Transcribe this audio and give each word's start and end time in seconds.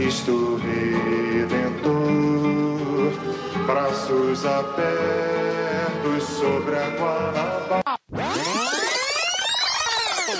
Cristo 0.00 0.56
Redentor, 0.56 1.92
braços 3.66 4.46
abertos 4.46 6.22
sobre 6.22 6.74
a 6.74 6.88
Guanabara. 6.96 7.82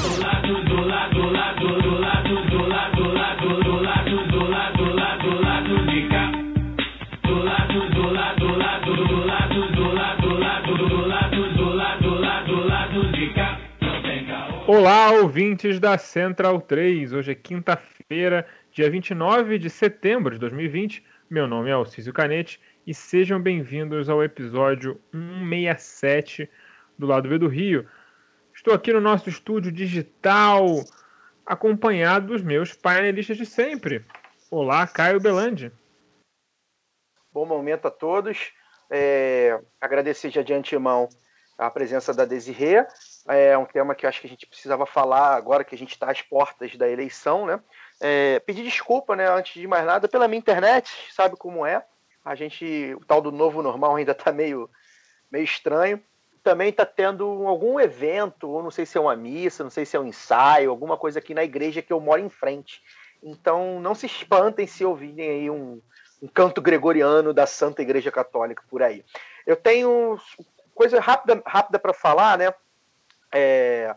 Do 0.00 0.12
lado, 0.18 0.64
do 0.64 0.80
lado, 0.80 1.12
do 1.14 1.30
lado, 1.30 1.68
do 1.78 1.92
lado, 2.00 2.40
do 2.48 2.62
lado, 2.68 2.96
do 2.96 3.12
lado, 3.12 3.60
do 3.60 3.76
lado, 3.82 4.16
do 4.30 4.40
lado, 4.48 4.78
do 4.78 4.94
lado, 4.94 5.28
do 5.28 5.32
lado 5.42 5.74
de 5.90 6.08
cá. 6.08 6.24
Do 7.22 7.36
lado, 7.44 7.80
do 7.90 8.04
lado, 8.10 8.40
do 8.40 8.56
lado, 8.56 8.96
do 8.96 9.18
lado, 9.26 9.60
do 9.74 9.86
lado, 9.92 10.24
do 10.24 10.38
lado, 10.40 10.78
do 10.88 11.04
lado, 11.04 11.36
do 11.52 11.68
lado, 11.68 12.00
do 12.00 12.18
lado, 12.18 12.46
do 12.46 12.56
lado 12.66 13.12
de 13.12 13.28
cá. 13.34 13.70
Olá, 14.66 15.10
ouvintes 15.10 15.80
da 15.80 15.98
Central 15.98 16.60
3. 16.60 17.12
Hoje 17.12 17.32
é 17.32 17.34
quinta-feira, 17.34 18.46
dia 18.72 18.88
29 18.88 19.58
de 19.58 19.68
setembro 19.68 20.34
de 20.34 20.38
2020. 20.38 21.04
Meu 21.28 21.46
nome 21.46 21.70
é 21.70 21.72
Alcísio 21.72 22.12
Canete 22.12 22.60
e 22.86 22.94
sejam 22.94 23.40
bem-vindos 23.40 24.08
ao 24.08 24.22
episódio 24.22 25.00
167 25.10 26.48
do 26.96 27.06
Lado 27.06 27.28
B 27.28 27.36
do 27.36 27.48
Rio. 27.48 27.88
Estou 28.54 28.72
aqui 28.72 28.92
no 28.92 29.00
nosso 29.00 29.28
estúdio 29.28 29.72
digital, 29.72 30.66
acompanhado 31.44 32.28
dos 32.28 32.42
meus 32.42 32.72
painelistas 32.72 33.36
de 33.36 33.44
sempre. 33.44 34.04
Olá, 34.50 34.86
Caio 34.86 35.20
Belandi. 35.20 35.72
Bom 37.32 37.44
momento 37.44 37.88
a 37.88 37.90
todos. 37.90 38.52
É, 38.88 39.60
agradecer 39.80 40.30
já 40.30 40.42
de 40.42 40.54
antemão 40.54 41.08
a 41.58 41.70
presença 41.70 42.14
da 42.14 42.24
Desirê. 42.24 42.86
É 43.26 43.58
um 43.58 43.66
tema 43.66 43.96
que 43.96 44.06
eu 44.06 44.08
acho 44.08 44.20
que 44.20 44.28
a 44.28 44.30
gente 44.30 44.46
precisava 44.46 44.86
falar 44.86 45.34
agora 45.34 45.64
que 45.64 45.74
a 45.74 45.78
gente 45.78 45.90
está 45.92 46.10
às 46.10 46.22
portas 46.22 46.76
da 46.76 46.88
eleição, 46.88 47.46
né? 47.46 47.60
É, 48.00 48.40
pedir 48.40 48.62
desculpa, 48.62 49.14
né, 49.14 49.28
antes 49.28 49.60
de 49.60 49.66
mais 49.66 49.84
nada, 49.84 50.08
pela 50.08 50.26
minha 50.26 50.38
internet, 50.38 50.90
sabe 51.12 51.36
como 51.36 51.66
é. 51.66 51.84
A 52.24 52.34
gente, 52.34 52.94
o 52.94 53.04
tal 53.04 53.20
do 53.20 53.30
novo 53.30 53.62
normal 53.62 53.96
ainda 53.96 54.12
está 54.12 54.32
meio, 54.32 54.70
meio 55.30 55.44
estranho 55.44 56.02
também 56.42 56.70
está 56.70 56.86
tendo 56.86 57.24
algum 57.46 57.78
evento, 57.78 58.48
ou 58.48 58.62
não 58.62 58.70
sei 58.70 58.86
se 58.86 58.96
é 58.96 59.00
uma 59.00 59.16
missa, 59.16 59.62
não 59.62 59.70
sei 59.70 59.84
se 59.84 59.96
é 59.96 60.00
um 60.00 60.06
ensaio, 60.06 60.70
alguma 60.70 60.96
coisa 60.96 61.18
aqui 61.18 61.34
na 61.34 61.44
igreja 61.44 61.82
que 61.82 61.92
eu 61.92 62.00
moro 62.00 62.20
em 62.20 62.28
frente. 62.28 62.82
Então 63.22 63.80
não 63.80 63.94
se 63.94 64.06
espantem 64.06 64.66
se 64.66 64.84
ouvirem 64.84 65.28
aí 65.28 65.50
um, 65.50 65.80
um 66.22 66.28
canto 66.28 66.60
gregoriano 66.60 67.34
da 67.34 67.46
Santa 67.46 67.82
Igreja 67.82 68.10
Católica 68.10 68.62
por 68.68 68.82
aí. 68.82 69.04
Eu 69.46 69.56
tenho 69.56 70.18
coisa 70.74 71.00
rápida, 71.00 71.42
rápida 71.46 71.78
para 71.78 71.92
falar, 71.92 72.38
né? 72.38 72.54
É, 73.32 73.94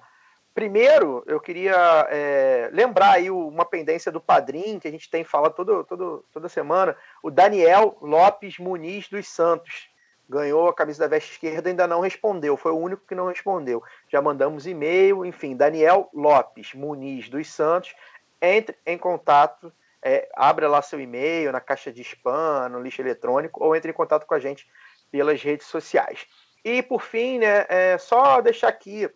primeiro, 0.54 1.24
eu 1.26 1.40
queria 1.40 2.08
é, 2.10 2.70
lembrar 2.72 3.14
aí 3.14 3.30
uma 3.30 3.66
pendência 3.66 4.12
do 4.12 4.22
padrinho 4.22 4.80
que 4.80 4.88
a 4.88 4.92
gente 4.92 5.10
tem 5.10 5.24
falado 5.24 5.54
todo, 5.54 5.84
todo, 5.84 6.26
toda 6.32 6.50
semana, 6.50 6.96
o 7.22 7.32
Daniel 7.32 7.98
Lopes 8.02 8.60
Muniz 8.60 9.08
dos 9.10 9.28
Santos 9.28 9.90
ganhou 10.30 10.68
a 10.68 10.74
camisa 10.74 11.00
da 11.00 11.08
veste 11.08 11.32
esquerda 11.32 11.70
ainda 11.70 11.86
não 11.86 12.00
respondeu, 12.00 12.56
foi 12.56 12.72
o 12.72 12.78
único 12.78 13.06
que 13.06 13.16
não 13.16 13.28
respondeu. 13.28 13.84
Já 14.10 14.22
mandamos 14.22 14.66
e-mail, 14.66 15.26
enfim, 15.26 15.56
Daniel 15.56 16.10
Lopes 16.14 16.74
Muniz 16.74 17.30
dos 17.30 17.48
Santos, 17.48 17.94
entre 18.42 18.78
em 18.86 18.98
contato, 18.98 19.72
é, 20.02 20.28
abra 20.36 20.68
lá 20.68 20.82
seu 20.82 21.00
e-mail 21.00 21.52
na 21.52 21.62
caixa 21.62 21.92
de 21.92 22.02
spam, 22.02 22.70
no 22.70 22.82
lixo 22.82 23.02
eletrônico, 23.02 23.64
ou 23.64 23.76
entre 23.76 23.92
em 23.92 23.94
contato 23.94 24.26
com 24.26 24.34
a 24.34 24.40
gente 24.40 24.68
pelas 25.12 25.42
redes 25.42 25.68
sociais. 25.68 26.26
E 26.64 26.82
por 26.82 27.02
fim, 27.02 27.40
né, 27.40 27.66
é 27.70 27.98
só 27.98 28.42
deixar 28.42 28.70
aqui 28.70 29.10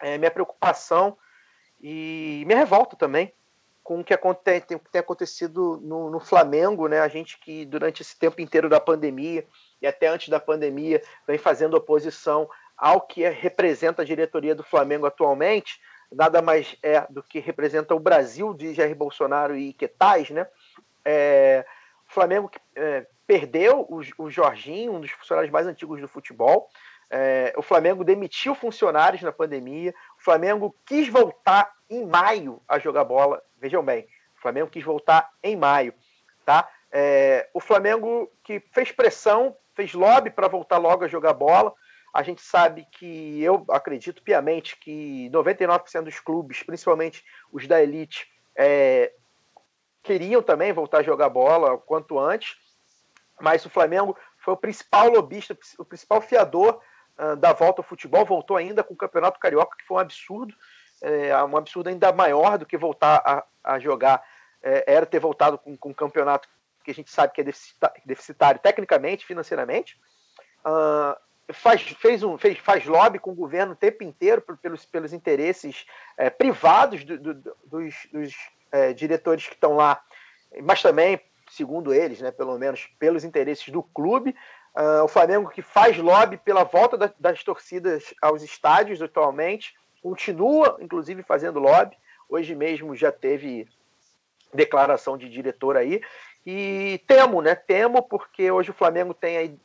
é, 0.00 0.18
minha 0.18 0.30
preocupação 0.30 1.16
e 1.80 2.42
minha 2.46 2.58
revolta 2.58 2.96
também 2.96 3.32
com 3.84 4.00
o 4.00 4.04
que 4.04 4.16
tem 4.90 5.00
acontecido 5.00 5.78
no, 5.82 6.08
no, 6.08 6.18
Flamengo, 6.18 6.88
né? 6.88 7.00
A 7.00 7.08
gente 7.08 7.38
que 7.38 7.66
durante 7.66 8.00
esse 8.00 8.18
tempo 8.18 8.40
inteiro 8.40 8.66
da 8.66 8.80
pandemia 8.80 9.46
e 9.80 9.86
até 9.86 10.08
antes 10.08 10.30
da 10.30 10.40
pandemia 10.40 11.02
vem 11.26 11.36
fazendo 11.36 11.76
oposição 11.76 12.48
ao 12.78 13.02
que 13.02 13.22
é, 13.22 13.28
representa 13.28 14.00
a 14.00 14.04
diretoria 14.04 14.54
do 14.54 14.64
Flamengo 14.64 15.04
atualmente, 15.04 15.78
nada 16.10 16.40
mais 16.40 16.76
é 16.82 17.06
do 17.10 17.22
que 17.22 17.38
representa 17.38 17.94
o 17.94 18.00
Brasil 18.00 18.54
de 18.54 18.72
Jair 18.72 18.96
Bolsonaro 18.96 19.54
e 19.54 19.74
Quetais, 19.74 20.30
né? 20.30 20.46
É, 21.04 21.66
o 22.08 22.12
Flamengo 22.14 22.50
é, 22.74 23.06
perdeu 23.26 23.86
o, 23.88 24.00
o, 24.18 24.30
Jorginho, 24.30 24.94
um 24.94 25.00
dos 25.00 25.10
funcionários 25.10 25.52
mais 25.52 25.66
antigos 25.66 26.00
do 26.00 26.08
futebol. 26.08 26.68
É, 27.16 27.54
o 27.56 27.62
Flamengo 27.62 28.02
demitiu 28.02 28.56
funcionários 28.56 29.22
na 29.22 29.30
pandemia. 29.30 29.94
O 30.18 30.24
Flamengo 30.24 30.74
quis 30.84 31.08
voltar 31.08 31.72
em 31.88 32.04
maio 32.04 32.60
a 32.66 32.76
jogar 32.76 33.04
bola. 33.04 33.40
Vejam 33.56 33.84
bem, 33.84 34.02
o 34.36 34.40
Flamengo 34.42 34.68
quis 34.68 34.82
voltar 34.82 35.30
em 35.40 35.54
maio, 35.54 35.94
tá? 36.44 36.68
É, 36.90 37.48
o 37.54 37.60
Flamengo 37.60 38.28
que 38.42 38.58
fez 38.72 38.90
pressão 38.90 39.56
fez 39.76 39.94
lobby 39.94 40.28
para 40.28 40.48
voltar 40.48 40.78
logo 40.78 41.04
a 41.04 41.08
jogar 41.08 41.34
bola. 41.34 41.72
A 42.12 42.24
gente 42.24 42.42
sabe 42.42 42.84
que, 42.90 43.40
eu 43.40 43.64
acredito 43.70 44.20
piamente 44.20 44.76
que 44.76 45.30
99% 45.30 46.02
dos 46.02 46.18
clubes, 46.18 46.64
principalmente 46.64 47.24
os 47.52 47.68
da 47.68 47.80
elite, 47.80 48.26
é, 48.56 49.12
queriam 50.02 50.42
também 50.42 50.72
voltar 50.72 50.98
a 50.98 51.04
jogar 51.04 51.28
bola 51.28 51.78
quanto 51.78 52.18
antes, 52.18 52.56
mas 53.40 53.64
o 53.64 53.70
Flamengo 53.70 54.16
foi 54.38 54.54
o 54.54 54.56
principal 54.56 55.08
lobista, 55.10 55.56
o 55.78 55.84
principal 55.84 56.20
fiador 56.20 56.80
uh, 57.18 57.36
da 57.36 57.52
volta 57.52 57.80
ao 57.80 57.86
futebol, 57.86 58.24
voltou 58.24 58.56
ainda 58.56 58.82
com 58.82 58.94
o 58.94 58.96
Campeonato 58.96 59.40
Carioca, 59.40 59.76
que 59.76 59.86
foi 59.86 59.96
um 59.96 60.00
absurdo, 60.00 60.54
é, 61.02 61.36
um 61.44 61.56
absurdo 61.56 61.88
ainda 61.88 62.12
maior 62.12 62.56
do 62.56 62.66
que 62.66 62.76
voltar 62.76 63.22
a, 63.24 63.44
a 63.74 63.78
jogar, 63.78 64.22
é, 64.62 64.84
era 64.86 65.04
ter 65.04 65.18
voltado 65.18 65.58
com, 65.58 65.76
com 65.76 65.90
um 65.90 65.94
campeonato 65.94 66.48
que 66.84 66.90
a 66.90 66.94
gente 66.94 67.10
sabe 67.10 67.32
que 67.32 67.40
é 67.40 67.44
deficitário 68.04 68.60
tecnicamente, 68.60 69.24
financeiramente. 69.24 69.98
Uh, 70.64 71.16
faz, 71.52 71.82
fez 71.82 72.22
um, 72.22 72.38
fez, 72.38 72.58
faz 72.58 72.84
lobby 72.86 73.18
com 73.18 73.32
o 73.32 73.34
governo 73.34 73.72
o 73.72 73.76
tempo 73.76 74.02
inteiro 74.04 74.42
pelos, 74.62 74.84
pelos 74.84 75.12
interesses 75.12 75.86
é, 76.16 76.30
privados 76.30 77.04
do, 77.04 77.18
do, 77.18 77.34
dos, 77.34 77.94
dos 78.12 78.34
é, 78.70 78.92
diretores 78.92 79.46
que 79.46 79.54
estão 79.54 79.74
lá, 79.74 80.02
mas 80.62 80.82
também, 80.82 81.20
segundo 81.50 81.92
eles, 81.92 82.20
né, 82.20 82.30
pelo 82.30 82.58
menos 82.58 82.86
pelos 82.98 83.24
interesses 83.24 83.68
do 83.68 83.82
clube. 83.82 84.34
Uh, 84.76 85.04
o 85.04 85.08
Flamengo 85.08 85.50
que 85.50 85.62
faz 85.62 85.96
lobby 85.96 86.36
pela 86.36 86.64
volta 86.64 86.96
da, 86.96 87.12
das 87.18 87.44
torcidas 87.44 88.12
aos 88.20 88.42
estádios 88.42 89.00
atualmente, 89.00 89.74
continua, 90.02 90.76
inclusive, 90.80 91.22
fazendo 91.22 91.60
lobby. 91.60 91.96
Hoje 92.28 92.54
mesmo 92.54 92.96
já 92.96 93.12
teve 93.12 93.68
declaração 94.52 95.16
de 95.16 95.28
diretor 95.28 95.76
aí. 95.76 96.00
E 96.44 97.00
temo, 97.06 97.40
né? 97.40 97.54
Temo 97.54 98.02
porque 98.02 98.50
hoje 98.50 98.70
o 98.70 98.74
Flamengo 98.74 99.14
tem 99.14 99.36
aí 99.36 99.58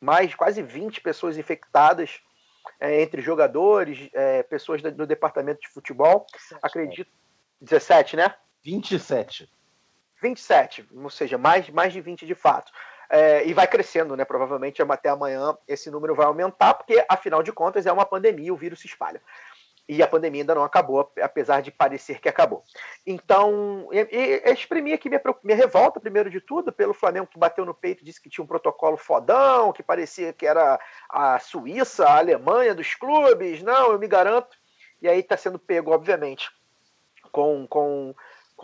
mais 0.00 0.34
quase 0.34 0.62
20 0.62 1.00
pessoas 1.00 1.38
infectadas 1.38 2.20
é, 2.78 3.02
entre 3.02 3.22
jogadores, 3.22 4.10
é, 4.12 4.42
pessoas 4.42 4.82
do 4.82 5.06
departamento 5.06 5.60
de 5.62 5.68
futebol. 5.68 6.26
17, 6.32 6.60
Acredito. 6.62 7.10
17, 7.60 8.16
né? 8.16 8.34
27. 8.62 9.50
27, 10.22 10.88
ou 10.94 11.10
seja, 11.10 11.36
mais, 11.36 11.68
mais 11.70 11.92
de 11.92 12.00
20 12.00 12.26
de 12.26 12.34
fato. 12.34 12.72
É, 13.16 13.46
e 13.46 13.54
vai 13.54 13.66
crescendo, 13.68 14.16
né? 14.16 14.24
Provavelmente 14.24 14.82
até 14.82 15.08
amanhã 15.08 15.56
esse 15.68 15.88
número 15.90 16.16
vai 16.16 16.26
aumentar, 16.26 16.74
porque 16.74 17.04
afinal 17.08 17.44
de 17.44 17.52
contas 17.52 17.86
é 17.86 17.92
uma 17.92 18.04
pandemia, 18.04 18.52
o 18.52 18.56
vírus 18.56 18.80
se 18.80 18.88
espalha 18.88 19.20
e 19.88 20.02
a 20.02 20.08
pandemia 20.08 20.42
ainda 20.42 20.54
não 20.54 20.64
acabou, 20.64 21.12
apesar 21.20 21.60
de 21.60 21.70
parecer 21.70 22.18
que 22.18 22.28
acabou. 22.28 22.64
Então, 23.06 23.88
e, 23.92 23.98
e 24.10 24.52
exprimir 24.52 24.94
aqui 24.94 25.08
minha, 25.08 25.20
minha 25.42 25.56
revolta, 25.56 26.00
primeiro 26.00 26.30
de 26.30 26.40
tudo, 26.40 26.72
pelo 26.72 26.94
Flamengo 26.94 27.26
que 27.26 27.38
bateu 27.38 27.64
no 27.64 27.74
peito, 27.74 28.04
disse 28.04 28.20
que 28.20 28.30
tinha 28.30 28.42
um 28.42 28.48
protocolo 28.48 28.96
fodão, 28.96 29.72
que 29.72 29.82
parecia 29.82 30.32
que 30.32 30.46
era 30.46 30.80
a 31.08 31.38
Suíça, 31.38 32.06
a 32.06 32.18
Alemanha 32.18 32.74
dos 32.74 32.94
clubes. 32.94 33.62
Não, 33.62 33.92
eu 33.92 33.98
me 33.98 34.08
garanto. 34.08 34.56
E 35.02 35.08
aí 35.08 35.20
está 35.20 35.36
sendo 35.36 35.58
pego, 35.58 35.92
obviamente, 35.92 36.50
com, 37.30 37.66
com, 37.66 38.14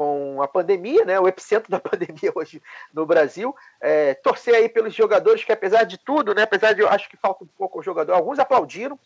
com 0.01 0.41
a 0.41 0.49
pandemia, 0.49 1.05
né, 1.05 1.21
o 1.21 1.29
epicentro 1.29 1.69
da 1.71 1.79
pandemia 1.79 2.33
hoje 2.35 2.63
no 2.91 3.05
Brasil. 3.05 3.55
É, 3.79 4.15
torcer 4.15 4.55
aí 4.55 4.67
pelos 4.67 4.95
jogadores 4.95 5.45
que, 5.45 5.53
apesar 5.53 5.85
de 5.85 5.99
tudo, 5.99 6.35
né, 6.35 6.45
apesar 6.45 6.73
de 6.73 6.81
eu 6.81 6.89
acho 6.89 7.07
que 7.07 7.19
falta 7.19 7.45
um 7.45 7.49
pouco 7.49 7.81
o 7.81 7.83
jogador, 7.83 8.15
alguns 8.15 8.39
aplaudiram, 8.39 8.99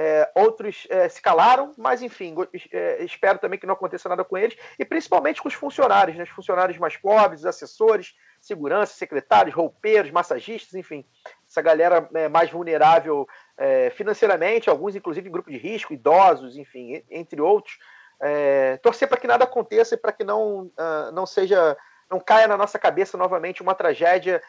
É, 0.00 0.30
outros 0.32 0.86
é, 0.90 1.08
se 1.08 1.20
calaram, 1.20 1.72
mas 1.76 2.02
enfim, 2.02 2.32
é, 2.70 3.02
espero 3.02 3.36
também 3.40 3.58
que 3.58 3.66
não 3.66 3.74
aconteça 3.74 4.08
nada 4.08 4.22
com 4.22 4.38
eles, 4.38 4.56
e 4.78 4.84
principalmente 4.84 5.42
com 5.42 5.48
os 5.48 5.54
funcionários, 5.54 6.16
né, 6.16 6.22
os 6.22 6.30
funcionários 6.30 6.78
mais 6.78 6.96
pobres, 6.96 7.44
assessores, 7.44 8.14
segurança, 8.40 8.94
secretários, 8.94 9.56
roupeiros, 9.56 10.12
massagistas, 10.12 10.74
enfim, 10.74 11.04
essa 11.48 11.60
galera 11.60 12.08
é, 12.14 12.28
mais 12.28 12.48
vulnerável 12.48 13.26
é, 13.56 13.90
financeiramente, 13.90 14.70
alguns 14.70 14.94
inclusive 14.94 15.28
em 15.28 15.32
grupo 15.32 15.50
de 15.50 15.58
risco, 15.58 15.92
idosos, 15.92 16.56
enfim, 16.56 17.02
entre 17.10 17.40
outros. 17.40 17.76
É, 18.20 18.76
torcer 18.78 19.08
para 19.08 19.18
que 19.18 19.26
nada 19.26 19.44
aconteça 19.44 19.94
e 19.94 19.98
para 19.98 20.12
que 20.12 20.24
não, 20.24 20.66
uh, 20.66 21.12
não 21.12 21.24
seja, 21.24 21.76
não 22.10 22.18
caia 22.18 22.48
na 22.48 22.56
nossa 22.56 22.78
cabeça 22.78 23.16
novamente 23.16 23.62
uma 23.62 23.74
tragédia 23.74 24.42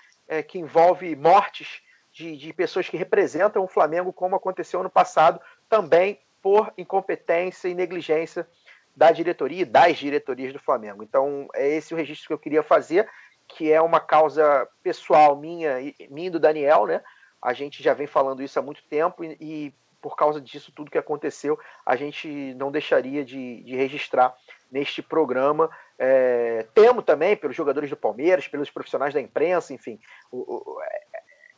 que 0.47 0.59
envolve 0.59 1.15
mortes 1.15 1.81
de, 2.11 2.37
de 2.37 2.53
pessoas 2.53 2.87
que 2.87 2.97
representam 2.97 3.63
o 3.63 3.67
Flamengo, 3.67 4.13
como 4.13 4.35
aconteceu 4.35 4.83
no 4.83 4.89
passado, 4.89 5.39
também 5.67 6.19
por 6.41 6.71
incompetência 6.77 7.67
e 7.67 7.73
negligência 7.73 8.47
da 8.95 9.11
diretoria 9.11 9.61
e 9.61 9.65
das 9.65 9.97
diretorias 9.97 10.51
do 10.51 10.59
Flamengo. 10.59 11.03
Então, 11.03 11.47
é 11.53 11.67
esse 11.67 11.93
o 11.93 11.97
registro 11.97 12.27
que 12.27 12.33
eu 12.33 12.39
queria 12.39 12.63
fazer, 12.63 13.09
que 13.47 13.71
é 13.71 13.81
uma 13.81 13.99
causa 13.99 14.67
pessoal 14.83 15.35
minha 15.35 15.79
e 15.79 15.95
minha 16.09 16.31
do 16.31 16.39
Daniel, 16.39 16.85
né? 16.85 17.01
A 17.41 17.53
gente 17.53 17.81
já 17.81 17.93
vem 17.93 18.07
falando 18.07 18.43
isso 18.43 18.59
há 18.59 18.61
muito 18.61 18.83
tempo 18.83 19.23
e, 19.23 19.37
e 19.39 19.73
por 20.01 20.15
causa 20.15 20.39
disso 20.39 20.71
tudo 20.71 20.91
que 20.91 20.97
aconteceu, 20.97 21.59
a 21.85 21.95
gente 21.95 22.53
não 22.55 22.71
deixaria 22.71 23.23
de, 23.23 23.63
de 23.63 23.75
registrar 23.75 24.35
neste 24.71 25.01
programa. 25.01 25.69
É, 25.97 26.65
temo 26.73 27.01
também 27.01 27.35
pelos 27.35 27.55
jogadores 27.55 27.89
do 27.89 27.97
Palmeiras, 27.97 28.47
pelos 28.47 28.69
profissionais 28.69 29.13
da 29.13 29.21
imprensa, 29.21 29.73
enfim. 29.73 29.99
O, 30.31 30.37
o, 30.37 30.81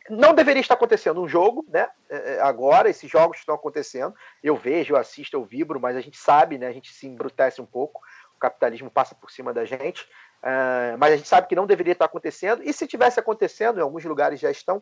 não 0.09 0.33
deveria 0.33 0.61
estar 0.61 0.73
acontecendo 0.73 1.21
um 1.21 1.27
jogo, 1.27 1.65
né? 1.69 1.89
É, 2.09 2.33
é, 2.33 2.41
agora, 2.41 2.89
esses 2.89 3.09
jogos 3.09 3.38
estão 3.38 3.55
acontecendo. 3.55 4.13
Eu 4.43 4.55
vejo, 4.55 4.93
eu 4.93 4.97
assisto, 4.97 5.38
eu 5.38 5.45
vibro, 5.45 5.79
mas 5.79 5.95
a 5.95 6.01
gente 6.01 6.17
sabe, 6.17 6.57
né? 6.57 6.67
A 6.67 6.73
gente 6.73 6.91
se 6.93 7.07
embrutece 7.07 7.61
um 7.61 7.65
pouco. 7.65 8.01
O 8.35 8.39
capitalismo 8.39 8.89
passa 8.89 9.13
por 9.15 9.31
cima 9.31 9.53
da 9.53 9.63
gente. 9.63 10.03
Uh, 10.41 10.97
mas 10.97 11.13
a 11.13 11.17
gente 11.17 11.27
sabe 11.27 11.47
que 11.47 11.55
não 11.55 11.67
deveria 11.67 11.93
estar 11.93 12.05
acontecendo. 12.05 12.63
E 12.63 12.73
se 12.73 12.88
tivesse 12.88 13.19
acontecendo, 13.19 13.79
em 13.79 13.83
alguns 13.83 14.03
lugares 14.03 14.39
já 14.39 14.49
estão, 14.49 14.81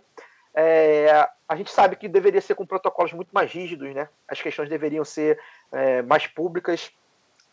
é, 0.53 1.27
a 1.47 1.55
gente 1.55 1.71
sabe 1.71 1.95
que 1.95 2.07
deveria 2.07 2.41
ser 2.41 2.55
com 2.55 2.65
protocolos 2.65 3.13
muito 3.13 3.31
mais 3.31 3.51
rígidos, 3.51 3.93
né? 3.93 4.09
As 4.27 4.41
questões 4.41 4.69
deveriam 4.69 5.05
ser 5.05 5.39
é, 5.71 6.01
mais 6.01 6.27
públicas, 6.27 6.91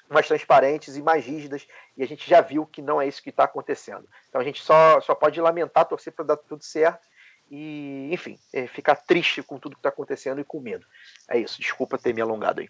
mais 0.08 0.26
transparentes 0.26 0.96
e 0.96 1.02
mais 1.02 1.24
rígidas, 1.24 1.66
e 1.96 2.02
a 2.02 2.06
gente 2.06 2.28
já 2.28 2.40
viu 2.40 2.66
que 2.66 2.80
não 2.80 3.00
é 3.00 3.08
isso 3.08 3.22
que 3.22 3.30
está 3.30 3.44
acontecendo. 3.44 4.08
Então 4.28 4.40
a 4.40 4.44
gente 4.44 4.62
só, 4.62 5.00
só 5.00 5.14
pode 5.14 5.40
lamentar, 5.40 5.86
torcer 5.86 6.12
para 6.12 6.24
dar 6.24 6.36
tudo 6.36 6.62
certo 6.62 7.06
e, 7.50 8.08
enfim, 8.12 8.38
é, 8.52 8.66
ficar 8.66 8.96
triste 8.96 9.42
com 9.42 9.58
tudo 9.58 9.74
que 9.74 9.80
está 9.80 9.88
acontecendo 9.88 10.40
e 10.40 10.44
com 10.44 10.60
medo. 10.60 10.86
É 11.28 11.38
isso, 11.38 11.60
desculpa 11.60 11.98
ter 11.98 12.14
me 12.14 12.20
alongado 12.20 12.60
aí. 12.60 12.68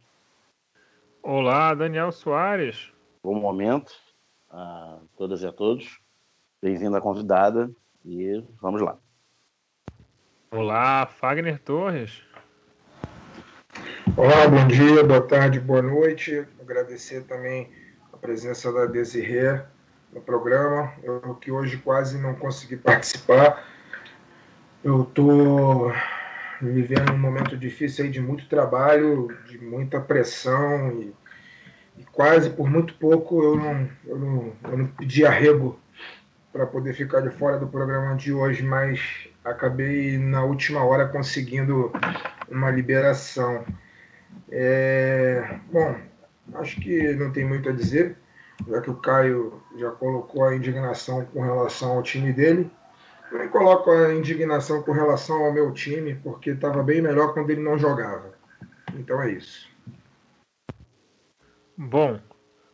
Olá, 1.22 1.74
Daniel 1.74 2.12
Soares. 2.12 2.92
Bom 3.22 3.34
momento 3.34 3.92
a 4.50 4.98
todas 5.16 5.42
e 5.42 5.46
a 5.46 5.52
todos. 5.52 6.00
Bem-vinda 6.62 7.00
convidada 7.00 7.70
e 8.04 8.42
vamos 8.60 8.80
lá. 8.80 8.98
Olá, 10.56 11.06
Fagner 11.06 11.58
Torres. 11.58 12.22
Olá, 14.16 14.48
bom 14.48 14.66
dia, 14.66 15.04
boa 15.04 15.20
tarde, 15.20 15.60
boa 15.60 15.82
noite. 15.82 16.46
Agradecer 16.58 17.24
também 17.24 17.70
a 18.10 18.16
presença 18.16 18.72
da 18.72 18.86
Desirê 18.86 19.60
no 20.10 20.22
programa. 20.22 20.94
Eu 21.02 21.34
que 21.34 21.52
hoje 21.52 21.76
quase 21.76 22.16
não 22.16 22.34
consegui 22.34 22.78
participar 22.78 23.62
eu 24.86 25.02
estou 25.02 25.92
vivendo 26.62 27.12
um 27.12 27.18
momento 27.18 27.56
difícil 27.56 28.04
aí 28.04 28.10
de 28.10 28.20
muito 28.20 28.48
trabalho, 28.48 29.36
de 29.46 29.58
muita 29.58 30.00
pressão 30.00 30.92
e, 30.92 31.12
e 31.98 32.04
quase 32.12 32.48
por 32.48 32.70
muito 32.70 32.94
pouco 32.94 33.42
eu 33.42 33.56
não, 33.56 33.90
eu 34.06 34.18
não, 34.18 34.52
eu 34.70 34.78
não 34.78 34.86
pedi 34.86 35.26
arrego 35.26 35.78
para 36.52 36.64
poder 36.64 36.94
ficar 36.94 37.20
de 37.20 37.30
fora 37.30 37.58
do 37.58 37.66
programa 37.66 38.14
de 38.14 38.32
hoje, 38.32 38.62
mas 38.62 39.28
acabei 39.46 40.18
na 40.18 40.44
última 40.44 40.84
hora 40.84 41.08
conseguindo 41.08 41.92
uma 42.50 42.70
liberação. 42.70 43.64
É, 44.50 45.58
bom, 45.72 45.96
acho 46.54 46.80
que 46.80 47.14
não 47.14 47.32
tem 47.32 47.44
muito 47.44 47.68
a 47.68 47.72
dizer, 47.72 48.16
já 48.68 48.80
que 48.80 48.90
o 48.90 48.96
Caio 48.96 49.62
já 49.76 49.90
colocou 49.92 50.44
a 50.44 50.54
indignação 50.54 51.24
com 51.26 51.42
relação 51.42 51.92
ao 51.92 52.02
time 52.02 52.32
dele. 52.32 52.70
Nem 53.32 53.48
coloco 53.48 53.90
a 53.90 54.14
indignação 54.14 54.82
com 54.82 54.92
relação 54.92 55.44
ao 55.44 55.52
meu 55.52 55.72
time, 55.72 56.14
porque 56.14 56.50
estava 56.50 56.82
bem 56.82 57.00
melhor 57.00 57.34
quando 57.34 57.50
ele 57.50 57.62
não 57.62 57.78
jogava. 57.78 58.32
Então 58.94 59.20
é 59.22 59.30
isso. 59.30 59.68
Bom, 61.76 62.20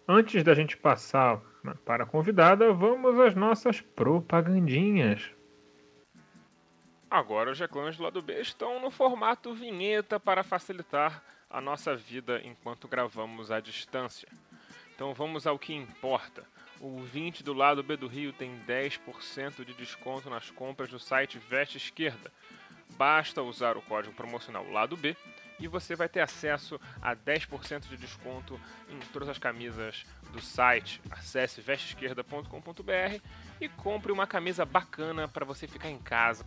antes 0.07 0.45
da 0.45 0.55
gente 0.55 0.77
passar 0.77 1.41
para 1.85 2.05
a 2.05 2.07
convidada, 2.07 2.73
vamos 2.73 3.19
às 3.19 3.35
nossas 3.35 3.81
propagandinhas. 3.81 5.35
Agora 7.13 7.51
os 7.51 7.61
reclames 7.61 7.99
do 7.99 8.05
lado 8.05 8.23
B 8.23 8.41
estão 8.41 8.81
no 8.81 8.91
formato 8.91 9.53
vinheta 9.53 10.19
para 10.19 10.43
facilitar 10.43 11.23
a 11.51 11.61
nossa 11.61 11.95
vida 11.95 12.41
enquanto 12.43 12.89
gravamos 12.89 13.51
à 13.51 13.61
distância. 13.61 14.27
Então 14.95 15.13
vamos 15.13 15.47
ao 15.47 15.59
que 15.59 15.75
importa. 15.75 16.43
O 16.81 17.03
20 17.03 17.45
do 17.45 17.53
lado 17.53 17.83
B 17.83 17.99
do 17.99 18.07
Rio 18.07 18.33
tem 18.33 18.59
10% 18.67 19.63
de 19.63 19.75
desconto 19.75 20.31
nas 20.31 20.51
compras 20.51 20.89
do 20.89 20.99
site 20.99 21.39
Veste 21.39 21.77
Esquerda. 21.77 22.33
Basta 22.97 23.43
usar 23.43 23.77
o 23.77 23.83
código 23.83 24.15
promocional 24.15 24.67
lado 24.71 24.97
B 24.97 25.15
e 25.61 25.69
você 25.69 25.95
vai 25.95 26.09
ter 26.09 26.21
acesso 26.21 26.81
a 27.03 27.15
10% 27.15 27.89
de 27.89 27.97
desconto 27.99 28.59
em 28.89 28.99
todas 29.13 29.29
as 29.29 29.37
camisas 29.37 30.07
do 30.33 30.41
site. 30.41 30.99
Acesse 31.11 31.61
vesteesquerda.com.br 31.61 33.21
e 33.61 33.69
compre 33.69 34.11
uma 34.11 34.27
camisa 34.27 34.65
bacana 34.65 35.29
para 35.29 35.45
você 35.45 35.69
ficar 35.69 35.91
em 35.91 35.99
casa. 35.99 36.47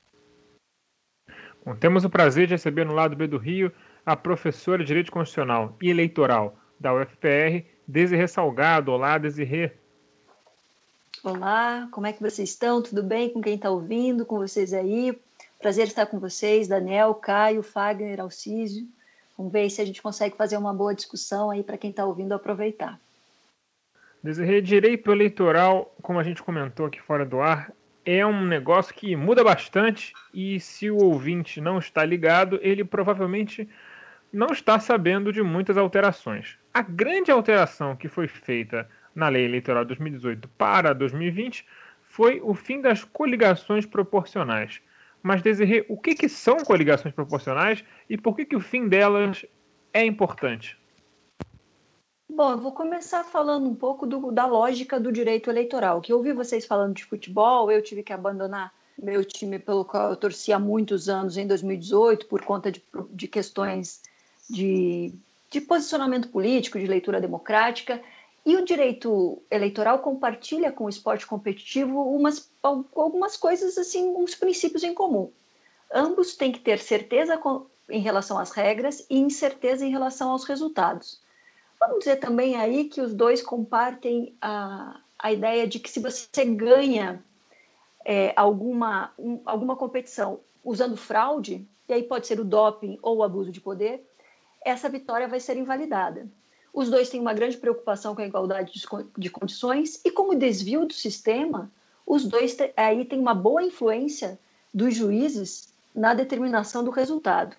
Bom, 1.63 1.75
temos 1.75 2.03
o 2.03 2.09
prazer 2.09 2.47
de 2.47 2.55
receber 2.55 2.85
no 2.85 2.93
lado 2.93 3.15
B 3.15 3.27
do 3.27 3.37
Rio 3.37 3.71
a 4.03 4.15
professora 4.15 4.79
de 4.79 4.87
Direito 4.87 5.11
Constitucional 5.11 5.77
e 5.79 5.91
Eleitoral 5.91 6.57
da 6.79 6.91
UFPR, 6.91 7.63
Desirê 7.87 8.27
Salgado. 8.27 8.91
Olá, 8.91 9.19
Desirê. 9.19 9.71
Olá, 11.23 11.87
como 11.91 12.07
é 12.07 12.13
que 12.13 12.21
vocês 12.21 12.49
estão? 12.49 12.81
Tudo 12.81 13.03
bem 13.03 13.29
com 13.29 13.41
quem 13.41 13.53
está 13.53 13.69
ouvindo, 13.69 14.25
com 14.25 14.37
vocês 14.37 14.73
aí? 14.73 15.15
Prazer 15.61 15.85
estar 15.85 16.07
com 16.07 16.19
vocês, 16.19 16.67
Daniel, 16.67 17.13
Caio, 17.13 17.61
Fagner, 17.61 18.19
Alcísio. 18.19 18.87
Vamos 19.37 19.53
ver 19.53 19.69
se 19.69 19.79
a 19.81 19.85
gente 19.85 20.01
consegue 20.01 20.35
fazer 20.35 20.57
uma 20.57 20.73
boa 20.73 20.95
discussão 20.95 21.51
aí 21.51 21.61
para 21.61 21.77
quem 21.77 21.91
está 21.91 22.03
ouvindo 22.03 22.33
aproveitar. 22.33 22.99
Desirê, 24.23 24.61
direito 24.61 25.11
eleitoral, 25.11 25.93
como 26.01 26.17
a 26.17 26.23
gente 26.23 26.41
comentou 26.41 26.87
aqui 26.87 26.99
fora 26.99 27.23
do 27.23 27.39
ar, 27.39 27.71
é 28.05 28.25
um 28.25 28.45
negócio 28.45 28.93
que 28.93 29.15
muda 29.15 29.43
bastante 29.43 30.13
e 30.33 30.59
se 30.59 30.89
o 30.89 30.97
ouvinte 30.97 31.61
não 31.61 31.77
está 31.77 32.03
ligado, 32.03 32.59
ele 32.61 32.83
provavelmente 32.83 33.67
não 34.31 34.47
está 34.47 34.79
sabendo 34.79 35.31
de 35.31 35.41
muitas 35.43 35.77
alterações. 35.77 36.57
A 36.73 36.81
grande 36.81 37.31
alteração 37.31 37.95
que 37.95 38.07
foi 38.07 38.27
feita 38.27 38.89
na 39.13 39.27
Lei 39.27 39.45
Eleitoral 39.45 39.83
de 39.83 39.89
2018 39.89 40.47
para 40.57 40.93
2020 40.93 41.65
foi 42.03 42.41
o 42.43 42.53
fim 42.53 42.81
das 42.81 43.03
coligações 43.03 43.85
proporcionais. 43.85 44.81
Mas, 45.21 45.41
Desirê, 45.41 45.85
o 45.87 45.97
que, 45.97 46.15
que 46.15 46.27
são 46.27 46.57
coligações 46.57 47.13
proporcionais 47.13 47.83
e 48.09 48.17
por 48.17 48.35
que, 48.35 48.45
que 48.45 48.55
o 48.55 48.59
fim 48.59 48.87
delas 48.87 49.45
é 49.93 50.03
importante? 50.03 50.80
Bom, 52.33 52.51
eu 52.51 52.57
vou 52.57 52.71
começar 52.71 53.25
falando 53.25 53.67
um 53.67 53.75
pouco 53.75 54.07
do, 54.07 54.31
da 54.31 54.45
lógica 54.45 54.97
do 54.97 55.11
direito 55.11 55.49
eleitoral. 55.49 55.99
Que 55.99 56.13
eu 56.13 56.17
ouvi 56.17 56.31
vocês 56.31 56.65
falando 56.65 56.95
de 56.95 57.03
futebol, 57.03 57.69
eu 57.69 57.83
tive 57.83 58.03
que 58.03 58.13
abandonar 58.13 58.73
meu 58.97 59.25
time 59.25 59.59
pelo 59.59 59.83
qual 59.83 60.11
eu 60.11 60.15
torci 60.15 60.53
há 60.53 60.57
muitos 60.57 61.09
anos 61.09 61.35
em 61.35 61.45
2018 61.45 62.27
por 62.27 62.41
conta 62.45 62.71
de, 62.71 62.81
de 63.09 63.27
questões 63.27 64.01
de, 64.49 65.13
de 65.49 65.59
posicionamento 65.59 66.29
político, 66.29 66.79
de 66.79 66.87
leitura 66.87 67.19
democrática. 67.19 68.01
E 68.45 68.55
o 68.55 68.63
direito 68.63 69.43
eleitoral 69.51 69.99
compartilha 69.99 70.71
com 70.71 70.85
o 70.85 70.89
esporte 70.89 71.27
competitivo 71.27 72.01
umas, 72.15 72.49
algumas 72.63 73.35
coisas, 73.35 73.77
assim, 73.77 74.07
uns 74.07 74.35
princípios 74.35 74.83
em 74.83 74.93
comum. 74.93 75.29
Ambos 75.93 76.37
têm 76.37 76.53
que 76.53 76.61
ter 76.61 76.79
certeza 76.79 77.37
com, 77.37 77.65
em 77.89 77.99
relação 77.99 78.39
às 78.39 78.51
regras 78.51 79.05
e 79.09 79.19
incerteza 79.19 79.85
em 79.85 79.91
relação 79.91 80.31
aos 80.31 80.45
resultados. 80.45 81.19
Vamos 81.81 81.97
dizer 81.99 82.17
também 82.17 82.55
aí 82.55 82.85
que 82.85 83.01
os 83.01 83.11
dois 83.11 83.41
compartem 83.41 84.35
a, 84.39 85.01
a 85.17 85.33
ideia 85.33 85.67
de 85.67 85.79
que 85.79 85.89
se 85.89 85.99
você 85.99 86.45
ganha 86.45 87.25
é, 88.05 88.33
alguma, 88.35 89.11
um, 89.17 89.41
alguma 89.43 89.75
competição 89.75 90.41
usando 90.63 90.95
fraude, 90.95 91.67
e 91.89 91.93
aí 91.93 92.03
pode 92.03 92.27
ser 92.27 92.39
o 92.39 92.45
doping 92.45 92.99
ou 93.01 93.17
o 93.17 93.23
abuso 93.23 93.51
de 93.51 93.59
poder, 93.59 94.07
essa 94.63 94.87
vitória 94.87 95.27
vai 95.27 95.39
ser 95.39 95.57
invalidada. 95.57 96.27
Os 96.71 96.87
dois 96.87 97.09
têm 97.09 97.19
uma 97.19 97.33
grande 97.33 97.57
preocupação 97.57 98.13
com 98.13 98.21
a 98.21 98.27
igualdade 98.27 98.73
de 99.17 99.29
condições 99.31 99.99
e 100.05 100.11
como 100.11 100.35
desvio 100.35 100.85
do 100.85 100.93
sistema, 100.93 101.71
os 102.05 102.25
dois 102.25 102.55
aí 102.77 103.05
têm 103.05 103.19
uma 103.19 103.33
boa 103.33 103.63
influência 103.63 104.39
dos 104.71 104.93
juízes 104.93 105.73
na 105.95 106.13
determinação 106.13 106.83
do 106.83 106.91
resultado. 106.91 107.55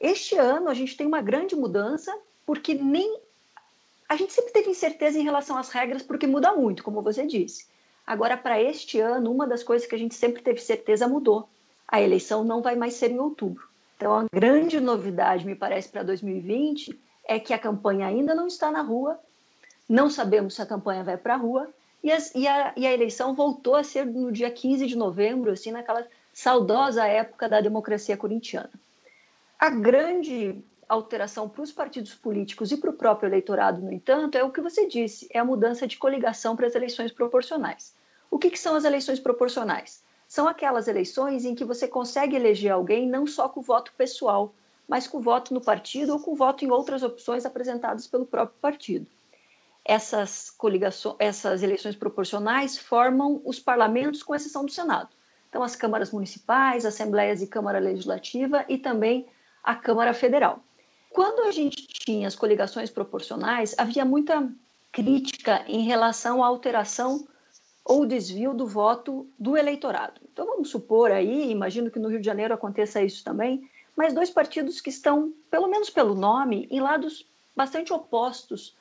Este 0.00 0.36
ano 0.36 0.68
a 0.68 0.74
gente 0.74 0.96
tem 0.96 1.08
uma 1.08 1.20
grande 1.20 1.56
mudança 1.56 2.16
porque 2.46 2.72
nem 2.72 3.20
a 4.08 4.16
gente 4.16 4.32
sempre 4.32 4.52
teve 4.52 4.70
incerteza 4.70 5.18
em 5.18 5.24
relação 5.24 5.56
às 5.58 5.68
regras 5.68 6.02
porque 6.02 6.26
muda 6.26 6.54
muito, 6.54 6.82
como 6.82 7.02
você 7.02 7.26
disse. 7.26 7.66
Agora 8.06 8.36
para 8.36 8.60
este 8.60 8.98
ano, 8.98 9.30
uma 9.30 9.46
das 9.46 9.62
coisas 9.62 9.86
que 9.86 9.94
a 9.94 9.98
gente 9.98 10.14
sempre 10.14 10.42
teve 10.42 10.60
certeza 10.60 11.06
mudou. 11.06 11.48
A 11.86 12.00
eleição 12.00 12.42
não 12.42 12.62
vai 12.62 12.74
mais 12.74 12.94
ser 12.94 13.10
em 13.10 13.18
outubro. 13.18 13.68
Então 13.96 14.14
a 14.14 14.24
grande 14.32 14.80
novidade, 14.80 15.44
me 15.44 15.54
parece, 15.54 15.88
para 15.88 16.02
2020 16.02 16.98
é 17.24 17.38
que 17.38 17.52
a 17.52 17.58
campanha 17.58 18.06
ainda 18.06 18.34
não 18.34 18.46
está 18.46 18.70
na 18.70 18.80
rua, 18.80 19.20
não 19.86 20.08
sabemos 20.08 20.54
se 20.54 20.62
a 20.62 20.66
campanha 20.66 21.04
vai 21.04 21.18
para 21.18 21.34
a 21.34 21.36
rua, 21.36 21.68
e, 22.02 22.10
e, 22.34 22.48
a, 22.48 22.72
e 22.76 22.86
a 22.86 22.92
eleição 22.92 23.34
voltou 23.34 23.74
a 23.74 23.84
ser 23.84 24.06
no 24.06 24.32
dia 24.32 24.50
15 24.50 24.86
de 24.86 24.96
novembro, 24.96 25.50
assim, 25.50 25.70
naquela 25.70 26.06
saudosa 26.32 27.06
época 27.06 27.48
da 27.48 27.60
democracia 27.60 28.16
corintiana. 28.16 28.70
A 29.58 29.68
grande 29.70 30.62
alteração 30.88 31.48
para 31.48 31.62
os 31.62 31.70
partidos 31.70 32.14
políticos 32.14 32.72
e 32.72 32.76
para 32.76 32.90
o 32.90 32.94
próprio 32.94 33.28
eleitorado, 33.28 33.80
no 33.80 33.92
entanto, 33.92 34.36
é 34.38 34.42
o 34.42 34.50
que 34.50 34.60
você 34.60 34.86
disse: 34.86 35.28
é 35.30 35.38
a 35.38 35.44
mudança 35.44 35.86
de 35.86 35.98
coligação 35.98 36.56
para 36.56 36.66
as 36.66 36.74
eleições 36.74 37.12
proporcionais. 37.12 37.94
O 38.30 38.38
que, 38.38 38.50
que 38.50 38.58
são 38.58 38.74
as 38.74 38.84
eleições 38.84 39.20
proporcionais? 39.20 40.02
São 40.26 40.46
aquelas 40.46 40.88
eleições 40.88 41.44
em 41.44 41.54
que 41.54 41.64
você 41.64 41.88
consegue 41.88 42.36
eleger 42.36 42.72
alguém 42.72 43.08
não 43.08 43.26
só 43.26 43.48
com 43.48 43.62
voto 43.62 43.92
pessoal, 43.96 44.54
mas 44.86 45.06
com 45.06 45.20
voto 45.20 45.54
no 45.54 45.60
partido 45.60 46.12
ou 46.12 46.20
com 46.20 46.34
voto 46.34 46.64
em 46.64 46.70
outras 46.70 47.02
opções 47.02 47.44
apresentadas 47.46 48.06
pelo 48.06 48.26
próprio 48.26 48.58
partido. 48.60 49.06
Essas, 49.84 50.50
coligações, 50.50 51.16
essas 51.18 51.62
eleições 51.62 51.96
proporcionais 51.96 52.76
formam 52.76 53.40
os 53.44 53.58
parlamentos, 53.58 54.22
com 54.22 54.34
exceção 54.34 54.64
do 54.64 54.70
Senado. 54.70 55.08
Então, 55.48 55.62
as 55.62 55.74
câmaras 55.74 56.10
municipais, 56.10 56.84
assembleias 56.84 57.40
e 57.40 57.46
Câmara 57.46 57.78
Legislativa 57.78 58.66
e 58.68 58.76
também 58.76 59.26
a 59.62 59.74
Câmara 59.74 60.12
Federal. 60.12 60.62
Quando 61.10 61.42
a 61.42 61.50
gente 61.50 61.86
tinha 61.86 62.28
as 62.28 62.36
coligações 62.36 62.90
proporcionais, 62.90 63.74
havia 63.78 64.04
muita 64.04 64.48
crítica 64.92 65.64
em 65.66 65.82
relação 65.82 66.42
à 66.42 66.46
alteração 66.46 67.26
ou 67.84 68.04
desvio 68.04 68.52
do 68.52 68.66
voto 68.66 69.26
do 69.38 69.56
eleitorado. 69.56 70.20
Então, 70.30 70.46
vamos 70.46 70.70
supor 70.70 71.10
aí, 71.10 71.50
imagino 71.50 71.90
que 71.90 71.98
no 71.98 72.08
Rio 72.08 72.20
de 72.20 72.26
Janeiro 72.26 72.52
aconteça 72.52 73.02
isso 73.02 73.24
também, 73.24 73.68
mas 73.96 74.12
dois 74.12 74.30
partidos 74.30 74.80
que 74.80 74.90
estão, 74.90 75.32
pelo 75.50 75.66
menos 75.68 75.88
pelo 75.88 76.14
nome, 76.14 76.68
em 76.70 76.80
lados 76.80 77.26
bastante 77.56 77.92
opostos 77.92 78.76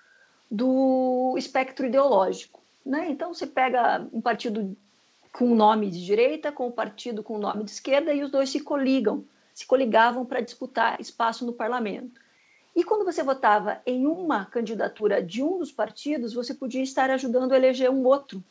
do 0.52 1.34
espectro 1.38 1.86
ideológico. 1.86 2.62
Né? 2.86 3.10
Então, 3.10 3.34
você 3.34 3.48
pega 3.48 4.06
um 4.12 4.22
partido 4.22 4.76
com 5.32 5.56
nome 5.56 5.90
de 5.90 6.04
direita, 6.06 6.52
com 6.52 6.68
um 6.68 6.72
partido 6.72 7.24
com 7.24 7.38
nome 7.38 7.64
de 7.64 7.72
esquerda, 7.72 8.14
e 8.14 8.24
os 8.24 8.30
dois 8.30 8.50
se 8.50 8.60
coligam, 8.60 9.24
se 9.58 9.66
coligavam 9.66 10.24
para 10.24 10.40
disputar 10.40 11.02
espaço 11.02 11.44
no 11.44 11.52
parlamento. 11.52 12.22
E 12.76 12.84
quando 12.84 13.04
você 13.04 13.24
votava 13.24 13.82
em 13.88 14.06
uma 14.06 14.46
candidatura 14.46 15.20
de 15.20 15.42
um 15.42 15.58
dos 15.58 15.72
partidos, 15.72 16.36
você 16.36 16.54
podia 16.54 16.84
estar 16.84 17.10
ajudando 17.10 17.54
a 17.54 17.58
eleger 17.58 17.90
um 17.90 18.06
outro, 18.06 18.44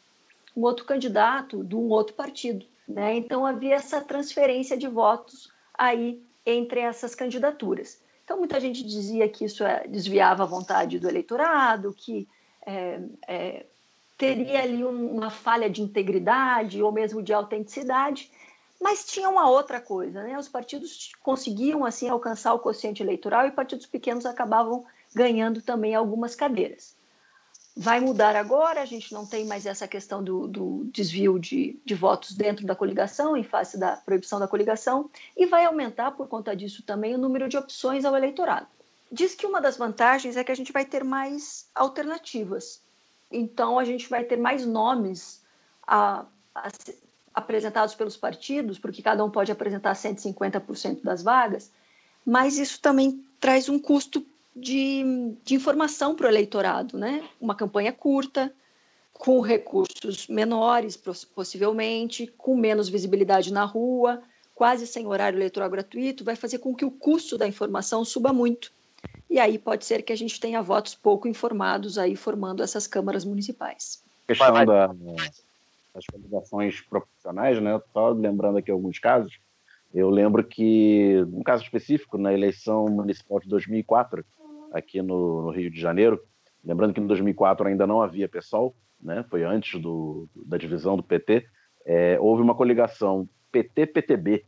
um 0.57 0.63
outro 0.63 0.85
candidato 0.85 1.63
de 1.63 1.77
um 1.77 1.89
outro 1.91 2.17
partido. 2.17 2.67
Né? 2.89 3.15
Então 3.15 3.47
havia 3.47 3.77
essa 3.77 4.01
transferência 4.01 4.77
de 4.77 4.89
votos 4.89 5.49
aí 5.79 6.21
entre 6.45 6.81
essas 6.81 7.15
candidaturas. 7.15 8.03
Então, 8.25 8.39
muita 8.39 8.59
gente 8.59 8.83
dizia 8.83 9.29
que 9.29 9.45
isso 9.45 9.63
é, 9.63 9.87
desviava 9.87 10.43
a 10.43 10.47
vontade 10.47 10.99
do 10.99 11.09
eleitorado, 11.09 11.95
que 11.97 12.27
é, 12.67 13.01
é, 13.29 13.67
teria 14.19 14.61
ali 14.61 14.85
um, 14.85 15.15
uma 15.15 15.31
falha 15.31 15.71
de 15.71 15.83
integridade 15.83 16.83
ou 16.83 16.91
mesmo 16.91 17.23
de 17.23 17.33
autenticidade, 17.33 18.29
mas 18.81 19.05
tinha 19.05 19.29
uma 19.29 19.49
outra 19.49 19.81
coisa, 19.81 20.23
né? 20.23 20.39
Os 20.39 20.49
partidos 20.49 21.13
conseguiam 21.23 21.85
assim 21.85 22.09
alcançar 22.09 22.55
o 22.55 22.59
quociente 22.59 23.03
eleitoral 23.03 23.47
e 23.47 23.51
partidos 23.51 23.87
pequenos 23.87 24.27
acabavam 24.27 24.85
ganhando 25.15 25.63
também 25.63 25.95
algumas 25.95 26.35
cadeiras 26.35 26.97
vai 27.77 28.01
mudar 28.01 28.35
agora, 28.35 28.81
a 28.81 28.87
gente 28.87 29.13
não 29.13 29.27
tem 29.27 29.45
mais 29.45 29.67
essa 29.67 29.87
questão 29.87 30.25
do, 30.25 30.49
do 30.49 30.85
desvio 30.91 31.39
de, 31.39 31.79
de, 31.85 31.95
votos 31.95 32.35
dentro 32.35 32.65
da 32.65 32.75
coligação, 32.75 33.37
em 33.37 33.45
face 33.45 33.79
da 33.79 33.99
proibição 33.99 34.41
da 34.41 34.49
coligação, 34.49 35.11
e 35.37 35.45
vai 35.45 35.67
aumentar, 35.67 36.13
por 36.13 36.27
conta 36.27 36.57
disso, 36.57 36.83
também 36.83 37.15
o 37.15 37.19
número 37.19 37.49
de 37.49 37.59
opções 37.59 38.07
ao 38.07 38.17
eleitorado. 38.17 38.67
Diz 39.13 39.35
que 39.35 39.47
uma 39.47 39.61
das 39.61 39.77
vantagens 39.77 40.39
é 40.39 40.43
que 40.43 40.51
a 40.51 40.55
gente 40.55 40.73
vai 40.73 40.87
ter 40.87 41.05
mais 41.05 41.69
alternativas. 41.75 42.81
Então, 43.31 43.79
a 43.79 43.85
gente 43.85 44.09
vai 44.09 44.25
ter 44.25 44.39
mais 44.39 44.65
nomes 44.65 45.43
a, 45.87 46.25
a, 46.55 46.69
apresentados 47.37 47.95
pelos 47.95 48.17
partidos, 48.17 48.79
porque 48.79 49.03
cada 49.03 49.23
um 49.23 49.31
pode 49.31 49.53
apresentar 49.53 49.93
150% 49.93 51.03
das 51.03 51.23
vagas, 51.23 51.71
mas 52.25 52.57
isso 52.57 52.81
também 52.81 53.23
traz 53.39 53.69
um 53.69 53.79
custo 53.79 54.25
de, 54.55 55.05
de 55.45 55.55
informação 55.55 56.17
para 56.17 56.27
o 56.27 56.31
eleitorado, 56.31 56.97
né? 56.97 57.23
Uma 57.39 57.55
campanha 57.55 57.93
curta, 57.93 58.51
com 59.13 59.41
recursos 59.41 60.27
menores, 60.29 60.99
possivelmente, 61.35 62.27
com 62.39 62.57
menos 62.57 62.89
visibilidade 62.89 63.53
na 63.53 63.65
rua, 63.65 64.23
quase 64.55 64.87
sem 64.87 65.07
horário 65.07 65.37
eleitoral 65.37 65.69
gratuito, 65.69 66.25
vai 66.25 66.37
fazer 66.37 66.59
com 66.59 66.75
que 66.75 66.87
o 66.87 66.91
custo 66.91 67.37
da 67.37 67.47
informação 67.47 68.03
suba 68.03 68.33
muito. 68.33 68.73
E 69.29 69.39
aí 69.39 69.59
pode 69.59 69.85
ser 69.85 70.03
que 70.03 70.13
a 70.13 70.17
gente 70.17 70.41
tenha 70.41 70.63
votos 70.63 70.95
pouco 70.95 71.29
informados 71.29 71.99
aí 71.99 72.17
formando 72.17 72.63
essas 72.63 72.87
câmaras 72.87 73.27
municipais. 73.27 74.03
A 74.25 74.33
questão 74.33 74.65
da, 74.65 74.87
das 75.97 76.05
coligações 76.07 76.81
proporcionais, 76.83 77.61
né? 77.61 77.81
Só 77.93 78.11
lembrando 78.11 78.59
aqui 78.59 78.71
alguns 78.71 78.99
casos, 78.99 79.39
eu 79.93 80.11
lembro 80.11 80.45
que, 80.45 81.25
um 81.33 81.43
caso 81.43 81.63
específico, 81.63 82.19
na 82.19 82.33
eleição 82.33 82.87
municipal 82.87 83.41
de 83.41 83.49
2004, 83.49 84.25
aqui 84.73 85.01
no, 85.01 85.43
no, 85.43 85.51
Rio 85.51 85.71
de 85.71 85.81
Janeiro. 85.81 86.23
Lembrando 86.63 86.93
que 86.93 87.01
em 87.01 87.07
2004 87.07 87.69
ainda 87.69 87.87
não 87.87 88.03
havia 88.03 88.29
PSOL, 88.29 88.77
né? 89.01 89.25
foi 89.31 89.43
antes 89.43 89.81
do, 89.81 90.29
da 90.35 90.59
divisão 90.59 90.97
do 90.97 91.03
PT. 91.03 91.47
É, 91.87 92.19
houve 92.21 92.43
uma 92.43 92.55
coligação 92.55 93.29
PT-PTB, 93.51 94.45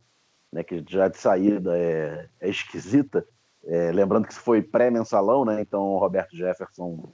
né? 0.53 0.63
que 0.63 0.85
já 0.87 1.09
de 1.09 1.17
saída 1.17 1.79
é, 1.79 2.29
é 2.41 2.49
esquisita. 2.51 3.25
É, 3.65 3.91
lembrando 3.93 4.27
que 4.27 4.33
isso 4.33 4.43
foi 4.43 4.61
pré-mensalão, 4.61 5.45
né? 5.45 5.63
então 5.63 5.97
Roberto 5.97 6.37
Jefferson, 6.37 7.11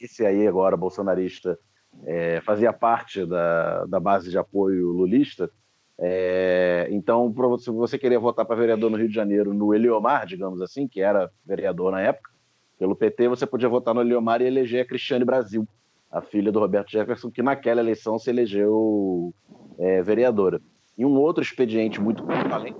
esse 0.00 0.24
aí 0.24 0.48
agora 0.48 0.76
bolsonarista, 0.76 1.56
é, 2.04 2.40
fazia 2.40 2.72
parte 2.72 3.24
da, 3.24 3.84
da 3.86 4.00
base 4.00 4.30
de 4.30 4.38
apoio 4.38 4.88
lulista. 4.88 5.50
É, 5.98 6.88
então, 6.90 7.32
se 7.58 7.70
você 7.70 7.98
queria 7.98 8.18
votar 8.18 8.46
para 8.46 8.56
vereador 8.56 8.90
no 8.90 8.96
Rio 8.96 9.08
de 9.08 9.14
Janeiro, 9.14 9.52
no 9.52 9.74
Eliomar, 9.74 10.26
digamos 10.26 10.62
assim, 10.62 10.88
que 10.88 11.00
era 11.00 11.30
vereador 11.44 11.92
na 11.92 12.00
época, 12.00 12.30
pelo 12.78 12.96
PT, 12.96 13.28
você 13.28 13.46
podia 13.46 13.68
votar 13.68 13.94
no 13.94 14.00
Eliomar 14.00 14.40
e 14.40 14.46
eleger 14.46 14.82
a 14.82 14.88
Cristiane 14.88 15.24
Brasil, 15.24 15.68
a 16.10 16.22
filha 16.22 16.50
do 16.50 16.58
Roberto 16.58 16.90
Jefferson, 16.90 17.30
que 17.30 17.42
naquela 17.42 17.80
eleição 17.80 18.18
se 18.18 18.30
elegeu 18.30 19.34
é, 19.78 20.02
vereadora. 20.02 20.60
E 20.96 21.04
um 21.04 21.16
outro 21.18 21.42
expediente 21.42 22.00
muito 22.00 22.24
além 22.50 22.74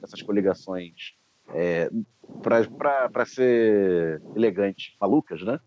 dessas 0.00 0.20
coligações, 0.22 1.14
é, 1.54 1.90
para 2.42 3.24
ser 3.24 4.20
elegante, 4.34 4.96
malucas, 5.00 5.42
né? 5.42 5.58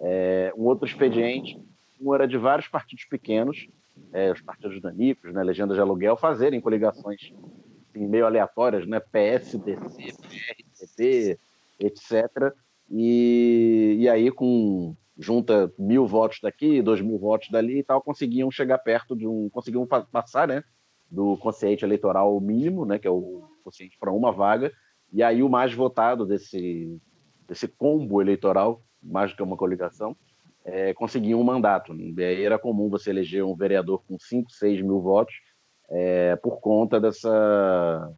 É, 0.00 0.52
um 0.56 0.62
outro 0.62 0.86
expediente, 0.86 1.60
um 2.04 2.14
era 2.14 2.28
de 2.28 2.36
vários 2.36 2.68
partidos 2.68 3.04
pequenos, 3.04 3.66
é, 4.12 4.32
os 4.32 4.40
partidos 4.40 4.80
danicos, 4.80 5.32
né, 5.32 5.42
legendas 5.42 5.76
de 5.76 5.80
aluguel, 5.80 6.16
fazerem 6.16 6.60
coligações 6.60 7.32
assim, 7.90 8.06
meio 8.06 8.26
aleatórias, 8.26 8.86
né, 8.86 9.00
PSDC, 9.00 10.12
PRTB, 10.22 11.38
etc., 11.78 12.52
e, 12.90 13.96
e 14.00 14.08
aí 14.08 14.30
com 14.30 14.94
junta 15.18 15.72
mil 15.78 16.06
votos 16.06 16.38
daqui, 16.42 16.82
dois 16.82 17.00
mil 17.00 17.18
votos 17.18 17.48
dali 17.50 17.78
e 17.78 17.82
tal, 17.82 18.02
conseguiam 18.02 18.50
chegar 18.50 18.78
perto 18.78 19.16
de 19.16 19.26
um, 19.26 19.48
conseguiam 19.48 19.86
passar, 19.86 20.46
né, 20.46 20.62
do 21.10 21.36
consciente 21.38 21.84
eleitoral 21.84 22.38
mínimo, 22.40 22.84
né, 22.84 22.98
que 22.98 23.06
é 23.06 23.10
o 23.10 23.48
consciente 23.62 23.96
para 23.98 24.12
uma 24.12 24.32
vaga, 24.32 24.70
e 25.12 25.22
aí 25.22 25.42
o 25.42 25.48
mais 25.48 25.72
votado 25.72 26.26
desse 26.26 27.00
desse 27.46 27.68
combo 27.68 28.22
eleitoral, 28.22 28.82
mais 29.02 29.30
do 29.30 29.36
que 29.36 29.42
uma 29.42 29.56
coligação, 29.56 30.16
é, 30.64 30.94
conseguia 30.94 31.36
um 31.36 31.44
mandato. 31.44 31.92
Aí 31.92 32.44
era 32.44 32.58
comum 32.58 32.88
você 32.88 33.10
eleger 33.10 33.44
um 33.44 33.54
vereador 33.54 34.02
com 34.06 34.18
5, 34.18 34.50
6 34.50 34.80
mil 34.82 35.00
votos 35.00 35.34
é, 35.90 36.36
por 36.36 36.60
conta 36.60 37.00
dessa, 37.00 38.12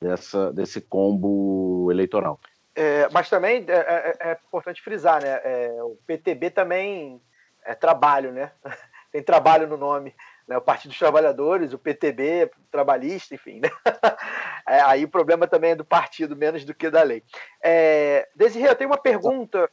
dessa, 0.00 0.52
desse 0.52 0.80
combo 0.80 1.90
eleitoral. 1.90 2.38
É, 2.74 3.08
mas 3.10 3.28
também 3.28 3.64
é, 3.66 3.72
é, 3.72 4.30
é 4.30 4.32
importante 4.46 4.82
frisar, 4.82 5.20
né? 5.22 5.40
É, 5.42 5.82
o 5.82 5.98
PTB 6.06 6.50
também 6.50 7.20
é 7.64 7.74
trabalho, 7.74 8.32
né? 8.32 8.52
Tem 9.10 9.22
trabalho 9.22 9.66
no 9.66 9.76
nome. 9.76 10.14
Né? 10.46 10.56
O 10.56 10.60
Partido 10.60 10.90
dos 10.90 10.98
Trabalhadores, 10.98 11.72
o 11.72 11.78
PTB, 11.78 12.50
trabalhista, 12.70 13.34
enfim. 13.34 13.60
Né? 13.60 13.68
É, 14.70 14.82
aí 14.82 15.02
o 15.02 15.08
problema 15.08 15.46
também 15.46 15.70
é 15.70 15.74
do 15.74 15.84
partido, 15.84 16.36
menos 16.36 16.62
do 16.62 16.74
que 16.74 16.90
da 16.90 17.02
lei. 17.02 17.24
É, 17.64 18.28
Desirê, 18.36 18.68
eu 18.68 18.76
tenho 18.76 18.90
uma 18.90 18.98
pergunta. 18.98 19.66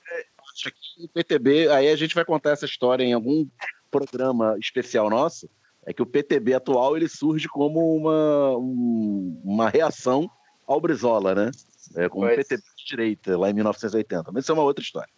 Acho 0.56 0.72
que 0.72 1.06
o 1.06 1.10
PTB, 1.10 1.70
aí 1.70 1.90
a 1.90 1.96
gente 1.96 2.16
vai 2.16 2.24
contar 2.24 2.52
essa 2.52 2.66
história 2.66 3.04
em 3.04 3.14
algum 3.14 3.46
programa 3.92 4.58
especial 4.60 5.10
nosso, 5.10 5.50
é 5.86 5.94
que 5.94 6.02
o 6.02 6.06
PTB 6.06 6.54
atual 6.54 6.96
ele 6.96 7.08
surge 7.08 7.48
como 7.48 7.96
uma, 7.96 8.58
um, 8.58 9.42
uma 9.44 9.70
reação 9.70 10.30
ao 10.66 10.82
Brizola, 10.82 11.36
né? 11.36 11.52
É, 11.96 12.10
como 12.10 12.26
pois. 12.26 12.38
PTB 12.38 12.64
de 12.78 12.86
direita, 12.86 13.38
lá 13.38 13.50
em 13.50 13.54
1980. 13.54 14.32
Mas 14.32 14.44
isso 14.44 14.52
é 14.52 14.56
uma 14.56 14.64
outra 14.64 14.84
história. 14.84 15.14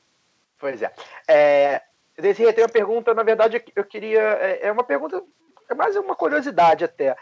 Pois 0.58 0.82
é. 0.82 0.92
é 1.28 1.82
Desirê, 2.20 2.52
tem 2.52 2.64
uma 2.64 2.70
pergunta, 2.70 3.14
na 3.14 3.22
verdade, 3.22 3.64
eu 3.76 3.84
queria. 3.84 4.20
É, 4.20 4.68
é 4.68 4.72
uma 4.72 4.84
pergunta, 4.84 5.24
é 5.70 5.76
mais 5.76 5.96
uma 5.96 6.16
curiosidade 6.16 6.84
até, 6.84 7.16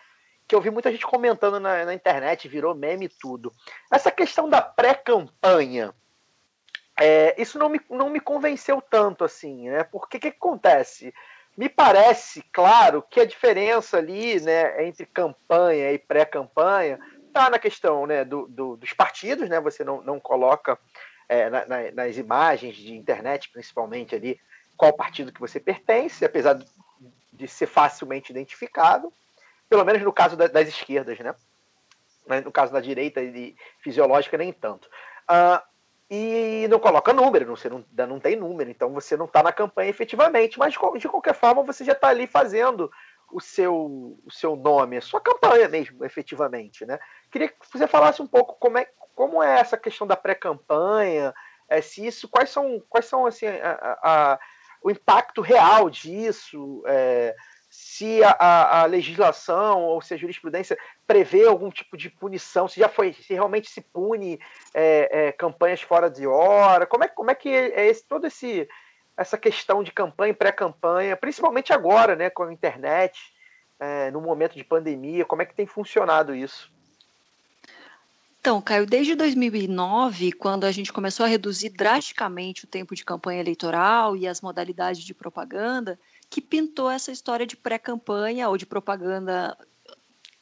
que 0.47 0.55
eu 0.55 0.61
vi 0.61 0.69
muita 0.69 0.89
gente 0.89 1.05
comentando 1.05 1.59
na, 1.59 1.83
na 1.83 1.93
internet, 1.93 2.47
virou 2.47 2.73
meme 2.73 3.05
e 3.05 3.09
tudo. 3.09 3.51
Essa 3.91 4.09
questão 4.09 4.49
da 4.49 4.61
pré-campanha. 4.61 5.93
É, 6.97 7.39
isso 7.41 7.59
não 7.59 7.67
me, 7.67 7.81
não 7.89 8.09
me 8.09 8.19
convenceu 8.19 8.81
tanto 8.81 9.23
assim, 9.23 9.69
né? 9.69 9.83
Porque 9.83 10.17
o 10.17 10.19
que, 10.19 10.31
que 10.31 10.37
acontece? 10.37 11.13
Me 11.57 11.69
parece, 11.69 12.41
claro, 12.53 13.01
que 13.01 13.19
a 13.19 13.25
diferença 13.25 13.97
ali 13.97 14.39
né, 14.41 14.85
entre 14.85 15.05
campanha 15.05 15.91
e 15.91 15.97
pré-campanha 15.97 16.99
está 17.27 17.49
na 17.49 17.59
questão 17.59 18.05
né, 18.05 18.23
do, 18.23 18.47
do, 18.47 18.77
dos 18.77 18.93
partidos, 18.93 19.49
né? 19.49 19.59
Você 19.59 19.83
não, 19.83 20.01
não 20.01 20.19
coloca 20.19 20.77
é, 21.27 21.49
na, 21.49 21.65
na, 21.65 21.91
nas 21.91 22.17
imagens 22.17 22.75
de 22.75 22.93
internet, 22.93 23.49
principalmente 23.51 24.15
ali, 24.15 24.39
qual 24.77 24.93
partido 24.93 25.33
que 25.33 25.39
você 25.39 25.59
pertence, 25.59 26.23
apesar 26.23 26.53
de, 27.33 27.47
ser 27.47 27.67
facilmente 27.67 28.31
identificado, 28.31 29.11
pelo 29.69 29.83
menos 29.83 30.01
no 30.01 30.13
caso 30.13 30.37
da, 30.37 30.47
das 30.47 30.67
esquerdas, 30.67 31.19
né? 31.19 31.35
No 32.43 32.51
caso 32.51 32.73
da 32.73 32.79
direita 32.79 33.21
e 33.21 33.55
fisiológica, 33.81 34.37
nem 34.37 34.51
tanto. 34.51 34.89
Uh, 35.29 35.61
e 36.09 36.67
não 36.69 36.79
coloca 36.79 37.11
número, 37.13 37.55
você 37.55 37.67
não, 37.67 37.83
não 38.07 38.19
tem 38.19 38.35
número, 38.35 38.69
então 38.69 38.93
você 38.93 39.17
não 39.17 39.25
está 39.25 39.41
na 39.41 39.51
campanha 39.51 39.89
efetivamente, 39.89 40.59
mas 40.59 40.73
de, 40.73 41.07
qualquer 41.07 41.33
forma 41.33 41.63
você 41.63 41.83
já 41.83 41.93
está 41.93 42.09
ali 42.09 42.27
fazendo 42.27 42.91
o 43.31 43.41
seu, 43.41 43.75
o 44.23 44.31
seu 44.31 44.55
nome, 44.55 44.97
a 44.97 45.01
sua 45.01 45.19
campanha 45.19 45.67
mesmo, 45.67 46.05
efetivamente, 46.05 46.85
né? 46.85 46.99
Queria 47.31 47.47
que 47.47 47.55
você 47.71 47.87
falasse 47.87 48.21
um 48.21 48.27
pouco 48.27 48.55
como 48.59 48.77
é, 48.77 48.87
como 49.15 49.41
é 49.41 49.59
essa 49.59 49.77
questão 49.77 50.05
da 50.05 50.15
pré-campanha, 50.15 51.33
é, 51.67 51.81
se 51.81 52.05
isso, 52.05 52.29
quais 52.29 52.51
são, 52.51 52.79
quais 52.87 53.05
são 53.05 53.25
assim, 53.25 53.47
a, 53.47 53.99
a, 54.03 54.39
o 54.83 54.91
impacto 54.91 55.41
real 55.41 55.89
disso, 55.89 56.83
é, 56.85 57.35
se 57.97 58.21
a, 58.21 58.81
a, 58.81 58.85
legislação 58.85 59.81
ou 59.83 60.01
se 60.01 60.13
a 60.13 60.17
jurisprudência 60.17 60.77
prevê 61.07 61.45
algum 61.45 61.69
tipo 61.69 61.95
de 61.95 62.09
punição, 62.09 62.67
se 62.67 62.79
já 62.79 62.89
foi, 62.89 63.13
se 63.13 63.33
realmente 63.33 63.69
se 63.69 63.79
pune 63.79 64.37
é, 64.73 65.27
é, 65.27 65.31
campanhas 65.31 65.81
fora 65.81 66.09
de 66.09 66.27
hora, 66.27 66.85
como 66.85 67.05
é, 67.05 67.07
como 67.07 67.31
é 67.31 67.35
que 67.35 67.47
é 67.47 67.87
esse, 67.87 68.05
todo 68.05 68.27
esse 68.27 68.67
essa 69.15 69.37
questão 69.37 69.81
de 69.81 69.93
campanha 69.93 70.31
e 70.31 70.35
pré-campanha, 70.35 71.15
principalmente 71.15 71.71
agora, 71.71 72.17
né, 72.17 72.29
com 72.29 72.43
a 72.43 72.51
internet, 72.51 73.17
é, 73.79 74.11
no 74.11 74.19
momento 74.19 74.55
de 74.55 74.63
pandemia, 74.65 75.23
como 75.23 75.41
é 75.41 75.45
que 75.45 75.55
tem 75.55 75.65
funcionado 75.65 76.35
isso? 76.35 76.69
Então, 78.41 78.61
Caio, 78.61 78.85
desde 78.85 79.15
2009, 79.15 80.33
quando 80.33 80.65
a 80.65 80.71
gente 80.71 80.91
começou 80.91 81.25
a 81.25 81.29
reduzir 81.29 81.69
drasticamente 81.69 82.65
o 82.65 82.67
tempo 82.67 82.93
de 82.93 83.05
campanha 83.05 83.39
eleitoral 83.39 84.17
e 84.17 84.27
as 84.27 84.41
modalidades 84.41 85.01
de 85.01 85.13
propaganda, 85.13 85.97
que 86.29 86.41
pintou 86.41 86.89
essa 86.89 87.11
história 87.11 87.45
de 87.45 87.55
pré-campanha 87.55 88.49
ou 88.49 88.57
de 88.57 88.65
propaganda, 88.65 89.57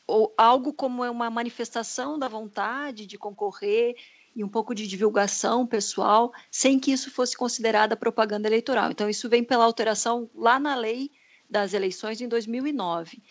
ou 0.07 0.33
algo 0.37 0.73
como 0.73 1.03
uma 1.03 1.29
manifestação 1.29 2.17
da 2.17 2.27
vontade 2.27 3.05
de 3.05 3.17
concorrer 3.17 3.95
e 4.35 4.43
um 4.43 4.49
pouco 4.49 4.73
de 4.73 4.87
divulgação 4.87 5.65
pessoal, 5.65 6.33
sem 6.49 6.79
que 6.79 6.91
isso 6.91 7.11
fosse 7.11 7.37
considerada 7.37 7.95
propaganda 7.95 8.47
eleitoral. 8.47 8.91
Então, 8.91 9.09
isso 9.09 9.29
vem 9.29 9.43
pela 9.43 9.65
alteração 9.65 10.29
lá 10.33 10.59
na 10.59 10.75
lei 10.75 11.11
das 11.49 11.73
eleições 11.73 12.19
em 12.19 12.27
2009. 12.27 13.21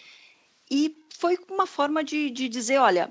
E 0.71 0.97
foi 1.19 1.37
uma 1.51 1.67
forma 1.67 2.05
de, 2.05 2.31
de 2.31 2.49
dizer: 2.49 2.79
olha, 2.79 3.11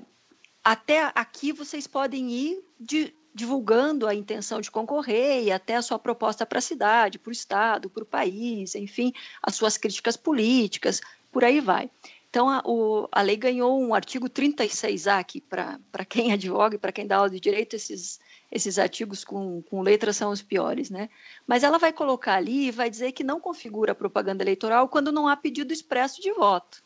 até 0.64 1.12
aqui 1.14 1.52
vocês 1.52 1.86
podem 1.86 2.30
ir 2.30 2.64
de, 2.80 3.14
divulgando 3.34 4.06
a 4.06 4.14
intenção 4.14 4.60
de 4.60 4.70
concorrer 4.70 5.44
e 5.44 5.52
até 5.52 5.76
a 5.76 5.82
sua 5.82 5.98
proposta 5.98 6.44
para 6.44 6.58
a 6.58 6.62
cidade, 6.62 7.18
para 7.18 7.30
o 7.30 7.32
Estado, 7.32 7.88
para 7.88 8.02
o 8.02 8.06
país, 8.06 8.74
enfim, 8.74 9.12
as 9.42 9.54
suas 9.54 9.76
críticas 9.76 10.16
políticas, 10.16 11.00
por 11.30 11.44
aí 11.44 11.60
vai. 11.60 11.90
Então, 12.32 12.48
a, 12.48 12.62
o, 12.64 13.06
a 13.12 13.20
lei 13.20 13.36
ganhou 13.36 13.78
um 13.78 13.94
artigo 13.94 14.26
36A 14.26 15.18
aqui, 15.18 15.38
para 15.38 16.04
quem 16.08 16.32
advoga 16.32 16.76
e 16.76 16.78
para 16.78 16.90
quem 16.90 17.06
dá 17.06 17.16
aula 17.16 17.28
de 17.28 17.38
direito, 17.38 17.76
esses, 17.76 18.18
esses 18.50 18.78
artigos 18.78 19.22
com, 19.22 19.60
com 19.62 19.82
letras 19.82 20.16
são 20.16 20.30
os 20.30 20.40
piores, 20.40 20.88
né? 20.88 21.10
Mas 21.46 21.62
ela 21.62 21.78
vai 21.78 21.92
colocar 21.92 22.36
ali 22.36 22.68
e 22.68 22.70
vai 22.70 22.88
dizer 22.88 23.12
que 23.12 23.22
não 23.22 23.38
configura 23.38 23.94
propaganda 23.94 24.42
eleitoral 24.42 24.88
quando 24.88 25.12
não 25.12 25.28
há 25.28 25.36
pedido 25.36 25.74
expresso 25.74 26.22
de 26.22 26.32
voto. 26.32 26.82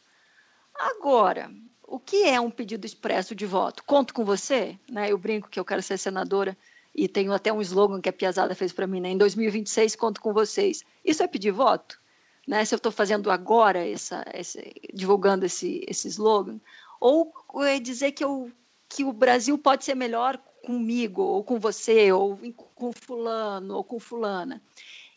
Agora, 0.75 1.49
o 1.87 1.99
que 1.99 2.25
é 2.25 2.40
um 2.40 2.51
pedido 2.51 2.85
expresso 2.85 3.35
de 3.35 3.46
voto? 3.46 3.85
Conto 3.85 4.12
com 4.12 4.25
você, 4.25 4.79
né? 4.90 5.11
Eu 5.11 5.18
brinco 5.18 5.49
que 5.49 5.59
eu 5.59 5.64
quero 5.64 5.83
ser 5.83 5.96
senadora 5.99 6.57
e 6.94 7.07
tenho 7.07 7.33
até 7.33 7.53
um 7.53 7.61
slogan 7.61 8.01
que 8.01 8.09
a 8.09 8.12
Piazada 8.12 8.55
fez 8.55 8.72
para 8.72 8.87
mim, 8.87 9.01
né? 9.01 9.11
Em 9.11 9.18
2026 9.18 9.94
conto 9.96 10.20
com 10.20 10.33
vocês. 10.33 10.83
Isso 11.05 11.22
é 11.22 11.29
pedir 11.29 11.53
voto? 11.53 12.01
Né? 12.46 12.64
Se 12.64 12.75
eu 12.75 12.79
estou 12.79 12.92
fazendo 12.92 13.31
agora 13.31 13.87
essa, 13.87 14.25
essa, 14.33 14.61
divulgando 14.92 15.46
esse, 15.46 15.85
esse 15.87 16.09
slogan, 16.09 16.61
ou 17.01 17.33
é 17.62 17.79
dizer 17.79 18.12
que, 18.12 18.25
eu, 18.25 18.51
que 18.88 19.05
o 19.05 19.12
Brasil 19.12 19.57
pode 19.59 19.85
ser 19.85 19.94
melhor 19.94 20.38
comigo, 20.64 21.22
ou 21.22 21.44
com 21.44 21.59
você, 21.59 22.11
ou 22.12 22.38
com 22.75 22.92
fulano, 22.92 23.77
ou 23.77 23.85
com 23.85 24.01
fulana. 24.01 24.62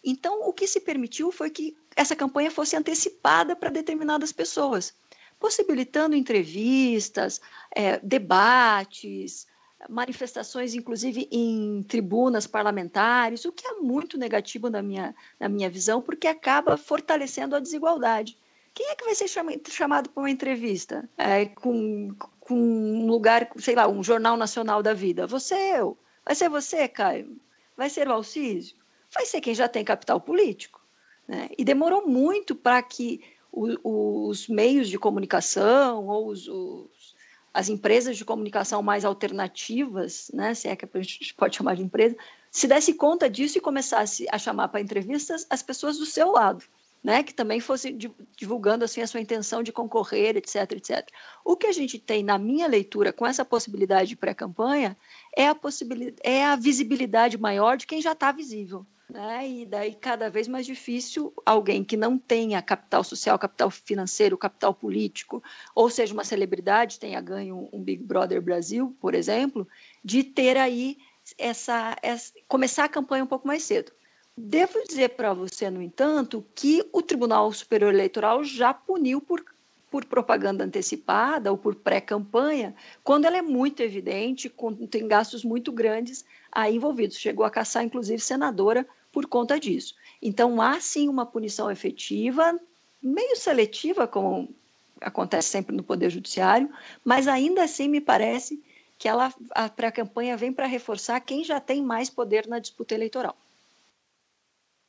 Então, 0.03 0.47
o 0.47 0.53
que 0.53 0.67
se 0.67 0.79
permitiu 0.79 1.31
foi 1.31 1.49
que 1.49 1.75
essa 1.95 2.15
campanha 2.15 2.51
fosse 2.51 2.75
antecipada 2.75 3.55
para 3.55 3.69
determinadas 3.69 4.31
pessoas 4.31 4.93
possibilitando 5.39 6.15
entrevistas, 6.15 7.39
é, 7.73 7.99
debates, 7.99 9.47
manifestações, 9.87 10.73
inclusive 10.73 11.29
em 11.31 11.83
tribunas 11.83 12.45
parlamentares, 12.45 13.45
o 13.45 13.51
que 13.51 13.65
é 13.65 13.73
muito 13.75 14.17
negativo 14.17 14.69
na 14.69 14.81
minha, 14.81 15.15
na 15.39 15.47
minha 15.47 15.69
visão, 15.69 16.01
porque 16.01 16.27
acaba 16.27 16.75
fortalecendo 16.75 17.55
a 17.55 17.59
desigualdade. 17.59 18.37
Quem 18.73 18.87
é 18.89 18.95
que 18.95 19.05
vai 19.05 19.15
ser 19.15 19.27
chamado 19.69 20.09
para 20.09 20.21
uma 20.21 20.29
entrevista 20.29 21.09
é, 21.17 21.45
com, 21.45 22.13
com 22.39 22.55
um 22.55 23.07
lugar, 23.07 23.49
sei 23.57 23.75
lá, 23.75 23.87
um 23.87 24.03
jornal 24.03 24.37
nacional 24.37 24.83
da 24.83 24.93
vida? 24.93 25.25
Você, 25.27 25.55
eu. 25.55 25.97
Vai 26.25 26.35
ser 26.35 26.49
você, 26.49 26.87
Caio? 26.87 27.37
Vai 27.75 27.89
ser 27.89 28.07
o 28.07 28.13
Alcísio? 28.13 28.77
Vai 29.13 29.25
ser 29.25 29.41
quem 29.41 29.55
já 29.55 29.67
tem 29.67 29.83
capital 29.83 30.21
político. 30.21 30.79
Né? 31.27 31.49
E 31.57 31.63
demorou 31.63 32.07
muito 32.07 32.55
para 32.55 32.81
que 32.81 33.21
os 33.51 34.47
meios 34.47 34.87
de 34.87 34.97
comunicação 34.97 36.07
ou 36.07 36.27
os, 36.27 36.47
os, 36.47 37.15
as 37.53 37.69
empresas 37.69 38.17
de 38.17 38.25
comunicação 38.25 38.81
mais 38.81 39.03
alternativas, 39.03 40.29
né, 40.33 40.53
se 40.53 40.67
é 40.67 40.75
que 40.75 40.85
a 40.85 41.01
gente 41.01 41.33
pode 41.33 41.55
chamar 41.55 41.75
de 41.75 41.83
empresa, 41.83 42.15
se 42.51 42.67
desse 42.67 42.93
conta 42.93 43.29
disso 43.29 43.57
e 43.57 43.61
começasse 43.61 44.25
a 44.31 44.37
chamar 44.37 44.69
para 44.69 44.81
entrevistas 44.81 45.45
as 45.49 45.61
pessoas 45.61 45.97
do 45.97 46.05
seu 46.05 46.31
lado, 46.31 46.63
né, 47.03 47.23
que 47.23 47.33
também 47.33 47.59
fosse 47.59 47.95
divulgando 48.35 48.85
assim 48.85 49.01
a 49.01 49.07
sua 49.07 49.21
intenção 49.21 49.63
de 49.63 49.71
concorrer, 49.71 50.35
etc, 50.35 50.71
etc. 50.73 51.07
O 51.43 51.55
que 51.55 51.67
a 51.67 51.71
gente 51.71 51.97
tem 51.97 52.23
na 52.23 52.37
minha 52.37 52.67
leitura 52.67 53.13
com 53.13 53.25
essa 53.25 53.45
possibilidade 53.45 54.09
de 54.09 54.15
pré-campanha 54.15 54.97
é 55.35 55.47
a 55.47 55.55
possibilidade, 55.55 56.17
é 56.23 56.45
a 56.45 56.55
visibilidade 56.55 57.37
maior 57.37 57.77
de 57.77 57.87
quem 57.87 58.01
já 58.01 58.11
está 58.11 58.31
visível 58.31 58.85
né? 59.09 59.47
E 59.47 59.65
daí 59.65 59.95
cada 59.95 60.29
vez 60.29 60.47
mais 60.47 60.65
difícil 60.65 61.33
alguém 61.45 61.83
que 61.83 61.97
não 61.97 62.17
tenha 62.17 62.61
capital 62.61 63.03
social, 63.03 63.39
capital 63.39 63.71
financeiro, 63.71 64.37
capital 64.37 64.73
político, 64.73 65.43
ou 65.73 65.89
seja, 65.89 66.13
uma 66.13 66.23
celebridade 66.23 66.99
tenha 66.99 67.19
ganho 67.19 67.67
um 67.73 67.81
Big 67.81 68.03
Brother 68.03 68.41
Brasil, 68.41 68.95
por 69.01 69.15
exemplo, 69.15 69.67
de 70.03 70.23
ter 70.23 70.57
aí 70.57 70.97
essa, 71.37 71.95
essa, 72.01 72.33
começar 72.47 72.85
a 72.85 72.89
campanha 72.89 73.23
um 73.23 73.27
pouco 73.27 73.47
mais 73.47 73.63
cedo. 73.63 73.91
Devo 74.37 74.81
dizer 74.87 75.09
para 75.09 75.33
você, 75.33 75.69
no 75.69 75.81
entanto, 75.81 76.45
que 76.55 76.87
o 76.93 77.01
Tribunal 77.01 77.51
Superior 77.51 77.93
Eleitoral 77.93 78.43
já 78.43 78.73
puniu 78.73 79.19
por, 79.19 79.43
por 79.91 80.05
propaganda 80.05 80.63
antecipada 80.63 81.51
ou 81.51 81.57
por 81.57 81.75
pré-campanha, 81.75 82.73
quando 83.03 83.25
ela 83.25 83.37
é 83.37 83.41
muito 83.41 83.81
evidente, 83.83 84.47
quando 84.47 84.87
tem 84.87 85.07
gastos 85.07 85.43
muito 85.43 85.73
grandes 85.73 86.23
aí 86.51 86.75
envolvidos. 86.75 87.17
Chegou 87.17 87.45
a 87.45 87.49
caçar, 87.49 87.83
inclusive, 87.83 88.21
senadora 88.21 88.87
por 89.11 89.25
conta 89.27 89.59
disso. 89.59 89.95
Então, 90.21 90.61
há 90.61 90.79
sim 90.79 91.07
uma 91.07 91.25
punição 91.25 91.69
efetiva, 91.69 92.59
meio 93.01 93.35
seletiva, 93.35 94.07
como 94.07 94.53
acontece 95.01 95.49
sempre 95.49 95.75
no 95.75 95.83
Poder 95.83 96.09
Judiciário, 96.09 96.69
mas 97.03 97.27
ainda 97.27 97.63
assim 97.63 97.87
me 97.87 98.01
parece 98.01 98.61
que 98.97 99.07
ela, 99.07 99.33
a 99.51 99.69
pré-campanha 99.69 100.35
vem 100.35 100.51
para 100.51 100.67
reforçar 100.67 101.19
quem 101.21 101.43
já 101.43 101.59
tem 101.59 101.81
mais 101.81 102.09
poder 102.09 102.47
na 102.47 102.59
disputa 102.59 102.93
eleitoral. 102.93 103.35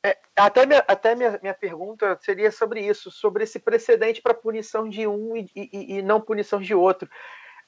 É, 0.03 0.17
até 0.35 0.65
minha, 0.65 0.83
até 0.87 1.15
minha, 1.15 1.39
minha 1.41 1.53
pergunta 1.53 2.17
seria 2.21 2.51
sobre 2.51 2.81
isso, 2.81 3.11
sobre 3.11 3.43
esse 3.43 3.59
precedente 3.59 4.21
para 4.21 4.33
punição 4.33 4.89
de 4.89 5.07
um 5.07 5.37
e, 5.37 5.49
e, 5.55 5.97
e, 5.97 6.01
não 6.01 6.19
punição 6.19 6.59
de 6.59 6.73
outro. 6.73 7.09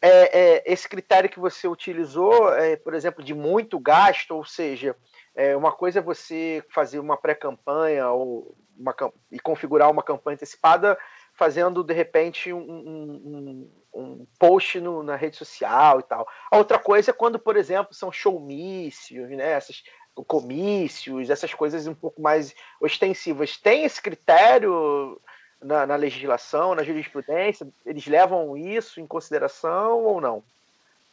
É, 0.05 0.57
é, 0.57 0.63
esse 0.65 0.89
critério 0.89 1.29
que 1.29 1.39
você 1.39 1.65
utilizou, 1.65 2.53
é, 2.53 2.75
por 2.75 2.93
exemplo, 2.93 3.23
de 3.23 3.33
muito 3.33 3.79
gasto, 3.79 4.31
ou 4.31 4.43
seja, 4.43 4.97
é, 5.33 5.55
uma 5.55 5.71
coisa 5.71 5.99
é 5.99 6.01
você 6.01 6.61
fazer 6.69 6.99
uma 6.99 7.15
pré-campanha 7.15 8.09
ou 8.09 8.53
uma, 8.77 8.93
e 9.31 9.39
configurar 9.39 9.89
uma 9.89 10.03
campanha 10.03 10.35
antecipada 10.35 10.97
fazendo 11.35 11.85
de 11.85 11.93
repente 11.93 12.51
um, 12.51 12.59
um, 12.59 13.71
um 13.93 14.27
post 14.37 14.77
no, 14.81 15.03
na 15.03 15.15
rede 15.15 15.37
social 15.37 16.01
e 16.01 16.03
tal. 16.03 16.27
A 16.51 16.57
outra 16.57 16.77
coisa 16.77 17.11
é 17.11 17.13
quando, 17.13 17.39
por 17.39 17.55
exemplo, 17.55 17.93
são 17.93 18.11
showmícios, 18.11 19.29
né? 19.29 19.51
Essas, 19.51 19.83
comícios, 20.27 21.29
essas 21.29 21.53
coisas 21.53 21.87
um 21.87 21.95
pouco 21.95 22.21
mais 22.21 22.53
ostensivas. 22.81 23.57
Tem 23.57 23.85
esse 23.85 24.01
critério 24.01 25.17
na, 25.63 25.85
na, 25.85 25.95
legislação, 25.95 26.75
na 26.75 26.83
jurisprudência? 26.83 27.67
Eles 27.85 28.05
levam 28.07 28.57
isso 28.57 28.99
em 28.99 29.07
consideração 29.07 30.03
ou 30.03 30.21
não? 30.21 30.43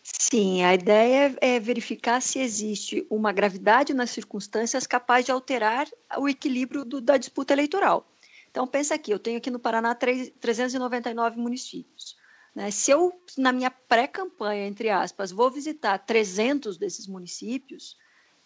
Sim, 0.02 0.64
a 0.64 0.74
ideia 0.74 1.36
é 1.40 1.60
verificar 1.60 2.20
se 2.22 2.38
existe 2.38 3.06
uma 3.10 3.32
gravidade 3.32 3.92
nas 3.92 4.10
circunstâncias 4.10 4.86
capaz 4.86 5.24
de 5.24 5.32
alterar 5.32 5.86
o 6.16 6.28
equilíbrio 6.28 6.84
do, 6.84 7.00
da 7.00 7.16
disputa 7.16 7.52
eleitoral. 7.52 8.06
Então, 8.50 8.66
pensa 8.66 8.94
aqui, 8.94 9.12
eu 9.12 9.18
tenho 9.18 9.38
aqui 9.38 9.50
no 9.50 9.58
Paraná 9.58 9.94
3, 9.94 10.32
399 10.40 11.38
municípios. 11.38 12.16
Né? 12.54 12.70
Se 12.70 12.90
eu, 12.90 13.12
na 13.38 13.52
minha 13.52 13.70
pré-campanha, 13.70 14.66
entre 14.66 14.90
aspas, 14.90 15.30
vou 15.30 15.50
visitar 15.50 15.98
300 15.98 16.76
desses 16.76 17.06
municípios, 17.06 17.96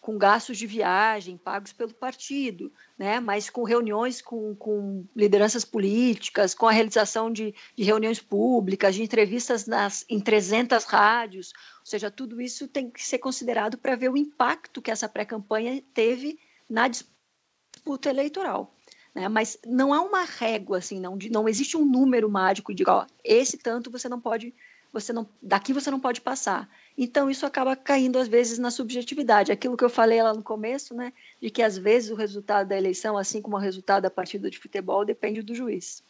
com 0.05 0.19
gastos 0.19 0.59
de 0.59 0.67
viagem 0.67 1.39
pagos 1.39 1.73
pelo 1.73 1.95
partido, 1.95 2.71
né? 2.99 3.21
mas 3.21 3.49
com 3.49 3.65
reuniões 3.65 4.21
com, 4.21 4.55
com 4.55 5.07
lideranças 5.17 5.65
políticas, 5.65 6.55
com 6.55 6.69
a 6.69 6.73
realização 6.73 7.33
de, 7.33 7.55
de, 7.75 7.85
reuniões 7.85 8.21
públicas, 8.21 8.95
de 8.95 9.03
entrevistas 9.03 9.67
nas, 9.67 10.05
em 10.07 10.21
300 10.21 10.85
rádios, 10.85 11.55
ou 11.81 11.87
seja, 11.87 12.11
tudo 12.11 12.39
isso 12.39 12.69
tem 12.69 12.91
que 12.91 13.03
ser 13.03 13.17
considerado 13.17 13.79
para 13.79 13.97
ver 13.97 14.11
o 14.11 14.17
impacto 14.17 14.83
que 14.83 14.91
essa 14.91 15.09
pré-campanha 15.09 15.83
teve 15.95 16.39
na 16.69 16.87
disputa 16.87 18.11
eleitoral. 18.11 18.75
Né? 19.15 19.27
Mas 19.27 19.57
não 19.65 19.95
há 19.95 20.03
uma 20.03 20.25
régua, 20.25 20.77
assim, 20.77 21.01
não, 21.01 21.17
não 21.31 21.49
existe 21.49 21.79
um 21.79 21.85
número 21.87 22.29
mágico 22.29 22.75
de, 22.75 22.85
ó, 22.87 23.07
esse 23.25 23.57
tanto 23.57 23.91
você 23.91 24.07
não 24.07 24.21
pode 24.21 24.55
você 24.93 25.13
não, 25.13 25.29
daqui 25.43 25.73
você 25.73 25.91
não 25.91 25.99
pode 25.99 26.21
passar. 26.21 26.71
Então 26.97 27.29
isso 27.29 27.45
acaba 27.45 27.75
caindo 27.75 28.19
às 28.19 28.29
vezes 28.29 28.59
na 28.59 28.71
subjetividade. 28.71 29.51
Aquilo 29.51 29.77
que 29.77 29.85
eu 29.85 29.91
falei 29.91 30.23
lá 30.23 30.33
no 30.33 30.43
começo, 30.43 30.95
né, 30.95 31.13
de 31.41 31.51
que 31.51 31.63
às 31.63 31.77
vezes 31.77 32.11
o 32.11 32.15
resultado 32.15 32.69
da 32.69 32.77
eleição, 32.77 33.19
assim 33.19 33.43
como 33.43 33.57
o 33.57 33.61
resultado 33.61 34.05
da 34.05 34.11
partida 34.11 34.49
de 34.49 34.59
futebol, 34.59 35.05
depende 35.05 35.43
do 35.43 35.55
juiz. 35.55 36.03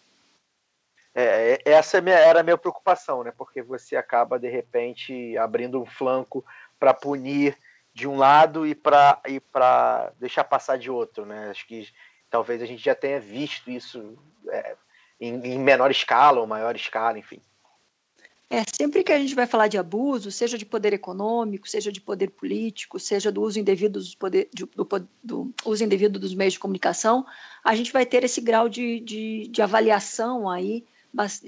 É, 1.15 1.55
é 1.65 1.73
essa 1.73 1.99
é 1.99 2.11
era 2.11 2.41
a 2.41 2.43
minha 2.43 2.59
preocupação, 2.59 3.23
né? 3.23 3.33
Porque 3.37 3.63
você 3.63 3.97
acaba 3.97 4.39
de 4.39 4.49
repente 4.49 5.37
abrindo 5.39 5.81
um 5.81 5.87
flanco 5.87 6.45
para 6.79 6.93
punir 6.93 7.57
de 7.95 8.09
um 8.09 8.17
lado 8.17 8.67
e 8.67 8.75
para 8.75 9.21
e 9.27 9.41
deixar 10.19 10.43
passar 10.45 10.77
de 10.77 10.91
outro, 10.91 11.25
né? 11.25 11.51
Acho 11.51 11.67
que 11.67 11.89
talvez 12.29 12.61
a 12.61 12.67
gente 12.67 12.83
já 12.83 12.95
tenha 12.95 13.21
visto 13.21 13.71
isso 13.71 14.19
é, 14.49 14.77
em, 15.21 15.35
em 15.47 15.59
menor 15.59 15.91
escala 15.93 16.41
ou 16.41 16.47
maior 16.47 16.75
escala, 16.75 17.17
enfim. 17.17 17.41
É, 18.55 18.63
sempre 18.81 19.03
que 19.03 19.13
a 19.13 19.19
gente 19.19 19.35
vai 19.35 19.49
falar 19.49 19.67
de 19.67 19.77
abuso, 19.77 20.31
seja 20.31 20.57
de 20.57 20.65
poder 20.65 20.93
econômico, 20.93 21.69
seja 21.69 21.91
de 21.91 22.01
poder 22.01 22.31
político, 22.31 23.01
seja 23.01 23.33
do 23.33 23.43
uso 23.43 23.59
indevido 23.59 23.99
dos, 23.99 24.15
poder, 24.15 24.49
do, 24.55 24.67
do, 24.67 25.09
do 25.25 25.55
uso 25.65 25.83
indevido 25.83 26.21
dos 26.21 26.33
meios 26.37 26.53
de 26.53 26.61
comunicação, 26.61 27.27
a 27.65 27.75
gente 27.75 27.93
vai 27.93 28.07
ter 28.07 28.23
esse 28.23 28.41
grau 28.41 28.69
de, 28.69 29.01
de, 29.01 29.49
de 29.49 29.61
avaliação 29.61 30.49
aí 30.49 30.85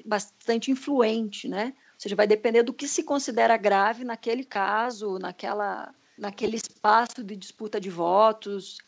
bastante 0.05 0.73
influente, 0.73 1.47
né? 1.47 1.75
Ou 1.95 2.01
seja, 2.01 2.17
vai 2.17 2.27
depender 2.27 2.65
do 2.65 2.75
que 2.75 2.89
se 2.89 3.05
considera 3.05 3.57
grave 3.57 4.03
naquele 4.03 4.43
caso, 4.43 5.17
naquela, 5.21 5.95
naquele 6.19 6.57
espaço 6.57 7.23
de 7.23 7.37
disputa 7.37 7.81
de 7.81 7.89
votos, 7.89 8.79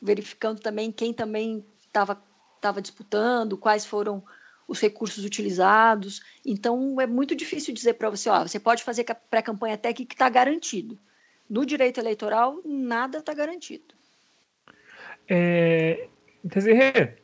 verificando 0.00 0.60
também 0.60 0.92
quem 0.92 1.14
também 1.14 1.64
estava 1.86 2.82
disputando, 2.82 3.56
quais 3.56 3.86
foram 3.86 4.22
os 4.66 4.80
recursos 4.80 5.24
utilizados. 5.24 6.22
Então, 6.44 7.00
é 7.00 7.06
muito 7.06 7.34
difícil 7.34 7.74
dizer 7.74 7.94
para 7.94 8.10
você, 8.10 8.28
ó, 8.28 8.42
você 8.42 8.58
pode 8.58 8.82
fazer 8.82 9.04
pré-campanha 9.30 9.74
até 9.74 9.92
que 9.92 10.02
está 10.04 10.28
garantido. 10.28 10.98
No 11.48 11.66
direito 11.66 12.00
eleitoral, 12.00 12.60
nada 12.64 13.18
está 13.18 13.34
garantido. 13.34 13.94
É, 15.28 16.08
Desirê, 16.42 17.14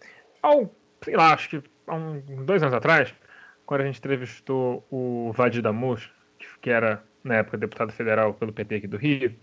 ao, 0.43 0.73
sei 1.03 1.17
lá, 1.17 1.35
acho 1.35 1.49
que 1.49 1.63
há 1.87 1.95
um, 1.95 2.45
dois 2.45 2.63
anos 2.63 2.75
atrás, 2.75 3.13
quando 3.67 3.83
a 3.83 3.85
gente 3.85 3.99
entrevistou 3.99 4.87
o 4.91 5.33
Vadir 5.33 5.63
Damus, 5.63 6.11
que 6.61 6.71
era, 6.71 7.03
na 7.25 7.37
época, 7.37 7.59
deputado 7.59 7.93
federal 7.93 8.35
pelo 8.35 8.53
PT 8.53 8.77
aqui 8.77 8.87
do 8.87 8.97
Rio, 8.97 9.35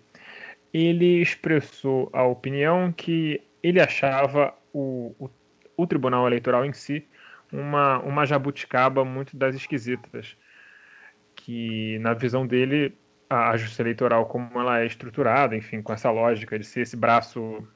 ele 0.74 1.22
expressou 1.22 2.10
a 2.14 2.24
opinião 2.24 2.92
que 2.92 3.42
ele 3.64 3.80
achava 3.80 4.54
o, 4.74 5.16
o, 5.20 5.30
o 5.78 5.88
Tribunal 5.88 6.28
Eleitoral 6.28 6.66
em 6.66 6.74
si 6.74 7.06
uma, 7.52 8.00
uma 8.00 8.26
jabuticaba 8.26 9.04
muito 9.06 9.36
das 9.38 9.56
esquisitas. 9.56 10.38
Que, 11.36 12.00
na 12.00 12.14
visão 12.14 12.48
dele, 12.48 12.98
a, 13.30 13.56
justiça 13.58 13.82
eleitoral, 13.82 14.26
como 14.26 14.60
ela 14.60 14.80
é 14.80 14.86
estruturada, 14.86 15.56
enfim, 15.56 15.82
com 15.82 15.94
essa 15.94 16.10
lógica 16.10 16.58
de 16.58 16.66
ser 16.66 16.82
esse 16.82 16.96
braço 16.96 17.68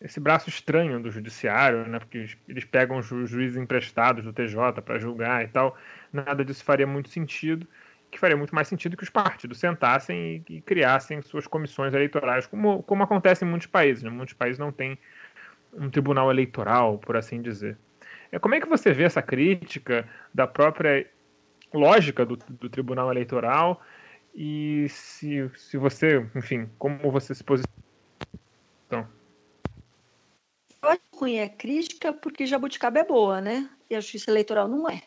esse 0.00 0.18
braço 0.18 0.48
estranho 0.48 1.00
do 1.00 1.12
judiciário, 1.12 1.86
né, 1.86 2.00
porque 2.00 2.26
eles 2.48 2.64
pegam 2.64 2.98
os 2.98 3.06
juízes 3.06 3.56
emprestados 3.56 4.24
do 4.24 4.32
TJ 4.32 4.82
para 4.84 4.98
julgar 4.98 5.44
e 5.44 5.48
tal, 5.48 5.78
nada 6.12 6.44
disso 6.44 6.64
faria 6.64 6.88
muito 6.88 7.08
sentido, 7.08 7.68
que 8.10 8.18
faria 8.18 8.36
muito 8.36 8.54
mais 8.54 8.66
sentido 8.66 8.96
que 8.96 9.04
os 9.04 9.10
partidos 9.10 9.58
sentassem 9.58 10.44
e, 10.48 10.56
e 10.56 10.60
criassem 10.60 11.22
suas 11.22 11.46
comissões 11.46 11.94
eleitorais, 11.94 12.46
como, 12.46 12.82
como 12.82 13.04
acontece 13.04 13.44
em 13.44 13.48
muitos 13.48 13.68
países. 13.68 14.02
Né? 14.02 14.10
Muitos 14.10 14.34
países 14.34 14.58
não 14.58 14.72
têm 14.72 14.98
um 15.72 15.88
tribunal 15.88 16.30
eleitoral, 16.30 16.98
por 16.98 17.16
assim 17.16 17.40
dizer. 17.40 17.78
É, 18.32 18.38
como 18.38 18.54
é 18.54 18.60
que 18.60 18.68
você 18.68 18.92
vê 18.92 19.04
essa 19.04 19.20
crítica 19.20 20.08
da 20.32 20.46
própria 20.46 21.06
lógica 21.72 22.24
do, 22.24 22.36
do 22.36 22.70
Tribunal 22.70 23.10
Eleitoral 23.10 23.82
e 24.34 24.86
se, 24.88 25.50
se 25.54 25.76
você, 25.76 26.26
enfim, 26.34 26.68
como 26.78 27.12
você 27.12 27.34
se 27.34 27.44
posiciona? 27.44 27.76
Então. 28.86 29.06
Eu 30.82 30.88
acho 30.88 31.00
ruim 31.14 31.40
a 31.40 31.48
crítica 31.48 32.12
porque 32.12 32.46
jabuticaba 32.46 33.00
é 33.00 33.04
boa, 33.04 33.40
né? 33.42 33.68
E 33.90 33.94
a 33.94 34.00
justiça 34.00 34.30
eleitoral 34.30 34.66
não 34.66 34.88
é. 34.88 35.02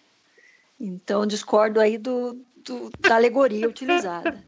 Então, 0.80 1.26
discordo 1.26 1.80
aí 1.80 1.98
do, 1.98 2.40
do 2.58 2.92
da 3.00 3.16
alegoria 3.16 3.68
utilizada. 3.68 4.44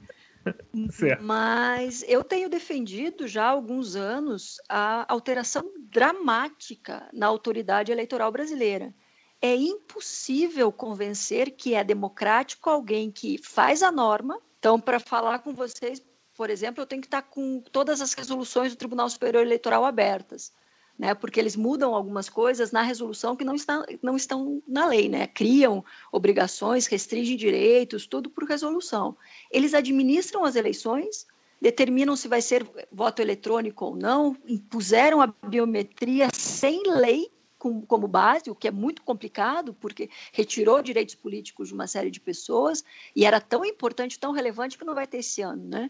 Certo. 0.91 1.23
Mas 1.23 2.03
eu 2.07 2.23
tenho 2.23 2.49
defendido 2.49 3.27
já 3.27 3.45
há 3.45 3.49
alguns 3.49 3.95
anos 3.95 4.57
a 4.69 5.11
alteração 5.11 5.71
dramática 5.89 7.09
na 7.13 7.27
autoridade 7.27 7.91
eleitoral 7.91 8.31
brasileira. 8.31 8.93
É 9.41 9.55
impossível 9.55 10.71
convencer 10.71 11.51
que 11.51 11.73
é 11.73 11.83
democrático 11.83 12.69
alguém 12.69 13.11
que 13.11 13.37
faz 13.37 13.83
a 13.83 13.91
norma. 13.91 14.39
Então, 14.57 14.79
para 14.79 14.99
falar 14.99 15.39
com 15.39 15.53
vocês, 15.53 16.01
por 16.35 16.49
exemplo, 16.49 16.81
eu 16.81 16.87
tenho 16.87 17.01
que 17.01 17.07
estar 17.07 17.21
com 17.21 17.61
todas 17.71 18.01
as 18.01 18.13
resoluções 18.13 18.71
do 18.71 18.77
Tribunal 18.77 19.09
Superior 19.09 19.43
Eleitoral 19.43 19.85
abertas 19.85 20.51
né, 20.97 21.13
porque 21.13 21.39
eles 21.39 21.55
mudam 21.55 21.93
algumas 21.93 22.27
coisas 22.27 22.71
na 22.71 22.81
resolução 22.81 23.35
que 23.35 23.45
não, 23.45 23.55
está, 23.55 23.85
não 24.01 24.15
estão 24.15 24.61
na 24.67 24.87
lei, 24.87 25.07
né, 25.07 25.27
criam 25.27 25.83
obrigações, 26.11 26.87
restringem 26.87 27.37
direitos, 27.37 28.07
tudo 28.07 28.29
por 28.29 28.45
resolução. 28.45 29.15
Eles 29.51 29.73
administram 29.73 30.43
as 30.43 30.55
eleições, 30.55 31.27
determinam 31.61 32.15
se 32.15 32.27
vai 32.27 32.41
ser 32.41 32.67
voto 32.91 33.21
eletrônico 33.21 33.85
ou 33.85 33.95
não, 33.95 34.35
impuseram 34.47 35.21
a 35.21 35.27
biometria 35.47 36.29
sem 36.33 36.81
lei 36.85 37.29
como 37.57 38.07
base, 38.07 38.49
o 38.51 38.55
que 38.55 38.67
é 38.67 38.71
muito 38.71 39.01
complicado, 39.01 39.73
porque 39.73 40.09
retirou 40.31 40.81
direitos 40.81 41.15
políticos 41.15 41.69
de 41.69 41.73
uma 41.73 41.87
série 41.87 42.11
de 42.11 42.19
pessoas, 42.19 42.83
e 43.15 43.25
era 43.25 43.41
tão 43.41 43.65
importante, 43.65 44.19
tão 44.19 44.31
relevante, 44.31 44.77
que 44.77 44.85
não 44.85 44.93
vai 44.93 45.07
ter 45.07 45.17
esse 45.17 45.41
ano. 45.41 45.67
Né? 45.67 45.89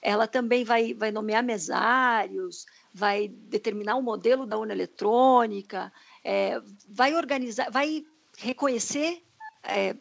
Ela 0.00 0.26
também 0.26 0.64
vai, 0.64 0.94
vai 0.94 1.10
nomear 1.10 1.42
mesários, 1.42 2.66
vai 2.92 3.28
determinar 3.28 3.96
o 3.96 4.02
modelo 4.02 4.46
da 4.46 4.56
urna 4.56 4.72
eletrônica, 4.72 5.92
é, 6.24 6.60
vai 6.88 7.14
organizar, 7.14 7.70
vai 7.70 8.04
reconhecer 8.36 9.22
é, 9.62 9.96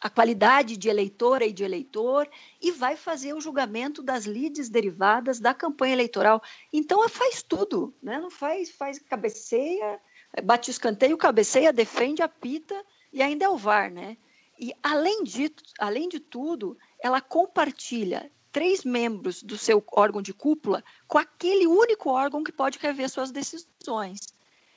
a 0.00 0.08
qualidade 0.08 0.76
de 0.76 0.88
eleitora 0.88 1.44
e 1.44 1.52
de 1.52 1.62
eleitor 1.62 2.28
e 2.60 2.72
vai 2.72 2.96
fazer 2.96 3.34
o 3.34 3.40
julgamento 3.40 4.02
das 4.02 4.24
lides 4.24 4.70
derivadas 4.70 5.38
da 5.38 5.52
campanha 5.52 5.92
eleitoral. 5.92 6.42
Então, 6.72 7.06
faz 7.08 7.42
tudo, 7.42 7.94
né? 8.02 8.18
não 8.18 8.30
faz, 8.30 8.70
faz 8.70 8.98
cabeceia, 8.98 10.00
bate 10.42 10.70
o 10.70 10.72
escanteio, 10.72 11.18
cabeceia, 11.18 11.72
defende, 11.72 12.22
apita 12.22 12.82
e 13.12 13.22
ainda 13.22 13.44
é 13.44 13.48
o 13.48 13.58
VAR. 13.58 13.90
Né? 13.90 14.16
E, 14.58 14.72
além 14.82 15.22
de, 15.22 15.52
além 15.78 16.08
de 16.08 16.18
tudo, 16.18 16.78
ela 16.98 17.20
compartilha 17.20 18.30
três 18.52 18.84
membros 18.84 19.42
do 19.42 19.56
seu 19.56 19.84
órgão 19.92 20.20
de 20.20 20.34
cúpula 20.34 20.82
com 21.06 21.18
aquele 21.18 21.66
único 21.66 22.10
órgão 22.10 22.42
que 22.42 22.52
pode 22.52 22.78
rever 22.78 23.08
suas 23.08 23.30
decisões. 23.30 24.20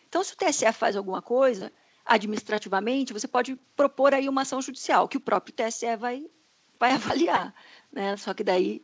Então, 0.07 0.23
se 0.23 0.33
o 0.33 0.37
TSE 0.37 0.71
faz 0.73 0.95
alguma 0.95 1.21
coisa, 1.21 1.71
administrativamente, 2.05 3.13
você 3.13 3.27
pode 3.27 3.55
propor 3.75 4.13
aí 4.13 4.29
uma 4.29 4.41
ação 4.41 4.61
judicial, 4.61 5.07
que 5.07 5.17
o 5.17 5.21
próprio 5.21 5.53
TSE 5.55 5.95
vai, 5.95 6.25
vai 6.79 6.91
avaliar, 6.93 7.53
né? 7.91 8.15
Só 8.17 8.33
que 8.33 8.43
daí, 8.43 8.83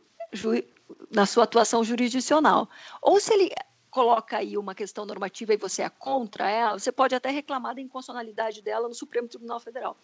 na 1.12 1.25
sua 1.25 1.43
atuação 1.43 1.84
jurisdicional. 1.84 2.69
Ou 3.02 3.19
se 3.19 3.34
ele 3.34 3.52
coloca 3.89 4.38
aí 4.38 4.58
uma 4.58 4.75
questão 4.75 5.06
normativa 5.06 5.54
e 5.54 5.58
você 5.58 5.82
é 5.82 5.89
contra 5.89 6.49
ela, 6.49 6.80
você 6.80 6.91
pode 6.91 7.15
até 7.15 7.30
reclamar 7.30 7.75
da 7.75 7.82
inconstitucionalidade 7.82 8.62
dela 8.62 8.88
no 8.88 8.93
Supremo 8.93 9.28
Tribunal 9.28 9.60
Federal. 9.60 9.97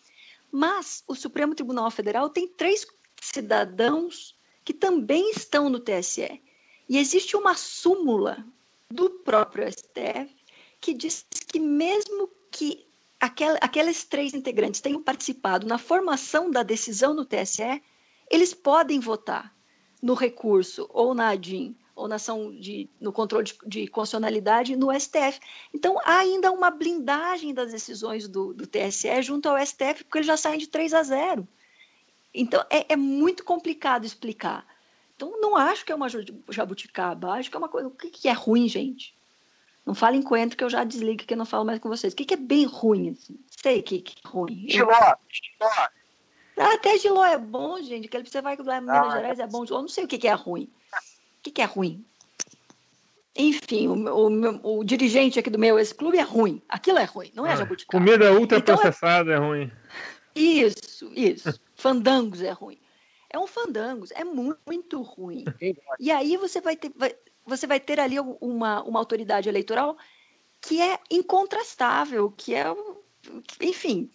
Mas 0.51 1.03
o 1.07 1.15
Supremo 1.15 1.55
Tribunal 1.55 1.89
Federal 1.91 2.29
tem 2.29 2.47
três 2.47 2.85
cidadãos 3.21 4.35
que 4.65 4.73
também 4.73 5.29
estão 5.29 5.69
no 5.69 5.79
TSE. 5.79 6.41
E 6.89 6.97
existe 6.97 7.37
uma 7.37 7.55
súmula 7.55 8.43
do 8.89 9.09
próprio 9.09 9.71
STF 9.71 10.35
que 10.81 10.93
diz 10.93 11.25
que 11.47 11.59
mesmo 11.59 12.29
que 12.51 12.85
aquel, 13.19 13.55
aqueles 13.61 14.03
três 14.03 14.33
integrantes 14.33 14.81
tenham 14.81 15.01
participado 15.01 15.67
na 15.67 15.77
formação 15.77 16.49
da 16.49 16.63
decisão 16.63 17.13
no 17.13 17.25
TSE, 17.25 17.81
eles 18.29 18.53
podem 18.53 18.99
votar 18.99 19.55
no 20.01 20.13
recurso 20.13 20.87
ou 20.89 21.13
na 21.13 21.29
ADIM 21.29 21.75
ou 21.95 22.07
na 22.07 22.15
ação 22.15 22.53
de, 22.59 22.89
no 22.99 23.13
controle 23.13 23.45
de, 23.45 23.57
de 23.65 23.87
constitucionalidade 23.87 24.75
no 24.75 24.91
STF. 24.99 25.39
Então, 25.73 25.97
há 26.03 26.17
ainda 26.19 26.51
uma 26.51 26.69
blindagem 26.69 27.53
das 27.53 27.71
decisões 27.71 28.27
do, 28.27 28.53
do 28.53 28.67
TSE 28.67 29.21
junto 29.21 29.47
ao 29.47 29.57
STF, 29.65 30.03
porque 30.03 30.17
eles 30.17 30.27
já 30.27 30.35
saem 30.35 30.59
de 30.59 30.67
3 30.67 30.93
a 30.93 31.03
0. 31.03 31.47
Então, 32.35 32.63
é, 32.69 32.93
é 32.93 32.95
muito 32.95 33.43
complicado 33.43 34.05
explicar. 34.05 34.65
Então, 35.15 35.39
não 35.39 35.55
acho 35.55 35.85
que 35.85 35.91
é 35.91 35.95
uma 35.95 36.07
jabuticaba, 36.49 37.31
acho 37.31 37.49
que 37.49 37.55
é 37.55 37.59
uma 37.59 37.69
coisa. 37.69 37.87
O 37.87 37.91
que, 37.91 38.09
que 38.09 38.27
é 38.27 38.33
ruim, 38.33 38.67
gente? 38.67 39.15
Não 39.85 39.95
fale 39.95 40.17
em 40.17 40.21
coentro 40.21 40.57
que 40.57 40.63
eu 40.63 40.69
já 40.69 40.83
desligo 40.83 41.23
que 41.23 41.33
eu 41.33 41.37
não 41.37 41.45
falo 41.45 41.63
mais 41.63 41.79
com 41.79 41.87
vocês. 41.87 42.11
O 42.11 42.15
que, 42.15 42.25
que 42.25 42.33
é 42.33 42.37
bem 42.37 42.65
ruim, 42.65 43.11
assim? 43.11 43.39
Sei 43.47 43.81
que, 43.81 44.01
que 44.01 44.15
é 44.25 44.27
ruim. 44.27 44.65
Giló, 44.67 45.15
Giló. 45.29 45.87
Ah, 46.57 46.73
até 46.73 46.97
Giló 46.97 47.23
é 47.23 47.37
bom, 47.37 47.81
gente. 47.81 48.07
Que 48.07 48.21
você 48.23 48.41
vai 48.41 48.57
lá 48.57 48.77
em 48.77 48.81
Minas 48.81 49.07
Ah, 49.07 49.11
Gerais 49.11 49.39
é 49.39 49.47
bom. 49.47 49.63
Eu 49.63 49.81
não 49.81 49.87
sei 49.87 50.03
o 50.03 50.07
que, 50.07 50.17
que 50.17 50.27
é 50.27 50.33
ruim. 50.33 50.63
O 50.63 51.43
que, 51.43 51.51
que 51.51 51.61
é 51.61 51.65
ruim? 51.65 52.03
Enfim, 53.37 53.87
o, 53.87 53.93
o 53.93 54.79
o 54.79 54.83
dirigente 54.83 55.37
aqui 55.37 55.49
do 55.49 55.59
meu 55.59 55.77
ex-clube 55.77 56.17
é 56.17 56.21
ruim. 56.21 56.61
Aquilo 56.67 56.97
é 56.97 57.03
ruim, 57.03 57.31
não 57.35 57.45
é 57.45 57.51
Ah, 57.51 57.55
jabuticaba. 57.57 58.03
Comida 58.03 58.25
Então 58.25 58.39
ultraprocessada 58.39 59.33
é 59.33 59.37
ruim. 59.37 59.71
Isso, 60.33 61.11
isso. 61.13 61.59
Fandangos 61.85 62.41
é 62.41 62.49
ruim. 62.51 62.79
É 63.29 63.37
um 63.37 63.45
fandangos, 63.45 64.09
é 64.11 64.23
mu- 64.23 64.57
muito 64.65 65.01
ruim. 65.03 65.45
E 65.99 66.09
aí 66.11 66.35
você 66.35 66.59
vai 66.59 66.75
ter, 66.75 66.91
vai- 66.95 67.15
você 67.45 67.67
vai 67.67 67.79
ter 67.79 67.99
ali 67.99 68.19
uma, 68.19 68.81
uma 68.83 68.99
autoridade 68.99 69.47
eleitoral 69.47 69.95
que 70.59 70.81
é 70.81 70.99
incontrastável, 71.11 72.31
que 72.31 72.55
é, 72.55 72.65
enfim, 73.61 74.09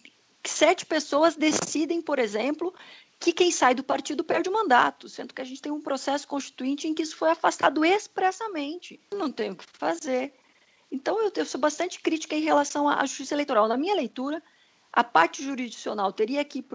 sete 0.45 0.85
pessoas 0.85 1.37
decidem, 1.37 2.01
por 2.01 2.19
exemplo, 2.19 2.73
que 3.17 3.31
quem 3.31 3.51
sai 3.51 3.73
do 3.73 3.83
partido 3.85 4.21
perde 4.21 4.49
o 4.49 4.53
mandato, 4.53 5.07
sendo 5.07 5.33
que 5.33 5.41
a 5.41 5.45
gente 5.45 5.61
tem 5.61 5.71
um 5.71 5.81
processo 5.81 6.27
constituinte 6.27 6.89
em 6.89 6.93
que 6.93 7.03
isso 7.03 7.15
foi 7.15 7.29
afastado 7.29 7.85
expressamente. 7.85 8.99
Não 9.13 9.31
tem 9.31 9.51
o 9.51 9.55
que 9.55 9.65
fazer. 9.77 10.33
Então, 10.91 11.21
eu, 11.21 11.31
eu 11.33 11.45
sou 11.45 11.61
bastante 11.61 12.01
crítica 12.01 12.35
em 12.35 12.41
relação 12.41 12.89
à 12.89 13.05
justiça 13.05 13.33
eleitoral. 13.33 13.69
Na 13.69 13.77
minha 13.77 13.95
leitura, 13.95 14.43
a 14.93 15.05
parte 15.05 15.41
jurisdicional 15.41 16.11
teria 16.11 16.43
que 16.43 16.59
ir 16.59 16.65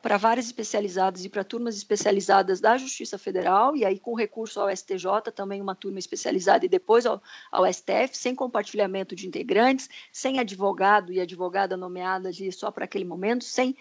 para 0.00 0.16
várias 0.16 0.46
especializadas 0.46 1.24
e 1.24 1.28
para 1.28 1.44
turmas 1.44 1.76
especializadas 1.76 2.58
da 2.58 2.78
Justiça 2.78 3.18
Federal 3.18 3.76
e 3.76 3.84
aí 3.84 3.98
com 3.98 4.14
recurso 4.14 4.60
ao 4.60 4.74
STJ 4.74 5.30
também 5.34 5.60
uma 5.60 5.74
turma 5.74 5.98
especializada 5.98 6.64
e 6.64 6.68
depois 6.68 7.04
ao, 7.04 7.22
ao 7.52 7.70
STF 7.70 8.16
sem 8.16 8.34
compartilhamento 8.34 9.14
de 9.14 9.26
integrantes, 9.26 9.90
sem 10.10 10.38
advogado 10.38 11.12
e 11.12 11.20
advogada 11.20 11.76
nomeada 11.76 12.30
ali 12.30 12.50
só 12.50 12.70
para 12.70 12.86
aquele 12.86 13.04
momento, 13.04 13.44
sem 13.44 13.76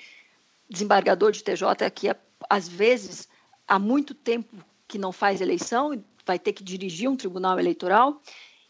desembargador 0.70 1.32
de 1.32 1.42
TJ 1.42 1.90
que 1.96 2.14
às 2.50 2.68
vezes 2.68 3.30
há 3.66 3.80
muito 3.80 4.14
tempo 4.14 4.58
que 4.90 4.98
não 4.98 5.14
faz 5.14 5.40
eleição 5.40 5.94
e 5.94 6.04
vai 6.26 6.38
ter 6.38 6.52
que 6.52 6.66
dirigir 6.66 7.10
um 7.10 7.16
tribunal 7.16 7.58
eleitoral 7.58 8.22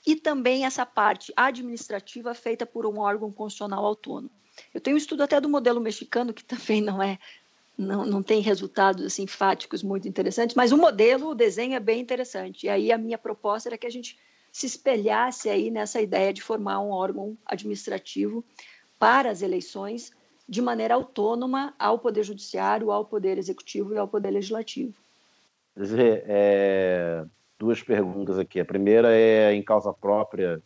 e 0.05 0.15
também 0.15 0.65
essa 0.65 0.85
parte 0.85 1.33
administrativa 1.35 2.35
feita 2.35 2.63
por 2.63 2.85
um 2.85 2.99
órgão 2.99 3.31
constitucional 3.31 3.83
autônomo. 3.83 4.38
Eu 4.73 4.81
tenho 4.81 4.95
um 4.95 4.97
estudo 4.97 5.23
até 5.23 5.39
do 5.39 5.49
modelo 5.49 5.79
mexicano, 5.79 6.33
que 6.33 6.43
também 6.45 6.81
não 6.81 7.01
é 7.01 7.17
não, 7.77 8.05
não 8.05 8.21
tem 8.21 8.41
resultados 8.41 9.05
assim 9.05 9.25
fáticos 9.25 9.81
muito 9.81 10.05
interessantes, 10.05 10.53
mas 10.53 10.73
o 10.73 10.77
modelo, 10.77 11.29
o 11.29 11.35
desenho 11.35 11.75
é 11.75 11.79
bem 11.79 12.01
interessante. 12.01 12.65
E 12.65 12.69
aí 12.69 12.91
a 12.91 12.97
minha 12.97 13.17
proposta 13.17 13.69
era 13.69 13.77
que 13.77 13.87
a 13.87 13.89
gente 13.89 14.19
se 14.51 14.65
espelhasse 14.65 15.49
aí 15.49 15.71
nessa 15.71 16.01
ideia 16.01 16.33
de 16.33 16.41
formar 16.41 16.81
um 16.81 16.89
órgão 16.89 17.37
administrativo 17.45 18.43
para 18.99 19.29
as 19.29 19.41
eleições 19.41 20.11
de 20.47 20.61
maneira 20.61 20.95
autônoma 20.95 21.73
ao 21.79 21.99
Poder 21.99 22.23
Judiciário, 22.23 22.91
ao 22.91 23.05
Poder 23.05 23.37
Executivo 23.37 23.93
e 23.93 23.97
ao 23.97 24.07
Poder 24.07 24.31
Legislativo. 24.31 24.93
Dizer, 25.77 26.23
é, 26.27 27.23
duas 27.57 27.81
perguntas 27.81 28.37
aqui. 28.37 28.59
A 28.59 28.65
primeira 28.65 29.15
é 29.15 29.53
em 29.53 29.61
causa 29.61 29.93
própria, 29.93 30.61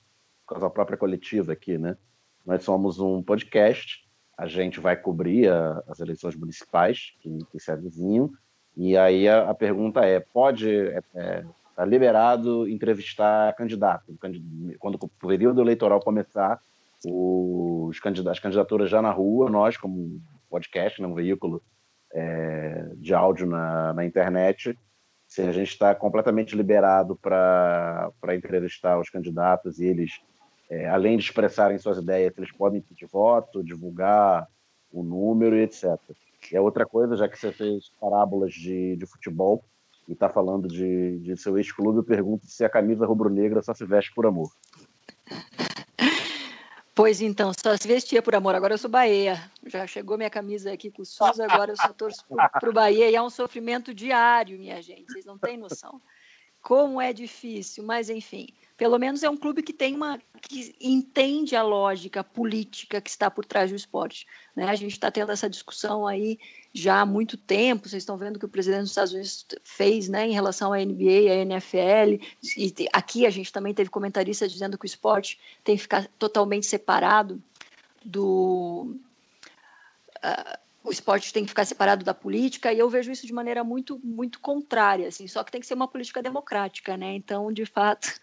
causa 0.48 0.70
própria 0.70 0.98
coletiva 0.98 1.52
aqui, 1.52 1.78
né? 1.78 1.98
Nós 2.46 2.64
somos 2.64 3.00
um 3.00 3.22
podcast, 3.24 4.04
a 4.38 4.48
gente 4.48 4.80
vai 4.80 4.96
cobrir 4.96 5.50
a- 5.50 5.82
as 5.88 6.00
eleições 6.00 6.36
municipais 6.36 7.14
que, 7.20 7.38
que 7.52 7.60
se 7.60 7.72
avizinham, 7.72 8.30
e 8.76 8.98
aí 8.98 9.28
a, 9.28 9.50
a 9.50 9.54
pergunta 9.54 10.02
é, 10.06 10.20
pode, 10.20 10.68
é, 10.70 11.02
é, 11.16 11.46
tá 11.76 11.86
liberado 11.86 12.68
entrevistar 12.68 13.54
candidato? 13.56 14.16
Candi- 14.20 14.44
Quando 14.80 14.96
o 15.02 15.08
período 15.28 15.62
eleitoral 15.62 16.00
começar, 16.00 16.60
os 17.06 18.00
candida- 18.00 18.32
as 18.32 18.40
candidaturas 18.40 18.90
já 18.90 19.02
na 19.02 19.12
rua, 19.12 19.50
nós 19.50 19.78
como 19.78 20.20
podcast, 20.50 21.02
né, 21.02 21.08
um 21.08 21.14
veículo 21.14 21.62
é, 22.14 22.90
de 22.98 23.14
áudio 23.14 23.46
na, 23.48 23.94
na 23.94 24.06
internet, 24.06 24.78
se 25.28 25.42
a 25.42 25.52
gente 25.52 25.70
está 25.70 25.96
completamente 25.96 26.56
liberado 26.56 27.16
para 27.16 28.12
entrevistar 28.36 29.00
os 29.00 29.10
candidatos 29.10 29.80
e 29.80 29.86
eles, 29.86 30.22
é, 30.74 30.90
além 30.90 31.18
de 31.18 31.24
expressarem 31.24 31.78
suas 31.78 32.00
ideias, 32.00 32.34
eles 32.36 32.52
podem 32.52 32.82
pedir 32.82 33.06
voto, 33.06 33.64
divulgar 33.64 34.48
o 34.92 35.04
número 35.04 35.56
e 35.56 35.62
etc. 35.62 36.00
A 36.56 36.62
outra 36.62 36.84
coisa, 36.84 37.16
já 37.16 37.30
que 37.30 37.38
você 37.38 37.52
fez 37.52 37.92
parábolas 38.02 38.54
de, 38.54 38.96
de 38.96 39.06
futebol 39.06 39.64
e 40.08 40.14
está 40.14 40.30
falando 40.30 40.68
de, 40.68 41.20
de 41.20 41.38
seu 41.38 41.58
ex-clube, 41.58 42.00
eu 42.00 42.04
pergunto 42.04 42.48
se 42.48 42.66
a 42.66 42.70
camisa 42.70 43.06
rubro-negra 43.06 43.62
só 43.62 43.74
se 43.74 43.86
veste 43.86 44.12
por 44.16 44.26
amor. 44.26 44.50
Pois 46.96 47.22
então, 47.22 47.52
só 47.54 47.78
se 47.78 47.88
vestia 47.88 48.22
por 48.22 48.36
amor. 48.36 48.56
Agora 48.56 48.74
eu 48.74 48.78
sou 48.78 48.90
Bahia. 48.90 49.40
Já 49.68 49.86
chegou 49.86 50.18
minha 50.18 50.30
camisa 50.30 50.74
aqui 50.74 50.92
com 50.92 51.04
o 51.04 51.06
SUS, 51.06 51.40
agora 51.40 51.72
eu 51.72 51.78
só 51.78 51.94
torço 51.94 52.24
para 52.28 52.70
o 52.70 52.74
Bahia. 52.74 53.10
E 53.10 53.16
é 53.16 53.22
um 53.22 53.30
sofrimento 53.30 53.94
diário, 53.94 54.58
minha 54.58 54.82
gente. 54.82 55.12
Vocês 55.12 55.26
não 55.26 55.38
têm 55.38 55.58
noção. 55.58 56.02
Como 56.62 57.00
é 57.00 57.14
difícil, 57.14 57.84
mas 57.84 58.10
enfim. 58.10 58.48
Pelo 58.76 58.98
menos 58.98 59.22
é 59.22 59.30
um 59.30 59.38
clube 59.38 59.62
que 59.62 59.72
tem 59.72 59.96
uma. 59.96 60.20
que 60.42 60.76
entende 60.82 61.56
a 61.56 61.62
lógica 61.62 62.24
política 62.24 63.00
que 63.00 63.10
está 63.10 63.30
por 63.30 63.46
trás 63.46 63.70
do 63.70 63.76
esporte. 63.76 64.26
Né? 64.56 64.68
A 64.68 64.76
gente 64.76 64.94
está 64.94 65.12
tendo 65.12 65.32
essa 65.32 65.50
discussão 65.50 66.08
aí 66.08 66.40
já 66.74 67.02
há 67.02 67.06
muito 67.06 67.38
tempo. 67.38 67.88
Vocês 67.88 68.02
estão 68.02 68.18
vendo 68.18 68.40
que 68.40 68.46
o 68.46 68.50
presidente 68.50 68.82
dos 68.82 68.90
Estados 68.90 69.14
Unidos 69.14 69.46
fez 69.64 70.10
né, 70.10 70.28
em 70.28 70.34
relação 70.34 70.74
à 70.74 70.78
NBA, 70.78 71.32
à 71.32 71.36
NFL. 71.36 72.24
E 72.58 72.74
aqui 72.92 73.28
a 73.28 73.30
gente 73.30 73.54
também 73.54 73.76
teve 73.76 73.92
comentaristas 73.92 74.52
dizendo 74.52 74.78
que 74.78 74.86
o 74.86 74.88
esporte 74.88 75.40
tem 75.64 75.76
que 75.76 75.84
ficar 75.84 76.08
totalmente 76.18 76.66
separado 76.66 77.42
do. 78.04 78.96
ah, 80.22 80.60
o 80.84 80.92
esporte 80.92 81.32
tem 81.32 81.44
que 81.44 81.50
ficar 81.50 81.66
separado 81.66 82.04
da 82.04 82.14
política 82.14 82.74
e 82.74 82.80
eu 82.80 82.90
vejo 82.90 83.12
isso 83.12 83.26
de 83.26 83.32
maneira 83.32 83.64
muito 83.64 84.00
muito 84.04 84.42
contrária 84.42 85.08
assim 85.08 85.28
só 85.28 85.42
que 85.44 85.52
tem 85.52 85.62
que 85.62 85.68
ser 85.68 85.76
uma 85.76 85.88
política 85.88 86.22
democrática 86.22 86.98
né 86.98 87.14
então 87.14 87.54
de 87.54 87.66
fato 87.66 88.20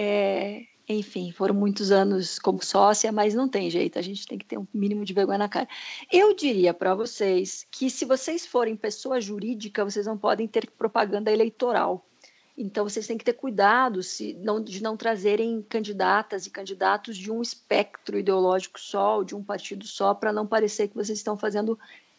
é, 0.00 0.62
enfim 0.88 1.30
foram 1.30 1.54
muitos 1.54 1.90
anos 1.90 2.38
como 2.38 2.64
sócia 2.64 3.12
mas 3.12 3.34
não 3.34 3.48
tem 3.48 3.68
jeito 3.68 3.98
a 3.98 4.02
gente 4.02 4.26
tem 4.26 4.38
que 4.38 4.46
ter 4.46 4.58
um 4.58 4.66
mínimo 4.72 5.04
de 5.04 5.12
vergonha 5.12 5.36
na 5.36 5.48
cara 5.48 5.68
eu 6.10 6.34
diria 6.34 6.72
para 6.72 6.94
vocês 6.94 7.66
que 7.70 7.90
se 7.90 8.06
vocês 8.06 8.46
forem 8.46 8.74
pessoa 8.76 9.20
jurídica 9.20 9.84
vocês 9.84 10.06
não 10.06 10.16
podem 10.16 10.48
ter 10.48 10.70
propaganda 10.70 11.30
eleitoral 11.30 12.02
Então, 12.62 12.86
vocês 12.86 13.06
têm 13.06 13.16
que 13.16 13.24
ter 13.24 13.32
cuidado 13.32 14.02
se, 14.02 14.34
não, 14.34 14.62
de 14.62 14.82
não 14.82 14.94
trazerem 14.94 15.62
candidatas 15.62 16.46
e 16.46 16.50
candidatos 16.50 17.16
de 17.16 17.30
um 17.30 17.40
espectro 17.40 18.18
ideológico 18.18 18.78
só, 18.78 19.22
de 19.22 19.34
um 19.34 19.42
partido 19.42 19.86
só, 19.86 20.12
para 20.12 20.32
não 20.32 20.46
parecer 20.46 20.88
que 20.88 20.94
vocês 20.94 21.18
estão 21.18 21.38
fazendo 21.38 21.78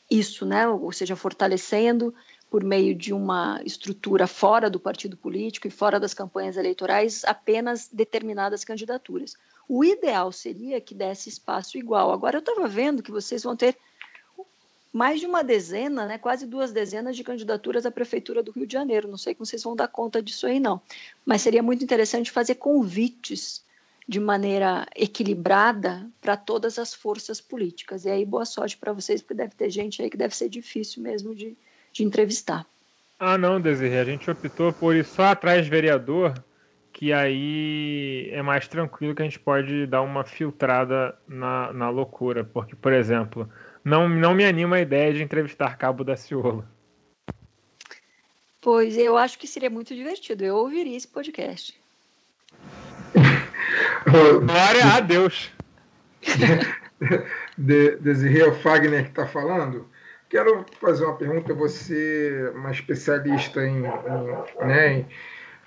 isso, 0.10 0.46
né? 0.46 0.67
ou 0.67 0.91
seja, 0.91 1.15
fortalecendo 1.15 2.13
por 2.52 2.66
meio 2.66 2.94
de 2.94 3.14
uma 3.14 3.62
estrutura 3.64 4.28
fora 4.28 4.70
do 4.70 4.78
partido 4.78 5.16
político 5.16 5.68
e 5.68 5.72
fora 5.72 5.98
das 5.98 6.14
campanhas 6.14 6.58
eleitorais 6.58 7.24
apenas 7.24 7.88
determinadas 7.88 8.66
candidaturas. 8.66 9.38
O 9.70 9.86
ideal 9.86 10.34
seria 10.34 10.82
que 10.82 10.94
desse 10.94 11.30
espaço 11.30 11.78
igual. 11.78 12.12
Agora, 12.12 12.36
eu 12.36 12.40
estava 12.42 12.68
vendo 12.68 13.02
que 13.02 13.10
vocês 13.10 13.42
vão 13.42 13.56
ter 13.56 13.78
mais 14.92 15.22
de 15.22 15.26
uma 15.26 15.46
dezena, 15.46 16.06
né, 16.06 16.18
quase 16.18 16.46
duas 16.46 16.74
dezenas 16.74 17.16
de 17.16 17.24
candidaturas 17.24 17.86
à 17.86 17.92
Prefeitura 17.92 18.44
do 18.44 18.52
Rio 18.52 18.68
de 18.68 18.74
Janeiro. 18.74 19.08
Não 19.08 19.18
sei 19.18 19.34
como 19.34 19.46
vocês 19.46 19.64
vão 19.64 19.74
dar 19.74 19.88
conta 19.88 20.22
disso 20.22 20.46
aí, 20.46 20.60
não. 20.60 20.82
Mas 21.26 21.42
seria 21.42 21.64
muito 21.64 21.86
interessante 21.86 22.30
fazer 22.30 22.56
convites 22.56 23.64
de 24.06 24.20
maneira 24.20 24.86
equilibrada 24.94 26.06
para 26.20 26.36
todas 26.36 26.78
as 26.78 26.94
forças 26.94 27.40
políticas. 27.40 28.04
E 28.04 28.10
aí, 28.10 28.26
boa 28.26 28.44
sorte 28.44 28.76
para 28.78 28.92
vocês, 28.92 29.22
porque 29.22 29.36
deve 29.36 29.56
ter 29.56 29.70
gente 29.70 30.02
aí 30.02 30.10
que 30.10 30.18
deve 30.18 30.36
ser 30.36 30.50
difícil 30.50 31.02
mesmo 31.02 31.34
de, 31.34 31.56
de 31.91 32.04
entrevistar. 32.04 32.65
Ah, 33.19 33.38
não, 33.38 33.62
Desirê, 33.62 33.99
a 33.99 34.04
gente 34.04 34.30
optou 34.32 34.73
por 34.73 34.95
ir 34.95 35.06
só 35.06 35.25
atrás 35.25 35.67
vereador, 35.67 36.34
que 36.91 37.13
aí 37.13 38.30
é 38.32 38.41
mais 38.41 38.67
tranquilo 38.67 39.13
que 39.13 39.21
a 39.21 39.25
gente 39.25 39.39
pode 39.39 39.86
dar 39.86 40.01
uma 40.01 40.23
filtrada 40.23 41.15
na, 41.27 41.71
na 41.71 41.89
loucura. 41.89 42.43
Porque, 42.43 42.75
por 42.75 42.91
exemplo, 42.91 43.47
não, 43.84 44.10
não 44.10 44.34
me 44.34 44.43
anima 44.43 44.77
a 44.77 44.82
ideia 44.82 45.13
de 45.13 45.21
entrevistar 45.21 45.77
Cabo 45.77 46.04
da 46.04 46.17
Ciolo. 46.17 46.65
Pois 48.60 48.97
eu 48.97 49.17
acho 49.17 49.38
que 49.39 49.47
seria 49.47 49.69
muito 49.69 49.95
divertido. 49.95 50.43
Eu 50.43 50.56
ouviria 50.56 50.97
esse 50.97 51.08
podcast. 51.08 51.80
Glória 54.06 54.95
a 54.95 54.99
Deus. 54.99 55.51
De, 57.58 57.97
Desirê 57.97 58.51
Fagner 58.62 59.04
que 59.04 59.10
está 59.10 59.27
falando. 59.27 59.88
Quero 60.32 60.65
fazer 60.80 61.04
uma 61.04 61.17
pergunta. 61.17 61.54
Você, 61.54 62.50
uma 62.56 62.72
especialista 62.72 63.67
em, 63.67 63.80
em, 63.80 64.65
né, 64.65 64.94
em 64.94 65.06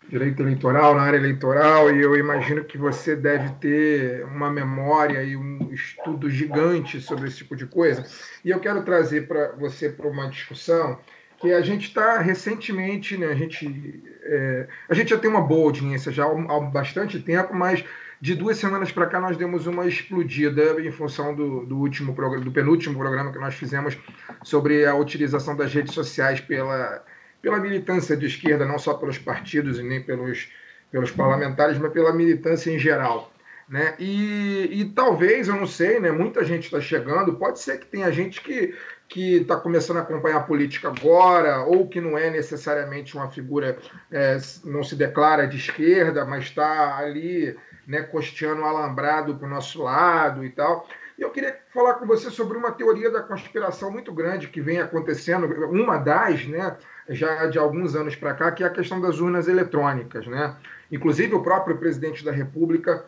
direito 0.09 0.43
eleitoral, 0.43 0.95
na 0.95 1.03
área 1.03 1.19
eleitoral, 1.19 1.95
e 1.95 2.01
eu 2.01 2.17
imagino 2.17 2.65
que 2.65 2.79
você 2.79 3.15
deve 3.15 3.51
ter 3.61 4.25
uma 4.25 4.51
memória 4.51 5.23
e 5.23 5.37
um 5.37 5.71
estudo 5.71 6.31
gigante 6.31 6.99
sobre 6.99 7.29
esse 7.29 7.39
tipo 7.39 7.55
de 7.55 7.67
coisa. 7.67 8.07
E 8.43 8.49
eu 8.49 8.59
quero 8.59 8.83
trazer 8.83 9.29
para 9.29 9.53
você 9.53 9.91
para 9.91 10.09
uma 10.09 10.31
discussão 10.31 10.99
que 11.37 11.53
a 11.53 11.61
gente 11.61 11.89
está 11.89 12.19
recentemente, 12.19 13.19
né, 13.19 13.27
a 13.27 13.35
gente, 13.35 14.03
é, 14.23 14.67
a 14.89 14.95
gente 14.95 15.11
já 15.11 15.19
tem 15.19 15.29
uma 15.29 15.43
boa 15.43 15.67
audiência 15.67 16.11
já 16.11 16.25
há, 16.25 16.61
bastante 16.61 17.19
tempo, 17.19 17.55
mas 17.55 17.85
de 18.25 18.35
duas 18.35 18.57
semanas 18.57 18.91
para 18.91 19.07
cá 19.07 19.21
nós 19.21 19.37
demos 19.37 19.67
uma 19.67 19.87
explodida 19.87 20.81
em 20.81 20.91
função 20.91 21.35
do, 21.35 21.67
do 21.67 21.77
último 21.77 22.15
do 22.41 22.51
penúltimo 22.51 22.99
programa 22.99 23.31
que 23.31 23.39
nós 23.39 23.55
fizemos 23.55 23.99
sobre 24.43 24.87
a 24.87 24.95
utilização 24.95 25.55
das 25.55 25.75
redes 25.75 25.93
sociais 25.93 26.41
pela 26.41 27.05
pela 27.43 27.61
militância 27.61 28.17
de 28.17 28.25
esquerda, 28.25 28.65
não 28.65 28.79
só 28.79 28.95
pelos 28.95 29.19
partidos 29.19 29.79
e 29.79 29.83
nem 29.83 30.03
pelos, 30.03 30.49
pelos 30.91 31.11
parlamentares, 31.11 31.77
mas 31.77 31.93
pela 31.93 32.15
militância 32.15 32.71
em 32.71 32.79
geral. 32.79 33.31
Né? 33.69 33.95
E, 33.99 34.71
e 34.73 34.85
talvez, 34.87 35.49
eu 35.49 35.57
não 35.57 35.67
sei, 35.67 36.01
né? 36.01 36.11
muita 36.11 36.43
gente 36.43 36.65
está 36.65 36.81
chegando, 36.81 37.35
pode 37.35 37.61
ser 37.61 37.79
que 37.79 37.87
tenha 37.87 38.11
gente 38.11 38.41
que 38.41 38.75
que 39.07 39.37
está 39.37 39.57
começando 39.57 39.99
a 39.99 40.01
acompanhar 40.01 40.39
a 40.39 40.43
política 40.43 40.89
agora, 40.89 41.63
ou 41.65 41.87
que 41.87 42.01
não 42.01 42.17
é 42.17 42.31
necessariamente 42.31 43.15
uma 43.15 43.31
figura, 43.31 43.79
é, 44.11 44.39
não 44.65 44.83
se 44.83 44.97
declara 44.97 45.47
de 45.47 45.59
esquerda, 45.59 46.25
mas 46.25 46.45
está 46.45 46.97
ali 46.97 47.55
né, 47.87 48.03
costeando 48.03 48.63
o 48.63 48.65
alambrado 48.65 49.35
para 49.37 49.47
o 49.47 49.51
nosso 49.51 49.83
lado 49.83 50.45
e 50.45 50.51
tal. 50.51 50.87
E 51.19 51.23
eu 51.23 51.31
queria 51.31 51.57
falar 51.73 51.95
com 51.95 52.07
você 52.07 52.31
sobre 52.31 52.59
uma 52.59 52.73
teoria 52.73 53.11
da 53.11 53.23
conspiração 53.23 53.91
muito 53.91 54.13
grande 54.13 54.49
que 54.49 54.61
vem 54.61 54.81
acontecendo, 54.81 55.47
uma 55.71 55.97
das, 55.97 56.45
né, 56.47 56.77
já 57.09 57.47
de 57.47 57.59
alguns 57.59 57.95
anos 57.95 58.17
para 58.17 58.35
cá, 58.35 58.51
que 58.51 58.65
é 58.65 58.67
a 58.67 58.71
questão 58.71 59.01
das 59.01 59.21
urnas 59.21 59.47
eletrônicas. 59.47 60.27
Né? 60.27 60.57
Inclusive, 60.91 61.35
o 61.35 61.43
próprio 61.43 61.79
presidente 61.79 62.25
da 62.25 62.33
República 62.33 63.05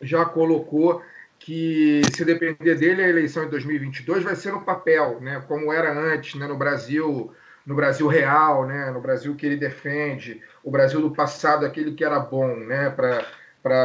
já 0.00 0.24
colocou 0.24 1.02
que, 1.38 2.00
se 2.14 2.24
depender 2.24 2.74
dele, 2.76 3.02
a 3.02 3.08
eleição 3.08 3.44
em 3.44 3.50
2022 3.50 4.24
vai 4.24 4.36
ser 4.36 4.52
no 4.52 4.62
papel, 4.62 5.20
né? 5.20 5.42
como 5.46 5.72
era 5.72 5.92
antes 5.92 6.34
né? 6.38 6.46
no 6.46 6.56
Brasil 6.56 7.32
no 7.66 7.74
Brasil 7.74 8.06
real, 8.06 8.66
né? 8.66 8.90
no 8.90 9.00
Brasil 9.00 9.34
que 9.34 9.46
ele 9.46 9.56
defende, 9.56 10.42
o 10.62 10.70
Brasil 10.70 11.00
do 11.00 11.10
passado, 11.10 11.64
aquele 11.64 11.92
que 11.92 12.04
era 12.04 12.18
bom 12.18 12.54
né? 12.56 12.90
para 12.90 13.24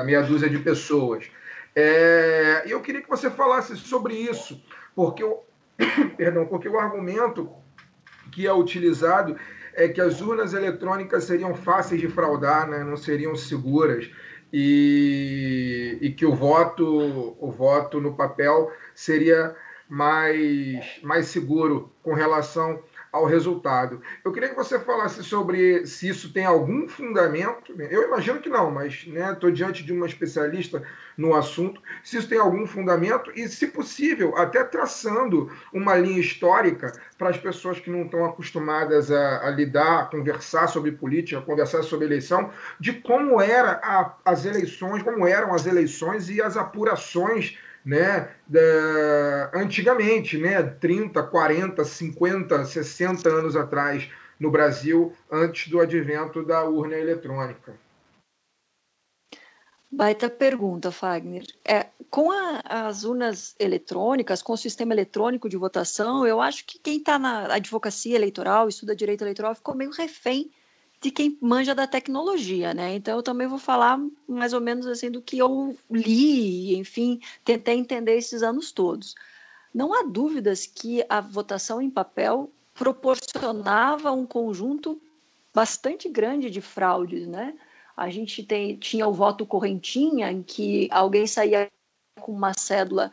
meia 0.04 0.22
dúzia 0.22 0.50
de 0.50 0.60
pessoas. 0.60 1.30
É, 1.76 2.64
eu 2.66 2.82
queria 2.82 3.02
que 3.02 3.10
você 3.10 3.30
falasse 3.30 3.76
sobre 3.78 4.14
isso, 4.14 4.62
porque 4.96 5.24
o, 5.24 5.40
perdão, 6.18 6.46
porque 6.46 6.68
o 6.68 6.78
argumento 6.78 7.50
que 8.32 8.46
é 8.46 8.54
utilizado 8.54 9.38
é 9.74 9.88
que 9.88 10.02
as 10.02 10.20
urnas 10.22 10.54
eletrônicas 10.54 11.24
seriam 11.24 11.56
fáceis 11.56 12.02
de 12.02 12.08
fraudar, 12.08 12.68
né? 12.68 12.84
não 12.84 12.98
seriam 12.98 13.36
seguras. 13.36 14.10
E, 14.52 15.98
e, 16.02 16.12
que 16.12 16.26
o 16.26 16.34
voto, 16.34 17.38
o 17.40 17.52
voto 17.52 18.02
no 18.02 18.16
papel 18.16 18.72
seria 18.96 19.56
mais, 19.88 21.00
mais 21.04 21.28
seguro 21.28 21.92
com 22.02 22.14
relação 22.14 22.82
ao 23.12 23.26
resultado. 23.26 24.02
Eu 24.24 24.32
queria 24.32 24.50
que 24.50 24.56
você 24.56 24.80
falasse 24.80 25.24
sobre 25.24 25.86
se 25.86 26.10
isso 26.10 26.32
tem 26.32 26.46
algum 26.46 26.88
fundamento. 26.88 27.74
Eu 27.90 28.04
imagino 28.04 28.40
que 28.40 28.50
não, 28.50 28.70
mas 28.70 29.06
estou 29.08 29.50
né, 29.50 29.56
diante 29.56 29.84
de 29.84 29.92
uma 29.92 30.06
especialista 30.06 30.84
no 31.18 31.36
assunto. 31.36 31.82
Se 32.04 32.18
isso 32.18 32.30
tem 32.30 32.38
algum 32.38 32.66
fundamento 32.66 33.32
e, 33.36 33.48
se 33.48 33.68
possível, 33.68 34.38
até 34.38 34.64
traçando 34.64 35.52
uma 35.74 35.96
linha 35.96 36.20
histórica 36.20 36.94
para 37.18 37.30
as 37.30 37.38
pessoas 37.38 37.80
que 37.80 37.90
não 37.90 38.04
estão 38.04 38.24
acostumadas 38.26 39.12
a, 39.12 39.48
a, 39.48 39.50
lidar, 39.50 40.02
a 40.02 40.06
conversar 40.06 40.68
sobre 40.68 40.92
política, 40.92 41.40
a 41.40 41.44
conversar 41.44 41.84
sobre 41.84 42.06
eleição, 42.06 42.52
de 42.80 42.94
como 42.94 43.42
era 43.42 43.82
a, 43.84 44.16
as 44.24 44.46
eleições, 44.46 45.04
como 45.04 45.28
eram 45.28 45.54
as 45.54 45.66
eleições 45.66 46.30
e 46.30 46.42
as 46.42 46.56
apurações 46.56 47.58
né, 47.86 48.30
antigamente, 49.54 50.38
né, 50.38 50.62
30, 50.62 51.24
40, 51.24 51.84
50, 51.84 52.66
60 52.66 53.30
anos 53.30 53.56
atrás 53.56 54.10
no 54.40 54.50
Brasil, 54.50 55.14
antes 55.32 55.70
do 55.70 55.80
advento 55.80 56.44
da 56.44 56.64
urna 56.64 56.96
eletrônica. 56.96 57.74
Baita 59.92 60.30
pergunta, 60.30 60.92
Fagner. 60.92 61.44
É, 61.66 61.88
com 62.12 62.32
a, 62.32 62.62
as 62.64 63.04
urnas 63.04 63.56
eletrônicas, 63.60 64.42
com 64.42 64.54
o 64.54 64.58
sistema 64.58 64.94
eletrônico 64.94 65.50
de 65.50 65.58
votação, 65.58 66.28
eu 66.28 66.40
acho 66.40 66.64
que 66.66 66.78
quem 66.78 66.98
está 66.98 67.18
na 67.18 67.54
advocacia 67.56 68.16
eleitoral, 68.16 68.70
estuda 68.70 68.96
direito 68.96 69.24
eleitoral, 69.24 69.56
ficou 69.56 69.76
meio 69.76 69.92
refém 69.92 70.52
de 71.02 71.12
quem 71.12 71.38
manja 71.42 71.74
da 71.74 71.88
tecnologia, 71.88 72.74
né? 72.74 72.96
Então 72.96 73.18
eu 73.18 73.24
também 73.24 73.48
vou 73.48 73.58
falar 73.58 74.00
mais 74.28 74.54
ou 74.54 74.60
menos 74.60 74.86
assim 74.86 75.10
do 75.10 75.22
que 75.22 75.38
eu 75.38 75.78
li, 75.90 76.76
enfim, 76.76 77.22
tentei 77.44 77.78
entender 77.78 78.18
esses 78.18 78.44
anos 78.44 78.72
todos. 78.72 79.16
Não 79.74 79.94
há 79.94 80.04
dúvidas 80.04 80.66
que 80.66 81.04
a 81.08 81.22
votação 81.22 81.82
em 81.82 81.90
papel 81.90 82.52
proporcionava 82.74 84.12
um 84.12 84.26
conjunto 84.26 85.02
bastante 85.54 86.10
grande 86.10 86.50
de 86.50 86.62
fraudes, 86.62 87.28
né? 87.28 87.56
A 87.96 88.10
gente 88.10 88.44
tem, 88.44 88.78
tinha 88.78 89.08
o 89.08 89.14
voto 89.14 89.46
correntinha, 89.46 90.32
em 90.32 90.42
que 90.42 90.88
alguém 90.92 91.28
saía 91.28 91.70
com 92.20 92.32
uma 92.32 92.54
cédula, 92.54 93.12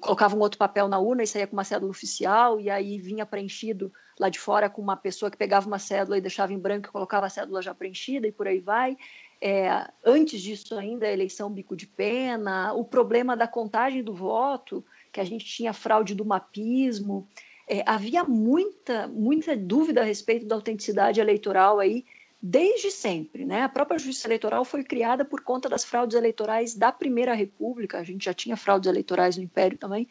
colocava 0.00 0.36
um 0.36 0.40
outro 0.40 0.58
papel 0.58 0.88
na 0.88 0.98
urna 0.98 1.22
e 1.22 1.26
saía 1.26 1.46
com 1.46 1.54
uma 1.54 1.64
cédula 1.64 1.90
oficial, 1.90 2.60
e 2.60 2.68
aí 2.68 2.98
vinha 2.98 3.24
preenchido 3.24 3.92
lá 4.18 4.28
de 4.28 4.38
fora 4.38 4.68
com 4.68 4.82
uma 4.82 4.96
pessoa 4.96 5.30
que 5.30 5.36
pegava 5.36 5.66
uma 5.66 5.78
cédula 5.78 6.18
e 6.18 6.20
deixava 6.20 6.52
em 6.52 6.58
branco 6.58 6.88
e 6.88 6.92
colocava 6.92 7.26
a 7.26 7.30
cédula 7.30 7.62
já 7.62 7.74
preenchida 7.74 8.26
e 8.26 8.32
por 8.32 8.46
aí 8.46 8.60
vai. 8.60 8.96
É, 9.40 9.88
antes 10.04 10.40
disso 10.40 10.76
ainda, 10.76 11.06
a 11.06 11.12
eleição 11.12 11.50
bico 11.50 11.76
de 11.76 11.86
pena, 11.86 12.72
o 12.72 12.84
problema 12.84 13.36
da 13.36 13.48
contagem 13.48 14.02
do 14.02 14.14
voto, 14.14 14.84
que 15.12 15.20
a 15.20 15.24
gente 15.24 15.44
tinha 15.44 15.72
fraude 15.72 16.14
do 16.14 16.24
mapismo, 16.24 17.28
é, 17.68 17.82
havia 17.86 18.24
muita, 18.24 19.08
muita 19.08 19.56
dúvida 19.56 20.02
a 20.02 20.04
respeito 20.04 20.46
da 20.46 20.54
autenticidade 20.54 21.20
eleitoral 21.20 21.80
aí 21.80 22.04
desde 22.46 22.90
sempre. 22.90 23.46
Né? 23.46 23.62
A 23.62 23.68
própria 23.70 23.98
Justiça 23.98 24.28
Eleitoral 24.28 24.66
foi 24.66 24.84
criada 24.84 25.24
por 25.24 25.40
conta 25.40 25.66
das 25.66 25.82
fraudes 25.82 26.14
eleitorais 26.14 26.74
da 26.74 26.92
Primeira 26.92 27.32
República, 27.32 27.98
a 27.98 28.04
gente 28.04 28.26
já 28.26 28.34
tinha 28.34 28.54
fraudes 28.54 28.86
eleitorais 28.86 29.38
no 29.38 29.42
Império 29.42 29.78
também, 29.78 30.06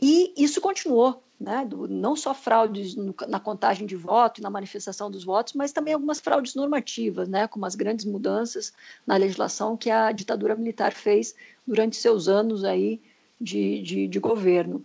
e 0.00 0.32
isso 0.34 0.62
continuou 0.62 1.22
né, 1.38 1.66
do, 1.66 1.86
não 1.86 2.16
só 2.16 2.32
fraudes 2.32 2.96
no, 2.96 3.14
na 3.28 3.38
contagem 3.38 3.86
de 3.86 3.94
voto 3.96 4.40
e 4.40 4.42
na 4.42 4.48
manifestação 4.48 5.10
dos 5.10 5.24
votos, 5.24 5.52
mas 5.52 5.72
também 5.72 5.92
algumas 5.92 6.20
fraudes 6.20 6.54
normativas, 6.54 7.28
né, 7.28 7.46
como 7.46 7.66
as 7.66 7.74
grandes 7.74 8.06
mudanças 8.06 8.72
na 9.06 9.16
legislação 9.16 9.76
que 9.76 9.90
a 9.90 10.10
ditadura 10.10 10.56
militar 10.56 10.92
fez 10.92 11.34
durante 11.66 11.96
seus 11.96 12.28
anos 12.28 12.64
aí 12.64 12.98
de, 13.38 13.82
de, 13.82 14.08
de 14.08 14.18
governo. 14.18 14.82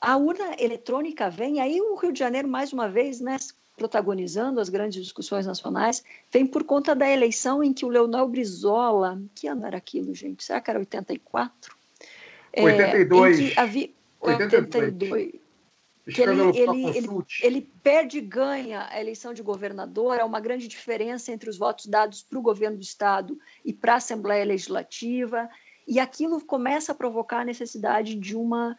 A 0.00 0.16
urna 0.16 0.56
eletrônica 0.58 1.28
vem, 1.28 1.60
aí 1.60 1.80
o 1.82 1.96
Rio 1.96 2.12
de 2.12 2.18
Janeiro, 2.20 2.48
mais 2.48 2.72
uma 2.72 2.88
vez, 2.88 3.20
né, 3.20 3.36
protagonizando 3.78 4.60
as 4.60 4.68
grandes 4.68 5.02
discussões 5.02 5.46
nacionais, 5.46 6.04
vem 6.30 6.44
por 6.44 6.64
conta 6.64 6.94
da 6.94 7.08
eleição 7.08 7.62
em 7.62 7.72
que 7.72 7.86
o 7.86 7.88
Leonel 7.88 8.28
Brizola, 8.28 9.22
que 9.34 9.46
ano 9.46 9.64
era 9.64 9.78
aquilo, 9.78 10.12
gente? 10.14 10.44
Será 10.44 10.60
que 10.60 10.68
era 10.68 10.80
84? 10.80 11.76
82. 12.56 13.56
É, 13.56 13.60
havia, 13.60 13.90
82. 14.20 14.74
82 14.74 15.48
que 16.10 16.22
ele, 16.22 16.40
ele, 16.56 16.96
ele, 16.96 17.08
ele, 17.42 17.72
perde 17.82 18.18
e 18.18 18.22
ganha 18.22 18.88
a 18.90 18.98
eleição 18.98 19.34
de 19.34 19.42
governador, 19.42 20.18
há 20.18 20.24
uma 20.24 20.40
grande 20.40 20.66
diferença 20.66 21.30
entre 21.30 21.50
os 21.50 21.58
votos 21.58 21.86
dados 21.86 22.22
para 22.22 22.38
o 22.38 22.42
governo 22.42 22.78
do 22.78 22.82
Estado 22.82 23.38
e 23.62 23.74
para 23.74 23.92
a 23.92 23.96
Assembleia 23.96 24.44
Legislativa, 24.44 25.48
e 25.86 26.00
aquilo 26.00 26.40
começa 26.40 26.92
a 26.92 26.94
provocar 26.94 27.40
a 27.40 27.44
necessidade 27.44 28.14
de 28.14 28.34
uma, 28.34 28.74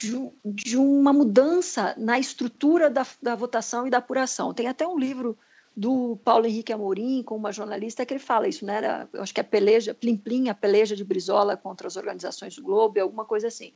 de, 0.00 0.30
de 0.44 0.76
uma 0.76 1.12
mudança 1.12 1.94
na 1.98 2.18
estrutura 2.18 2.88
da, 2.88 3.06
da 3.22 3.34
votação 3.34 3.86
e 3.86 3.90
da 3.90 3.98
apuração. 3.98 4.54
Tem 4.54 4.66
até 4.66 4.86
um 4.86 4.98
livro 4.98 5.36
do 5.76 6.16
Paulo 6.24 6.46
Henrique 6.46 6.72
Amorim, 6.72 7.22
com 7.22 7.36
uma 7.36 7.52
jornalista, 7.52 8.04
que 8.04 8.14
ele 8.14 8.20
fala 8.20 8.48
isso, 8.48 8.64
né? 8.64 8.76
Era, 8.76 9.08
eu 9.12 9.22
acho 9.22 9.32
que 9.32 9.40
é 9.40 9.42
peleja, 9.42 9.94
Plim 9.94 10.16
Plim, 10.16 10.48
a 10.48 10.54
peleja 10.54 10.96
de 10.96 11.04
Brizola 11.04 11.56
contra 11.56 11.86
as 11.86 11.96
organizações 11.96 12.56
do 12.56 12.62
Globo, 12.62 13.00
alguma 13.00 13.24
coisa 13.24 13.48
assim. 13.48 13.72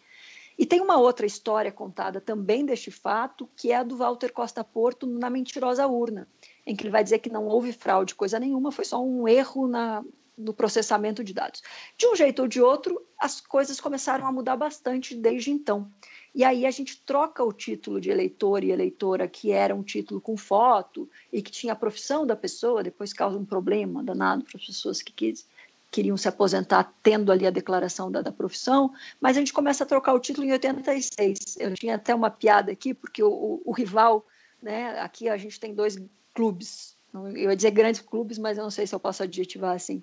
E 0.59 0.65
tem 0.65 0.81
uma 0.81 0.99
outra 0.99 1.27
história 1.27 1.73
contada 1.73 2.21
também 2.21 2.65
deste 2.65 2.91
fato, 2.91 3.49
que 3.57 3.73
é 3.73 3.77
a 3.77 3.83
do 3.83 3.97
Walter 3.97 4.33
Costa 4.33 4.62
Porto 4.62 5.07
na 5.07 5.29
Mentirosa 5.29 5.87
Urna, 5.87 6.29
em 6.67 6.77
que 6.77 6.85
ele 6.85 6.91
vai 6.91 7.03
dizer 7.03 7.19
que 7.19 7.31
não 7.31 7.47
houve 7.47 7.73
fraude, 7.73 8.15
coisa 8.15 8.39
nenhuma, 8.39 8.71
foi 8.71 8.85
só 8.85 9.03
um 9.03 9.27
erro 9.27 9.67
na, 9.67 10.05
no 10.37 10.53
processamento 10.53 11.22
de 11.22 11.32
dados. 11.32 11.62
De 11.97 12.07
um 12.07 12.16
jeito 12.16 12.43
ou 12.43 12.49
de 12.49 12.61
outro, 12.61 13.01
as 13.18 13.41
coisas 13.41 13.80
começaram 13.80 14.26
a 14.26 14.32
mudar 14.32 14.57
bastante 14.57 15.14
desde 15.14 15.51
então. 15.51 15.91
E 16.35 16.43
aí 16.43 16.66
a 16.66 16.70
gente 16.70 17.01
troca 17.03 17.45
o 17.45 17.53
título 17.53 18.01
de 18.01 18.11
eleitor 18.11 18.64
e 18.64 18.70
eleitora, 18.70 19.28
que 19.28 19.53
era 19.53 19.74
um 19.74 19.82
título 19.82 20.20
com 20.20 20.37
foto 20.37 21.09
e 21.32 21.41
que 21.41 21.51
tinha 21.51 21.72
a 21.72 21.76
profissão 21.76 22.26
da 22.26 22.35
pessoa, 22.35 22.82
depois 22.82 23.12
causa 23.12 23.39
um 23.39 23.45
problema 23.45 24.03
danado 24.03 24.45
para 24.45 24.59
as 24.59 24.66
pessoas 24.66 25.01
que 25.01 25.12
quis, 25.12 25.47
queriam 25.93 26.16
se 26.16 26.26
aposentar 26.26 26.93
tendo 27.05 27.30
ali 27.30 27.47
a 27.47 27.51
declaração 27.51 28.11
da, 28.11 28.20
da, 28.20 28.32
profissão, 28.32 28.93
mas 29.20 29.37
a 29.37 29.41
gente 29.41 29.53
começa 29.53 29.85
a 29.85 29.87
trocar 29.87 30.12
o 30.12 30.18
título 30.18 30.45
em 30.45 30.51
86. 30.51 31.57
Eu 31.61 31.72
tinha 31.74 31.95
até 31.95 32.12
uma 32.12 32.30
piada 32.30 32.72
aqui, 32.72 32.93
porque 32.93 33.22
o, 33.22 33.28
o, 33.28 33.62
o 33.64 33.72
rival, 33.72 34.26
né, 34.61 34.99
aqui 34.99 35.28
a 35.28 35.37
gente 35.37 35.61
tem 35.61 35.72
dois 35.72 35.97
clubes, 36.35 36.94
eu 37.15 37.51
ia 37.51 37.57
dizer 37.57 37.71
grandes 37.71 38.01
clubes, 38.01 38.39
mas 38.39 38.59
eu 38.59 38.65
não 38.65 38.71
sei 38.71 38.87
se 38.87 38.95
eu 38.95 39.01
posso 39.01 39.23
adjetivar 39.23 39.75
assim, 39.75 40.03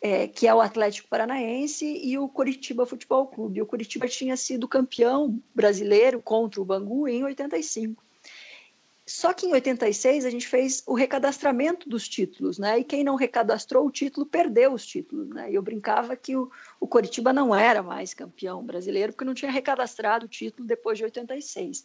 é, 0.00 0.26
que 0.26 0.46
é 0.46 0.54
o 0.54 0.60
Atlético 0.60 1.08
Paranaense 1.08 1.84
e 1.84 2.18
o 2.18 2.28
Curitiba 2.28 2.86
Futebol 2.86 3.26
Clube. 3.26 3.62
O 3.62 3.66
Curitiba 3.66 4.08
tinha 4.08 4.36
sido 4.36 4.66
campeão 4.66 5.40
brasileiro 5.54 6.20
contra 6.20 6.60
o 6.60 6.64
Bangu 6.64 7.06
em 7.06 7.22
85. 7.22 8.02
Só 9.06 9.32
que 9.32 9.44
em 9.44 9.52
86 9.52 10.24
a 10.24 10.30
gente 10.30 10.46
fez 10.46 10.84
o 10.86 10.94
recadastramento 10.94 11.88
dos 11.88 12.08
títulos, 12.08 12.58
né? 12.58 12.78
E 12.78 12.84
quem 12.84 13.02
não 13.02 13.16
recadastrou 13.16 13.84
o 13.84 13.90
título 13.90 14.24
perdeu 14.24 14.72
os 14.72 14.86
títulos, 14.86 15.28
né? 15.30 15.50
E 15.50 15.56
eu 15.56 15.62
brincava 15.62 16.14
que 16.14 16.36
o, 16.36 16.48
o 16.78 16.86
Coritiba 16.86 17.32
não 17.32 17.52
era 17.52 17.82
mais 17.82 18.14
campeão 18.14 18.64
brasileiro 18.64 19.12
porque 19.12 19.24
não 19.24 19.34
tinha 19.34 19.50
recadastrado 19.50 20.26
o 20.26 20.28
título 20.28 20.64
depois 20.64 20.96
de 20.96 21.04
86. 21.04 21.84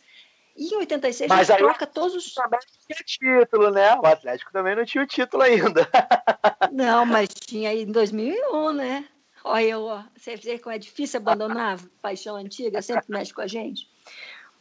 E 0.55 0.73
em 0.73 0.77
86 0.77 1.27
Mas 1.27 1.49
a 1.49 1.53
gente 1.53 1.63
troca 1.63 1.85
todos 1.85 2.15
os. 2.15 2.33
Também 2.33 2.59
tinha 2.87 3.39
título, 3.43 3.71
né? 3.71 3.93
O 3.95 4.05
Atlético 4.05 4.53
também 4.53 4.75
não 4.75 4.85
tinha 4.85 5.03
o 5.03 5.07
título 5.07 5.43
ainda. 5.43 5.87
não, 6.71 7.05
mas 7.05 7.29
tinha 7.29 7.73
em 7.73 7.91
2001, 7.91 8.71
né? 8.71 9.05
Olha, 9.43 9.63
eu, 9.63 10.03
você 10.17 10.35
vê 10.35 10.57
como 10.57 10.73
é 10.73 10.79
difícil 10.79 11.19
abandonar 11.19 11.77
a 11.77 11.79
paixão 12.01 12.35
antiga, 12.35 12.81
sempre 12.81 13.05
mexe 13.09 13.33
com 13.33 13.41
a 13.41 13.47
gente. 13.47 13.87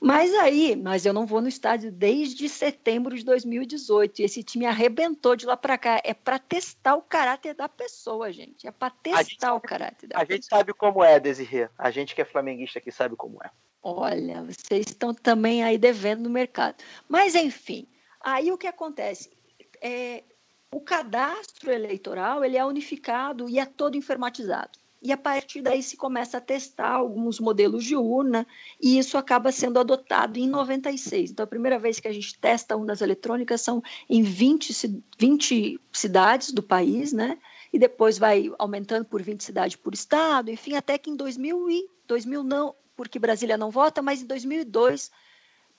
Mas 0.01 0.35
aí, 0.35 0.77
mas 0.77 1.07
eu 1.07 1.15
não 1.15 1.25
vou 1.25 1.41
no 1.41 1.49
estádio 1.49 1.91
desde 1.91 2.47
setembro 2.47 3.17
de 3.17 3.25
2018 3.25 4.21
e 4.21 4.25
esse 4.25 4.43
time 4.43 4.67
arrebentou 4.67 5.35
de 5.35 5.47
lá 5.47 5.57
para 5.57 5.79
cá. 5.79 6.01
É 6.05 6.13
para 6.13 6.39
testar 6.39 6.97
o 6.97 7.01
caráter 7.01 7.55
da 7.55 7.71
pessoa, 7.71 8.31
gente. 8.31 8.67
É 8.67 8.71
para 8.71 8.91
testar 8.91 9.55
o 9.55 9.61
caráter 9.61 10.09
da 10.09 10.17
a 10.17 10.21
pessoa. 10.21 10.35
A 10.35 10.37
gente 10.37 10.47
sabe 10.47 10.75
como 10.75 11.03
é, 11.03 11.19
Desirê. 11.19 11.71
A 11.79 11.91
gente 11.91 12.15
que 12.15 12.21
é 12.21 12.25
flamenguista 12.25 12.79
aqui 12.79 12.91
sabe 12.91 13.17
como 13.17 13.39
é. 13.43 13.51
Olha, 13.87 14.43
vocês 14.43 14.87
estão 14.87 15.13
também 15.13 15.63
aí 15.63 15.77
devendo 15.77 16.23
no 16.23 16.31
mercado. 16.31 16.83
Mas 17.07 17.35
enfim, 17.35 17.87
aí 18.19 18.51
o 18.51 18.57
que 18.57 18.67
acontece? 18.67 19.31
É, 19.79 20.25
o 20.73 20.81
cadastro 20.81 21.71
eleitoral 21.71 22.43
ele 22.43 22.57
é 22.57 22.65
unificado 22.65 23.47
e 23.47 23.59
é 23.59 23.67
todo 23.67 23.97
informatizado 23.97 24.79
e 25.05 25.13
a 25.13 25.19
partir 25.19 25.61
daí 25.61 25.83
se 25.83 25.99
começa 25.99 26.39
a 26.39 26.41
testar 26.41 26.93
alguns 26.93 27.39
modelos 27.39 27.85
de 27.85 27.95
urna, 27.95 28.47
e 28.81 28.99
isso 28.99 29.19
acaba 29.19 29.53
sendo 29.53 29.79
adotado 29.79 30.39
em 30.39 30.49
96. 30.49 31.31
Então, 31.31 31.45
a 31.45 31.47
primeira 31.47 31.79
vez 31.79 32.01
que 32.01 32.09
a 32.09 32.13
gente 32.13 32.39
testa 32.39 32.75
urnas 32.75 33.03
eletrônicas 33.03 33.61
são 33.61 33.83
em 34.09 34.23
20, 34.23 35.05
20 35.19 35.79
cidades 35.93 36.53
do 36.53 36.63
país, 36.63 37.13
né? 37.13 37.37
E 37.71 37.79
depois 37.79 38.17
vai 38.17 38.51
aumentando 38.59 39.05
por 39.05 39.21
20 39.21 39.45
cidades 39.45 39.77
por 39.77 39.93
estado, 39.93 40.51
enfim, 40.51 40.75
até 40.75 40.97
que 40.97 41.11
em 41.11 41.17
2000, 41.17 41.71
e, 41.71 41.87
2000 42.07 42.43
não, 42.43 42.75
porque 42.97 43.19
Brasília 43.19 43.57
não 43.57 43.71
vota, 43.71 44.03
mas 44.03 44.23
em 44.23 44.27
2002 44.27 45.11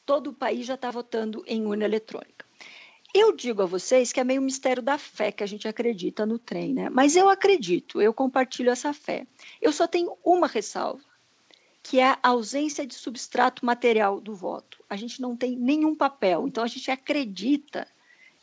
todo 0.05 0.30
o 0.30 0.34
país 0.34 0.66
já 0.66 0.76
está 0.76 0.91
votando 0.91 1.43
em 1.47 1.66
urna 1.66 1.86
eletrônica. 1.86 2.45
Eu 3.13 3.34
digo 3.34 3.61
a 3.61 3.66
vocês 3.66 4.11
que 4.11 4.20
é 4.20 4.24
meio 4.24 4.41
mistério 4.41 4.84
da 4.84 4.97
fé 4.97 5.32
que 5.32 5.43
a 5.43 5.47
gente 5.47 5.68
acredita 5.68 6.26
no 6.26 6.38
trem, 6.38 6.74
né? 6.74 6.89
Mas 6.89 7.16
eu 7.16 7.30
acredito, 7.30 8.01
eu 8.01 8.13
compartilho 8.13 8.70
essa 8.70 8.93
fé. 8.93 9.26
Eu 9.61 9.72
só 9.72 9.88
tenho 9.88 10.18
uma 10.24 10.47
ressalva, 10.47 11.03
que 11.82 11.99
é 11.99 12.09
a 12.09 12.20
ausência 12.24 12.86
de 12.86 12.93
substrato 12.93 13.66
material 13.66 14.20
do 14.20 14.36
voto. 14.36 14.84
A 14.89 14.97
gente 14.97 15.22
não 15.22 15.36
tem 15.36 15.55
nenhum 15.55 15.95
papel, 15.95 16.45
então 16.45 16.63
a 16.63 16.68
gente 16.68 16.91
acredita 16.91 17.88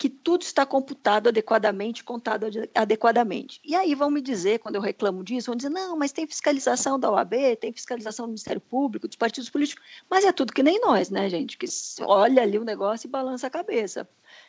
que 0.03 0.09
tudo 0.09 0.43
está 0.43 0.67
computado 0.67 1.29
adequadamente, 1.29 2.03
contado 2.03 2.49
adequadamente. 2.75 3.61
E 3.65 3.77
aí 3.77 3.95
vão 3.95 4.11
me 4.11 4.21
dizer, 4.21 4.59
quando 4.59 4.75
eu 4.75 4.81
reclamo 4.81 5.23
disso, 5.23 5.47
vão 5.47 5.55
dizer, 5.55 5.69
não, 5.69 5.97
mas 5.97 6.11
tem 6.11 6.27
fiscalização 6.27 6.99
da 6.99 7.09
OAB, 7.09 7.35
tem 7.61 7.73
fiscalização 7.73 8.27
do 8.27 8.31
Ministério 8.31 8.61
Público, 8.61 9.07
dos 9.07 9.17
partidos 9.17 9.49
políticos, 9.49 9.85
mas 10.11 10.25
é 10.25 10.33
tudo 10.33 10.53
que 10.53 10.61
nem 10.61 10.81
nós, 10.81 11.09
né, 11.09 11.29
gente? 11.29 11.57
Que 11.57 11.67
olha 12.01 12.43
ali 12.43 12.59
o 12.59 12.65
negócio 12.65 13.07
e 13.07 13.11
balança 13.11 13.47
a 13.47 13.51
cabeça 13.51 14.09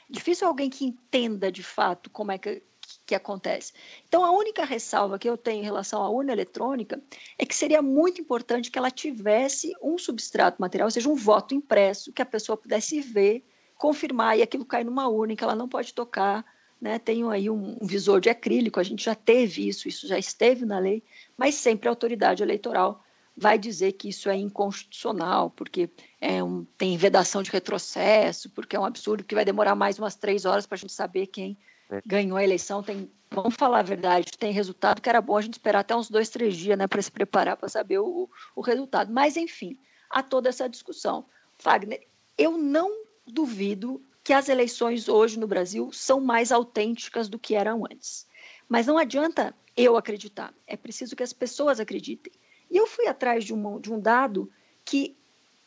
difícil 0.10 0.48
alguém 0.48 0.72
que 0.72 0.86
entenda 0.86 1.52
de 1.52 1.62
fato 1.62 2.10
como 2.10 2.32
é 2.32 2.40
que, 2.40 2.64
que 3.06 3.14
acontece. 3.14 3.74
Então, 4.08 4.26
a 4.26 4.32
única 4.32 4.66
ressalva 4.66 5.20
que 5.20 5.30
eu 5.30 5.38
tenho 5.38 5.62
em 5.62 5.64
relação 5.64 6.02
à 6.02 6.10
urna 6.10 6.34
eletrônica 6.34 7.00
é 7.38 7.46
que 7.46 7.56
seria 7.56 7.82
muito 7.82 8.20
importante 8.20 8.72
que 8.72 8.80
ela 8.80 8.90
tivesse 8.90 9.72
um 9.84 10.00
substrato 10.00 10.60
material, 10.60 10.88
ou 10.88 10.92
seja, 10.92 11.10
um 11.10 11.16
voto 11.16 11.54
impresso, 11.54 12.12
que 12.12 12.24
a 12.24 12.26
pessoa 12.26 12.58
pudesse 12.58 13.00
ver, 13.02 13.46
confirmar 13.84 14.38
e 14.38 14.42
aquilo 14.42 14.64
cair 14.64 14.86
numa 14.86 15.10
urna 15.10 15.34
em 15.34 15.36
que 15.36 15.44
ela 15.44 15.58
não 15.58 15.68
pode 15.68 15.94
tocar. 15.94 16.46
Né? 16.80 16.98
Tem 16.98 17.30
aí 17.30 17.50
um, 17.50 17.78
um 17.82 17.86
visor 17.86 18.22
de 18.22 18.30
acrílico, 18.30 18.80
a 18.80 18.84
gente 18.84 19.04
já 19.04 19.14
teve 19.14 19.68
isso, 19.68 19.90
isso 19.90 20.08
já 20.08 20.18
esteve 20.18 20.66
na 20.66 20.80
lei, 20.80 21.04
mas 21.38 21.56
sempre 21.56 21.90
a 21.90 21.92
autoridade 21.92 22.42
eleitoral 22.42 23.04
vai 23.36 23.58
dizer 23.58 23.92
que 23.94 24.08
isso 24.08 24.30
é 24.30 24.38
inconstitucional, 24.38 25.50
porque 25.50 25.90
é 26.22 26.42
um, 26.42 26.66
tem 26.78 26.96
vedação 26.96 27.44
de 27.44 27.52
retrocesso, 27.52 28.50
porque 28.52 28.78
é 28.78 28.80
um 28.80 28.86
absurdo 28.86 29.26
que 29.26 29.36
vai 29.36 29.44
demorar 29.44 29.76
mais 29.76 30.00
umas 30.00 30.16
três 30.16 30.46
horas 30.46 30.66
para 30.66 30.76
a 30.76 30.80
gente 30.80 30.94
saber 30.94 31.28
quem 31.28 31.58
é. 31.90 32.02
ganhou 32.06 32.38
a 32.38 32.44
eleição. 32.44 32.82
Tem, 32.82 33.12
vamos 33.30 33.56
falar 33.56 33.80
a 33.80 33.84
verdade, 33.84 34.32
tem 34.38 34.54
resultado 34.54 35.02
que 35.02 35.10
era 35.10 35.20
bom 35.20 35.36
a 35.36 35.42
gente 35.42 35.56
esperar 35.56 35.80
até 35.80 35.94
uns 35.94 36.10
dois, 36.10 36.30
três 36.30 36.56
dias 36.56 36.78
né, 36.78 36.88
para 36.88 37.02
se 37.02 37.12
preparar 37.12 37.58
para 37.58 37.68
saber 37.68 38.00
o, 38.00 38.30
o 38.56 38.62
resultado. 38.62 39.12
Mas, 39.12 39.36
enfim, 39.36 39.78
há 40.10 40.24
toda 40.24 40.48
essa 40.48 40.70
discussão. 40.70 41.26
Fagner, 41.58 42.08
eu 42.38 42.58
não 42.58 43.03
duvido 43.26 44.02
que 44.24 44.34
as 44.34 44.48
eleições 44.48 45.10
hoje 45.10 45.38
no 45.38 45.48
Brasil 45.48 45.92
são 45.92 46.22
mais 46.22 46.52
autênticas 46.52 47.28
do 47.28 47.38
que 47.38 47.56
eram 47.56 47.86
antes. 47.86 48.26
Mas 48.70 48.88
não 48.88 48.98
adianta 48.98 49.54
eu 49.76 49.98
acreditar, 49.98 50.54
é 50.66 50.78
preciso 50.78 51.16
que 51.16 51.24
as 51.24 51.34
pessoas 51.34 51.80
acreditem. 51.80 52.32
E 52.72 52.78
eu 52.78 52.88
fui 52.88 53.08
atrás 53.08 53.44
de 53.44 53.54
um, 53.54 53.80
de 53.80 53.92
um 53.92 54.00
dado 54.00 54.50
que 54.86 55.16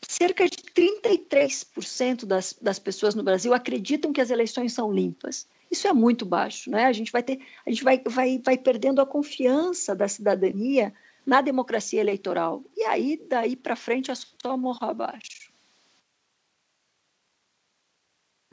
cerca 0.01 0.47
de 0.47 0.57
33% 0.57 2.25
das, 2.25 2.53
das 2.61 2.79
pessoas 2.79 3.15
no 3.15 3.23
Brasil 3.23 3.53
acreditam 3.53 4.13
que 4.13 4.21
as 4.21 4.29
eleições 4.29 4.73
são 4.73 4.91
limpas. 4.91 5.47
Isso 5.69 5.87
é 5.87 5.93
muito 5.93 6.25
baixo, 6.25 6.69
né? 6.69 6.85
A 6.85 6.93
gente 6.93 7.11
vai 7.11 7.21
ter, 7.21 7.39
a 7.65 7.69
gente 7.69 7.83
vai, 7.83 8.01
vai, 8.05 8.41
vai 8.43 8.57
perdendo 8.57 9.01
a 9.01 9.05
confiança 9.05 9.95
da 9.95 10.07
cidadania 10.07 10.93
na 11.25 11.41
democracia 11.41 11.99
eleitoral. 11.99 12.63
E 12.75 12.83
aí, 12.83 13.21
daí 13.29 13.55
para 13.55 13.75
frente, 13.75 14.09
é 14.09 14.15
só 14.15 14.55
morro 14.57 14.79
abaixo. 14.81 15.46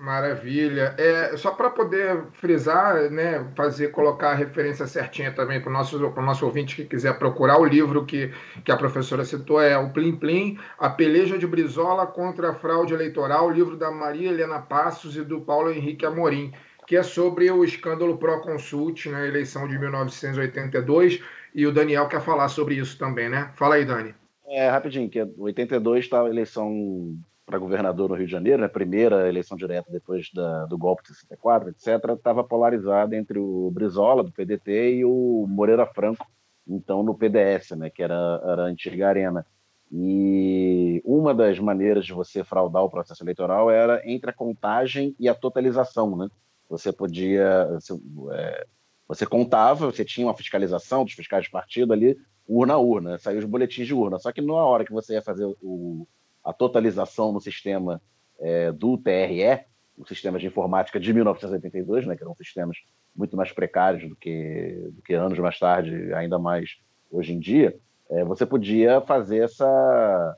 Maravilha. 0.05 0.95
É, 0.99 1.35
só 1.39 1.53
para 1.53 1.71
poder 1.71 2.25
frisar, 2.35 3.11
né, 3.11 3.51
fazer 3.57 3.89
colocar 3.89 4.33
a 4.33 4.35
referência 4.35 4.87
certinha 4.87 5.33
também 5.33 5.63
para 5.63 5.71
o 5.71 5.73
nosso, 5.73 5.99
nosso 5.99 6.45
ouvinte 6.45 6.77
que 6.77 6.85
quiser 6.85 7.19
procurar 7.19 7.59
o 7.59 7.65
livro 7.65 8.05
que, 8.05 8.31
que 8.63 8.71
a 8.71 8.77
professora 8.77 9.25
citou, 9.25 9.63
é 9.63 9.79
o 9.79 9.91
Plim 9.95 10.17
Plim, 10.17 10.59
A 10.79 10.91
Peleja 10.91 11.39
de 11.39 11.47
Brizola 11.47 12.07
contra 12.07 12.51
a 12.51 12.55
Fraude 12.55 12.93
Eleitoral, 12.93 13.49
livro 13.49 13.79
da 13.79 13.91
Maria 13.91 14.29
Helena 14.29 14.61
Passos 14.61 15.17
e 15.17 15.23
do 15.23 15.41
Paulo 15.41 15.71
Henrique 15.71 16.05
Amorim, 16.05 16.53
que 16.87 16.99
é 16.99 17.03
sobre 17.03 17.51
o 17.51 17.65
escândalo 17.65 18.19
Proconsult 18.19 19.07
na 19.07 19.27
eleição 19.27 19.67
de 19.67 19.79
1982, 19.79 21.23
e 21.55 21.67
o 21.67 21.73
Daniel 21.73 22.09
quer 22.09 22.21
falar 22.21 22.49
sobre 22.49 22.75
isso 22.75 22.99
também, 22.99 23.31
né? 23.31 23.51
Fala 23.55 23.77
aí, 23.77 23.87
Dani. 23.87 24.15
É, 24.47 24.69
rapidinho, 24.69 25.09
que 25.09 25.27
82 25.39 26.05
está 26.05 26.21
a 26.21 26.29
eleição 26.29 27.17
para 27.47 27.59
governador 27.59 28.09
no 28.09 28.15
Rio 28.15 28.27
de 28.27 28.33
Janeiro, 28.33 28.63
né, 28.63 28.69
primeira 28.69 29.29
eleição 29.29 29.57
direta 29.57 29.91
depois 29.91 30.31
da, 30.33 30.65
do 30.67 30.79
golpe 30.79 31.03
de 31.03 31.09
64, 31.15 31.71
etc., 31.71 32.11
estava 32.17 32.43
polarizada 32.43 33.17
entre 33.17 33.39
o 33.39 33.71
Brizola, 33.71 34.25
do 34.25 34.33
PDT, 34.33 34.97
e 34.97 35.05
o 35.05 35.47
Moreira 35.49 35.87
Franco, 35.87 36.27
então 36.67 37.03
no 37.03 37.15
PDS, 37.15 37.73
né, 37.73 37.91
que 37.91 38.03
era, 38.03 38.41
era 38.45 38.63
a 38.63 38.67
antiga 38.67 39.09
Arena. 39.09 39.47
E 39.93 41.01
uma 41.05 41.35
das 41.35 41.59
maneiras 41.59 42.05
de 42.05 42.13
você 42.13 42.43
fraudar 42.43 42.83
o 42.83 42.91
processo 42.91 43.23
eleitoral 43.23 43.71
era 43.71 44.03
entre 44.11 44.31
a 44.31 44.33
contagem 44.33 45.15
e 45.21 45.29
a 45.29 45.35
totalização. 45.35 46.17
Né? 46.17 46.29
Você 46.69 46.93
podia. 46.93 47.69
Você, 47.75 47.95
é, 48.33 48.67
você 49.07 49.27
contava, 49.27 49.87
você 49.87 50.05
tinha 50.05 50.27
uma 50.27 50.37
fiscalização 50.37 51.05
dos 51.05 51.13
fiscais 51.13 51.45
de 51.45 51.51
partido 51.51 51.93
ali, 51.93 52.17
urna 52.49 52.75
a 52.75 52.79
urna, 52.79 53.19
saiu 53.19 53.39
os 53.39 53.45
boletins 53.45 53.87
de 53.87 53.95
urna. 53.95 54.19
Só 54.19 54.33
que 54.33 54.41
na 54.41 54.55
hora 54.55 54.85
que 54.85 54.93
você 54.93 55.15
ia 55.15 55.23
fazer 55.23 55.45
o, 55.45 56.09
a 56.45 56.53
totalização 56.53 57.33
no 57.33 57.41
sistema 57.41 58.01
é, 58.39 58.71
do 58.71 58.99
TRE, 58.99 59.65
o 59.97 60.07
sistema 60.07 60.39
de 60.39 60.47
informática 60.47 61.01
de 61.01 61.13
1982, 61.13 62.07
né, 62.07 62.17
que 62.17 62.23
eram 62.23 62.35
sistemas 62.35 62.77
muito 63.15 63.37
mais 63.37 63.53
precários 63.53 64.09
do 64.09 64.17
que, 64.17 64.91
do 64.93 65.03
que 65.03 65.15
anos 65.15 65.39
mais 65.39 65.59
tarde, 65.59 66.13
ainda 66.15 66.39
mais 66.39 66.79
hoje 67.11 67.33
em 67.33 67.39
dia, 67.39 67.79
é, 68.11 68.25
você 68.25 68.45
podia 68.45 69.01
fazer 69.01 69.45
essa. 69.45 70.37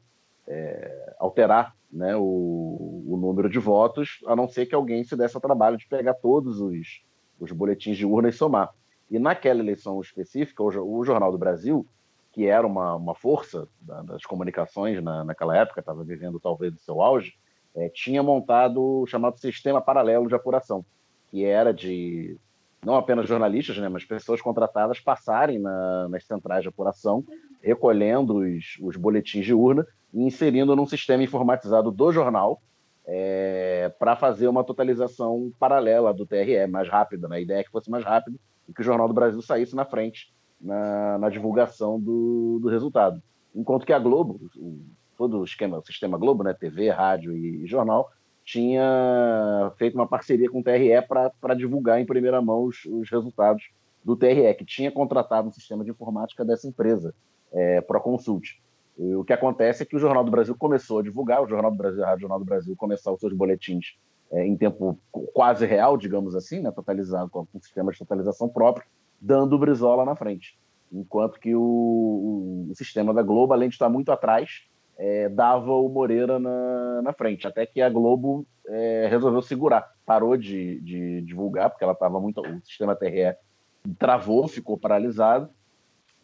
É, 0.49 1.15
alterar 1.19 1.75
né, 1.91 2.15
o, 2.15 3.03
o, 3.09 3.17
número 3.17 3.49
de 3.49 3.59
votos, 3.59 4.21
a 4.27 4.37
não 4.37 4.47
ser 4.49 4.67
que 4.67 4.77
alguém 4.77 5.03
se 5.03 5.17
desse 5.17 5.37
ao 5.37 5.41
trabalho 5.41 5.77
de 5.77 5.89
pegar 5.89 6.15
todos 6.15 6.61
os, 6.61 7.03
os 7.41 7.51
boletins 7.51 7.97
de 7.97 8.07
urna 8.07 8.29
e 8.29 8.33
somar. 8.33 8.73
E 9.11 9.19
naquela 9.19 9.59
eleição 9.59 10.01
específica, 10.01 10.63
o, 10.63 10.99
o 10.99 11.05
Jornal 11.05 11.33
do 11.33 11.39
Brasil 11.39 11.85
que 12.37 12.47
era 12.47 12.66
uma, 12.66 12.95
uma 12.95 13.14
força 13.14 13.66
das 13.80 14.26
comunicações 14.26 15.03
na, 15.03 15.24
naquela 15.24 15.57
época, 15.57 15.80
estava 15.80 16.05
vivendo 16.05 16.39
talvez 16.39 16.74
o 16.74 16.78
seu 16.78 17.01
auge, 17.01 17.32
é, 17.74 17.89
tinha 17.89 18.22
montado 18.22 19.01
o 19.01 19.07
chamado 19.07 19.41
sistema 19.41 19.80
paralelo 19.80 20.28
de 20.28 20.34
apuração, 20.34 20.84
que 21.30 21.47
era 21.47 21.72
de 21.72 22.37
não 22.84 22.95
apenas 22.95 23.26
jornalistas, 23.26 23.78
né, 23.78 23.89
mas 23.89 24.05
pessoas 24.05 24.43
contratadas 24.43 25.01
passarem 25.01 25.59
na, 25.59 26.11
nas 26.11 26.26
centrais 26.26 26.61
de 26.61 26.68
apuração, 26.68 27.24
recolhendo 27.62 28.41
os, 28.41 28.76
os 28.82 28.97
boletins 28.97 29.47
de 29.47 29.55
urna 29.55 29.87
e 30.12 30.22
inserindo 30.22 30.76
num 30.76 30.87
sistema 30.87 31.22
informatizado 31.22 31.91
do 31.91 32.12
jornal 32.12 32.61
é, 33.07 33.91
para 33.99 34.14
fazer 34.14 34.47
uma 34.47 34.62
totalização 34.62 35.51
paralela 35.59 36.12
do 36.12 36.26
TRE, 36.26 36.66
mais 36.66 36.87
rápida. 36.87 37.28
Né? 37.28 37.37
A 37.37 37.41
ideia 37.41 37.61
é 37.61 37.64
que 37.64 37.70
fosse 37.70 37.91
mais 37.91 38.05
rápido 38.05 38.39
e 38.68 38.74
que 38.74 38.82
o 38.82 38.84
Jornal 38.84 39.09
do 39.09 39.14
Brasil 39.14 39.41
saísse 39.41 39.74
na 39.74 39.87
frente 39.87 40.36
na, 40.61 41.19
na 41.19 41.29
divulgação 41.29 42.01
do, 42.01 42.59
do, 42.61 42.69
resultado. 42.69 43.23
Enquanto 43.55 43.87
que 43.87 43.93
a 43.93 43.99
Globo, 43.99 44.41
o, 44.57 44.81
todo 45.17 45.41
o 45.41 45.45
esquema, 45.45 45.79
o 45.79 45.87
sistema 45.87 46.19
Globo, 46.19 46.43
né, 46.43 46.55
TV, 46.55 46.91
rádio 46.91 47.37
e, 47.37 47.65
e 47.65 47.67
jornal, 47.67 48.11
tinha 48.45 49.73
feito 49.77 49.95
uma 49.97 50.07
parceria 50.07 50.49
com 50.49 50.61
o 50.61 50.63
TRE 50.63 51.03
para 51.09 51.55
divulgar 51.55 52.01
em 52.01 52.07
primeira 52.07 52.41
mão 52.41 52.65
os, 52.65 52.85
os, 52.87 53.11
resultados 53.11 53.71
do 54.05 54.17
TRE, 54.17 54.55
que 54.55 54.65
tinha 54.65 54.91
contratado 54.91 55.49
um 55.49 55.53
sistema 55.53 55.85
de 55.85 55.91
informática 55.91 56.45
dessa 56.45 56.69
empresa, 56.69 57.13
é, 57.53 57.81
Proconsult. 57.81 58.61
O 58.97 59.25
que 59.25 59.33
acontece 59.33 59.83
é 59.83 59.87
que 59.87 59.97
o 59.97 59.99
Jornal 59.99 60.25
do 60.25 60.31
Brasil 60.31 60.55
começou 60.57 61.01
a 61.01 61.03
divulgar, 61.03 61.43
o 61.43 61.49
Jornal 61.49 61.71
do 61.71 61.77
Brasil, 61.77 62.03
a 62.03 62.07
Rádio 62.07 62.23
Jornal 62.23 62.39
do 62.39 62.47
Brasil 62.47 62.75
começou 62.77 63.13
os 63.15 63.21
seus 63.21 63.33
boletins 63.33 63.99
é, 64.31 64.47
em 64.47 64.57
tempo 64.57 64.99
quase 65.35 65.67
real, 65.67 65.97
digamos 65.97 66.35
assim, 66.35 66.61
né, 66.61 66.71
totalizado 66.71 67.29
com 67.31 67.47
um 67.55 67.61
sistema 67.61 67.93
de 67.93 67.99
totalização 67.99 68.49
próprio, 68.49 68.87
dando 69.21 69.55
o 69.55 69.59
Brizola 69.59 70.05
na 70.05 70.14
frente. 70.14 70.59
Enquanto 70.93 71.41
que 71.41 71.55
o, 71.55 72.69
o, 72.71 72.75
sistema 72.75 73.12
da 73.12 73.23
Globo, 73.23 73.53
além 73.53 73.69
de 73.69 73.75
estar 73.75 73.89
muito 73.89 74.12
atrás, 74.12 74.62
é, 74.97 75.29
dava 75.29 75.73
o 75.73 75.89
Moreira 75.89 76.39
na, 76.39 77.03
na, 77.03 77.12
frente. 77.12 77.47
Até 77.47 77.67
que 77.67 77.83
a 77.83 77.91
Globo 77.91 78.47
é, 78.67 79.07
resolveu 79.11 79.43
segurar, 79.43 79.93
parou 80.05 80.37
de, 80.37 80.81
de 80.81 81.21
divulgar, 81.23 81.71
porque 81.71 81.85
ela 81.85 81.93
estava 81.93 82.21
muito. 82.21 82.41
O 82.41 82.64
sistema 82.64 82.95
TRE 82.95 83.37
travou, 83.99 84.47
ficou 84.49 84.79
paralisado. 84.79 85.51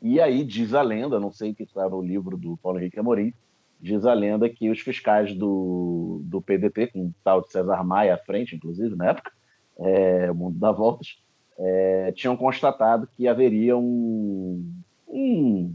E 0.00 0.20
aí 0.20 0.44
diz 0.44 0.74
a 0.74 0.82
lenda, 0.82 1.20
não 1.20 1.30
sei 1.30 1.54
que 1.54 1.62
está 1.62 1.88
no 1.88 2.02
livro 2.02 2.36
do 2.36 2.56
Paulo 2.56 2.78
Henrique 2.78 2.98
Amorim, 2.98 3.32
diz 3.80 4.04
a 4.04 4.14
lenda 4.14 4.48
que 4.48 4.70
os 4.70 4.80
fiscais 4.80 5.34
do, 5.34 6.20
do 6.24 6.40
PDT, 6.40 6.88
com 6.88 7.06
o 7.06 7.14
tal 7.22 7.42
de 7.42 7.50
César 7.50 7.84
Maia 7.84 8.14
à 8.14 8.18
frente, 8.18 8.54
inclusive, 8.56 8.96
na 8.96 9.10
época, 9.10 9.32
é, 9.78 10.30
o 10.30 10.34
mundo 10.34 10.58
dá 10.58 10.70
voltas, 10.70 11.22
é, 11.58 12.12
tinham 12.12 12.36
constatado 12.36 13.08
que 13.16 13.28
haveria 13.28 13.76
um, 13.76 14.72
um, 15.08 15.74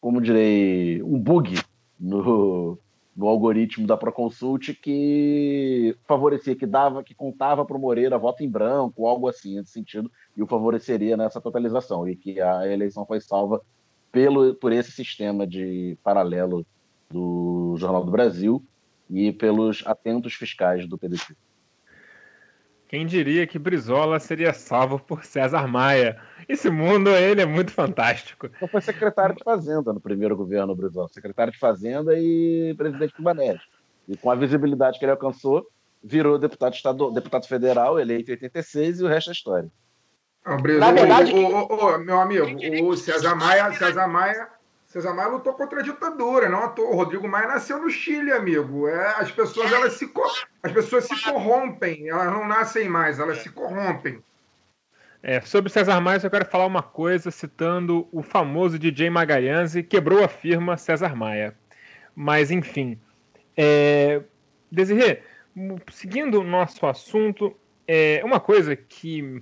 como 0.00 0.20
direi, 0.20 1.02
um 1.02 1.18
bug 1.18 1.60
no, 1.98 2.78
no 3.16 3.26
algoritmo 3.26 3.86
da 3.86 3.96
Proconsult 3.96 4.74
que 4.74 5.96
favorecia, 6.06 6.56
que 6.56 6.66
dava, 6.66 7.02
que 7.02 7.14
contava 7.14 7.64
para 7.64 7.76
o 7.76 7.80
Moreira 7.80 8.18
voto 8.18 8.42
em 8.42 8.48
branco, 8.48 9.06
algo 9.06 9.28
assim 9.28 9.56
nesse 9.56 9.72
sentido, 9.72 10.10
e 10.36 10.42
o 10.42 10.46
favoreceria 10.46 11.16
nessa 11.16 11.40
totalização, 11.40 12.08
e 12.08 12.16
que 12.16 12.40
a 12.40 12.66
eleição 12.66 13.04
foi 13.04 13.20
salva 13.20 13.60
pelo, 14.10 14.54
por 14.54 14.72
esse 14.72 14.90
sistema 14.90 15.46
de 15.46 15.98
paralelo 16.02 16.66
do 17.10 17.74
Jornal 17.76 18.04
do 18.04 18.10
Brasil 18.10 18.64
e 19.08 19.32
pelos 19.32 19.82
atentos 19.86 20.34
fiscais 20.34 20.86
do 20.88 20.96
PDT. 20.96 21.36
Quem 22.90 23.06
diria 23.06 23.46
que 23.46 23.56
Brizola 23.56 24.18
seria 24.18 24.52
salvo 24.52 24.98
por 24.98 25.24
César 25.24 25.64
Maia? 25.68 26.20
Esse 26.48 26.68
mundo, 26.68 27.10
ele 27.10 27.40
é 27.40 27.46
muito 27.46 27.70
fantástico. 27.70 28.46
Então 28.46 28.66
foi 28.66 28.80
secretário 28.80 29.36
de 29.36 29.44
Fazenda 29.44 29.92
no 29.92 30.00
primeiro 30.00 30.36
governo 30.36 30.74
Brizola. 30.74 31.06
Secretário 31.06 31.52
de 31.52 31.58
Fazenda 31.60 32.18
e 32.18 32.74
presidente 32.76 33.14
do 33.16 33.22
Banese. 33.22 33.60
E 34.08 34.16
com 34.16 34.28
a 34.28 34.34
visibilidade 34.34 34.98
que 34.98 35.04
ele 35.04 35.12
alcançou, 35.12 35.68
virou 36.02 36.36
deputado, 36.36 36.74
estadual, 36.74 37.12
deputado 37.12 37.46
federal, 37.46 38.00
eleito 38.00 38.32
em 38.32 38.34
86, 38.34 38.98
e 38.98 39.04
o 39.04 39.06
resto 39.06 39.30
é 39.30 39.34
história. 39.34 39.70
Na 40.44 40.90
verdade, 40.90 41.32
o, 41.32 41.46
o, 41.46 41.94
o, 41.94 41.98
meu 41.98 42.20
amigo, 42.20 42.44
o 42.88 42.96
César 42.96 43.36
Maia, 43.36 43.72
César 43.72 44.08
Maia 44.08 44.48
César 44.90 45.14
Maia 45.14 45.28
lutou 45.28 45.52
contra 45.54 45.78
a 45.78 45.82
ditadura, 45.84 46.48
não 46.48 46.64
à 46.64 46.68
toa. 46.68 46.90
O 46.90 46.96
Rodrigo 46.96 47.28
Maia 47.28 47.46
nasceu 47.46 47.80
no 47.80 47.88
Chile, 47.88 48.32
amigo. 48.32 48.88
É, 48.88 49.20
as 49.20 49.30
pessoas 49.30 49.70
elas 49.70 49.92
se 49.92 50.12
as 50.64 50.72
pessoas 50.72 51.04
se 51.04 51.22
corrompem, 51.22 52.08
elas 52.08 52.26
não 52.26 52.44
nascem 52.44 52.88
mais, 52.88 53.20
elas 53.20 53.38
se 53.38 53.50
corrompem. 53.50 54.20
É, 55.22 55.40
sobre 55.42 55.70
César 55.70 56.00
Maia, 56.00 56.18
eu 56.20 56.28
quero 56.28 56.44
falar 56.44 56.66
uma 56.66 56.82
coisa 56.82 57.30
citando 57.30 58.08
o 58.10 58.20
famoso 58.20 58.80
DJ 58.80 59.10
Magalhães 59.10 59.76
e 59.76 59.82
quebrou 59.84 60.24
a 60.24 60.28
firma 60.28 60.76
César 60.76 61.14
Maia. 61.14 61.54
Mas, 62.12 62.50
enfim. 62.50 62.98
É... 63.56 64.20
Desirê, 64.72 65.22
seguindo 65.92 66.40
o 66.40 66.44
nosso 66.44 66.84
assunto, 66.84 67.56
é 67.86 68.20
uma 68.24 68.40
coisa 68.40 68.74
que 68.74 69.40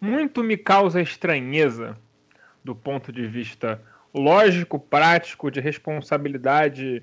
muito 0.00 0.42
me 0.42 0.56
causa 0.56 1.00
estranheza 1.00 1.96
do 2.64 2.74
ponto 2.74 3.12
de 3.12 3.24
vista 3.24 3.80
lógico, 4.18 4.78
prático, 4.78 5.50
de 5.50 5.60
responsabilidade 5.60 7.02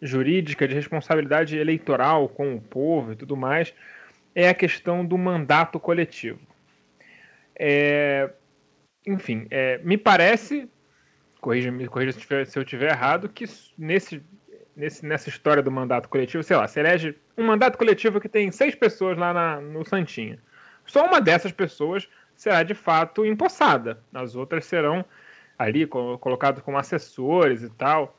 jurídica, 0.00 0.68
de 0.68 0.74
responsabilidade 0.74 1.56
eleitoral 1.56 2.28
com 2.28 2.54
o 2.54 2.60
povo 2.60 3.12
e 3.12 3.16
tudo 3.16 3.36
mais, 3.36 3.74
é 4.34 4.48
a 4.48 4.54
questão 4.54 5.04
do 5.04 5.18
mandato 5.18 5.80
coletivo. 5.80 6.40
É, 7.58 8.30
enfim, 9.06 9.46
é, 9.50 9.78
me 9.78 9.96
parece, 9.96 10.68
corrija-me 11.40 11.88
corrija 11.88 12.12
se, 12.12 12.20
tiver, 12.20 12.46
se 12.46 12.58
eu 12.58 12.62
estiver 12.62 12.90
errado, 12.90 13.28
que 13.28 13.44
nesse, 13.76 14.22
nesse, 14.76 15.04
nessa 15.04 15.28
história 15.28 15.62
do 15.62 15.72
mandato 15.72 16.08
coletivo, 16.08 16.42
sei 16.42 16.56
lá, 16.56 16.68
se 16.68 16.78
elege 16.78 17.16
um 17.36 17.44
mandato 17.44 17.76
coletivo 17.76 18.20
que 18.20 18.28
tem 18.28 18.50
seis 18.52 18.74
pessoas 18.74 19.18
lá 19.18 19.32
na, 19.32 19.60
no 19.60 19.84
Santinha. 19.84 20.38
Só 20.86 21.04
uma 21.04 21.20
dessas 21.20 21.52
pessoas 21.52 22.08
será 22.36 22.62
de 22.62 22.74
fato 22.74 23.26
empossada. 23.26 24.00
As 24.14 24.36
outras 24.36 24.64
serão 24.64 25.04
ali, 25.58 25.86
colocados 25.86 26.62
como 26.62 26.78
assessores 26.78 27.62
e 27.62 27.70
tal. 27.70 28.16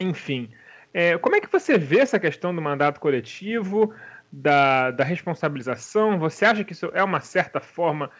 Enfim, 0.00 0.50
é, 0.92 1.16
como 1.16 1.36
é 1.36 1.40
que 1.40 1.50
você 1.50 1.78
vê 1.78 2.00
essa 2.00 2.18
questão 2.18 2.54
do 2.54 2.60
mandato 2.60 3.00
coletivo, 3.00 3.94
da, 4.30 4.90
da 4.90 5.04
responsabilização? 5.04 6.18
Você 6.18 6.44
acha 6.44 6.64
que 6.64 6.72
isso 6.72 6.90
é 6.92 7.04
uma 7.04 7.20
certa 7.20 7.60
forma, 7.60 8.10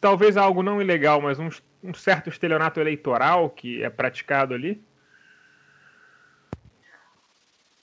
talvez 0.00 0.36
algo 0.36 0.62
não 0.62 0.80
ilegal, 0.80 1.20
mas 1.20 1.38
um, 1.38 1.48
um 1.82 1.92
certo 1.92 2.30
estelionato 2.30 2.80
eleitoral 2.80 3.50
que 3.50 3.82
é 3.82 3.90
praticado 3.90 4.54
ali? 4.54 4.82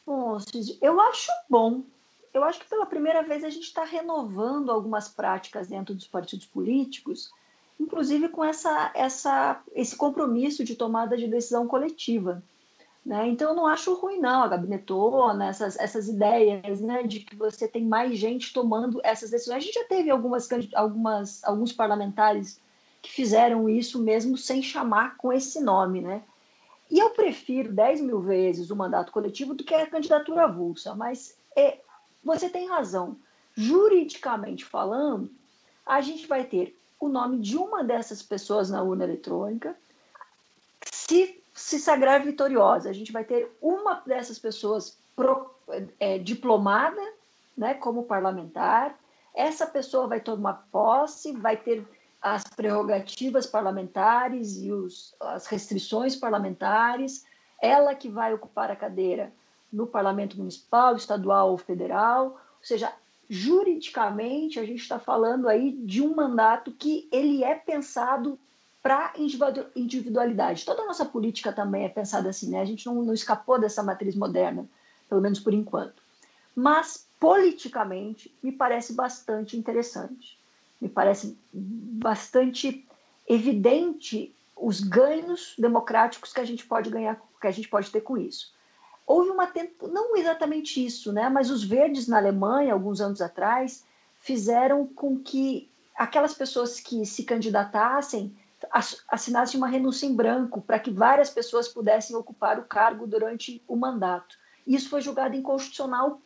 Bom, 0.05 0.37
eu 0.81 0.99
acho 1.01 1.31
bom. 1.49 1.83
Eu 2.33 2.43
acho 2.43 2.59
que 2.59 2.69
pela 2.69 2.85
primeira 2.85 3.23
vez 3.23 3.43
a 3.43 3.49
gente 3.49 3.63
está 3.63 3.85
renovando 3.85 4.69
algumas 4.69 5.07
práticas 5.07 5.69
dentro 5.69 5.95
dos 5.95 6.05
partidos 6.05 6.45
políticos 6.45 7.31
inclusive 7.79 8.29
com 8.29 8.43
essa, 8.43 8.91
essa, 8.93 9.61
esse 9.73 9.95
compromisso 9.95 10.63
de 10.63 10.75
tomada 10.75 11.17
de 11.17 11.27
decisão 11.27 11.67
coletiva. 11.67 12.43
Né? 13.05 13.27
Então, 13.27 13.49
eu 13.49 13.55
não 13.55 13.67
acho 13.67 13.93
ruim, 13.93 14.19
não, 14.19 14.41
a 14.41 14.47
gabinetona, 14.47 15.47
essas, 15.47 15.77
essas 15.77 16.07
ideias 16.07 16.81
né, 16.81 17.03
de 17.03 17.19
que 17.19 17.35
você 17.35 17.67
tem 17.67 17.85
mais 17.85 18.17
gente 18.17 18.51
tomando 18.51 18.99
essas 19.03 19.29
decisões. 19.29 19.57
A 19.57 19.59
gente 19.59 19.75
já 19.75 19.83
teve 19.83 20.09
algumas, 20.09 20.49
algumas, 20.73 21.43
alguns 21.43 21.71
parlamentares 21.71 22.59
que 23.03 23.11
fizeram 23.11 23.69
isso 23.69 24.01
mesmo 24.01 24.35
sem 24.35 24.63
chamar 24.63 25.17
com 25.17 25.31
esse 25.31 25.61
nome. 25.61 26.01
Né? 26.01 26.23
E 26.89 26.97
eu 26.97 27.11
prefiro 27.11 27.71
10 27.71 28.01
mil 28.01 28.21
vezes 28.21 28.71
o 28.71 28.75
mandato 28.75 29.11
coletivo 29.11 29.53
do 29.53 29.63
que 29.63 29.75
a 29.75 29.85
candidatura 29.85 30.45
avulsa, 30.45 30.95
mas 30.95 31.37
é, 31.55 31.79
você 32.23 32.49
tem 32.49 32.67
razão. 32.67 33.17
Juridicamente 33.53 34.65
falando, 34.65 35.29
a 35.85 36.01
gente 36.01 36.25
vai 36.25 36.43
ter 36.43 36.75
o 36.99 37.09
nome 37.09 37.39
de 37.39 37.57
uma 37.57 37.83
dessas 37.83 38.21
pessoas 38.21 38.69
na 38.69 38.81
urna 38.81 39.03
eletrônica. 39.03 39.75
Se 40.91 41.41
se 41.55 41.79
sagrar 41.79 42.21
vitoriosa, 42.21 42.89
a 42.89 42.93
gente 42.93 43.13
vai 43.13 43.23
ter 43.23 43.49
uma 43.61 44.03
dessas 44.05 44.37
pessoas 44.37 44.97
pro, 45.15 45.49
é, 45.99 46.19
diplomada, 46.19 47.01
né, 47.57 47.73
como 47.73 48.03
parlamentar. 48.03 48.93
Essa 49.33 49.65
pessoa 49.65 50.05
vai 50.05 50.19
tomar 50.19 50.67
posse, 50.69 51.31
vai 51.31 51.55
ter 51.55 51.87
as 52.21 52.43
prerrogativas 52.43 53.45
parlamentares 53.45 54.57
e 54.57 54.69
os, 54.69 55.15
as 55.19 55.47
restrições 55.47 56.15
parlamentares, 56.15 57.25
ela 57.61 57.95
que 57.95 58.09
vai 58.09 58.33
ocupar 58.33 58.69
a 58.69 58.75
cadeira 58.75 59.31
no 59.71 59.87
parlamento 59.87 60.37
municipal, 60.37 60.95
estadual 60.95 61.51
ou 61.51 61.57
federal, 61.57 62.25
ou 62.25 62.63
seja, 62.63 62.91
juridicamente 63.29 64.59
a 64.59 64.65
gente 64.65 64.81
está 64.81 64.99
falando 64.99 65.47
aí 65.47 65.71
de 65.71 66.01
um 66.01 66.15
mandato 66.15 66.71
que 66.71 67.07
ele 67.11 67.43
é 67.43 67.55
pensado 67.55 68.37
para 68.81 69.13
individualidade. 69.75 70.63
Toda 70.63 70.83
a 70.83 70.85
nossa 70.85 71.05
política 71.05 71.51
também 71.51 71.85
é 71.85 71.89
pensada 71.89 72.29
assim, 72.29 72.51
né? 72.51 72.61
A 72.61 72.65
gente 72.65 72.85
não, 72.85 73.01
não 73.01 73.13
escapou 73.13 73.59
dessa 73.59 73.81
matriz 73.81 74.15
moderna, 74.15 74.65
pelo 75.09 75.21
menos 75.21 75.39
por 75.39 75.53
enquanto. 75.53 76.01
Mas 76.55 77.07
politicamente 77.19 78.31
me 78.43 78.51
parece 78.51 78.93
bastante 78.93 79.57
interessante 79.57 80.37
me 80.79 80.89
parece 80.89 81.37
bastante 81.51 82.85
evidente 83.27 84.33
os 84.55 84.79
ganhos 84.79 85.55
democráticos 85.57 86.31
que 86.31 86.39
a 86.39 86.45
gente 86.45 86.65
pode 86.65 86.89
ganhar, 86.89 87.19
que 87.41 87.47
a 87.47 87.51
gente 87.51 87.67
pode 87.67 87.91
ter 87.91 88.01
com 88.01 88.17
isso. 88.17 88.53
Houve 89.07 89.29
uma 89.29 89.51
não 89.91 90.15
exatamente 90.15 90.83
isso, 90.83 91.13
né? 91.13 91.29
Mas 91.29 91.51
os 91.51 91.63
verdes 91.63 92.07
na 92.07 92.17
Alemanha, 92.17 92.73
alguns 92.73 92.99
anos 92.99 93.21
atrás, 93.21 93.85
fizeram 94.19 94.87
com 94.87 95.19
que 95.19 95.69
aquelas 95.95 96.33
pessoas 96.33 96.79
que 96.79 97.05
se 97.05 97.23
candidatassem 97.23 98.35
assinassem 99.07 99.59
uma 99.59 99.67
renúncia 99.67 100.07
em 100.07 100.15
branco 100.15 100.59
para 100.59 100.79
que 100.79 100.89
várias 100.89 101.29
pessoas 101.29 101.67
pudessem 101.67 102.15
ocupar 102.15 102.57
o 102.57 102.63
cargo 102.63 103.05
durante 103.05 103.61
o 103.67 103.75
mandato. 103.75 104.35
Isso 104.65 104.89
foi 104.89 105.01
julgado 105.01 105.35
inconstitucional 105.35 106.19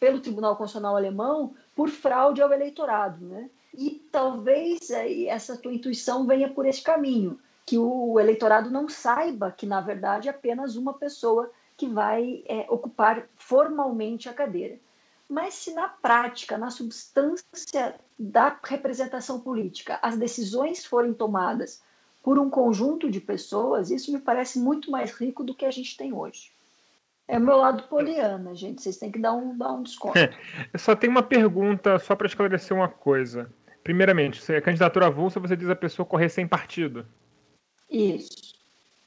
pelo 0.00 0.20
Tribunal 0.20 0.56
Constitucional 0.56 0.96
Alemão 0.96 1.54
por 1.76 1.90
fraude 1.90 2.40
ao 2.40 2.52
eleitorado, 2.52 3.22
né? 3.26 3.50
E 3.74 4.02
talvez 4.10 4.90
essa 4.90 5.56
tua 5.58 5.74
intuição 5.74 6.26
venha 6.26 6.48
por 6.48 6.64
esse 6.64 6.80
caminho, 6.80 7.38
que 7.66 7.76
o 7.76 8.18
eleitorado 8.18 8.70
não 8.70 8.88
saiba 8.88 9.52
que, 9.52 9.66
na 9.66 9.80
verdade, 9.82 10.28
apenas 10.28 10.74
uma 10.74 10.94
pessoa 10.94 11.50
que 11.78 11.86
vai 11.86 12.42
é, 12.46 12.66
ocupar 12.68 13.26
formalmente 13.36 14.28
a 14.28 14.34
cadeira. 14.34 14.76
Mas 15.28 15.54
se 15.54 15.72
na 15.72 15.88
prática, 15.88 16.58
na 16.58 16.70
substância 16.70 17.94
da 18.18 18.58
representação 18.64 19.40
política, 19.40 19.98
as 20.02 20.16
decisões 20.16 20.84
forem 20.84 21.14
tomadas 21.14 21.80
por 22.20 22.36
um 22.36 22.50
conjunto 22.50 23.08
de 23.08 23.20
pessoas, 23.20 23.90
isso 23.92 24.12
me 24.12 24.18
parece 24.18 24.58
muito 24.58 24.90
mais 24.90 25.12
rico 25.12 25.44
do 25.44 25.54
que 25.54 25.64
a 25.64 25.70
gente 25.70 25.96
tem 25.96 26.12
hoje. 26.12 26.50
É 27.28 27.38
o 27.38 27.40
meu 27.40 27.58
lado 27.58 27.84
poliana, 27.84 28.54
gente. 28.54 28.82
Vocês 28.82 28.96
têm 28.96 29.12
que 29.12 29.18
dar 29.18 29.34
um, 29.34 29.56
dar 29.56 29.72
um 29.72 29.82
desconto. 29.82 30.18
Eu 30.72 30.78
só 30.78 30.96
tenho 30.96 31.12
uma 31.12 31.22
pergunta, 31.22 31.98
só 32.00 32.16
para 32.16 32.26
esclarecer 32.26 32.76
uma 32.76 32.88
coisa. 32.88 33.52
Primeiramente, 33.84 34.42
se 34.42 34.52
é 34.52 34.60
candidatura 34.60 35.06
avulsa, 35.06 35.38
você 35.38 35.54
diz 35.54 35.68
a 35.68 35.76
pessoa 35.76 36.04
correr 36.04 36.28
sem 36.28 36.48
partido. 36.48 37.06
Isso. 37.88 38.54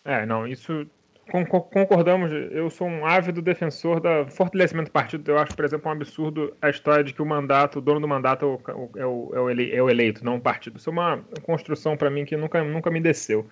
É, 0.05 0.26
não, 0.26 0.47
isso 0.47 0.88
concordamos. 1.32 2.32
Eu 2.51 2.69
sou 2.69 2.88
um 2.88 3.05
ávido 3.05 3.41
defensor 3.41 3.99
do 3.99 4.29
fortalecimento 4.29 4.89
do 4.89 4.91
partido. 4.91 5.32
Eu 5.32 5.38
acho, 5.38 5.55
por 5.55 5.65
exemplo, 5.65 5.89
um 5.89 5.93
absurdo 5.93 6.53
a 6.61 6.69
história 6.69 7.03
de 7.03 7.13
que 7.13 7.21
o 7.21 7.25
mandato, 7.25 7.79
o 7.79 7.82
dono 7.82 7.99
do 7.99 8.07
mandato 8.07 8.45
é 8.45 8.47
o, 8.47 8.89
é 8.97 9.05
o, 9.05 9.32
é 9.34 9.41
o 9.82 9.88
é 9.88 9.91
eleito, 9.91 10.25
não 10.25 10.36
o 10.36 10.41
partido. 10.41 10.77
Isso 10.77 10.89
é 10.89 10.93
uma 10.93 11.23
construção 11.43 11.95
para 11.95 12.09
mim 12.09 12.25
que 12.25 12.36
nunca, 12.36 12.63
nunca 12.63 12.91
me 12.91 12.99
desceu. 12.99 13.47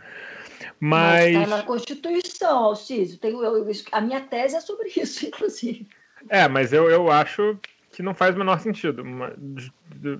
Mas. 0.79 1.35
Está 1.35 1.47
na 1.47 1.63
Constituição, 1.63 2.65
Alciso. 2.65 3.17
Tenho, 3.19 3.43
eu, 3.43 3.67
a 3.91 4.01
minha 4.01 4.21
tese 4.21 4.55
é 4.55 4.61
sobre 4.61 4.89
isso, 4.95 5.25
inclusive. 5.27 5.87
É, 6.27 6.47
mas 6.47 6.73
eu, 6.73 6.89
eu 6.89 7.09
acho 7.09 7.57
que 7.91 8.03
não 8.03 8.13
faz 8.13 8.35
o 8.35 8.39
menor 8.39 8.59
sentido. 8.59 9.03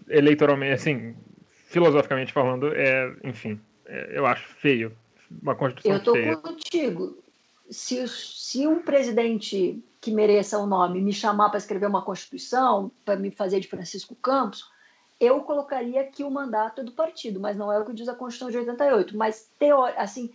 Eleitoralmente, 0.08 0.74
assim, 0.74 1.16
filosoficamente 1.68 2.34
falando, 2.34 2.74
é, 2.74 3.14
enfim, 3.24 3.60
é, 3.86 4.18
eu 4.18 4.26
acho 4.26 4.48
feio. 4.56 4.92
Uma 5.42 5.56
Constituição 5.56 5.92
Eu 5.92 5.98
estou 5.98 6.14
feia. 6.14 6.38
contigo. 6.38 7.19
Se, 7.70 8.08
se 8.08 8.68
um 8.68 8.82
presidente 8.82 9.84
que 10.02 10.12
mereça 10.12 10.58
o 10.58 10.66
nome 10.66 11.02
me 11.02 11.14
chamar 11.14 11.50
para 11.50 11.58
escrever 11.58 11.88
uma 11.88 12.02
Constituição, 12.02 12.92
para 13.04 13.16
me 13.16 13.32
fazer 13.32 13.60
de 13.60 13.68
Francisco 13.68 14.16
Campos, 14.16 14.70
eu 15.20 15.42
colocaria 15.42 16.04
que 16.06 16.24
o 16.24 16.32
mandato 16.32 16.82
é 16.82 16.84
do 16.84 16.94
partido, 16.94 17.40
mas 17.40 17.58
não 17.58 17.72
é 17.72 17.78
o 17.78 17.86
que 17.86 17.94
diz 17.94 18.08
a 18.08 18.16
Constituição 18.16 18.50
de 18.50 18.58
88. 18.58 19.18
Mas, 19.18 19.52
teori, 19.60 19.94
assim, 19.98 20.32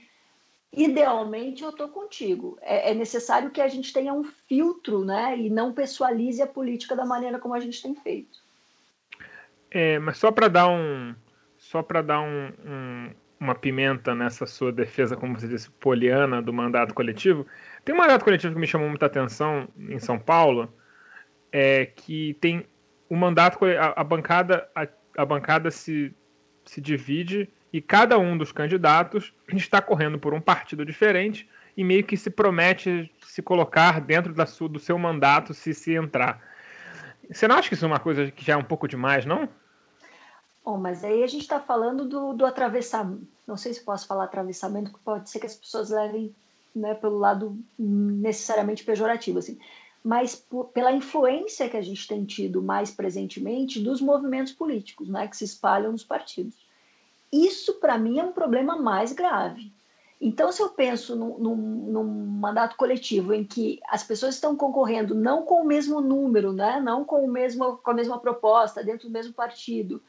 idealmente 0.71 1.63
eu 1.63 1.71
estou 1.71 1.89
contigo. 1.89 2.59
É, 2.61 2.91
é, 2.91 2.95
necessário 2.95 3.51
que 3.51 3.61
a 3.61 3.69
gente 3.69 3.93
tenha 3.93 4.13
um 4.13 4.25
filtro, 4.25 5.05
né, 5.05 5.39
e 5.39 5.49
não 5.49 5.73
pessoalize 5.73 6.43
a 6.43 6.47
política 6.47 6.95
da 6.95 7.07
maneira 7.07 7.39
como 7.39 7.55
a 7.55 7.61
gente 7.61 7.83
tem 7.83 7.95
feito. 7.95 8.39
É, 9.71 9.99
mas 9.99 10.19
só 10.19 10.31
para 10.31 10.49
dar 10.49 10.69
um, 10.69 11.15
só 11.57 11.83
para 11.83 12.03
dar 12.03 12.21
um, 12.21 12.53
um, 12.65 13.11
uma 13.39 13.55
pimenta 13.55 14.15
nessa 14.15 14.47
sua 14.47 14.73
defesa, 14.73 15.17
como 15.17 15.39
você 15.39 15.49
disse, 15.49 15.71
poliana 15.71 16.41
do 16.41 16.53
mandato 16.53 16.95
coletivo, 16.95 17.47
tem 17.85 17.95
um 17.95 17.99
mandato 17.99 18.25
coletivo 18.25 18.55
que 18.55 18.61
me 18.61 18.67
chamou 18.67 18.89
muita 18.89 19.07
atenção 19.07 19.69
em 19.79 19.99
São 19.99 20.19
Paulo, 20.19 20.73
é 21.53 21.87
que 21.87 22.35
tem 22.41 22.67
o 23.09 23.17
mandato, 23.17 23.59
a, 23.65 24.01
a 24.01 24.05
bancada, 24.05 24.69
a, 24.75 24.87
a 25.17 25.25
bancada 25.25 25.71
se, 25.71 26.15
se 26.65 26.81
divide 26.81 27.49
e 27.73 27.81
cada 27.81 28.19
um 28.19 28.37
dos 28.37 28.53
candidatos 28.53 29.33
está 29.53 29.83
correndo 29.83 30.19
por 30.19 30.33
um 30.33 30.41
partido 30.41 30.85
diferente 30.85 31.49
e 31.77 31.85
meio 31.85 32.05
que 32.05 32.17
se 32.17 32.31
promete 32.31 33.13
se 33.21 33.43
colocar 33.43 34.01
dentro 34.01 34.33
da 34.33 34.47
sua, 34.47 34.69
do 34.69 34.79
seu 34.79 34.99
mandato 34.99 35.53
se 35.53 35.75
se 35.75 35.93
entrar. 35.95 36.41
Você 37.31 37.49
não 37.49 37.57
acha 37.57 37.69
que 37.69 37.75
isso 37.75 37.85
é 37.85 37.89
uma 37.89 38.01
coisa 38.01 38.31
que 38.31 38.45
já 38.45 38.55
é 38.55 38.57
um 38.57 38.65
pouco 38.65 38.87
demais, 38.87 39.27
não? 39.27 39.49
Bom, 40.65 40.79
mas 40.79 41.05
aí 41.05 41.23
a 41.23 41.27
gente 41.27 41.43
está 41.43 41.61
falando 41.61 42.09
do, 42.09 42.33
do 42.33 42.47
atravessamento. 42.47 43.27
Não 43.47 43.57
sei 43.57 43.75
se 43.75 43.85
posso 43.85 44.07
falar 44.07 44.25
atravessamento, 44.25 44.91
porque 44.91 45.05
pode 45.05 45.29
ser 45.29 45.39
que 45.39 45.47
as 45.47 45.55
pessoas 45.55 45.91
levem 45.91 46.35
né, 46.75 46.95
pelo 46.95 47.19
lado 47.19 47.59
necessariamente 47.79 48.83
pejorativo. 48.83 49.39
Assim. 49.39 49.59
Mas 50.03 50.47
pela 50.73 50.93
influência 50.93 51.69
que 51.69 51.77
a 51.77 51.83
gente 51.83 52.09
tem 52.09 52.25
tido 52.25 52.63
mais 52.63 52.91
presentemente 52.91 53.79
dos 53.79 54.01
movimentos 54.01 54.53
políticos 54.53 55.09
né, 55.09 55.29
que 55.29 55.37
se 55.37 55.45
espalham 55.45 55.93
nos 55.93 56.05
partidos. 56.05 56.55
Isso, 57.31 57.75
para 57.75 57.99
mim, 57.99 58.19
é 58.19 58.25
um 58.25 58.33
problema 58.33 58.77
mais 58.77 59.13
grave. 59.13 59.71
Então, 60.21 60.51
se 60.51 60.63
eu 60.63 60.71
penso 60.71 61.15
num, 61.15 61.39
num, 61.39 61.57
num, 61.57 62.05
mandato 62.05 62.77
coletivo 62.77 63.35
em 63.35 63.45
que 63.45 63.81
as 63.89 64.03
pessoas 64.03 64.37
estão 64.37 64.57
concorrendo 64.57 65.15
não 65.15 65.43
com 65.43 65.61
o 65.61 65.67
mesmo 65.67 66.01
número, 66.01 66.53
né? 66.53 66.81
não 66.81 67.05
com, 67.05 67.25
o 67.25 67.31
mesmo, 67.31 67.77
com 67.79 67.91
a 67.91 67.95
mesma 67.95 68.19
proposta, 68.19 68.83
dentro 68.83 69.09
do 69.09 69.13
mesmo 69.13 69.35
partido, 69.35 70.01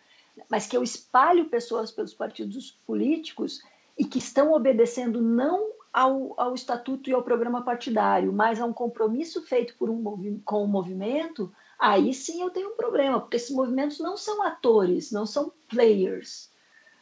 mas 0.50 0.68
que 0.68 0.76
eu 0.76 0.84
espalho 0.84 1.50
pessoas 1.50 1.92
pelos 1.92 2.14
partidos 2.14 2.72
políticos 2.86 3.62
e 3.98 4.06
que 4.06 4.20
estão 4.20 4.54
obedecendo 4.54 5.22
não 5.22 5.72
ao, 5.92 6.34
ao 6.38 6.54
estatuto 6.54 7.10
e 7.10 7.14
ao 7.14 7.24
programa 7.24 7.64
partidário, 7.64 8.34
mas 8.34 8.60
a 8.60 8.66
um 8.66 8.74
compromisso 8.74 9.42
feito 9.42 9.76
por 9.78 9.90
um, 9.90 10.40
com 10.44 10.64
o 10.64 10.68
movimento, 10.68 11.52
aí 11.80 12.14
sim 12.14 12.42
eu 12.42 12.50
tenho 12.50 12.74
um 12.74 12.76
problema, 12.76 13.22
porque 13.22 13.38
esses 13.38 13.56
movimentos 13.56 14.00
não 14.00 14.18
são 14.18 14.44
atores, 14.44 15.12
não 15.12 15.26
são 15.26 15.54
players 15.70 16.50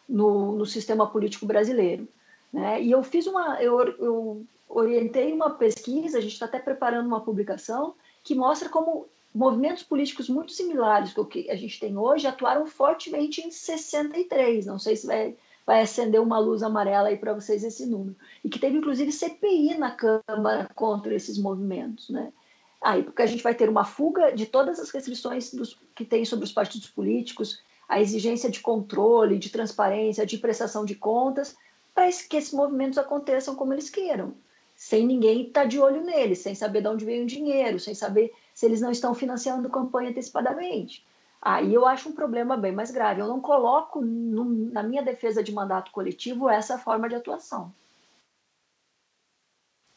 no, 0.08 0.56
no 0.56 0.66
sistema 0.66 1.08
político 1.08 1.46
brasileiro. 1.46 2.08
Né? 2.52 2.84
E 2.84 2.92
eu 2.92 3.02
fiz 3.02 3.26
uma, 3.26 3.60
eu, 3.64 3.80
eu 3.98 4.46
orientei 4.70 5.34
uma 5.34 5.50
pesquisa, 5.50 6.20
a 6.20 6.22
gente 6.22 6.34
está 6.34 6.46
até 6.46 6.60
preparando 6.60 7.08
uma 7.08 7.22
publicação 7.22 7.96
que 8.24 8.36
mostra 8.36 8.70
como 8.70 9.08
movimentos 9.34 9.84
políticos 9.84 10.30
muito 10.30 10.52
similares 10.52 11.18
ao 11.18 11.26
que 11.26 11.50
a 11.50 11.56
gente 11.56 11.80
tem 11.80 11.98
hoje 11.98 12.28
atuaram 12.28 12.66
fortemente 12.68 13.42
em 13.42 13.50
63. 13.50 14.66
Não 14.66 14.78
sei 14.78 14.96
se 14.96 15.08
vai, 15.08 15.36
vai 15.66 15.82
acender 15.82 16.22
uma 16.22 16.38
luz 16.38 16.62
amarela 16.62 17.10
aí 17.10 17.18
para 17.18 17.34
vocês 17.34 17.64
esse 17.64 17.86
número. 17.86 18.16
E 18.44 18.50
que 18.50 18.60
teve 18.60 18.78
inclusive 18.78 19.12
CPI 19.12 19.78
na 19.78 19.92
Câmara 19.92 20.70
contra 20.76 21.16
esses 21.16 21.38
movimentos, 21.38 22.10
né? 22.10 22.32
Aí, 22.80 23.02
porque 23.02 23.22
a 23.22 23.26
gente 23.26 23.42
vai 23.42 23.56
ter 23.56 23.70
uma 23.70 23.86
fuga 23.86 24.32
de 24.32 24.46
todas 24.46 24.78
as 24.78 24.90
restrições 24.90 25.54
dos, 25.54 25.80
que 25.96 26.04
tem 26.04 26.26
sobre 26.26 26.44
os 26.44 26.52
partidos 26.52 26.90
políticos, 26.90 27.64
a 27.88 28.02
exigência 28.02 28.50
de 28.50 28.60
controle, 28.60 29.40
de 29.40 29.50
transparência, 29.50 30.26
de 30.26 30.38
prestação 30.38 30.84
de 30.84 30.94
contas, 30.94 31.56
para 31.96 32.10
que 32.12 32.36
esses 32.36 32.52
movimentos 32.52 32.98
aconteçam 32.98 33.56
como 33.56 33.72
eles 33.72 33.90
queiram, 33.90 34.34
sem 34.76 35.06
ninguém 35.06 35.48
estar 35.48 35.62
tá 35.62 35.68
de 35.68 35.80
olho 35.80 36.04
neles, 36.04 36.40
sem 36.40 36.54
saber 36.56 36.82
de 36.82 36.90
onde 36.90 37.06
vem 37.06 37.24
o 37.24 37.28
dinheiro, 37.28 37.80
sem 37.80 37.96
saber 37.96 38.34
se 38.54 38.66
eles 38.66 38.82
não 38.82 38.92
estão 38.92 39.14
financiando 39.14 39.70
campanha 39.70 40.12
antecipadamente. 40.12 41.06
Aí 41.42 41.74
eu 41.74 41.86
acho 41.86 42.08
um 42.08 42.14
problema 42.14 42.56
bem 42.56 42.72
mais 42.72 42.90
grave. 42.90 43.20
Eu 43.20 43.28
não 43.28 43.42
coloco 43.42 44.00
no, 44.00 44.46
na 44.46 44.82
minha 44.82 45.04
defesa 45.04 45.44
de 45.44 45.52
mandato 45.52 45.92
coletivo 45.92 46.50
essa 46.50 46.78
forma 46.78 47.10
de 47.10 47.16
atuação. 47.16 47.74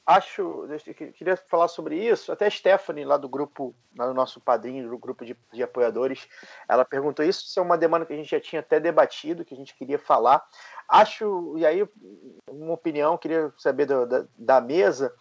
acho, 0.05 0.67
queria 1.15 1.37
falar 1.37 1.69
sobre 1.69 1.97
isso. 1.97 2.33
Até 2.33 2.47
a 2.47 2.51
Stephanie, 2.51 3.05
lá 3.05 3.17
do 3.17 3.29
grupo, 3.29 3.75
lá 3.97 4.09
no 4.09 4.15
nosso 4.15 4.41
padrinho, 4.41 4.89
do 4.89 4.99
grupo 4.99 5.25
de, 5.25 5.37
de, 5.53 5.63
apoiadores, 5.63 6.29
ela 6.69 6.85
perguntou 6.85 7.25
isso. 7.25 7.45
Isso 7.45 7.61
é 7.61 7.63
uma 7.63 7.79
demanda 7.79 8.07
que 8.07 8.13
a 8.13 8.17
gente 8.17 8.31
já 8.31 8.41
tinha 8.41 8.59
até 8.59 8.81
debatido, 8.81 9.45
que 9.45 9.55
a 9.55 9.57
gente 9.57 9.75
queria 9.75 10.01
falar. 10.01 10.45
Acho, 10.89 11.55
e 11.59 11.65
aí, 11.65 11.89
uma 12.49 12.75
opinião, 12.75 13.19
queria 13.19 13.53
saber 13.57 13.87
do, 13.87 14.05
da, 14.05 14.27
da, 14.37 14.61
mesa. 14.61 15.15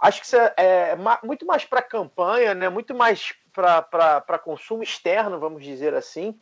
Acho 0.00 0.20
que 0.20 0.26
isso 0.26 0.36
é, 0.36 0.52
é 0.56 0.96
muito 1.22 1.44
mais 1.44 1.64
para 1.64 1.82
campanha, 1.82 2.54
né? 2.54 2.68
muito 2.68 2.94
mais 2.94 3.34
para 3.52 4.38
consumo 4.38 4.82
externo, 4.82 5.38
vamos 5.38 5.62
dizer 5.62 5.94
assim, 5.94 6.38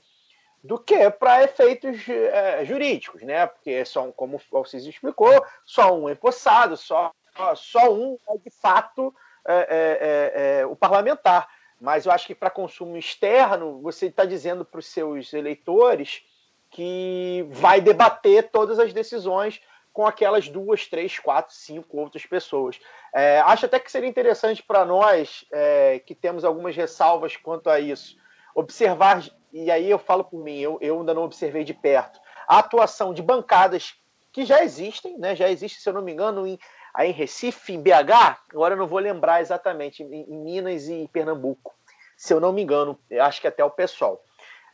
do 0.62 0.78
que 0.78 1.10
para 1.10 1.42
efeitos 1.42 2.08
é, 2.08 2.64
jurídicos, 2.64 3.22
né? 3.22 3.46
Porque 3.46 3.84
só, 3.84 4.10
como 4.12 4.40
o 4.50 4.56
Alciso 4.56 4.88
explicou, 4.88 5.44
só 5.64 5.96
um 5.96 6.08
é 6.08 6.12
empossado, 6.12 6.76
só 6.76 7.12
só 7.54 7.92
um 7.92 8.18
é 8.28 8.38
de 8.38 8.50
fato 8.50 9.14
é, 9.46 9.54
é, 9.54 9.66
é, 9.70 10.60
é, 10.60 10.66
o 10.66 10.74
parlamentar. 10.74 11.48
Mas 11.80 12.06
eu 12.06 12.12
acho 12.12 12.26
que 12.26 12.34
para 12.34 12.50
consumo 12.50 12.96
externo, 12.96 13.80
você 13.80 14.06
está 14.06 14.24
dizendo 14.24 14.64
para 14.64 14.80
os 14.80 14.86
seus 14.86 15.32
eleitores 15.32 16.24
que 16.70 17.46
vai 17.50 17.80
debater 17.80 18.50
todas 18.50 18.78
as 18.78 18.92
decisões 18.92 19.60
com 19.98 20.06
aquelas 20.06 20.48
duas, 20.48 20.86
três, 20.86 21.18
quatro, 21.18 21.52
cinco 21.52 21.98
outras 21.98 22.24
pessoas. 22.24 22.78
É, 23.12 23.40
acho 23.40 23.66
até 23.66 23.80
que 23.80 23.90
seria 23.90 24.08
interessante 24.08 24.62
para 24.62 24.84
nós, 24.84 25.44
é, 25.52 25.98
que 25.98 26.14
temos 26.14 26.44
algumas 26.44 26.76
ressalvas 26.76 27.36
quanto 27.36 27.68
a 27.68 27.80
isso, 27.80 28.16
observar, 28.54 29.24
e 29.52 29.68
aí 29.72 29.90
eu 29.90 29.98
falo 29.98 30.22
por 30.22 30.40
mim, 30.40 30.56
eu, 30.56 30.78
eu 30.80 31.00
ainda 31.00 31.12
não 31.12 31.24
observei 31.24 31.64
de 31.64 31.74
perto, 31.74 32.20
a 32.46 32.60
atuação 32.60 33.12
de 33.12 33.20
bancadas 33.20 33.96
que 34.30 34.44
já 34.44 34.62
existem, 34.62 35.18
né, 35.18 35.34
já 35.34 35.50
existe, 35.50 35.80
se 35.80 35.88
eu 35.88 35.92
não 35.92 36.02
me 36.02 36.12
engano, 36.12 36.46
em 36.46 36.56
aí 36.94 37.10
em 37.10 37.12
Recife, 37.12 37.72
em 37.72 37.82
BH, 37.82 38.38
agora 38.50 38.74
eu 38.74 38.78
não 38.78 38.86
vou 38.86 39.00
lembrar 39.00 39.40
exatamente, 39.40 40.04
em, 40.04 40.32
em 40.32 40.38
Minas 40.44 40.88
e 40.88 41.08
Pernambuco, 41.12 41.74
se 42.16 42.32
eu 42.32 42.38
não 42.38 42.52
me 42.52 42.62
engano, 42.62 42.96
acho 43.20 43.40
que 43.40 43.48
até 43.48 43.64
o 43.64 43.70
pessoal. 43.70 44.24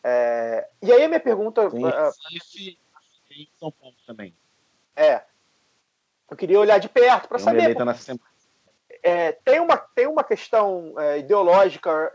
É, 0.05 0.69
e 0.83 0.93
aí 0.93 1.03
a 1.03 1.09
minha 1.09 1.19
pergunta. 1.19 1.63
Ah, 1.63 2.13
Recife 2.31 2.79
em 3.31 3.49
São 3.59 3.73
Paulo 3.73 3.97
também. 4.07 4.37
É. 4.97 5.23
Eu 6.31 6.37
queria 6.37 6.59
olhar 6.59 6.79
de 6.79 6.89
perto 6.89 7.29
para 7.29 7.39
saber. 7.39 7.77
É, 9.03 9.33
tem, 9.33 9.61
uma, 9.61 9.77
tem 9.77 10.07
uma 10.07 10.25
questão 10.25 10.95
é, 10.99 11.19
ideológica 11.19 12.13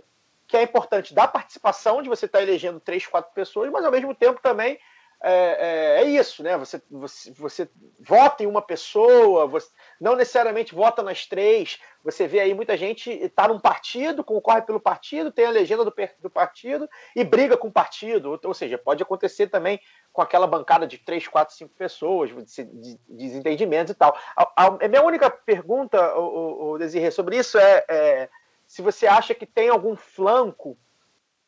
que 0.47 0.57
é 0.57 0.63
importante 0.63 1.13
da 1.13 1.27
participação, 1.27 2.01
de 2.01 2.09
você 2.09 2.25
estar 2.25 2.39
tá 2.39 2.43
elegendo 2.43 2.79
três, 2.79 3.05
quatro 3.05 3.31
pessoas, 3.33 3.69
mas 3.71 3.85
ao 3.85 3.91
mesmo 3.91 4.15
tempo 4.15 4.41
também 4.41 4.79
é, 5.21 5.31
é, 5.31 6.01
é, 6.01 6.03
isso, 6.05 6.41
né? 6.41 6.57
Você, 6.57 6.81
você, 6.89 7.31
você 7.33 7.69
vota 7.99 8.41
em 8.41 8.47
uma 8.47 8.61
pessoa, 8.61 9.45
você 9.47 9.67
não 9.99 10.15
necessariamente 10.15 10.73
vota 10.73 11.03
nas 11.03 11.25
três. 11.25 11.77
Você 12.05 12.25
vê 12.25 12.39
aí 12.39 12.53
muita 12.53 12.77
gente 12.77 13.11
está 13.11 13.47
num 13.47 13.59
partido, 13.59 14.23
concorre 14.23 14.61
pelo 14.61 14.79
partido, 14.79 15.31
tem 15.31 15.45
a 15.45 15.49
legenda 15.49 15.83
do, 15.83 15.93
do 16.21 16.29
partido 16.29 16.89
e 17.13 17.23
briga 17.25 17.57
com 17.57 17.67
o 17.67 17.71
partido. 17.71 18.31
Ou, 18.31 18.39
ou, 18.45 18.53
seja, 18.53 18.77
pode 18.77 19.03
acontecer 19.03 19.47
também 19.47 19.81
com 20.13 20.21
aquela 20.21 20.47
bancada 20.47 20.87
de 20.87 20.97
três, 20.97 21.27
quatro, 21.27 21.53
cinco 21.53 21.73
pessoas, 21.75 22.29
de, 22.29 22.63
de, 22.63 22.63
de 22.63 22.99
desentendimentos 23.09 23.91
e 23.91 23.95
tal. 23.95 24.17
A, 24.37 24.43
a, 24.55 24.67
a, 24.67 24.87
minha 24.87 25.03
única 25.03 25.29
pergunta, 25.29 26.15
o, 26.17 26.71
o 26.71 26.77
Desirê, 26.77 27.11
sobre 27.11 27.37
isso 27.37 27.57
é, 27.57 27.83
é 27.89 28.29
se 28.65 28.81
você 28.81 29.05
acha 29.05 29.35
que 29.35 29.45
tem 29.45 29.67
algum 29.67 29.97
flanco 29.97 30.77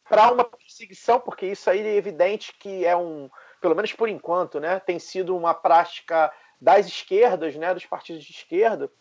para 0.09 0.29
uma 0.29 0.43
perseguição, 0.43 1.21
porque 1.21 1.45
isso 1.45 1.69
aí 1.69 1.79
é 1.79 1.95
evidente 1.95 2.53
que 2.59 2.85
é 2.85 2.97
um 2.97 3.29
pelo 3.61 3.75
menos 3.75 3.93
por 3.93 4.09
enquanto, 4.09 4.59
né, 4.59 4.79
tem 4.79 4.97
sido 4.97 5.37
uma 5.37 5.53
prática 5.53 6.33
das 6.59 6.87
esquerdas, 6.87 7.55
né, 7.55 7.73
dos 7.73 7.85
partidos 7.85 8.23
de 8.23 8.31
esquerda. 8.31 8.91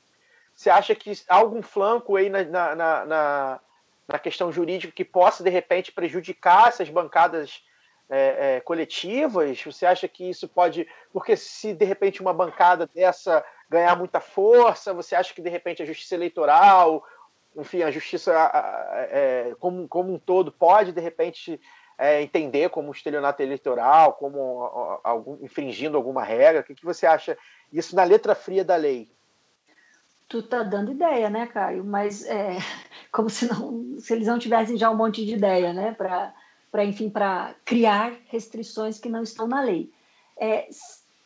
Você 0.54 0.68
acha 0.68 0.94
que 0.94 1.12
há 1.28 1.36
algum 1.36 1.62
flanco 1.62 2.16
aí 2.16 2.28
na, 2.28 2.44
na, 2.44 3.06
na, 3.06 3.60
na 4.06 4.18
questão 4.18 4.52
jurídica 4.52 4.92
que 4.92 5.04
possa, 5.04 5.42
de 5.42 5.50
repente, 5.50 5.90
prejudicar 5.90 6.68
essas 6.68 6.90
bancadas 6.90 7.64
é, 8.10 8.56
é, 8.56 8.60
coletivas? 8.60 9.62
Você 9.62 9.86
acha 9.86 10.06
que 10.06 10.28
isso 10.28 10.46
pode. 10.46 10.86
Porque 11.12 11.36
se, 11.36 11.72
de 11.72 11.84
repente, 11.84 12.20
uma 12.20 12.34
bancada 12.34 12.86
dessa 12.86 13.42
ganhar 13.70 13.96
muita 13.96 14.20
força, 14.20 14.92
você 14.92 15.14
acha 15.14 15.32
que, 15.32 15.40
de 15.40 15.48
repente, 15.48 15.82
a 15.82 15.86
justiça 15.86 16.14
eleitoral, 16.14 17.04
enfim, 17.56 17.82
a 17.82 17.90
justiça 17.90 18.32
é, 19.10 19.54
como, 19.58 19.88
como 19.88 20.12
um 20.12 20.18
todo 20.18 20.52
pode, 20.52 20.92
de 20.92 21.00
repente, 21.00 21.60
é, 22.00 22.22
entender 22.22 22.70
como 22.70 22.90
estelionato 22.90 23.42
eleitoral, 23.42 24.14
como 24.14 25.00
algum, 25.04 25.36
infringindo 25.44 25.98
alguma 25.98 26.24
regra? 26.24 26.62
O 26.62 26.64
que, 26.64 26.74
que 26.74 26.84
você 26.84 27.06
acha 27.06 27.36
isso 27.70 27.94
na 27.94 28.02
letra 28.04 28.34
fria 28.34 28.64
da 28.64 28.74
lei? 28.74 29.06
Tu 30.26 30.42
tá 30.42 30.62
dando 30.62 30.92
ideia, 30.92 31.28
né, 31.28 31.46
Caio? 31.46 31.84
Mas 31.84 32.24
é, 32.24 32.56
como 33.12 33.28
se, 33.28 33.46
não, 33.46 33.98
se 33.98 34.14
eles 34.14 34.26
não 34.26 34.38
tivessem 34.38 34.78
já 34.78 34.90
um 34.90 34.96
monte 34.96 35.26
de 35.26 35.34
ideia, 35.34 35.74
né, 35.74 35.92
para 35.92 36.84
enfim, 36.86 37.10
para 37.10 37.54
criar 37.66 38.14
restrições 38.28 38.98
que 38.98 39.10
não 39.10 39.22
estão 39.22 39.46
na 39.46 39.60
lei. 39.60 39.92
É, 40.38 40.70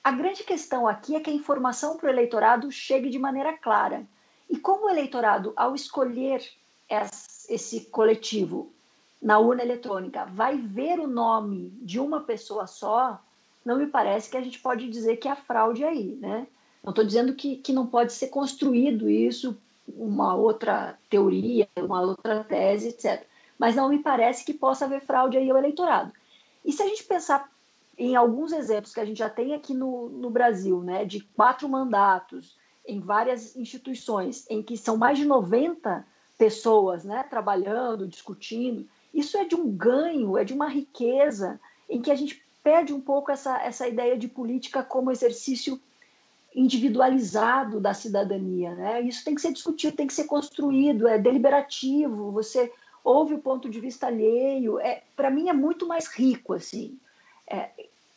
a 0.02 0.10
grande 0.10 0.42
questão 0.42 0.88
aqui 0.88 1.14
é 1.14 1.20
que 1.20 1.30
a 1.30 1.34
informação 1.34 1.96
para 1.96 2.08
o 2.08 2.10
eleitorado 2.10 2.72
chegue 2.72 3.10
de 3.10 3.18
maneira 3.18 3.56
clara. 3.56 4.04
E 4.50 4.58
como 4.58 4.86
o 4.86 4.90
eleitorado, 4.90 5.52
ao 5.54 5.72
escolher 5.72 6.44
esse 7.48 7.82
coletivo, 7.92 8.72
na 9.24 9.38
urna 9.38 9.62
eletrônica 9.62 10.26
vai 10.26 10.58
ver 10.58 11.00
o 11.00 11.06
nome 11.06 11.70
de 11.80 11.98
uma 11.98 12.20
pessoa 12.20 12.66
só, 12.66 13.18
não 13.64 13.78
me 13.78 13.86
parece 13.86 14.30
que 14.30 14.36
a 14.36 14.42
gente 14.42 14.58
pode 14.58 14.90
dizer 14.90 15.16
que 15.16 15.26
há 15.26 15.34
fraude 15.34 15.82
aí, 15.82 16.18
né? 16.20 16.46
Não 16.82 16.90
estou 16.90 17.02
dizendo 17.02 17.34
que, 17.34 17.56
que 17.56 17.72
não 17.72 17.86
pode 17.86 18.12
ser 18.12 18.28
construído 18.28 19.08
isso, 19.08 19.56
uma 19.88 20.34
outra 20.34 20.98
teoria, 21.08 21.66
uma 21.78 22.02
outra 22.02 22.44
tese, 22.44 22.88
etc. 22.88 23.26
Mas 23.58 23.74
não 23.74 23.88
me 23.88 24.00
parece 24.00 24.44
que 24.44 24.52
possa 24.52 24.84
haver 24.84 25.00
fraude 25.00 25.38
aí 25.38 25.50
ao 25.50 25.56
eleitorado. 25.56 26.12
E 26.62 26.70
se 26.70 26.82
a 26.82 26.86
gente 26.86 27.04
pensar 27.04 27.50
em 27.96 28.14
alguns 28.14 28.52
exemplos 28.52 28.92
que 28.92 29.00
a 29.00 29.06
gente 29.06 29.18
já 29.18 29.30
tem 29.30 29.54
aqui 29.54 29.72
no, 29.72 30.10
no 30.10 30.28
Brasil, 30.28 30.82
né, 30.82 31.06
de 31.06 31.20
quatro 31.34 31.66
mandatos 31.66 32.58
em 32.86 33.00
várias 33.00 33.56
instituições, 33.56 34.44
em 34.50 34.62
que 34.62 34.76
são 34.76 34.98
mais 34.98 35.16
de 35.16 35.24
90 35.24 36.06
pessoas 36.36 37.04
né, 37.04 37.22
trabalhando, 37.22 38.06
discutindo, 38.06 38.86
isso 39.14 39.36
é 39.38 39.44
de 39.44 39.54
um 39.54 39.70
ganho, 39.70 40.36
é 40.36 40.44
de 40.44 40.52
uma 40.52 40.68
riqueza 40.68 41.60
em 41.88 42.02
que 42.02 42.10
a 42.10 42.14
gente 42.14 42.42
perde 42.62 42.92
um 42.92 43.00
pouco 43.00 43.30
essa, 43.30 43.62
essa 43.62 43.86
ideia 43.86 44.18
de 44.18 44.26
política 44.26 44.82
como 44.82 45.12
exercício 45.12 45.80
individualizado 46.54 47.80
da 47.80 47.94
cidadania. 47.94 48.74
Né? 48.74 49.02
Isso 49.02 49.24
tem 49.24 49.34
que 49.34 49.40
ser 49.40 49.52
discutido, 49.52 49.96
tem 49.96 50.06
que 50.06 50.14
ser 50.14 50.24
construído, 50.24 51.06
é 51.06 51.18
deliberativo, 51.18 52.30
você 52.30 52.72
ouve 53.02 53.34
o 53.34 53.38
ponto 53.38 53.68
de 53.68 53.80
vista 53.80 54.06
alheio. 54.06 54.80
É, 54.80 55.02
Para 55.14 55.30
mim 55.30 55.48
é 55.48 55.52
muito 55.52 55.86
mais 55.86 56.06
rico 56.06 56.54
assim. 56.54 56.98
É, 57.46 57.70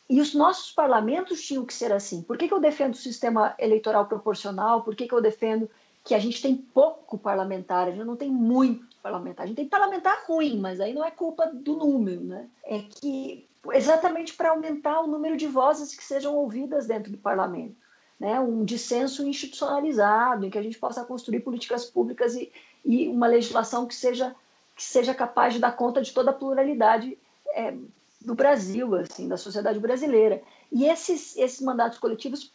e 0.08 0.20
os 0.20 0.34
nossos 0.34 0.72
parlamentos 0.72 1.42
tinham 1.42 1.66
que 1.66 1.74
ser 1.74 1.92
assim. 1.92 2.22
Por 2.22 2.38
que, 2.38 2.48
que 2.48 2.54
eu 2.54 2.60
defendo 2.60 2.94
o 2.94 2.98
sistema 2.98 3.54
eleitoral 3.58 4.06
proporcional? 4.06 4.82
Por 4.82 4.96
que, 4.96 5.06
que 5.06 5.14
eu 5.14 5.20
defendo 5.20 5.68
que 6.02 6.14
a 6.14 6.18
gente 6.18 6.40
tem 6.40 6.56
pouco 6.56 7.18
parlamentar, 7.18 7.88
a 7.88 7.90
gente 7.90 8.04
não 8.04 8.16
tem 8.16 8.30
muito 8.30 8.87
parlamentar. 9.08 9.44
A 9.44 9.46
gente 9.46 9.56
tem 9.56 9.68
parlamentar 9.68 10.24
ruim, 10.26 10.58
mas 10.58 10.80
aí 10.80 10.92
não 10.92 11.04
é 11.04 11.10
culpa 11.10 11.46
do 11.46 11.76
número, 11.76 12.22
né? 12.22 12.46
É 12.64 12.80
que 12.80 13.46
exatamente 13.72 14.34
para 14.34 14.50
aumentar 14.50 15.00
o 15.00 15.06
número 15.06 15.36
de 15.36 15.46
vozes 15.46 15.94
que 15.94 16.04
sejam 16.04 16.34
ouvidas 16.36 16.86
dentro 16.86 17.10
do 17.10 17.18
parlamento. 17.18 17.74
Né, 18.20 18.40
um 18.40 18.64
dissenso 18.64 19.24
institucionalizado, 19.24 20.44
em 20.44 20.50
que 20.50 20.58
a 20.58 20.62
gente 20.62 20.76
possa 20.76 21.04
construir 21.04 21.38
políticas 21.38 21.84
públicas 21.84 22.34
e, 22.34 22.50
e 22.84 23.06
uma 23.06 23.28
legislação 23.28 23.86
que 23.86 23.94
seja, 23.94 24.34
que 24.74 24.82
seja 24.82 25.14
capaz 25.14 25.54
de 25.54 25.60
dar 25.60 25.70
conta 25.70 26.02
de 26.02 26.12
toda 26.12 26.32
a 26.32 26.34
pluralidade 26.34 27.16
é, 27.54 27.72
do 28.20 28.34
Brasil, 28.34 28.96
assim, 28.96 29.28
da 29.28 29.36
sociedade 29.36 29.78
brasileira. 29.78 30.42
E 30.72 30.86
esses, 30.86 31.36
esses 31.36 31.60
mandatos 31.60 31.96
coletivos 31.98 32.50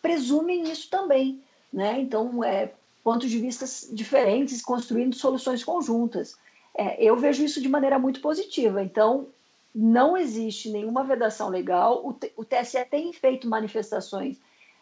presumem 0.00 0.70
isso 0.70 0.88
também. 0.88 1.42
Né? 1.72 1.98
Então, 1.98 2.44
é, 2.44 2.72
pontos 3.08 3.30
de 3.30 3.38
vista 3.38 3.64
diferentes, 3.90 4.60
construindo 4.60 5.16
soluções 5.16 5.64
conjuntas. 5.64 6.36
É, 6.76 7.02
eu 7.02 7.16
vejo 7.16 7.42
isso 7.42 7.58
de 7.58 7.66
maneira 7.66 7.98
muito 7.98 8.20
positiva. 8.20 8.82
Então, 8.82 9.28
não 9.74 10.14
existe 10.14 10.68
nenhuma 10.68 11.02
vedação 11.04 11.48
legal. 11.48 12.06
O, 12.06 12.10
o 12.36 12.44
TSE 12.44 12.84
tem 12.84 13.10
feito 13.14 13.48
manifestações 13.48 14.36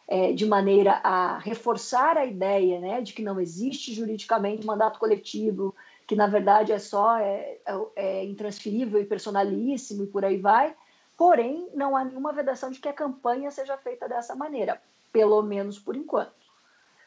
é, 0.08 0.32
de 0.32 0.44
maneira 0.44 1.00
a 1.04 1.38
reforçar 1.38 2.18
a 2.18 2.26
ideia 2.26 2.80
né, 2.80 3.00
de 3.00 3.12
que 3.12 3.22
não 3.22 3.40
existe 3.40 3.94
juridicamente 3.94 4.66
mandato 4.66 4.98
coletivo, 4.98 5.72
que 6.04 6.16
na 6.16 6.26
verdade 6.26 6.72
é 6.72 6.80
só 6.80 7.16
é, 7.18 7.58
é, 7.64 7.86
é 7.94 8.24
intransferível 8.24 9.00
e 9.00 9.04
personalíssimo 9.04 10.02
e 10.02 10.08
por 10.08 10.24
aí 10.24 10.36
vai. 10.36 10.74
Porém, 11.16 11.68
não 11.72 11.96
há 11.96 12.04
nenhuma 12.04 12.32
vedação 12.32 12.72
de 12.72 12.80
que 12.80 12.88
a 12.88 12.92
campanha 12.92 13.52
seja 13.52 13.76
feita 13.76 14.08
dessa 14.08 14.34
maneira, 14.34 14.82
pelo 15.12 15.40
menos 15.42 15.78
por 15.78 15.94
enquanto. 15.94 16.45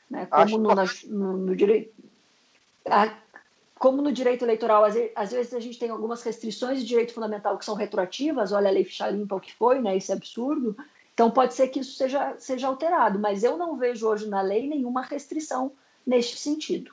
Né? 0.09 0.25
Como, 0.25 0.57
no, 0.57 0.69
no, 1.07 1.37
no, 1.37 1.55
direito, 1.55 1.93
a, 2.87 3.15
como 3.77 4.01
no 4.01 4.11
direito 4.11 4.43
eleitoral, 4.43 4.83
às 4.83 4.93
vezes, 4.95 5.11
às 5.15 5.31
vezes, 5.31 5.53
a 5.53 5.59
gente 5.59 5.79
tem 5.79 5.89
algumas 5.89 6.23
restrições 6.23 6.79
de 6.79 6.85
direito 6.85 7.13
fundamental 7.13 7.57
que 7.57 7.65
são 7.65 7.75
retroativas, 7.75 8.51
olha 8.51 8.69
a 8.69 8.71
lei 8.71 8.83
ficha 8.83 9.09
limpa 9.09 9.35
o 9.35 9.39
que 9.39 9.53
foi, 9.53 9.79
né? 9.79 9.95
isso 9.95 10.11
é 10.11 10.15
absurdo. 10.15 10.75
Então 11.13 11.29
pode 11.29 11.53
ser 11.53 11.67
que 11.67 11.81
isso 11.81 11.97
seja, 11.97 12.35
seja 12.37 12.67
alterado, 12.67 13.19
mas 13.19 13.43
eu 13.43 13.57
não 13.57 13.77
vejo 13.77 14.07
hoje 14.07 14.27
na 14.29 14.41
lei 14.41 14.67
nenhuma 14.67 15.01
restrição 15.01 15.71
neste 16.07 16.37
sentido. 16.37 16.91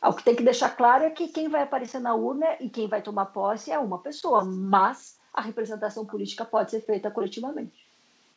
O 0.00 0.12
que 0.12 0.22
tem 0.22 0.36
que 0.36 0.42
deixar 0.42 0.70
claro 0.76 1.04
é 1.04 1.10
que 1.10 1.28
quem 1.28 1.48
vai 1.48 1.62
aparecer 1.62 1.98
na 1.98 2.14
urna 2.14 2.46
e 2.60 2.68
quem 2.68 2.86
vai 2.86 3.02
tomar 3.02 3.26
posse 3.26 3.72
é 3.72 3.78
uma 3.78 3.98
pessoa, 3.98 4.44
mas 4.44 5.18
a 5.32 5.40
representação 5.40 6.06
política 6.06 6.44
pode 6.44 6.70
ser 6.70 6.82
feita 6.82 7.10
coletivamente. 7.10 7.83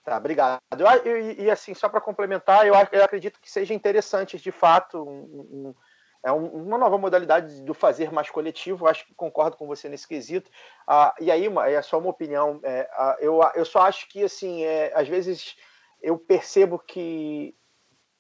Tá, 0.07 0.15
obrigado. 0.15 0.61
Eu, 1.03 1.17
e, 1.17 1.43
e, 1.43 1.51
assim, 1.51 1.73
só 1.73 1.89
para 1.89 1.99
complementar, 1.99 2.65
eu, 2.65 2.73
eu, 2.93 3.03
acredito 3.03 3.41
que 3.41 3.51
seja 3.51 3.73
interessante, 3.73 4.37
de 4.37 4.51
fato, 4.53 5.03
um, 5.03 5.11
um, 5.51 5.75
é 6.23 6.31
uma 6.31 6.77
nova 6.77 6.97
modalidade 6.97 7.61
do 7.63 7.73
fazer 7.73 8.09
mais 8.09 8.29
coletivo. 8.29 8.87
Acho 8.87 9.05
que 9.05 9.13
concordo 9.13 9.57
com 9.57 9.67
você 9.67 9.89
nesse 9.89 10.07
quesito. 10.07 10.49
Ah, 10.87 11.13
e 11.19 11.29
aí, 11.29 11.45
é 11.69 11.81
só 11.81 11.99
uma 11.99 12.09
opinião. 12.09 12.57
É, 12.63 12.89
eu, 13.19 13.41
eu 13.53 13.65
só 13.65 13.81
acho 13.81 14.07
que, 14.07 14.23
assim, 14.23 14.63
é, 14.63 14.93
às 14.95 15.09
vezes 15.09 15.57
eu 16.01 16.17
percebo 16.17 16.79
que 16.79 17.53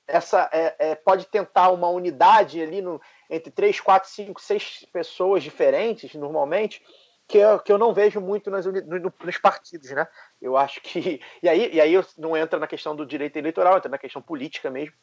essa 0.05 0.49
é, 0.51 0.75
é, 0.79 0.95
pode 0.95 1.25
tentar 1.27 1.69
uma 1.69 1.87
unidade 1.87 2.61
ali 2.61 2.81
no, 2.81 2.99
entre 3.29 3.49
três, 3.49 3.79
quatro, 3.79 4.09
cinco, 4.09 4.41
seis 4.41 4.85
pessoas 4.91 5.41
diferentes, 5.41 6.13
normalmente, 6.15 6.83
que 7.27 7.37
eu, 7.37 7.59
que 7.59 7.71
eu 7.71 7.77
não 7.77 7.93
vejo 7.93 8.19
muito 8.19 8.49
nas, 8.49 8.65
no, 8.65 9.13
nos 9.23 9.37
partidos, 9.37 9.91
né? 9.91 10.05
Eu 10.41 10.55
acho 10.55 10.81
que. 10.81 11.21
E 11.41 11.49
aí, 11.49 11.69
e 11.73 11.81
aí 11.81 11.93
não 12.17 12.35
entra 12.35 12.59
na 12.59 12.67
questão 12.67 12.95
do 12.95 13.05
direito 13.05 13.37
eleitoral, 13.37 13.77
entra 13.77 13.89
na 13.89 13.97
questão 13.97 14.21
política 14.21 14.69
mesmo. 14.69 14.93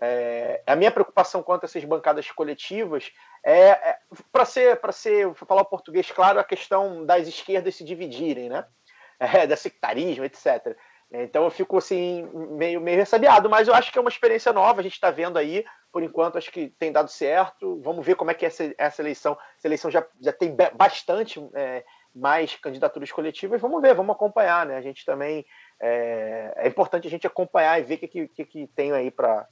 É, 0.00 0.62
a 0.66 0.74
minha 0.74 0.90
preocupação 0.90 1.42
quanto 1.42 1.64
a 1.64 1.66
essas 1.66 1.84
bancadas 1.84 2.30
coletivas 2.30 3.12
é, 3.44 3.68
é 3.68 3.98
para 4.32 4.44
ser, 4.44 4.80
para 4.80 4.92
ser, 4.92 5.32
falar 5.34 5.62
o 5.62 5.66
português 5.66 6.10
claro, 6.10 6.40
a 6.40 6.44
questão 6.44 7.06
das 7.06 7.28
esquerdas 7.28 7.76
se 7.76 7.84
dividirem, 7.84 8.48
né? 8.48 8.64
É, 9.16 9.46
da 9.46 9.56
sectarismo, 9.56 10.24
etc. 10.24 10.76
Então 11.10 11.44
eu 11.44 11.50
fico 11.50 11.78
assim, 11.78 12.28
meio, 12.32 12.80
meio 12.80 12.98
ressabiado, 12.98 13.48
mas 13.48 13.68
eu 13.68 13.74
acho 13.74 13.92
que 13.92 13.96
é 13.96 14.00
uma 14.00 14.10
experiência 14.10 14.52
nova, 14.52 14.80
a 14.80 14.82
gente 14.82 14.94
está 14.94 15.08
vendo 15.10 15.38
aí, 15.38 15.64
por 15.92 16.02
enquanto 16.02 16.36
acho 16.36 16.50
que 16.50 16.70
tem 16.70 16.90
dado 16.90 17.08
certo. 17.08 17.80
Vamos 17.80 18.04
ver 18.04 18.16
como 18.16 18.32
é 18.32 18.34
que 18.34 18.44
é 18.44 18.48
essa, 18.48 18.74
essa 18.76 19.00
eleição. 19.00 19.38
Essa 19.56 19.68
eleição 19.68 19.90
já, 19.92 20.04
já 20.20 20.32
tem 20.32 20.54
bastante 20.74 21.40
é, 21.54 21.84
mais 22.14 22.54
candidaturas 22.56 23.10
coletivas. 23.10 23.60
Vamos 23.60 23.82
ver, 23.82 23.94
vamos 23.94 24.14
acompanhar, 24.14 24.64
né? 24.64 24.76
A 24.76 24.82
gente 24.82 25.04
também. 25.04 25.44
É, 25.80 26.54
é 26.56 26.68
importante 26.68 27.06
a 27.06 27.10
gente 27.10 27.26
acompanhar 27.26 27.80
e 27.80 27.82
ver 27.82 27.94
o 27.94 27.98
que, 27.98 28.28
que, 28.28 28.44
que 28.44 28.66
tem 28.68 28.92
aí 28.92 29.10
para 29.10 29.48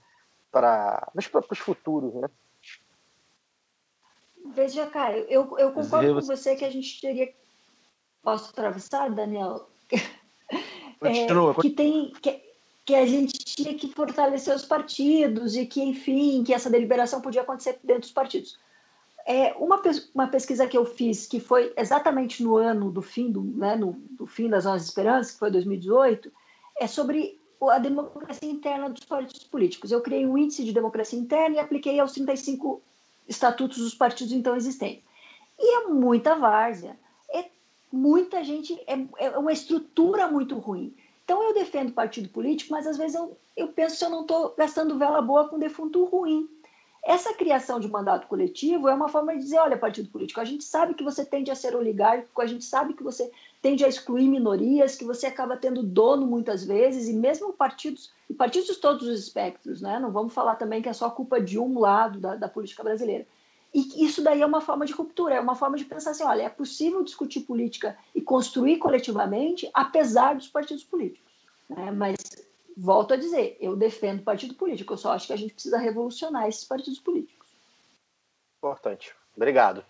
os 1.50 1.58
futuros, 1.58 2.14
né? 2.14 2.28
Veja, 4.54 4.86
Caio, 4.86 5.24
eu, 5.28 5.58
eu 5.58 5.72
concordo 5.72 6.14
com 6.14 6.20
você 6.20 6.54
que 6.54 6.64
a 6.64 6.70
gente 6.70 7.00
teria. 7.00 7.32
Posso 8.22 8.50
atravessar, 8.50 9.10
Daniel? 9.10 9.68
Continua, 11.00 11.54
é, 11.58 11.60
que 11.60 11.70
tem 11.70 12.12
que, 12.22 12.40
que 12.84 12.94
a 12.94 13.06
gente 13.06 13.32
tinha 13.32 13.74
que 13.74 13.88
fortalecer 13.92 14.54
os 14.54 14.64
partidos 14.64 15.56
e 15.56 15.66
que, 15.66 15.82
enfim, 15.82 16.44
que 16.44 16.54
essa 16.54 16.70
deliberação 16.70 17.20
podia 17.20 17.42
acontecer 17.42 17.80
dentro 17.82 18.02
dos 18.02 18.12
partidos. 18.12 18.58
É, 19.26 19.52
uma, 19.54 19.80
uma 20.14 20.26
pesquisa 20.26 20.66
que 20.66 20.76
eu 20.76 20.84
fiz, 20.84 21.26
que 21.26 21.38
foi 21.38 21.72
exatamente 21.76 22.42
no 22.42 22.56
ano 22.56 22.90
do 22.90 23.02
fim, 23.02 23.30
do, 23.30 23.42
né, 23.42 23.76
no, 23.76 23.92
do 24.10 24.26
fim 24.26 24.48
das 24.48 24.64
nossas 24.64 24.88
esperanças, 24.88 25.32
que 25.32 25.38
foi 25.38 25.50
2018, 25.50 26.32
é 26.80 26.86
sobre 26.86 27.40
a 27.70 27.78
democracia 27.78 28.50
interna 28.50 28.90
dos 28.90 29.04
partidos 29.04 29.44
políticos. 29.44 29.92
Eu 29.92 30.00
criei 30.00 30.26
um 30.26 30.36
índice 30.36 30.64
de 30.64 30.72
democracia 30.72 31.18
interna 31.18 31.56
e 31.56 31.58
apliquei 31.60 32.00
aos 32.00 32.12
35 32.12 32.82
estatutos 33.28 33.78
dos 33.78 33.94
partidos 33.94 34.32
então 34.32 34.56
existentes. 34.56 35.04
E 35.58 35.76
é 35.76 35.86
muita 35.86 36.34
várzea 36.34 36.96
muita 37.92 38.42
gente, 38.42 38.74
é, 38.86 39.26
é 39.26 39.38
uma 39.38 39.52
estrutura 39.52 40.26
muito 40.26 40.56
ruim. 40.56 40.94
Então 41.24 41.42
eu 41.42 41.54
defendo 41.54 41.92
partido 41.92 42.28
político, 42.30 42.72
mas 42.72 42.86
às 42.86 42.96
vezes 42.96 43.14
eu, 43.14 43.36
eu 43.56 43.68
penso 43.68 43.96
se 43.96 44.04
eu 44.04 44.10
não 44.10 44.22
estou 44.22 44.54
gastando 44.56 44.98
vela 44.98 45.20
boa 45.20 45.48
com 45.48 45.58
defunto 45.58 46.04
ruim. 46.06 46.48
Essa 47.04 47.34
criação 47.34 47.80
de 47.80 47.88
mandato 47.88 48.28
coletivo 48.28 48.88
é 48.88 48.94
uma 48.94 49.08
forma 49.08 49.32
de 49.32 49.40
dizer, 49.40 49.58
olha, 49.58 49.76
partido 49.76 50.08
político, 50.08 50.40
a 50.40 50.44
gente 50.44 50.62
sabe 50.62 50.94
que 50.94 51.02
você 51.02 51.24
tende 51.24 51.50
a 51.50 51.54
ser 51.54 51.74
oligárquico, 51.74 52.40
a 52.40 52.46
gente 52.46 52.64
sabe 52.64 52.94
que 52.94 53.02
você 53.02 53.28
tende 53.60 53.84
a 53.84 53.88
excluir 53.88 54.28
minorias, 54.28 54.94
que 54.94 55.04
você 55.04 55.26
acaba 55.26 55.56
tendo 55.56 55.82
dono 55.82 56.24
muitas 56.26 56.64
vezes, 56.64 57.08
e 57.08 57.12
mesmo 57.12 57.52
partidos, 57.52 58.12
partidos 58.38 58.68
de 58.68 58.76
todos 58.76 59.08
os 59.08 59.18
espectros, 59.18 59.82
né? 59.82 59.98
Não 59.98 60.12
vamos 60.12 60.32
falar 60.32 60.54
também 60.54 60.80
que 60.80 60.88
é 60.88 60.92
só 60.92 61.10
culpa 61.10 61.40
de 61.40 61.58
um 61.58 61.80
lado 61.80 62.20
da, 62.20 62.36
da 62.36 62.48
política 62.48 62.84
brasileira. 62.84 63.26
E 63.74 64.04
isso 64.04 64.22
daí 64.22 64.40
é 64.42 64.46
uma 64.46 64.60
forma 64.60 64.86
de 64.86 64.92
ruptura, 64.92 65.34
é 65.34 65.40
uma 65.40 65.56
forma 65.56 65.76
de 65.76 65.84
pensar 65.84 66.10
assim: 66.10 66.24
olha, 66.24 66.42
é 66.42 66.48
possível 66.48 67.02
discutir 67.02 67.40
política 67.40 67.96
e 68.14 68.20
construir 68.20 68.76
coletivamente, 68.76 69.68
apesar 69.72 70.36
dos 70.36 70.48
partidos 70.48 70.84
políticos. 70.84 71.32
Né? 71.68 71.90
Mas, 71.90 72.16
volto 72.76 73.14
a 73.14 73.16
dizer, 73.16 73.56
eu 73.60 73.76
defendo 73.76 74.22
partido 74.22 74.54
político, 74.54 74.92
eu 74.92 74.98
só 74.98 75.12
acho 75.12 75.26
que 75.26 75.32
a 75.32 75.36
gente 75.36 75.54
precisa 75.54 75.78
revolucionar 75.78 76.48
esses 76.48 76.64
partidos 76.64 76.98
políticos. 76.98 77.48
Importante. 78.58 79.14
Obrigado. 79.36 79.84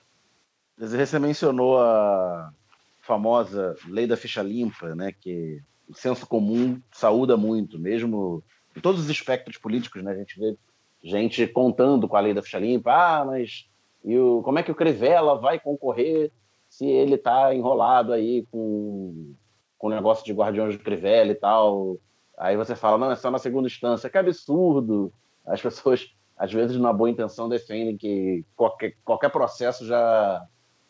Você 0.76 1.18
mencionou 1.18 1.78
a 1.80 2.52
famosa 3.00 3.76
lei 3.86 4.06
da 4.06 4.16
ficha 4.16 4.42
limpa, 4.42 4.94
né, 4.94 5.12
que 5.12 5.60
o 5.88 5.94
senso 5.94 6.26
comum 6.26 6.80
saúda 6.92 7.36
muito, 7.36 7.78
mesmo 7.78 8.42
em 8.76 8.80
todos 8.80 9.02
os 9.02 9.10
espectros 9.10 9.58
políticos, 9.58 10.02
né, 10.02 10.12
a 10.12 10.16
gente 10.16 10.38
vê 10.38 10.56
gente 11.02 11.46
contando 11.48 12.08
com 12.08 12.16
a 12.16 12.20
lei 12.20 12.32
da 12.32 12.42
ficha 12.42 12.58
limpa, 12.58 12.92
ah, 12.92 13.24
mas 13.24 13.68
e 14.04 14.18
o, 14.18 14.42
como 14.42 14.58
é 14.58 14.62
que 14.62 14.70
o 14.70 14.74
Crivella 14.74 15.36
vai 15.36 15.60
concorrer 15.60 16.32
se 16.68 16.86
ele 16.86 17.14
está 17.14 17.54
enrolado 17.54 18.12
aí 18.12 18.46
com, 18.50 19.34
com 19.78 19.86
o 19.86 19.90
negócio 19.90 20.24
de 20.24 20.32
Guardiões 20.32 20.76
do 20.76 20.82
Crivella 20.82 21.32
e 21.32 21.36
tal? 21.36 21.98
Aí 22.42 22.56
você 22.56 22.74
fala, 22.74 22.98
não, 22.98 23.12
é 23.12 23.14
só 23.14 23.30
na 23.30 23.38
segunda 23.38 23.68
instância. 23.68 24.10
Que 24.10 24.18
absurdo! 24.18 25.12
As 25.46 25.62
pessoas, 25.62 26.12
às 26.36 26.52
vezes, 26.52 26.76
na 26.76 26.92
boa 26.92 27.08
intenção, 27.08 27.48
defendem 27.48 27.96
que 27.96 28.44
qualquer, 28.56 28.96
qualquer 29.04 29.30
processo 29.30 29.86
já, 29.86 30.44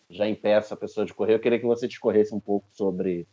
já 0.08 0.26
impeça 0.26 0.72
a 0.72 0.78
pessoa 0.78 1.04
de 1.04 1.12
correr. 1.12 1.34
Eu 1.34 1.40
queria 1.40 1.60
que 1.60 1.66
você 1.66 1.86
discorresse 1.86 2.34
um 2.34 2.40
pouco 2.40 2.66
sobre 2.72 3.28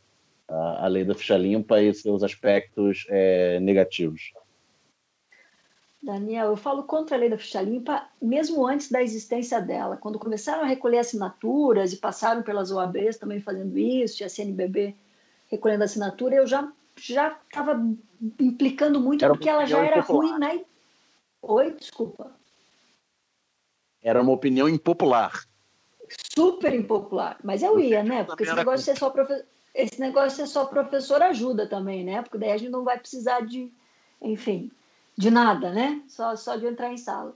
a, 0.49 0.84
a 0.84 0.88
lei 0.88 1.05
da 1.05 1.15
ficha 1.15 1.38
limpa 1.38 1.82
e 1.82 1.93
seus 1.93 2.22
aspectos 2.22 3.05
é, 3.07 3.57
negativos. 3.61 4.34
Daniel, 6.03 6.47
eu 6.47 6.57
falo 6.57 6.84
contra 6.84 7.15
a 7.15 7.20
lei 7.20 7.30
da 7.30 7.38
ficha 7.38 7.61
limpa 7.61 8.05
mesmo 8.22 8.67
antes 8.67 8.91
da 8.91 9.01
existência 9.01 9.61
dela. 9.61 9.95
Quando 9.95 10.20
começaram 10.20 10.63
a 10.63 10.67
recolher 10.67 10.97
assinaturas 10.97 11.93
e 11.93 11.97
passaram 11.97 12.43
pelas 12.43 12.70
OABs 12.70 13.17
também 13.17 13.39
fazendo 13.39 13.78
isso, 13.78 14.22
e 14.22 14.26
a 14.26 14.30
CNBB 14.30 14.93
recolhendo 15.47 15.86
assinatura, 15.86 16.36
eu 16.36 16.45
já 16.45 16.70
já 17.02 17.38
estava 17.47 17.82
implicando 18.39 19.00
muito 19.00 19.24
era 19.24 19.34
porque 19.34 19.50
ela 19.50 19.66
já 19.66 19.80
era 19.84 20.00
impopular. 20.00 20.32
ruim 20.32 20.39
na. 20.39 20.60
Oi, 21.41 21.72
desculpa. 21.72 22.32
Era 24.02 24.22
uma 24.22 24.32
opinião 24.32 24.68
impopular. 24.68 25.45
Super 26.36 26.74
impopular. 26.74 27.38
Mas 27.43 27.62
eu 27.62 27.80
ia, 27.80 28.04
né? 28.04 28.24
Porque 28.24 28.43
esse 28.43 28.56
negócio, 28.56 28.80
de 28.80 28.84
ser 28.86 28.97
só 28.97 29.10
profe... 29.10 29.43
esse 29.74 30.00
negócio 30.00 30.30
de 30.30 30.36
ser 30.36 30.47
só 30.47 30.66
professor 30.66 31.22
ajuda 31.22 31.68
também, 31.68 32.04
né? 32.04 32.22
Porque 32.22 32.38
daí 32.38 32.52
a 32.52 32.58
gente 32.58 32.72
não 32.72 32.84
vai 32.84 32.97
precisar 32.97 33.41
de. 33.41 33.72
Enfim, 34.22 34.72
de 35.18 35.30
nada, 35.30 35.72
né? 35.72 36.02
Só, 36.08 36.36
só 36.36 36.56
de 36.56 36.66
entrar 36.66 36.91
em 36.91 36.97
sala. 36.97 37.36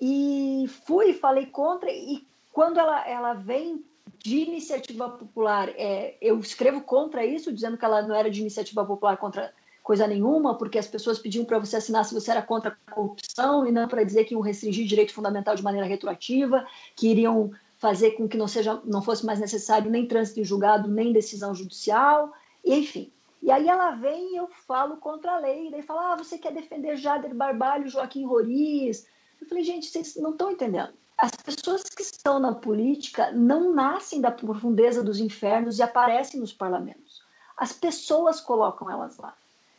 E 0.00 0.66
fui, 0.86 1.12
falei 1.12 1.46
contra, 1.46 1.90
e 1.90 2.26
quando 2.52 2.78
ela, 2.78 3.06
ela 3.06 3.34
vem 3.34 3.84
de 4.18 4.38
iniciativa 4.38 5.08
popular, 5.08 5.68
é, 5.70 6.16
eu 6.20 6.38
escrevo 6.38 6.80
contra 6.80 7.24
isso, 7.24 7.52
dizendo 7.52 7.76
que 7.76 7.84
ela 7.84 8.02
não 8.02 8.14
era 8.14 8.30
de 8.30 8.40
iniciativa 8.40 8.84
popular 8.84 9.16
contra 9.16 9.52
coisa 9.82 10.06
nenhuma, 10.06 10.56
porque 10.56 10.78
as 10.78 10.86
pessoas 10.86 11.18
pediam 11.18 11.44
para 11.44 11.58
você 11.58 11.76
assinar 11.76 12.04
se 12.04 12.14
você 12.14 12.30
era 12.30 12.42
contra 12.42 12.76
a 12.86 12.92
corrupção 12.92 13.66
e 13.66 13.72
não 13.72 13.88
para 13.88 14.04
dizer 14.04 14.24
que 14.24 14.34
iam 14.34 14.40
restringir 14.40 14.86
direito 14.86 15.12
fundamental 15.12 15.54
de 15.54 15.62
maneira 15.62 15.86
retroativa, 15.86 16.66
que 16.94 17.08
iriam 17.08 17.50
fazer 17.78 18.12
com 18.12 18.28
que 18.28 18.36
não 18.36 18.46
seja 18.46 18.80
não 18.84 19.00
fosse 19.00 19.24
mais 19.24 19.40
necessário 19.40 19.90
nem 19.90 20.06
trânsito 20.06 20.40
em 20.40 20.44
julgado, 20.44 20.88
nem 20.88 21.12
decisão 21.12 21.54
judicial, 21.54 22.32
enfim. 22.64 23.10
E 23.42 23.50
aí 23.50 23.68
ela 23.68 23.92
vem 23.92 24.34
e 24.34 24.36
eu 24.36 24.48
falo 24.66 24.98
contra 24.98 25.32
a 25.32 25.38
lei. 25.38 25.68
E 25.68 25.70
daí 25.70 25.82
fala: 25.82 26.12
ah, 26.12 26.16
você 26.16 26.36
quer 26.36 26.52
defender 26.52 26.96
Jader 26.96 27.34
Barbalho, 27.34 27.88
Joaquim 27.88 28.26
Roriz. 28.26 29.06
Eu 29.40 29.46
falei: 29.48 29.64
gente, 29.64 29.86
vocês 29.86 30.16
não 30.16 30.32
estão 30.32 30.50
entendendo. 30.50 30.92
As 31.20 31.32
pessoas 31.32 31.82
que 31.82 32.02
estão 32.02 32.38
na 32.38 32.54
política 32.54 33.30
não 33.30 33.74
nascem 33.74 34.22
da 34.22 34.30
profundeza 34.30 35.02
dos 35.02 35.20
infernos 35.20 35.78
e 35.78 35.82
aparecem 35.82 36.40
nos 36.40 36.52
parlamentos. 36.52 37.22
As 37.56 37.72
pessoas 37.74 38.40
colocam 38.40 38.90
elas 38.90 39.18
lá. 39.18 39.36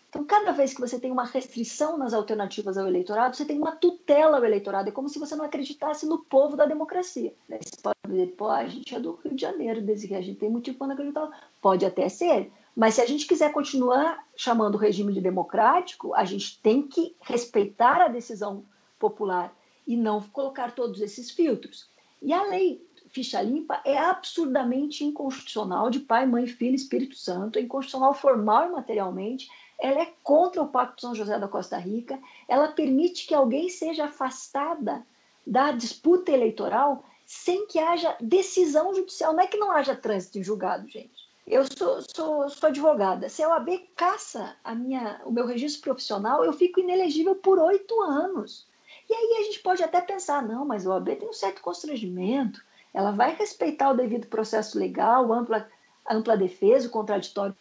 Então, 0.08 0.24
cada 0.24 0.52
vez 0.52 0.74
que 0.74 0.82
você 0.82 1.00
tem 1.00 1.10
uma 1.10 1.26
restrição 1.26 1.98
nas 1.98 2.14
alternativas 2.14 2.78
ao 2.78 2.86
eleitorado, 2.86 3.36
você 3.36 3.46
tem 3.46 3.58
uma 3.58 3.72
tutela 3.72 4.38
ao 4.38 4.46
eleitorado. 4.46 4.90
É 4.90 4.92
como 4.92 5.10
se 5.10 5.18
você 5.18 5.36
não 5.36 5.46
acreditasse 5.46 6.06
no 6.06 6.20
povo 6.20 6.56
da 6.56 6.66
democracia. 6.66 7.34
Você 7.50 7.82
pode 7.82 7.98
dizer, 8.06 8.28
pô, 8.36 8.50
a 8.50 8.68
gente 8.68 8.94
é 8.94 9.00
do 9.00 9.16
Rio 9.24 9.34
de 9.34 9.42
Janeiro, 9.42 9.82
desde 9.82 10.10
que 10.10 10.14
a 10.14 10.22
gente 10.22 10.38
tem 10.38 10.50
motivo 10.50 10.78
para 10.78 10.88
não 10.88 10.94
acreditar. 10.94 11.50
Pode 11.60 11.86
até 11.86 12.08
ser, 12.08 12.52
mas 12.76 12.96
se 12.96 13.02
a 13.02 13.06
gente 13.08 13.26
quiser 13.26 13.52
continuar 13.52 14.24
chamando 14.36 14.76
o 14.76 14.78
regime 14.78 15.14
de 15.14 15.22
democrático, 15.22 16.14
a 16.14 16.26
gente 16.26 16.62
tem 16.62 16.88
que 16.88 17.16
respeitar 17.22 18.02
a 18.02 18.10
decisão 18.10 18.64
popular 19.00 19.56
e 19.88 19.96
não 19.96 20.22
colocar 20.22 20.74
todos 20.74 21.02
esses 21.02 21.32
filtros. 21.32 21.88
E 22.22 22.34
a 22.34 22.44
lei 22.44 22.86
ficha 23.10 23.42
limpa 23.42 23.82
é 23.84 23.98
absurdamente 23.98 25.04
inconstitucional 25.04 25.90
de 25.90 26.00
pai, 26.00 26.26
mãe, 26.26 26.48
filho, 26.48 26.76
Espírito 26.76 27.16
Santo, 27.16 27.60
é 27.60 27.62
inconstitucional 27.62 28.14
formal 28.14 28.68
e 28.68 28.72
materialmente. 28.72 29.50
Ela 29.80 30.02
é 30.02 30.14
contra 30.24 30.62
o 30.62 30.68
Pacto 30.68 30.96
de 30.96 31.02
São 31.02 31.16
José 31.16 31.38
da 31.38 31.48
Costa 31.48 31.78
Rica, 31.78 32.20
ela 32.48 32.70
permite 32.70 33.28
que 33.28 33.34
alguém 33.34 33.68
seja 33.70 34.06
afastada 34.06 35.06
da 35.46 35.72
disputa 35.72 36.32
eleitoral 36.32 37.04
sem 37.26 37.66
que 37.66 37.80
haja 37.80 38.16
decisão 38.20 38.94
judicial. 38.94 39.34
Não 39.34 39.42
é 39.42 39.48
que 39.48 39.58
não 39.58 39.72
haja 39.72 39.96
trânsito 39.96 40.38
em 40.38 40.44
julgado, 40.44 40.88
gente. 40.88 41.30
Eu 41.48 41.66
sou, 41.66 42.02
sou, 42.02 42.50
sou 42.50 42.68
advogada. 42.70 43.28
Se 43.28 43.42
a 43.42 43.50
OAB 43.50 43.70
caça 43.96 44.56
a 44.64 44.76
minha, 44.76 45.20
o 45.26 45.32
meu 45.32 45.46
registro 45.46 45.82
profissional, 45.82 46.46
eu 46.46 46.54
fico 46.54 46.80
inelegível 46.80 47.36
por 47.36 47.58
oito 47.60 48.00
anos. 48.02 48.68
E 49.12 49.14
aí 49.14 49.42
a 49.42 49.44
gente 49.44 49.60
pode 49.60 49.84
até 49.84 50.00
pensar, 50.00 50.42
não, 50.42 50.64
mas 50.64 50.88
a 50.88 50.92
OAB 50.92 51.18
tem 51.18 51.28
um 51.28 51.34
certo 51.34 51.62
constrangimento, 51.62 52.64
ela 52.94 53.12
vai 53.12 53.36
respeitar 53.36 53.92
o 53.92 53.94
devido 53.94 54.28
processo 54.28 54.80
legal, 54.80 55.34
ampla, 55.34 55.70
ampla 56.10 56.38
defesa, 56.38 56.88
o 56.88 56.92
contraditório 56.92 57.54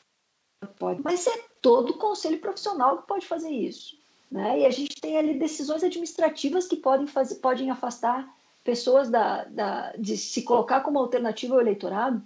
pode. 0.79 1.01
Mas 1.03 1.27
é 1.27 1.45
todo 1.61 1.91
o 1.91 1.99
conselho 1.99 2.39
profissional 2.39 2.99
que 2.99 3.09
pode 3.09 3.27
fazer 3.27 3.51
isso. 3.51 3.99
Né? 4.31 4.61
E 4.61 4.67
a 4.67 4.71
gente 4.71 5.01
tem 5.01 5.19
ali 5.19 5.41
decisões 5.41 5.83
administrativas 5.83 6.69
que 6.69 6.77
podem, 6.77 7.09
fazer, 7.09 7.35
podem 7.37 7.69
afastar 7.69 8.33
pessoas 8.63 9.11
da, 9.11 9.43
da, 9.47 9.93
de 9.99 10.17
se 10.17 10.43
colocar 10.43 10.83
como 10.83 11.01
alternativa 11.01 11.57
ao 11.57 11.61
eleitorado. 11.61 12.23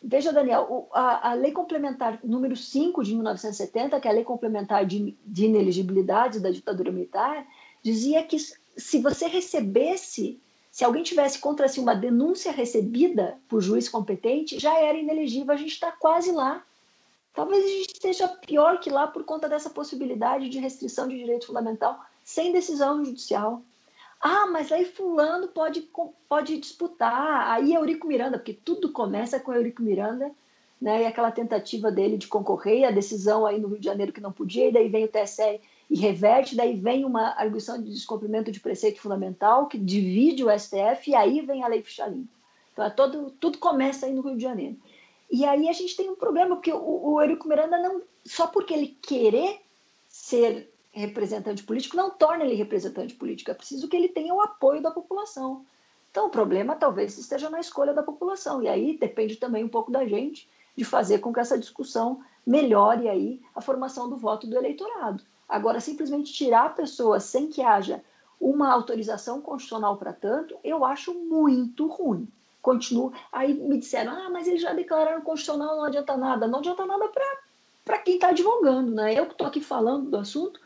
Veja, 0.00 0.32
Daniel, 0.32 0.88
a, 0.92 1.30
a, 1.30 1.34
lei 1.34 1.50
complementar 1.50 2.20
número 2.22 2.54
5 2.54 3.02
de 3.02 3.14
1970, 3.14 3.98
que 3.98 4.06
é 4.06 4.10
a 4.10 4.14
lei 4.14 4.22
complementar 4.22 4.86
de, 4.86 5.16
de 5.24 5.46
inelegibilidade 5.46 6.38
da 6.38 6.50
ditadura 6.50 6.92
militar, 6.92 7.44
dizia 7.84 8.22
que 8.22 8.38
se 8.38 8.98
você 8.98 9.26
recebesse, 9.26 10.40
se 10.70 10.84
alguém 10.84 11.02
tivesse 11.02 11.38
contra 11.38 11.68
si 11.68 11.78
uma 11.78 11.94
denúncia 11.94 12.50
recebida 12.50 13.38
por 13.46 13.60
juiz 13.60 13.88
competente, 13.88 14.58
já 14.58 14.76
era 14.80 14.98
inelegível, 14.98 15.52
a 15.52 15.56
gente 15.58 15.72
está 15.72 15.92
quase 15.92 16.32
lá. 16.32 16.64
Talvez 17.34 17.62
a 17.62 17.68
gente 17.68 17.92
esteja 17.92 18.26
pior 18.26 18.80
que 18.80 18.88
lá 18.88 19.06
por 19.06 19.24
conta 19.24 19.48
dessa 19.48 19.68
possibilidade 19.68 20.48
de 20.48 20.58
restrição 20.58 21.06
de 21.06 21.18
direito 21.18 21.46
fundamental 21.46 22.02
sem 22.24 22.52
decisão 22.52 23.04
judicial. 23.04 23.60
Ah, 24.18 24.46
mas 24.46 24.72
aí 24.72 24.86
fulano 24.86 25.48
pode, 25.48 25.86
pode 26.26 26.56
disputar. 26.58 27.50
Aí 27.50 27.74
Eurico 27.74 28.06
Miranda, 28.06 28.38
porque 28.38 28.54
tudo 28.54 28.90
começa 28.90 29.38
com 29.38 29.52
Eurico 29.52 29.82
Miranda, 29.82 30.30
né? 30.80 31.02
E 31.02 31.06
aquela 31.06 31.30
tentativa 31.30 31.92
dele 31.92 32.16
de 32.16 32.28
concorrer, 32.28 32.84
a 32.84 32.90
decisão 32.90 33.44
aí 33.44 33.60
no 33.60 33.68
Rio 33.68 33.78
de 33.78 33.84
Janeiro 33.84 34.12
que 34.12 34.22
não 34.22 34.32
podia, 34.32 34.68
e 34.68 34.72
daí 34.72 34.88
vem 34.88 35.04
o 35.04 35.08
TSE 35.08 35.60
e 35.90 35.96
reverte, 35.96 36.56
daí 36.56 36.76
vem 36.76 37.04
uma 37.04 37.34
arguição 37.38 37.80
de 37.82 37.90
descumprimento 37.90 38.50
de 38.50 38.60
preceito 38.60 39.00
fundamental 39.00 39.66
que 39.66 39.78
divide 39.78 40.44
o 40.44 40.58
STF, 40.58 41.10
e 41.10 41.14
aí 41.14 41.40
vem 41.40 41.62
a 41.62 41.68
lei 41.68 41.82
ficha 41.82 42.06
limpa. 42.06 42.32
Então, 42.72 42.84
é 42.84 42.90
todo, 42.90 43.30
tudo 43.38 43.58
começa 43.58 44.06
aí 44.06 44.12
no 44.12 44.22
Rio 44.22 44.36
de 44.36 44.42
Janeiro. 44.42 44.76
E 45.30 45.44
aí 45.44 45.68
a 45.68 45.72
gente 45.72 45.96
tem 45.96 46.10
um 46.10 46.16
problema, 46.16 46.56
porque 46.56 46.72
o, 46.72 47.12
o 47.12 47.20
Eurico 47.20 47.48
Miranda 47.48 47.78
não, 47.78 48.02
só 48.24 48.46
porque 48.46 48.74
ele 48.74 48.96
querer 49.00 49.60
ser 50.08 50.70
representante 50.92 51.62
político 51.64 51.96
não 51.96 52.10
torna 52.10 52.44
ele 52.44 52.54
representante 52.54 53.14
político, 53.14 53.50
é 53.50 53.54
preciso 53.54 53.88
que 53.88 53.96
ele 53.96 54.08
tenha 54.08 54.32
o 54.32 54.40
apoio 54.40 54.80
da 54.80 54.90
população. 54.90 55.64
Então, 56.10 56.26
o 56.26 56.30
problema 56.30 56.76
talvez 56.76 57.18
esteja 57.18 57.50
na 57.50 57.58
escolha 57.58 57.92
da 57.92 58.02
população, 58.02 58.62
e 58.62 58.68
aí 58.68 58.96
depende 58.96 59.36
também 59.36 59.64
um 59.64 59.68
pouco 59.68 59.90
da 59.90 60.06
gente 60.06 60.48
de 60.76 60.84
fazer 60.84 61.18
com 61.18 61.32
que 61.32 61.40
essa 61.40 61.58
discussão 61.58 62.20
melhore 62.46 63.08
aí 63.08 63.40
a 63.54 63.60
formação 63.60 64.08
do 64.08 64.16
voto 64.16 64.46
do 64.46 64.56
eleitorado. 64.56 65.22
Agora, 65.54 65.80
simplesmente 65.80 66.32
tirar 66.32 66.66
a 66.66 66.70
pessoa 66.70 67.20
sem 67.20 67.48
que 67.48 67.62
haja 67.62 68.02
uma 68.40 68.72
autorização 68.72 69.40
constitucional 69.40 69.96
para 69.96 70.12
tanto, 70.12 70.56
eu 70.64 70.84
acho 70.84 71.14
muito 71.14 71.86
ruim. 71.86 72.28
Continuo. 72.60 73.12
Aí 73.30 73.54
me 73.54 73.78
disseram, 73.78 74.12
ah, 74.12 74.30
mas 74.30 74.48
eles 74.48 74.62
já 74.62 74.72
declararam 74.72 75.20
constitucional, 75.22 75.76
não 75.76 75.84
adianta 75.84 76.16
nada. 76.16 76.46
Não 76.46 76.58
adianta 76.58 76.84
nada 76.84 77.08
para 77.84 77.98
quem 77.98 78.14
está 78.14 78.28
advogando, 78.28 78.90
né? 78.92 79.14
Eu 79.14 79.26
que 79.26 79.32
estou 79.32 79.46
aqui 79.46 79.60
falando 79.60 80.10
do 80.10 80.16
assunto, 80.16 80.58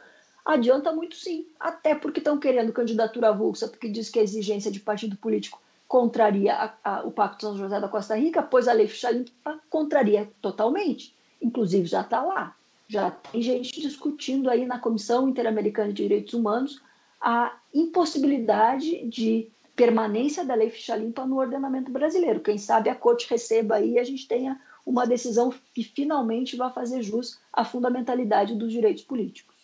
Adianta 0.49 0.91
muito 0.95 1.15
sim, 1.15 1.47
até 1.61 1.95
porque 1.95 2.21
estão 2.21 2.39
querendo 2.39 2.73
candidatura 2.73 3.29
avulsa, 3.29 3.69
porque 3.69 3.87
diz 3.87 4.09
que 4.09 4.19
a 4.19 4.23
exigência 4.23 4.71
de 4.71 4.81
partido 4.81 5.15
político 5.15 5.61
contraria 5.87 6.55
a, 6.55 6.73
a, 6.83 7.03
o 7.03 7.11
Pacto 7.11 7.37
de 7.37 7.43
São 7.43 7.59
José 7.59 7.79
da 7.79 7.87
Costa 7.87 8.17
Rica, 8.17 8.43
pois 8.43 8.67
a 8.67 8.73
lei 8.73 8.89
ficha 8.89 9.11
limpa 9.11 9.61
contraria 9.69 10.27
totalmente. 10.41 11.15
Inclusive 11.43 11.87
já 11.87 12.01
está 12.01 12.23
lá. 12.23 12.57
Já 12.89 13.11
tem 13.11 13.43
gente 13.43 13.81
discutindo 13.81 14.49
aí 14.49 14.65
na 14.65 14.79
Comissão 14.79 15.29
Interamericana 15.29 15.93
de 15.93 16.03
Direitos 16.03 16.35
Humanos 16.35 16.83
a 17.21 17.57
impossibilidade 17.75 19.07
de 19.07 19.51
permanência 19.77 20.45
da 20.45 20.55
lei 20.55 20.71
ficha 20.71 20.97
limpa 20.97 21.27
no 21.27 21.39
ordenamento 21.39 21.91
brasileiro. 21.91 22.41
Quem 22.41 22.59
sabe 22.59 22.89
a 22.89 22.95
corte 22.95 23.29
receba 23.29 23.77
aí 23.77 23.93
e 23.93 23.99
a 23.99 24.05
gente 24.05 24.27
tenha 24.27 24.61
uma 24.87 25.07
decisão 25.07 25.53
que 25.75 25.85
finalmente 25.85 26.57
vá 26.57 26.71
fazer 26.71 27.03
jus 27.03 27.39
à 27.53 27.65
fundamentalidade 27.65 28.55
dos 28.55 28.73
direitos 28.73 29.05
políticos 29.05 29.59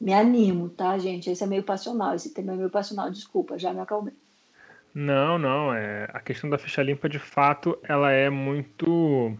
me 0.00 0.12
animo, 0.12 0.68
tá, 0.68 0.96
gente? 0.98 1.30
Esse 1.30 1.42
é 1.42 1.46
meio 1.46 1.62
passional, 1.62 2.14
esse 2.14 2.32
tema 2.32 2.52
é 2.52 2.56
meio 2.56 2.70
passional, 2.70 3.10
desculpa, 3.10 3.58
já 3.58 3.72
me 3.72 3.80
acalmei. 3.80 4.14
Não, 4.94 5.38
não, 5.38 5.74
é, 5.74 6.08
a 6.12 6.20
questão 6.20 6.48
da 6.48 6.58
ficha 6.58 6.82
limpa, 6.82 7.08
de 7.08 7.18
fato, 7.18 7.78
ela 7.82 8.10
é 8.10 8.30
muito 8.30 9.36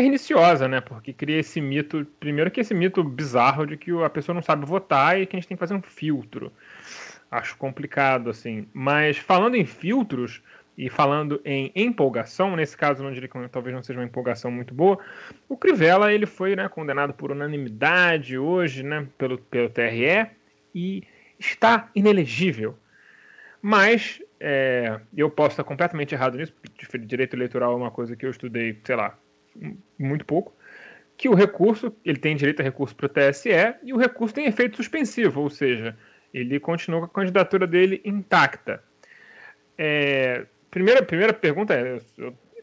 perniciosa, 0.00 0.66
né? 0.66 0.80
Porque 0.80 1.12
cria 1.12 1.38
esse 1.38 1.60
mito, 1.60 2.06
primeiro 2.18 2.50
que 2.50 2.60
esse 2.60 2.72
mito 2.72 3.04
bizarro 3.04 3.66
de 3.66 3.76
que 3.76 3.90
a 4.02 4.08
pessoa 4.08 4.34
não 4.34 4.40
sabe 4.40 4.64
votar 4.64 5.20
e 5.20 5.26
que 5.26 5.36
a 5.36 5.38
gente 5.38 5.46
tem 5.46 5.56
que 5.56 5.60
fazer 5.60 5.74
um 5.74 5.82
filtro. 5.82 6.50
Acho 7.30 7.54
complicado, 7.58 8.30
assim. 8.30 8.66
Mas 8.72 9.18
falando 9.18 9.56
em 9.56 9.66
filtros, 9.66 10.42
e 10.78 10.88
falando 10.88 11.42
em 11.44 11.70
empolgação, 11.76 12.56
nesse 12.56 12.74
caso 12.74 13.02
não 13.02 13.12
diria 13.12 13.28
que 13.28 13.48
talvez 13.48 13.76
não 13.76 13.82
seja 13.82 13.98
uma 13.98 14.06
empolgação 14.06 14.50
muito 14.50 14.72
boa, 14.72 14.98
o 15.46 15.54
Crivella 15.54 16.10
ele 16.10 16.24
foi 16.24 16.56
né, 16.56 16.66
condenado 16.70 17.12
por 17.12 17.30
unanimidade 17.30 18.38
hoje 18.38 18.82
né, 18.82 19.06
pelo, 19.18 19.36
pelo 19.36 19.68
TRE 19.68 20.30
e 20.74 21.02
está 21.38 21.90
inelegível. 21.94 22.78
Mas 23.60 24.22
é, 24.40 24.98
eu 25.14 25.28
posso 25.28 25.50
estar 25.50 25.64
completamente 25.64 26.14
errado 26.14 26.38
nisso, 26.38 26.54
porque 26.54 26.96
direito 26.96 27.36
eleitoral 27.36 27.74
é 27.74 27.76
uma 27.76 27.90
coisa 27.90 28.16
que 28.16 28.24
eu 28.24 28.30
estudei, 28.30 28.80
sei 28.82 28.96
lá, 28.96 29.18
muito 29.98 30.24
pouco, 30.24 30.54
que 31.16 31.28
o 31.28 31.34
recurso, 31.34 31.94
ele 32.04 32.18
tem 32.18 32.34
direito 32.34 32.60
a 32.60 32.62
recurso 32.62 32.96
para 32.96 33.06
o 33.06 33.08
TSE 33.08 33.50
e 33.82 33.92
o 33.92 33.98
recurso 33.98 34.34
tem 34.34 34.46
efeito 34.46 34.76
suspensivo, 34.76 35.42
ou 35.42 35.50
seja, 35.50 35.96
ele 36.32 36.58
continua 36.58 37.00
com 37.00 37.06
a 37.06 37.08
candidatura 37.08 37.66
dele 37.66 38.00
intacta. 38.04 38.82
É, 39.76 40.46
primeira, 40.70 41.02
primeira 41.02 41.32
pergunta 41.32 41.74
é: 41.74 42.00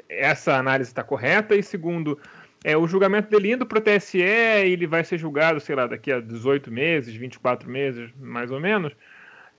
essa 0.09 0.55
análise 0.55 0.89
está 0.89 1.03
correta? 1.03 1.55
E 1.55 1.61
segundo, 1.61 2.19
é, 2.63 2.75
o 2.75 2.87
julgamento 2.87 3.29
dele 3.29 3.51
indo 3.51 3.65
para 3.65 3.77
o 3.77 3.81
TSE, 3.81 4.19
ele 4.19 4.87
vai 4.87 5.03
ser 5.03 5.17
julgado, 5.17 5.59
sei 5.59 5.75
lá, 5.75 5.85
daqui 5.85 6.11
a 6.11 6.19
18 6.19 6.71
meses, 6.71 7.13
24 7.13 7.69
meses, 7.69 8.09
mais 8.19 8.51
ou 8.51 8.59
menos. 8.59 8.93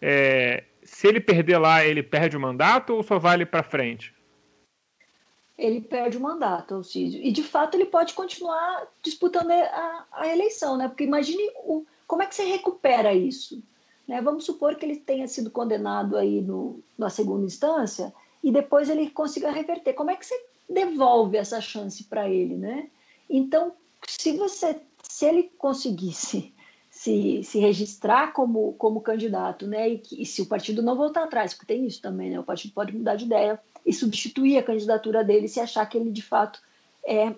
É, 0.01 0.65
se 0.83 1.07
ele 1.07 1.21
perder 1.21 1.59
lá, 1.59 1.85
ele 1.85 2.03
perde 2.03 2.37
o 2.37 2.41
mandato 2.41 2.95
ou 2.95 3.03
só 3.03 3.19
vale 3.19 3.45
para 3.45 3.63
frente? 3.63 4.13
Ele 5.59 5.81
perde 5.81 6.17
o 6.17 6.21
mandato, 6.21 6.75
Alcídio. 6.75 7.21
E 7.21 7.33
de 7.33 7.43
fato 7.43 7.75
ele 7.75 7.87
pode 7.87 8.15
continuar 8.15 8.87
disputando 9.03 9.51
a, 9.51 10.07
a 10.13 10.29
eleição, 10.29 10.77
né? 10.77 10.87
Porque 10.87 11.05
imagine 11.05 11.43
o, 11.65 11.85
como 12.07 12.23
é 12.23 12.27
que 12.27 12.35
você 12.35 12.45
recupera 12.45 13.13
isso. 13.13 13.61
Né? 14.07 14.23
Vamos 14.23 14.45
supor 14.45 14.77
que 14.77 14.87
ele 14.87 14.97
tenha 14.97 15.27
sido 15.27 15.51
condenado 15.51 16.17
aí 16.17 16.41
no, 16.41 16.81
na 16.97 17.11
segunda 17.11 17.45
instância 17.45 18.15
e 18.43 18.53
depois 18.53 18.89
ele 18.89 19.11
consiga 19.11 19.51
reverter. 19.51 19.95
Como 19.95 20.11
é 20.11 20.17
que 20.17 20.25
você 20.25 20.41
devolve 20.71 21.37
essa 21.37 21.61
chance 21.61 22.05
para 22.05 22.29
ele, 22.29 22.57
né? 22.57 22.89
Então, 23.29 23.73
se 24.07 24.33
você, 24.33 24.81
se 25.03 25.27
ele 25.27 25.51
conseguisse 25.59 26.55
se, 26.99 27.45
se 27.45 27.61
registrar 27.61 28.33
como, 28.33 28.73
como 28.73 29.01
candidato, 29.01 29.69
né, 29.69 29.89
e, 29.89 29.99
que, 29.99 30.21
e 30.21 30.27
se 30.27 30.43
o 30.43 30.47
partido 30.47 30.83
não 30.83 30.97
voltar 30.97 31.23
atrás, 31.23 31.55
porque 31.55 31.73
tem 31.73 31.87
isso 31.87 32.03
também, 32.03 32.29
né, 32.29 32.41
o 32.41 32.43
partido 32.43 32.75
pode 32.75 32.93
mudar 32.93 33.15
de 33.15 33.25
ideia 33.25 33.57
e 33.87 33.93
substituir 33.93 34.59
a 34.59 34.65
candidatura 34.65 35.23
dele 35.23 35.47
se 35.47 35.61
achar 35.61 35.87
que 35.87 35.97
ele 35.97 36.11
de 36.11 36.23
fato 36.23 36.61
é, 37.07 37.33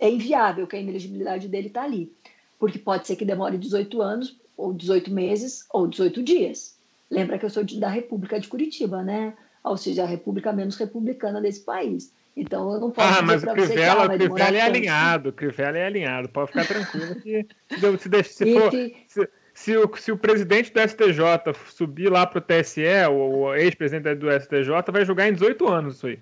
é 0.00 0.10
inviável, 0.10 0.66
que 0.66 0.74
a 0.74 0.80
inelegibilidade 0.80 1.46
dele 1.46 1.68
está 1.68 1.84
ali, 1.84 2.12
porque 2.58 2.76
pode 2.76 3.06
ser 3.06 3.14
que 3.14 3.24
demore 3.24 3.56
18 3.56 4.02
anos, 4.02 4.36
ou 4.56 4.72
18 4.72 5.12
meses, 5.12 5.64
ou 5.70 5.86
18 5.86 6.20
dias. 6.20 6.74
Lembra 7.08 7.38
que 7.38 7.44
eu 7.44 7.50
sou 7.50 7.62
de, 7.62 7.78
da 7.78 7.88
República 7.88 8.40
de 8.40 8.48
Curitiba, 8.48 9.00
né? 9.00 9.32
ou 9.62 9.76
seja, 9.76 10.02
a 10.02 10.06
república 10.06 10.52
menos 10.52 10.74
republicana 10.74 11.40
desse 11.40 11.60
país. 11.60 12.12
Então 12.36 12.72
eu 12.72 12.80
não 12.80 12.90
posso 12.90 13.18
ah, 13.18 13.22
mas 13.22 13.44
o 13.44 13.46
Crivella, 13.46 14.02
ah, 14.02 14.06
o 14.06 14.18
Crivella 14.18 14.56
é 14.56 14.60
alinhado, 14.60 15.28
o 15.28 15.32
Crivella 15.32 15.78
é 15.78 15.86
alinhado, 15.86 16.28
pode 16.28 16.48
ficar 16.48 16.66
tranquilo 16.66 17.14
que 17.20 17.46
se, 17.70 17.98
se, 17.98 18.24
se, 18.24 18.58
for, 18.58 18.70
se, 18.72 19.30
se, 19.54 19.76
o, 19.76 19.96
se 19.96 20.12
o 20.12 20.18
presidente 20.18 20.72
do 20.72 20.80
STJ 20.80 21.54
subir 21.70 22.10
lá 22.10 22.26
para 22.26 22.38
o 22.38 22.42
TSE, 22.42 22.82
o, 23.08 23.14
o 23.14 23.54
ex-presidente 23.54 24.18
do 24.18 24.30
STJ, 24.30 24.92
vai 24.92 25.04
julgar 25.04 25.28
em 25.28 25.34
18 25.34 25.68
anos 25.68 25.96
isso 25.96 26.08
aí. 26.08 26.20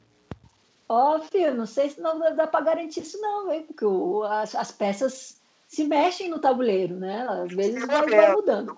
Ó, 0.88 1.16
oh, 1.16 1.20
filho, 1.20 1.54
não 1.54 1.64
sei 1.64 1.88
se 1.88 2.00
não 2.02 2.18
dá 2.36 2.46
para 2.46 2.64
garantir 2.64 3.00
isso 3.00 3.18
não, 3.18 3.50
hein? 3.50 3.64
porque 3.66 3.86
o, 3.86 4.22
as, 4.24 4.54
as 4.54 4.70
peças 4.70 5.40
se 5.66 5.84
mexem 5.84 6.28
no 6.28 6.38
tabuleiro, 6.38 6.94
né? 6.94 7.26
Às 7.26 7.54
vezes 7.54 7.86
vai, 7.86 8.06
vai 8.06 8.32
mudando. 8.32 8.76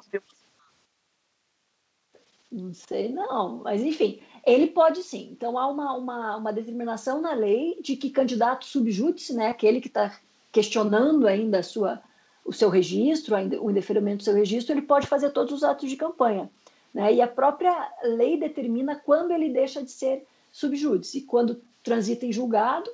Não 2.53 2.73
sei 2.73 3.09
não, 3.09 3.63
mas 3.65 3.83
enfim, 3.83 4.23
ele 4.47 4.67
pode 4.69 5.03
sim. 5.03 5.31
Então, 5.33 5.59
há 5.59 5.67
uma, 5.67 5.97
uma, 5.97 6.37
uma 6.37 6.53
determinação 6.53 7.21
na 7.21 7.33
lei 7.33 7.79
de 7.81 7.97
que 7.97 8.11
candidato 8.11 8.65
subjúdice, 8.65 9.35
né, 9.35 9.49
aquele 9.49 9.81
que 9.81 9.89
está 9.89 10.19
questionando 10.53 11.27
ainda 11.27 11.59
a 11.59 11.63
sua, 11.63 12.01
o 12.45 12.53
seu 12.53 12.69
registro, 12.69 13.35
o 13.61 13.71
indeferimento 13.71 14.19
do 14.19 14.25
seu 14.25 14.35
registro, 14.35 14.75
ele 14.75 14.83
pode 14.83 15.07
fazer 15.07 15.31
todos 15.31 15.53
os 15.53 15.65
atos 15.65 15.89
de 15.89 15.97
campanha. 15.97 16.51
Né? 16.93 17.15
E 17.15 17.21
a 17.21 17.27
própria 17.27 17.91
lei 18.03 18.39
determina 18.39 18.95
quando 18.95 19.33
ele 19.33 19.51
deixa 19.51 19.83
de 19.83 19.91
ser 19.91 20.27
subjúdice, 20.53 21.23
quando 21.23 21.61
transita 21.83 22.25
em 22.25 22.33
julgado 22.33 22.89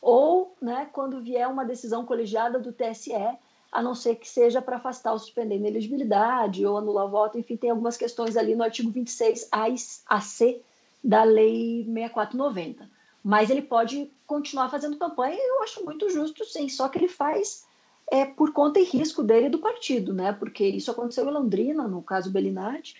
ou 0.00 0.56
né, 0.60 0.88
quando 0.92 1.20
vier 1.20 1.48
uma 1.48 1.64
decisão 1.64 2.04
colegiada 2.04 2.58
do 2.58 2.72
TSE, 2.72 3.12
a 3.72 3.82
não 3.82 3.94
ser 3.94 4.16
que 4.16 4.28
seja 4.28 4.60
para 4.60 4.76
afastar 4.76 5.12
ou 5.12 5.18
suspender 5.18 5.56
inelegibilidade 5.56 6.66
ou 6.66 6.76
anular 6.76 7.06
o 7.06 7.10
voto, 7.10 7.38
enfim, 7.38 7.56
tem 7.56 7.70
algumas 7.70 7.96
questões 7.96 8.36
ali 8.36 8.54
no 8.54 8.62
artigo 8.62 8.90
26 8.90 9.48
AC 10.06 10.60
da 11.02 11.24
Lei 11.24 11.82
6490. 11.84 12.88
Mas 13.24 13.48
ele 13.48 13.62
pode 13.62 14.10
continuar 14.26 14.68
fazendo 14.68 14.98
campanha 14.98 15.38
eu 15.38 15.62
acho 15.62 15.82
muito 15.84 16.10
justo, 16.10 16.44
sim, 16.44 16.68
só 16.68 16.86
que 16.88 16.98
ele 16.98 17.08
faz 17.08 17.64
é, 18.10 18.26
por 18.26 18.52
conta 18.52 18.78
e 18.78 18.84
risco 18.84 19.22
dele 19.22 19.46
e 19.46 19.50
do 19.50 19.58
partido, 19.58 20.12
né? 20.12 20.32
Porque 20.32 20.66
isso 20.66 20.90
aconteceu 20.90 21.26
em 21.26 21.32
Londrina, 21.32 21.88
no 21.88 22.02
caso 22.02 22.30
Belinati, 22.30 22.94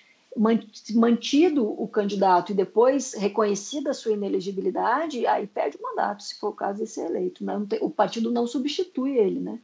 mantido 0.95 1.69
o 1.71 1.87
candidato 1.87 2.53
e 2.53 2.55
depois 2.55 3.13
reconhecida 3.13 3.91
a 3.91 3.95
sua 3.95 4.13
inelegibilidade, 4.13 5.27
aí 5.27 5.47
perde 5.47 5.77
o 5.77 5.83
mandato, 5.83 6.23
se 6.23 6.39
for 6.41 6.49
o 6.49 6.55
caso 6.55 6.83
de 6.83 6.87
ser 6.87 7.11
eleito. 7.11 7.45
Né? 7.45 7.55
O 7.83 7.91
partido 7.91 8.31
não 8.31 8.47
substitui 8.47 9.19
ele, 9.19 9.39
né? 9.39 9.59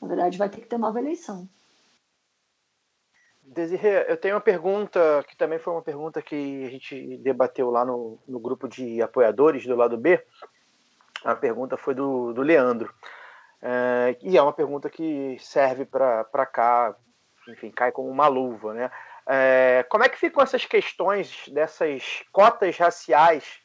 Na 0.00 0.08
verdade, 0.08 0.38
vai 0.38 0.48
ter 0.48 0.60
que 0.60 0.66
ter 0.66 0.78
nova 0.78 0.98
eleição. 0.98 1.48
Desirê, 3.42 4.04
eu 4.08 4.16
tenho 4.16 4.34
uma 4.34 4.40
pergunta 4.40 5.24
que 5.26 5.36
também 5.36 5.58
foi 5.58 5.72
uma 5.72 5.82
pergunta 5.82 6.20
que 6.20 6.64
a 6.64 6.70
gente 6.70 7.16
debateu 7.18 7.70
lá 7.70 7.84
no, 7.84 8.18
no 8.28 8.38
grupo 8.38 8.68
de 8.68 9.00
apoiadores 9.00 9.66
do 9.66 9.74
lado 9.74 9.96
B. 9.96 10.22
A 11.24 11.34
pergunta 11.34 11.76
foi 11.76 11.94
do, 11.94 12.32
do 12.32 12.42
Leandro. 12.42 12.92
É, 13.60 14.16
e 14.22 14.36
é 14.36 14.42
uma 14.42 14.52
pergunta 14.52 14.88
que 14.90 15.36
serve 15.40 15.84
para 15.84 16.46
cá, 16.46 16.94
enfim, 17.48 17.70
cai 17.70 17.90
como 17.90 18.08
uma 18.08 18.28
luva, 18.28 18.74
né? 18.74 18.90
É, 19.26 19.84
como 19.88 20.04
é 20.04 20.08
que 20.08 20.18
ficam 20.18 20.42
essas 20.42 20.64
questões 20.64 21.48
dessas 21.48 22.22
cotas 22.32 22.76
raciais 22.78 23.60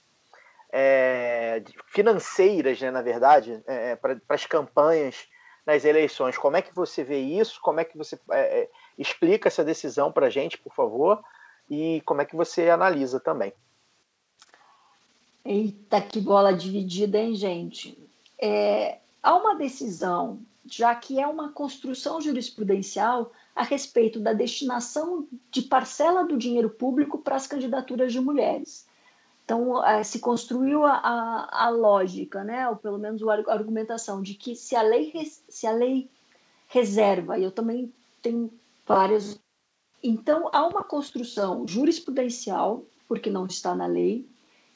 é, 0.71 1.63
financeiras, 1.87 2.81
né, 2.81 2.89
na 2.89 3.01
verdade, 3.01 3.63
é, 3.67 3.95
para 3.95 4.19
as 4.29 4.45
campanhas 4.45 5.27
nas 5.65 5.85
eleições? 5.85 6.37
Como 6.37 6.57
é 6.57 6.61
que 6.61 6.73
você 6.75 7.03
vê 7.03 7.19
isso? 7.19 7.59
Como 7.61 7.79
é 7.79 7.85
que 7.85 7.97
você 7.97 8.19
é, 8.31 8.61
é, 8.61 8.69
explica 8.97 9.47
essa 9.47 9.63
decisão 9.63 10.11
para 10.11 10.27
a 10.27 10.29
gente, 10.29 10.57
por 10.57 10.73
favor? 10.73 11.23
E 11.69 12.01
como 12.05 12.21
é 12.21 12.25
que 12.25 12.35
você 12.35 12.69
analisa 12.69 13.19
também? 13.19 13.53
Eita, 15.45 16.01
que 16.01 16.19
bola 16.19 16.53
dividida, 16.53 17.17
hein, 17.17 17.35
gente? 17.35 17.97
É, 18.39 18.99
há 19.21 19.35
uma 19.35 19.55
decisão, 19.55 20.39
já 20.65 20.93
que 20.95 21.19
é 21.19 21.27
uma 21.27 21.51
construção 21.51 22.21
jurisprudencial 22.21 23.31
a 23.55 23.63
respeito 23.63 24.19
da 24.19 24.33
destinação 24.33 25.27
de 25.51 25.61
parcela 25.61 26.25
do 26.25 26.37
dinheiro 26.37 26.69
público 26.69 27.17
para 27.17 27.35
as 27.35 27.45
candidaturas 27.45 28.11
de 28.11 28.19
mulheres. 28.19 28.87
Então, 29.45 29.85
eh, 29.85 30.03
se 30.03 30.19
construiu 30.19 30.85
a, 30.85 30.93
a, 30.93 31.65
a, 31.65 31.69
lógica, 31.69 32.43
né, 32.43 32.67
ou 32.69 32.77
pelo 32.77 32.97
menos 32.97 33.21
a 33.27 33.33
argumentação, 33.51 34.21
de 34.21 34.35
que 34.35 34.55
se 34.55 34.75
a 34.75 34.81
lei, 34.81 35.11
se 35.49 35.67
a 35.67 35.71
lei 35.71 36.09
reserva, 36.67 37.37
e 37.37 37.43
eu 37.43 37.51
também 37.51 37.93
tenho 38.21 38.51
várias. 38.87 39.39
Então, 40.01 40.49
há 40.53 40.65
uma 40.65 40.83
construção 40.83 41.67
jurisprudencial, 41.67 42.85
porque 43.07 43.29
não 43.29 43.45
está 43.45 43.75
na 43.75 43.85
lei, 43.85 44.25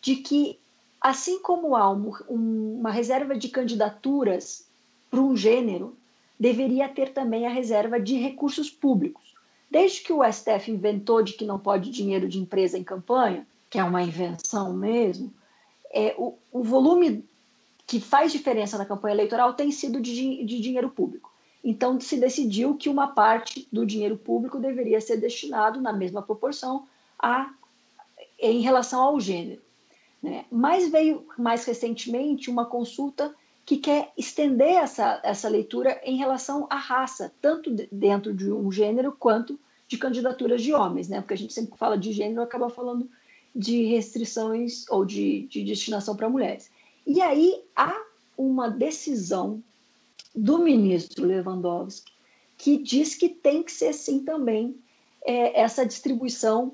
de 0.01 0.17
que, 0.17 0.59
assim 0.99 1.41
como 1.41 1.75
há 1.75 1.89
um, 1.89 2.11
uma 2.29 2.91
reserva 2.91 3.37
de 3.37 3.47
candidaturas 3.47 4.67
para 5.09 5.21
um 5.21 5.35
gênero, 5.35 5.95
deveria 6.39 6.89
ter 6.89 7.13
também 7.13 7.47
a 7.47 7.49
reserva 7.49 7.99
de 7.99 8.15
recursos 8.15 8.69
públicos. 8.69 9.33
Desde 9.71 10.01
que 10.01 10.13
o 10.13 10.23
STF 10.23 10.71
inventou 10.71 11.21
de 11.21 11.33
que 11.33 11.45
não 11.45 11.57
pode 11.57 11.89
dinheiro 11.89 12.27
de 12.27 12.39
empresa 12.39 12.77
em 12.77 12.83
campanha, 12.83 13.45
que 13.69 13.79
é 13.79 13.83
uma 13.83 14.03
invenção 14.03 14.73
mesmo, 14.73 15.33
é, 15.91 16.15
o, 16.17 16.37
o 16.51 16.63
volume 16.63 17.23
que 17.85 17.99
faz 17.99 18.31
diferença 18.31 18.77
na 18.77 18.85
campanha 18.85 19.15
eleitoral 19.15 19.53
tem 19.53 19.71
sido 19.71 20.01
de, 20.01 20.43
de 20.43 20.59
dinheiro 20.59 20.89
público. 20.89 21.31
Então, 21.63 21.99
se 21.99 22.17
decidiu 22.17 22.75
que 22.75 22.89
uma 22.89 23.07
parte 23.07 23.67
do 23.71 23.85
dinheiro 23.85 24.17
público 24.17 24.59
deveria 24.59 25.01
ser 25.01 25.17
destinado, 25.17 25.81
na 25.81 25.91
mesma 25.91 26.21
proporção, 26.21 26.85
a, 27.17 27.49
em 28.39 28.61
relação 28.61 29.01
ao 29.01 29.19
gênero. 29.19 29.61
Né? 30.21 30.45
Mas 30.51 30.89
veio 30.89 31.25
mais 31.37 31.65
recentemente 31.65 32.49
uma 32.49 32.65
consulta 32.65 33.33
que 33.65 33.77
quer 33.77 34.11
estender 34.17 34.75
essa, 34.75 35.19
essa 35.23 35.49
leitura 35.49 35.99
em 36.03 36.15
relação 36.15 36.67
à 36.69 36.77
raça, 36.77 37.33
tanto 37.41 37.69
dentro 37.91 38.33
de 38.33 38.49
um 38.51 38.71
gênero 38.71 39.11
quanto 39.11 39.59
de 39.87 39.97
candidaturas 39.97 40.61
de 40.61 40.73
homens, 40.73 41.09
né? 41.09 41.19
Porque 41.19 41.33
a 41.33 41.37
gente 41.37 41.53
sempre 41.53 41.77
fala 41.77 41.97
de 41.97 42.11
gênero 42.13 42.41
acaba 42.41 42.69
falando 42.69 43.09
de 43.57 43.85
restrições 43.85 44.87
ou 44.89 45.03
de, 45.03 45.47
de 45.47 45.63
destinação 45.63 46.15
para 46.15 46.29
mulheres. 46.29 46.69
E 47.05 47.19
aí 47.21 47.63
há 47.75 47.99
uma 48.37 48.69
decisão 48.69 49.63
do 50.35 50.59
ministro 50.59 51.25
Lewandowski 51.25 52.11
que 52.55 52.77
diz 52.77 53.15
que 53.15 53.27
tem 53.27 53.63
que 53.63 53.71
ser 53.71 53.93
sim 53.93 54.23
também 54.23 54.77
é, 55.25 55.59
essa 55.59 55.85
distribuição 55.85 56.73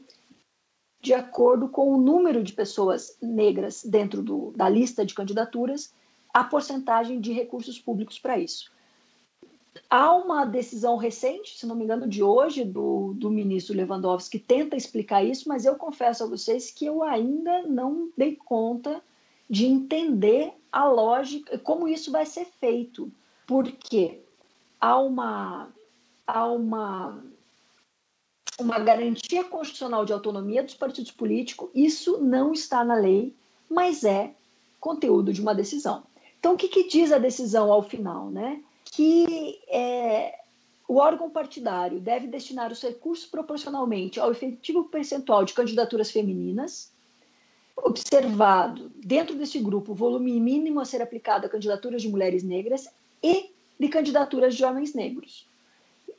de 1.02 1.14
acordo 1.14 1.70
com 1.70 1.94
o 1.94 2.02
número 2.02 2.44
de 2.44 2.52
pessoas 2.54 3.18
negras 3.22 3.84
dentro 3.84 4.22
do, 4.22 4.52
da 4.56 4.68
lista 4.68 5.06
de 5.06 5.14
candidaturas 5.14 5.94
a 6.34 6.44
porcentagem 6.44 7.22
de 7.22 7.32
recursos 7.32 7.80
públicos 7.80 8.20
para 8.20 8.40
isso. 8.40 8.72
Há 9.90 10.14
uma 10.14 10.46
decisão 10.46 10.98
recente, 10.98 11.58
se 11.58 11.66
não 11.66 11.76
me 11.76 11.84
engano, 11.84 12.08
de 12.08 12.22
hoje, 12.24 12.64
do, 12.64 13.14
do 13.16 13.30
ministro 13.30 13.76
Lewandowski, 13.76 14.40
que 14.40 14.46
tenta 14.46 14.76
explicar 14.76 15.24
isso, 15.24 15.48
mas 15.48 15.66
eu 15.66 15.76
confesso 15.76 16.24
a 16.24 16.28
vocês 16.28 16.72
que 16.72 16.86
eu 16.86 17.04
ainda 17.04 17.64
não 17.64 18.10
dei 18.18 18.36
conta 18.36 19.02
de 19.50 19.66
entender 19.66 20.54
a 20.72 20.88
lógica, 20.88 21.58
como 21.60 21.88
isso 21.88 22.12
vai 22.12 22.26
ser 22.26 22.46
feito. 22.46 23.12
Porque 23.46 24.20
há 24.80 24.98
uma, 25.00 25.70
há 26.26 26.46
uma, 26.48 27.24
uma 28.60 28.80
garantia 28.80 29.44
constitucional 29.44 30.06
de 30.06 30.14
autonomia 30.14 30.64
dos 30.64 30.76
partidos 30.76 31.12
políticos, 31.12 31.70
isso 31.74 32.18
não 32.20 32.52
está 32.54 32.84
na 32.84 32.96
lei, 32.96 33.36
mas 33.70 34.04
é 34.04 34.34
conteúdo 34.80 35.32
de 35.32 35.42
uma 35.42 35.56
decisão. 35.56 36.04
Então, 36.40 36.54
o 36.54 36.58
que, 36.58 36.68
que 36.68 36.88
diz 36.88 37.12
a 37.12 37.18
decisão 37.18 37.72
ao 37.72 37.82
final? 37.82 38.30
Né? 38.30 38.62
Que 38.96 39.60
é, 39.70 40.40
o 40.88 40.98
órgão 40.98 41.28
partidário 41.28 42.00
deve 42.00 42.28
destinar 42.28 42.72
os 42.72 42.80
recursos 42.80 43.26
proporcionalmente 43.26 44.20
ao 44.20 44.32
efetivo 44.32 44.84
percentual 44.84 45.44
de 45.44 45.54
candidaturas 45.54 46.12
femininas, 46.12 46.92
observado 47.76 48.92
dentro 48.96 49.36
desse 49.36 49.58
grupo 49.58 49.94
o 49.94 49.96
volume 49.96 50.40
mínimo 50.40 50.80
a 50.80 50.86
ser 50.86 51.02
aplicado 51.02 51.48
a 51.48 51.50
candidaturas 51.50 52.04
de 52.04 52.10
mulheres 52.10 52.44
negras 52.44 52.88
e 53.24 53.50
de 53.80 53.88
candidaturas 53.88 54.56
de 54.56 54.64
homens 54.64 54.94
negros. 54.94 55.48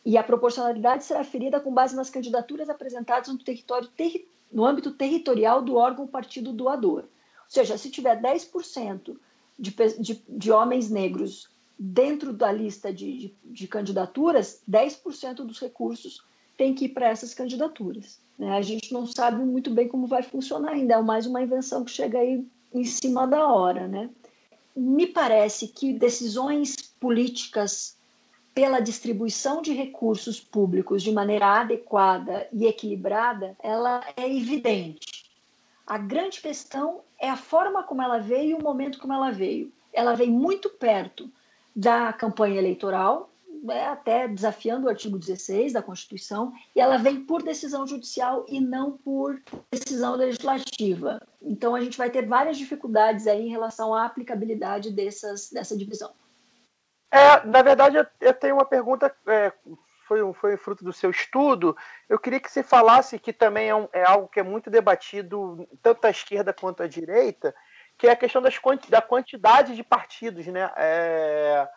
E 0.05 0.19
a 0.19 0.25
proporcionalidade 0.25 1.05
será 1.05 1.23
ferida 1.23 1.61
com 1.61 1.73
base 1.73 1.95
nas 1.95 2.11
candidaturas 2.11 2.69
apresentadas 2.69 3.29
no, 3.29 3.39
território, 3.39 3.87
terri, 3.97 4.27
no 4.51 4.65
âmbito 4.65 4.91
territorial 4.91 5.63
do 5.63 5.77
órgão 5.77 6.09
partido 6.09 6.53
doador. 6.53 7.03
Ou 7.03 7.51
seja, 7.51 7.79
se 7.79 7.89
tiver 7.89 8.21
10% 8.21 9.17
de, 9.57 9.75
de, 10.01 10.23
de 10.29 10.51
homens 10.51 10.91
negros 10.91 11.49
dentro 11.79 12.33
da 12.33 12.53
lista 12.53 12.93
de, 12.93 13.19
de, 13.19 13.35
de 13.45 13.69
candidaturas, 13.69 14.63
10% 14.71 15.37
dos 15.37 15.61
recursos 15.61 16.23
tem 16.57 16.75
que 16.75 16.87
ir 16.87 16.91
para 16.91 17.09
essas 17.09 17.35
candidaturas. 17.35 18.21
Né? 18.39 18.57
A 18.57 18.63
gente 18.63 18.93
não 18.93 19.07
sabe 19.07 19.45
muito 19.45 19.71
bem 19.71 19.89
como 19.89 20.07
vai 20.07 20.23
funcionar 20.23 20.73
ainda, 20.73 20.95
é 20.95 21.03
mais 21.03 21.27
uma 21.27 21.43
invenção 21.43 21.85
que 21.85 21.91
chega 21.91 22.19
aí 22.19 22.47
em 22.73 22.85
cima 22.85 23.27
da 23.27 23.49
hora. 23.49 23.89
Né? 23.89 24.11
Me 24.75 25.07
parece 25.07 25.69
que 25.69 25.93
decisões 25.93 26.77
políticas 27.01 27.97
pela 28.55 28.79
distribuição 28.79 29.61
de 29.61 29.73
recursos 29.73 30.41
públicos 30.41 31.03
de 31.03 31.11
maneira 31.11 31.61
adequada 31.61 32.47
e 32.53 32.67
equilibrada, 32.67 33.57
ela 33.61 34.01
é 34.17 34.33
evidente. 34.33 35.25
A 35.85 35.99
grande 35.99 36.41
questão 36.41 37.01
é 37.19 37.29
a 37.29 37.37
forma 37.37 37.83
como 37.83 38.01
ela 38.01 38.19
veio 38.19 38.51
e 38.51 38.55
o 38.55 38.63
momento 38.63 39.01
como 39.01 39.13
ela 39.13 39.33
veio. 39.33 39.73
Ela 39.93 40.15
vem 40.15 40.31
muito 40.31 40.71
perto 40.71 41.29
da 41.75 42.13
campanha 42.13 42.59
eleitoral, 42.59 43.31
é, 43.71 43.87
até 43.87 44.29
desafiando 44.29 44.87
o 44.87 44.91
artigo 44.91 45.19
16 45.19 45.73
da 45.73 45.83
Constituição, 45.83 46.53
e 46.77 46.81
ela 46.81 46.99
vem 46.99 47.25
por 47.25 47.43
decisão 47.43 47.87
judicial 47.87 48.45
e 48.49 48.61
não 48.61 48.93
por 48.93 49.41
decisão 49.73 50.15
legislativa. 50.15 51.21
Então 51.41 51.75
a 51.75 51.81
gente 51.81 51.97
vai 51.97 52.11
ter 52.11 52.27
várias 52.27 52.59
dificuldades 52.59 53.27
aí 53.27 53.47
em 53.47 53.51
relação 53.51 53.95
à 53.95 54.05
aplicabilidade 54.05 54.91
dessas, 54.91 55.51
dessa 55.51 55.77
divisão. 55.77 56.13
É, 57.11 57.47
na 57.47 57.63
verdade, 57.63 57.97
eu 58.21 58.35
tenho 58.35 58.55
uma 58.55 58.65
pergunta 58.65 59.15
é, 59.27 59.53
foi, 60.07 60.23
um, 60.23 60.33
foi 60.33 60.57
fruto 60.57 60.85
do 60.85 60.93
seu 60.93 61.11
estudo, 61.11 61.77
eu 62.09 62.19
queria 62.19 62.41
que 62.41 62.51
você 62.51 62.63
falasse 62.63 63.19
que 63.19 63.33
também 63.33 63.69
é, 63.69 63.75
um, 63.75 63.89
é 63.93 64.05
algo 64.05 64.29
que 64.29 64.41
é 64.41 64.43
muito 64.43 64.71
debatido 64.71 65.67
tanto 65.83 66.05
à 66.05 66.11
esquerda 66.11 66.53
quanto 66.53 66.83
à 66.83 66.87
direita, 66.87 67.55
que 67.97 68.07
é 68.07 68.13
a 68.13 68.17
questão 68.17 68.43
das, 68.43 68.55
da 68.89 69.01
quantidade 69.01 69.75
de 69.75 69.83
partidos, 69.83 70.47
né? 70.47 70.71
É, 70.77 71.69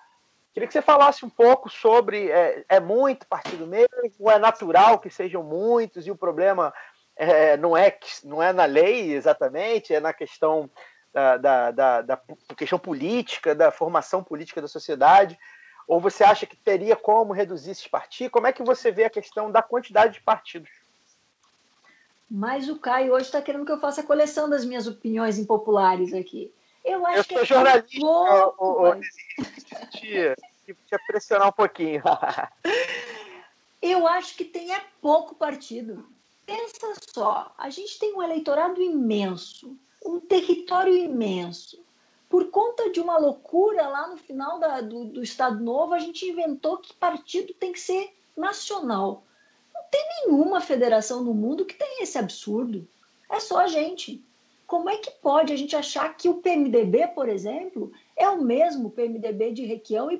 Queria 0.58 0.66
que 0.66 0.74
você 0.74 0.82
falasse 0.82 1.24
um 1.24 1.30
pouco 1.30 1.70
sobre 1.70 2.32
é, 2.32 2.66
é 2.68 2.80
muito 2.80 3.28
partido 3.28 3.68
mesmo, 3.68 4.32
é 4.32 4.40
natural 4.40 4.98
que 4.98 5.08
sejam 5.08 5.44
muitos 5.44 6.08
e 6.08 6.10
o 6.10 6.16
problema 6.16 6.74
é, 7.16 7.56
não 7.58 7.78
é 7.78 7.96
não 8.24 8.42
é 8.42 8.52
na 8.52 8.66
lei 8.66 9.14
exatamente, 9.14 9.94
é 9.94 10.00
na 10.00 10.14
questão 10.14 10.68
da, 11.14 11.38
da, 11.38 11.70
da, 11.70 12.02
da 12.02 12.22
questão 12.58 12.80
política, 12.80 13.54
da 13.54 13.70
formação 13.70 14.24
política 14.24 14.60
da 14.60 14.68
sociedade. 14.68 15.38
Ou 15.88 16.02
você 16.02 16.24
acha 16.24 16.48
que 16.48 16.58
teria 16.58 16.96
como 16.96 17.34
reduzir 17.34 17.70
esses 17.70 17.88
partidos? 17.88 18.32
Como 18.32 18.48
é 18.48 18.52
que 18.52 18.64
você 18.64 18.92
vê 18.92 19.04
a 19.04 19.12
questão 19.12 19.52
da 19.52 19.62
quantidade 19.62 20.14
de 20.14 20.22
partidos? 20.22 20.72
Mas 22.30 22.68
o 22.70 22.78
Caio 22.78 23.14
hoje 23.14 23.26
está 23.26 23.42
querendo 23.42 23.66
que 23.66 23.72
eu 23.72 23.80
faça 23.80 24.02
a 24.02 24.06
coleção 24.06 24.50
das 24.50 24.66
minhas 24.66 24.86
opiniões 24.88 25.38
impopulares 25.40 26.14
aqui. 26.14 26.52
Eu 26.84 27.06
acho 27.06 27.20
eu 27.20 27.24
que 27.24 27.34
sou 27.34 27.42
é 27.42 27.46
jornalista, 27.46 28.00
pouco, 28.00 28.66
o, 28.66 28.72
o, 28.72 28.82
mas- 28.90 29.08
te, 29.92 30.36
te 30.66 30.98
pressionar 31.08 31.50
um 31.50 31.52
pouquinho. 31.54 32.02
Eu 33.82 34.08
acho 34.08 34.36
que 34.36 34.44
tem 34.44 34.74
é 34.74 34.82
pouco 35.02 35.36
partido. 35.36 36.06
Pensa 36.46 36.94
só, 37.14 37.54
a 37.58 37.70
gente 37.70 38.00
tem 38.00 38.14
um 38.16 38.24
eleitorado 38.24 38.82
imenso, 38.82 39.78
um 40.06 40.20
território 40.20 40.96
imenso. 40.96 41.86
Por 42.30 42.50
conta 42.50 42.90
de 42.90 43.00
uma 43.00 43.18
loucura 43.18 43.88
lá 43.88 44.08
no 44.08 44.18
final 44.18 44.60
da- 44.60 44.82
do, 44.82 45.06
do 45.06 45.24
Estado 45.24 45.64
Novo, 45.64 45.94
a 45.94 46.00
gente 46.00 46.26
inventou 46.26 46.78
que 46.78 46.94
partido 46.94 47.54
tem 47.54 47.72
que 47.72 47.80
ser 47.80 48.14
nacional. 48.36 49.24
Tem 49.92 50.06
nenhuma 50.26 50.60
federação 50.62 51.24
no 51.24 51.34
mundo 51.34 51.66
que 51.66 51.76
tenha 51.76 52.04
esse 52.04 52.18
absurdo. 52.18 52.88
É 53.32 53.40
só 53.40 53.60
a 53.60 53.68
gente. 53.68 54.24
Como 54.66 54.90
é 54.90 54.98
que 54.98 55.12
pode 55.12 55.54
a 55.54 55.56
gente 55.56 55.76
achar 55.76 56.16
que 56.18 56.28
o 56.28 56.36
PMDB, 56.36 57.08
por 57.16 57.30
exemplo, 57.30 57.92
é 58.16 58.28
o 58.30 58.42
mesmo 58.42 58.90
PMDB 58.90 59.52
de 59.54 59.66
Requião 59.66 60.12
e 60.12 60.18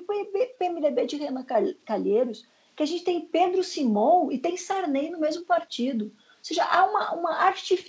PMDB 0.58 1.06
de 1.06 1.16
Renan 1.16 1.42
Cal- 1.44 1.74
Calheiros? 1.84 2.46
que 2.74 2.82
a 2.84 2.86
gente 2.86 3.02
tem 3.02 3.20
Pedro 3.20 3.64
Simon 3.64 4.30
e 4.30 4.38
tem 4.38 4.56
Sarney 4.56 5.10
no 5.10 5.18
mesmo 5.18 5.44
partido. 5.44 6.04
Ou 6.04 6.12
seja, 6.44 6.62
há 6.64 6.84
uma, 6.86 7.12
uma 7.12 7.32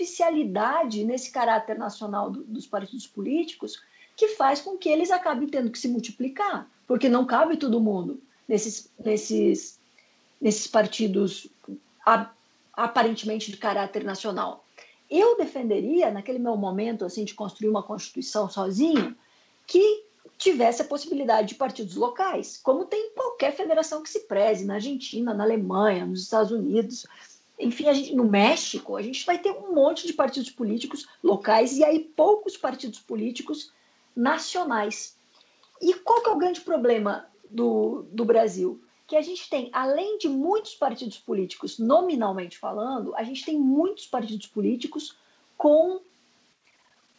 artificialidade 0.09 1.03
nesse 1.03 1.31
caráter 1.31 1.77
nacional 1.77 2.31
do- 2.31 2.43
dos 2.43 2.65
partidos 2.65 3.05
políticos 3.05 3.79
que 4.15 4.29
faz 4.29 4.59
com 4.61 4.77
que 4.77 4.89
eles 4.89 5.11
acabem 5.11 5.47
tendo 5.47 5.69
que 5.69 5.77
se 5.77 5.87
multiplicar, 5.87 6.67
porque 6.87 7.07
não 7.07 7.25
cabe 7.25 7.55
todo 7.55 7.79
mundo 7.79 8.19
nesses, 8.47 8.91
nesses, 8.99 9.78
nesses 10.39 10.67
partidos 10.67 11.47
aparentemente 12.73 13.51
de 13.51 13.57
caráter 13.57 14.03
nacional. 14.03 14.65
Eu 15.09 15.37
defenderia, 15.37 16.11
naquele 16.11 16.39
meu 16.39 16.55
momento 16.55 17.03
assim 17.03 17.25
de 17.25 17.33
construir 17.33 17.69
uma 17.69 17.83
constituição 17.83 18.49
sozinho, 18.49 19.15
que 19.65 20.05
tivesse 20.37 20.81
a 20.81 20.85
possibilidade 20.85 21.49
de 21.49 21.55
partidos 21.55 21.95
locais, 21.95 22.59
como 22.63 22.85
tem 22.85 23.07
em 23.07 23.13
qualquer 23.13 23.53
federação 23.53 24.01
que 24.01 24.09
se 24.09 24.21
preze, 24.21 24.65
na 24.65 24.75
Argentina, 24.75 25.33
na 25.33 25.43
Alemanha, 25.43 26.05
nos 26.05 26.23
Estados 26.23 26.51
Unidos, 26.51 27.05
enfim, 27.59 27.93
gente, 27.93 28.15
no 28.15 28.23
México, 28.23 28.95
a 28.95 29.01
gente 29.01 29.25
vai 29.25 29.37
ter 29.37 29.51
um 29.51 29.73
monte 29.73 30.07
de 30.07 30.13
partidos 30.13 30.49
políticos 30.49 31.07
locais 31.21 31.77
e 31.77 31.83
aí 31.83 31.99
poucos 31.99 32.55
partidos 32.55 32.99
políticos 32.99 33.73
nacionais. 34.15 35.17
E 35.81 35.93
qual 35.95 36.21
que 36.21 36.29
é 36.29 36.33
o 36.33 36.37
grande 36.37 36.61
problema 36.61 37.27
do, 37.49 38.05
do 38.11 38.23
Brasil? 38.23 38.81
Que 39.09 39.17
a 39.17 39.21
gente 39.21 39.49
tem, 39.49 39.69
além 39.73 40.17
de 40.17 40.29
muitos 40.29 40.75
partidos 40.75 41.17
políticos, 41.17 41.77
nominalmente 41.77 42.57
falando, 42.57 43.13
a 43.15 43.23
gente 43.23 43.43
tem 43.43 43.59
muitos 43.59 44.07
partidos 44.07 44.47
políticos 44.47 45.17
com, 45.57 45.99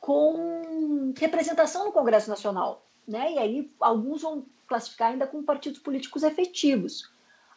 com 0.00 1.12
representação 1.18 1.84
no 1.84 1.92
Congresso 1.92 2.30
Nacional 2.30 2.82
né? 3.10 3.32
E 3.32 3.38
aí 3.38 3.70
alguns 3.80 4.22
vão 4.22 4.46
classificar 4.68 5.10
ainda 5.10 5.26
como 5.26 5.42
partidos 5.42 5.80
políticos 5.80 6.22
efetivos. 6.22 7.10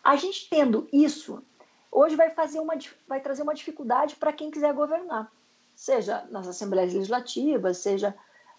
A 0.03 0.15
gente 0.15 0.49
tendo 0.49 0.87
isso, 0.91 1.43
hoje 1.91 2.15
vai 2.15 2.31
fazer 2.31 2.59
uma 2.59 2.73
vai 3.07 3.21
trazer 3.21 3.43
uma 3.43 3.53
dificuldade 3.53 4.15
para 4.15 4.33
quem 4.33 4.49
quiser 4.49 4.73
governar, 4.73 5.31
seja 5.75 6.25
nas 6.31 6.47
assembleias 6.47 6.93
legislativas, 6.93 7.77
seja 7.77 8.15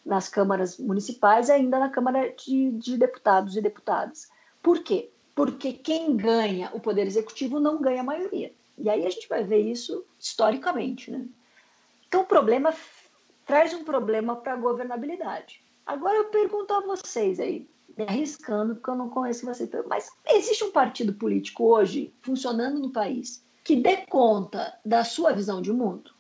nas 0.07 0.29
câmaras 0.29 0.79
municipais 0.79 1.49
e 1.49 1.53
ainda 1.53 1.81
na 1.81 1.91
Câmara 1.91 2.33
de, 2.33 2.71
de 2.73 2.97
Deputados 2.97 3.57
e 3.57 3.61
Deputadas. 3.61 4.31
Por 4.63 4.81
quê? 4.83 5.11
Porque 5.35 5.73
quem 5.73 6.17
ganha 6.17 6.71
o 6.73 6.81
poder 6.81 7.07
executivo 7.07 7.59
não 7.59 7.81
ganha 7.81 8.01
a 8.01 8.05
maioria. 8.05 8.53
E 8.79 8.89
aí 8.89 9.07
a 9.07 9.11
gente 9.11 9.29
vai 9.29 9.43
ver 9.43 9.59
isso 9.59 10.05
historicamente, 10.19 11.11
né? 11.11 11.27
Então 12.09 12.23
o 12.23 12.27
problema 12.27 12.73
traz 13.47 13.75
um 13.75 13.85
problema 13.85 14.37
para 14.37 14.53
a 14.53 14.57
governabilidade. 14.57 15.63
Agora 15.87 16.17
eu 16.17 16.25
pergunto 16.27 16.73
a 16.73 16.81
vocês 16.81 17.39
aí, 17.41 17.69
me 17.97 18.05
arriscando, 18.05 18.75
porque 18.75 18.91
eu 18.91 18.95
não 18.95 19.11
conheço 19.11 19.47
vocês, 19.47 19.71
mas 19.87 20.11
existe 20.27 20.65
um 20.65 20.73
partido 20.73 21.13
político 21.13 21.65
hoje 21.65 22.13
funcionando 22.23 22.79
no 22.79 22.91
país 22.91 23.45
que 23.65 23.77
dê 23.77 23.97
conta 24.07 24.79
da 24.85 25.03
sua 25.03 25.33
visão 25.33 25.63
de 25.63 25.73
mundo? 25.73 26.11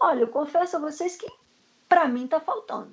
Olha, 0.00 0.20
eu 0.20 0.28
confesso 0.28 0.76
a 0.76 0.80
vocês 0.80 1.16
que 1.16 1.26
para 1.88 2.06
mim 2.06 2.24
está 2.24 2.40
faltando. 2.40 2.92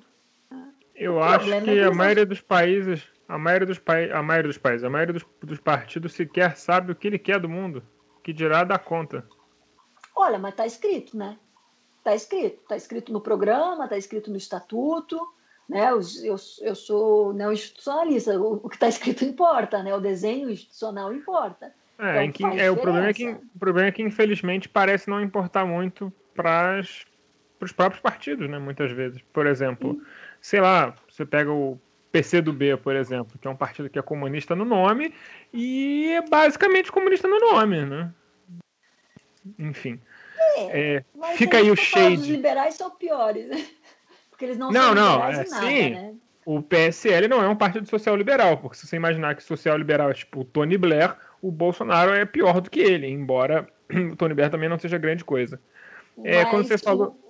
Eu 0.94 1.22
acho 1.22 1.46
que 1.46 1.78
é 1.78 1.84
a 1.84 1.94
maioria 1.94 2.26
dos 2.26 2.40
países, 2.40 3.02
a 3.30 3.38
maioria 3.38 3.66
dos 3.66 3.78
países, 3.78 4.12
a 4.12 4.22
maioria 4.22 4.48
dos 4.48 4.58
países, 4.58 4.84
a 4.84 4.90
maioria 4.90 5.14
dos, 5.14 5.24
dos 5.40 5.60
partidos 5.60 6.12
sequer 6.14 6.56
sabe 6.56 6.90
o 6.90 6.96
que 6.96 7.06
ele 7.06 7.18
quer 7.18 7.38
do 7.38 7.48
mundo, 7.48 7.82
que 8.24 8.32
dirá 8.32 8.64
dar 8.64 8.80
conta. 8.80 9.24
Olha, 10.16 10.36
mas 10.38 10.50
está 10.50 10.66
escrito, 10.66 11.16
né? 11.16 11.38
Está 11.98 12.14
escrito. 12.14 12.60
Está 12.62 12.76
escrito 12.76 13.12
no 13.12 13.20
programa, 13.20 13.84
está 13.84 13.96
escrito 13.96 14.30
no 14.30 14.36
estatuto. 14.36 15.16
Né? 15.68 15.88
Eu, 15.92 16.00
eu, 16.24 16.36
eu 16.62 16.74
sou 16.74 17.32
não 17.32 17.52
institucionalista, 17.52 18.36
o, 18.36 18.54
o 18.54 18.68
que 18.68 18.74
está 18.74 18.88
escrito 18.88 19.24
importa, 19.24 19.80
né? 19.82 19.94
o 19.94 20.00
desenho 20.00 20.50
institucional 20.50 21.14
importa. 21.14 21.72
É, 21.98 22.24
Então, 22.24 22.50
que- 22.50 22.60
é, 22.60 22.68
o, 22.68 22.76
problema 22.76 23.08
é 23.08 23.12
que, 23.14 23.28
o 23.28 23.58
problema 23.58 23.88
é 23.88 23.92
que, 23.92 24.02
infelizmente, 24.02 24.68
parece 24.68 25.08
não 25.08 25.20
importar 25.20 25.64
muito 25.64 26.12
para 26.34 26.80
os 27.60 27.72
próprios 27.72 28.02
partidos, 28.02 28.50
né? 28.50 28.58
Muitas 28.58 28.90
vezes. 28.90 29.22
Por 29.32 29.46
exemplo, 29.46 30.02
sei 30.40 30.60
lá, 30.60 30.96
você 31.08 31.24
pega 31.24 31.52
o 31.52 31.78
PCdoB, 32.12 32.76
por 32.82 32.96
exemplo, 32.96 33.38
que 33.38 33.46
é 33.46 33.50
um 33.50 33.56
partido 33.56 33.88
que 33.88 33.98
é 33.98 34.02
comunista 34.02 34.54
no 34.56 34.64
nome 34.64 35.14
e 35.52 36.10
é 36.12 36.22
basicamente 36.28 36.90
comunista 36.90 37.28
no 37.28 37.38
nome, 37.38 37.84
né? 37.84 38.12
Enfim. 39.58 40.00
É, 40.70 41.04
Mas 41.14 41.38
fica 41.38 41.58
aí 41.58 41.70
o 41.70 41.76
shade. 41.76 42.30
liberais 42.30 42.74
são 42.74 42.90
piores, 42.90 43.46
né? 43.48 43.64
Porque 44.30 44.44
eles 44.44 44.58
não, 44.58 44.70
Não, 44.72 44.82
são 44.82 44.94
não, 44.94 45.12
liberais 45.14 45.38
é 45.38 45.50
nada, 45.50 45.66
sim. 45.66 45.90
né? 45.90 46.14
O 46.46 46.62
PSL 46.62 47.28
não 47.28 47.42
é 47.42 47.48
um 47.48 47.54
partido 47.54 47.86
social 47.88 48.16
liberal, 48.16 48.56
porque 48.56 48.76
se 48.76 48.86
você 48.86 48.96
imaginar 48.96 49.36
que 49.36 49.42
social 49.42 49.76
liberal 49.76 50.10
é 50.10 50.14
tipo 50.14 50.40
o 50.40 50.44
Tony 50.44 50.78
Blair, 50.78 51.14
o 51.42 51.50
Bolsonaro 51.52 52.12
é 52.12 52.24
pior 52.24 52.60
do 52.62 52.70
que 52.70 52.80
ele, 52.80 53.06
embora 53.06 53.68
o 54.10 54.16
Tony 54.16 54.34
Blair 54.34 54.50
também 54.50 54.68
não 54.68 54.78
seja 54.78 54.96
grande 54.98 55.22
coisa. 55.24 55.60
É, 56.24 56.44
quando 56.46 56.66
você 56.66 56.78
falou- 56.78 57.29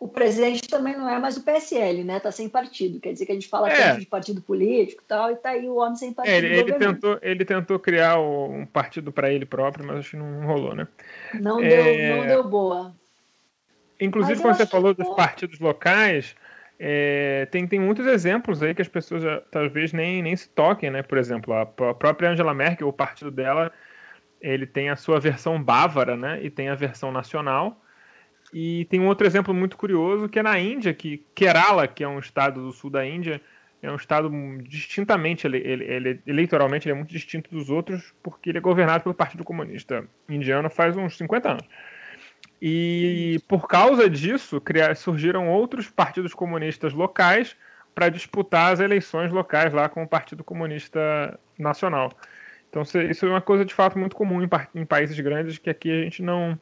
O, 0.00 0.08
presidente 0.08 0.66
também 0.66 0.96
não 0.96 1.06
é 1.08 1.18
mais 1.18 1.36
o 1.36 1.42
PSL, 1.44 2.02
né? 2.02 2.18
Tá 2.18 2.32
sem 2.32 2.48
partido. 2.48 2.98
Quer 2.98 3.12
dizer 3.12 3.26
que 3.26 3.32
a 3.32 3.34
gente 3.34 3.46
fala 3.48 3.70
É. 3.70 3.76
tanto 3.76 4.00
de 4.00 4.06
partido 4.06 4.40
político 4.40 5.02
e 5.04 5.06
tal, 5.06 5.30
e 5.30 5.36
tá 5.36 5.50
aí 5.50 5.68
o 5.68 5.76
homem 5.76 5.94
sem 5.94 6.10
partido. 6.10 6.34
É, 6.34 6.38
ele, 6.38 6.58
ele 6.58 6.72
tentou, 6.72 7.18
ele 7.20 7.44
tentou 7.44 7.78
criar 7.78 8.18
um 8.18 8.64
partido 8.64 9.12
para 9.12 9.30
ele 9.30 9.44
próprio, 9.44 9.86
mas 9.86 9.98
acho 9.98 10.10
que 10.12 10.16
não 10.16 10.46
rolou, 10.46 10.74
né? 10.74 10.88
Não, 11.34 11.60
É. 11.60 11.68
deu, 11.68 12.16
não 12.16 12.26
deu 12.26 12.44
boa. 12.44 12.94
Inclusive, 14.00 14.36
Mas 14.36 14.42
quando 14.42 14.56
você 14.56 14.66
falou 14.66 14.94
dos 14.94 15.08
partidos 15.10 15.60
locais, 15.60 16.34
é, 16.78 17.46
tem, 17.50 17.66
tem 17.66 17.78
muitos 17.78 18.06
exemplos 18.06 18.62
aí 18.62 18.74
que 18.74 18.80
as 18.80 18.88
pessoas 18.88 19.22
já, 19.22 19.42
talvez 19.50 19.92
nem, 19.92 20.22
nem 20.22 20.34
se 20.34 20.48
toquem, 20.48 20.90
né? 20.90 21.02
Por 21.02 21.18
exemplo, 21.18 21.52
a, 21.52 21.66
pró- 21.66 21.92
própria 21.92 22.30
Angela 22.30 22.54
Merkel, 22.54 22.88
o 22.88 22.92
partido 22.92 23.30
dela, 23.30 23.70
ele 24.40 24.66
tem 24.66 24.88
a 24.88 24.96
sua 24.96 25.20
versão 25.20 25.62
bávara, 25.62 26.16
né? 26.16 26.42
E 26.42 26.48
tem 26.48 26.70
a 26.70 26.74
versão 26.74 27.12
nacional. 27.12 27.78
E 28.52 28.84
tem 28.86 28.98
um 29.00 29.06
outro 29.06 29.26
exemplo 29.26 29.54
muito 29.54 29.76
curioso 29.76 30.28
que 30.28 30.38
é 30.38 30.42
na 30.42 30.58
Índia, 30.58 30.92
que 30.92 31.24
Kerala, 31.34 31.86
que 31.86 32.02
é 32.02 32.08
um 32.08 32.18
estado 32.18 32.60
do 32.62 32.72
sul 32.72 32.90
da 32.90 33.06
Índia, 33.06 33.40
é 33.82 33.90
um 33.90 33.96
estado 33.96 34.30
distintamente, 34.62 35.46
ele, 35.46 35.58
ele- 35.58 35.84
ele- 35.84 36.22
eleitoralmente, 36.26 36.86
ele 36.86 36.92
é 36.92 36.96
muito 36.96 37.10
distinto 37.10 37.48
dos 37.50 37.70
outros, 37.70 38.12
porque 38.22 38.50
ele 38.50 38.58
é 38.58 38.60
governado 38.60 39.02
pelo 39.04 39.14
Partido 39.14 39.44
Comunista 39.44 40.04
Indiano 40.28 40.68
faz 40.68 40.96
uns 40.96 41.16
50 41.16 41.50
anos. 41.52 41.64
E 42.60 43.40
por 43.48 43.66
causa 43.66 44.08
disso, 44.08 44.60
cria- 44.60 44.94
surgiram 44.94 45.48
outros 45.48 45.88
partidos 45.88 46.34
comunistas 46.34 46.92
locais 46.92 47.56
para 47.94 48.08
disputar 48.08 48.72
as 48.72 48.80
eleições 48.80 49.32
locais 49.32 49.72
lá 49.72 49.88
com 49.88 50.02
o 50.02 50.08
Partido 50.08 50.44
Comunista 50.44 51.38
Nacional. 51.58 52.10
Então 52.68 52.82
isso 52.82 53.26
é 53.26 53.28
uma 53.28 53.40
coisa 53.40 53.64
de 53.64 53.74
fato 53.74 53.98
muito 53.98 54.14
comum 54.14 54.42
em, 54.42 54.48
em 54.74 54.84
países 54.84 55.18
grandes 55.18 55.58
que 55.58 55.70
aqui 55.70 55.90
a 55.90 56.02
gente 56.04 56.22
não. 56.22 56.58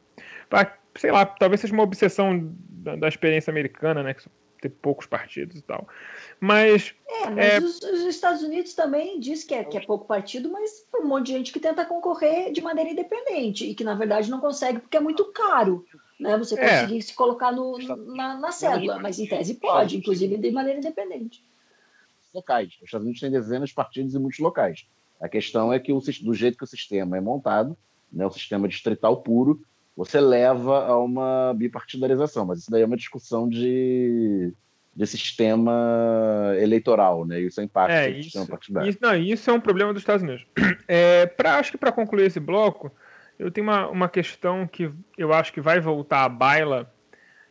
Sei 0.99 1.11
lá, 1.11 1.25
talvez 1.25 1.61
seja 1.61 1.73
uma 1.73 1.83
obsessão 1.83 2.53
da, 2.69 2.95
da 2.95 3.07
experiência 3.07 3.49
americana, 3.49 4.03
né? 4.03 4.13
Que 4.13 4.29
ter 4.61 4.69
poucos 4.69 5.05
partidos 5.05 5.57
e 5.57 5.61
tal. 5.61 5.87
Mas 6.39 6.93
É, 7.07 7.29
mas 7.29 7.45
É. 7.45 7.59
Os, 7.59 7.81
os 7.81 8.01
Estados 8.01 8.43
Unidos 8.43 8.73
também 8.73 9.17
diz 9.19 9.43
que 9.45 9.53
é, 9.53 9.63
que 9.63 9.77
é 9.77 9.81
pouco 9.81 10.05
partido, 10.05 10.51
mas 10.51 10.85
um 10.93 11.07
monte 11.07 11.27
de 11.27 11.31
gente 11.33 11.53
que 11.53 11.59
tenta 11.59 11.85
concorrer 11.85 12.51
de 12.51 12.61
maneira 12.61 12.89
independente 12.89 13.65
e 13.65 13.73
que 13.73 13.83
na 13.83 13.95
verdade 13.95 14.29
não 14.29 14.41
consegue 14.41 14.79
porque 14.79 14.97
é 14.97 14.99
muito 14.99 15.25
caro, 15.31 15.85
né? 16.19 16.37
Você 16.37 16.59
É. 16.59 16.81
conseguir 16.81 17.01
se 17.01 17.13
colocar 17.13 17.51
no, 17.53 17.77
na, 18.13 18.37
na 18.37 18.51
cédula, 18.51 18.99
mas 18.99 19.17
em 19.17 19.27
tese 19.27 19.55
pode, 19.55 19.97
inclusive 19.97 20.37
de 20.37 20.51
maneira 20.51 20.79
independente. 20.79 21.41
locais. 22.33 22.75
Os 22.77 22.83
Estados 22.83 23.05
Unidos 23.05 23.21
têm 23.21 23.31
dezenas 23.31 23.69
de 23.69 23.75
partidos 23.75 24.13
em 24.13 24.19
muitos 24.19 24.39
locais. 24.39 24.85
A 25.19 25.27
questão 25.27 25.73
é 25.73 25.79
que, 25.79 25.91
o, 25.91 25.99
do 25.99 26.33
jeito 26.33 26.57
que 26.57 26.63
o 26.63 26.67
sistema 26.67 27.17
é 27.17 27.21
montado, 27.21 27.77
né, 28.11 28.25
o 28.25 28.31
sistema 28.31 28.67
distrital 28.67 29.21
puro, 29.21 29.61
você 29.99 30.21
leva 30.21 30.85
a 30.85 30.97
uma 30.97 31.53
bipartidarização. 31.53 32.45
Mas 32.45 32.59
isso 32.59 32.71
daí 32.71 32.81
é 32.81 32.85
uma 32.85 32.95
discussão 32.95 33.49
de, 33.49 34.53
de 34.95 35.05
sistema 35.05 36.53
eleitoral, 36.57 37.25
né? 37.25 37.41
Isso 37.41 37.59
é 37.59 37.65
impacto 37.65 37.91
É, 37.91 38.09
isso, 38.09 38.23
sistema 38.23 38.47
partidário. 38.47 38.89
isso, 38.89 38.99
não, 39.01 39.13
isso 39.13 39.49
é 39.49 39.53
um 39.53 39.59
problema 39.59 39.91
dos 39.91 40.01
Estados 40.01 40.23
Unidos. 40.23 40.45
É, 40.87 41.27
pra, 41.27 41.59
acho 41.59 41.69
que 41.69 41.77
para 41.77 41.91
concluir 41.91 42.25
esse 42.25 42.39
bloco, 42.39 42.91
eu 43.37 43.51
tenho 43.51 43.67
uma, 43.67 43.89
uma 43.89 44.09
questão 44.09 44.65
que 44.65 44.89
eu 45.17 45.31
acho 45.33 45.53
que 45.53 45.61
vai 45.61 45.79
voltar 45.79 46.23
à 46.23 46.29
baila 46.29 46.91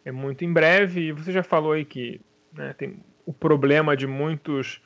é 0.05 0.11
muito 0.11 0.43
em 0.43 0.53
breve. 0.53 1.03
E 1.03 1.12
você 1.12 1.31
já 1.31 1.43
falou 1.43 1.73
aí 1.73 1.85
que 1.85 2.20
né, 2.53 2.73
tem 2.73 2.99
o 3.27 3.33
problema 3.33 3.95
de 3.95 4.07
muitos 4.07 4.81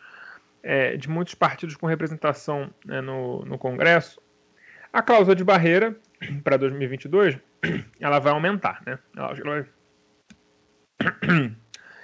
é, 0.63 0.97
de 0.97 1.09
muitos 1.09 1.35
partidos 1.35 1.77
com 1.77 1.87
representação 1.87 2.71
né, 2.85 3.01
no, 3.01 3.45
no 3.45 3.57
Congresso. 3.57 4.21
A 4.93 5.01
cláusula 5.01 5.35
de 5.37 5.45
barreira 5.45 5.97
para 6.45 6.57
2022 6.57 7.39
ela 8.01 8.19
vai 8.19 8.33
aumentar, 8.33 8.83
né? 8.87 8.99
Ela, 9.17 9.33
ela 9.33 9.51
vai, 9.51 9.67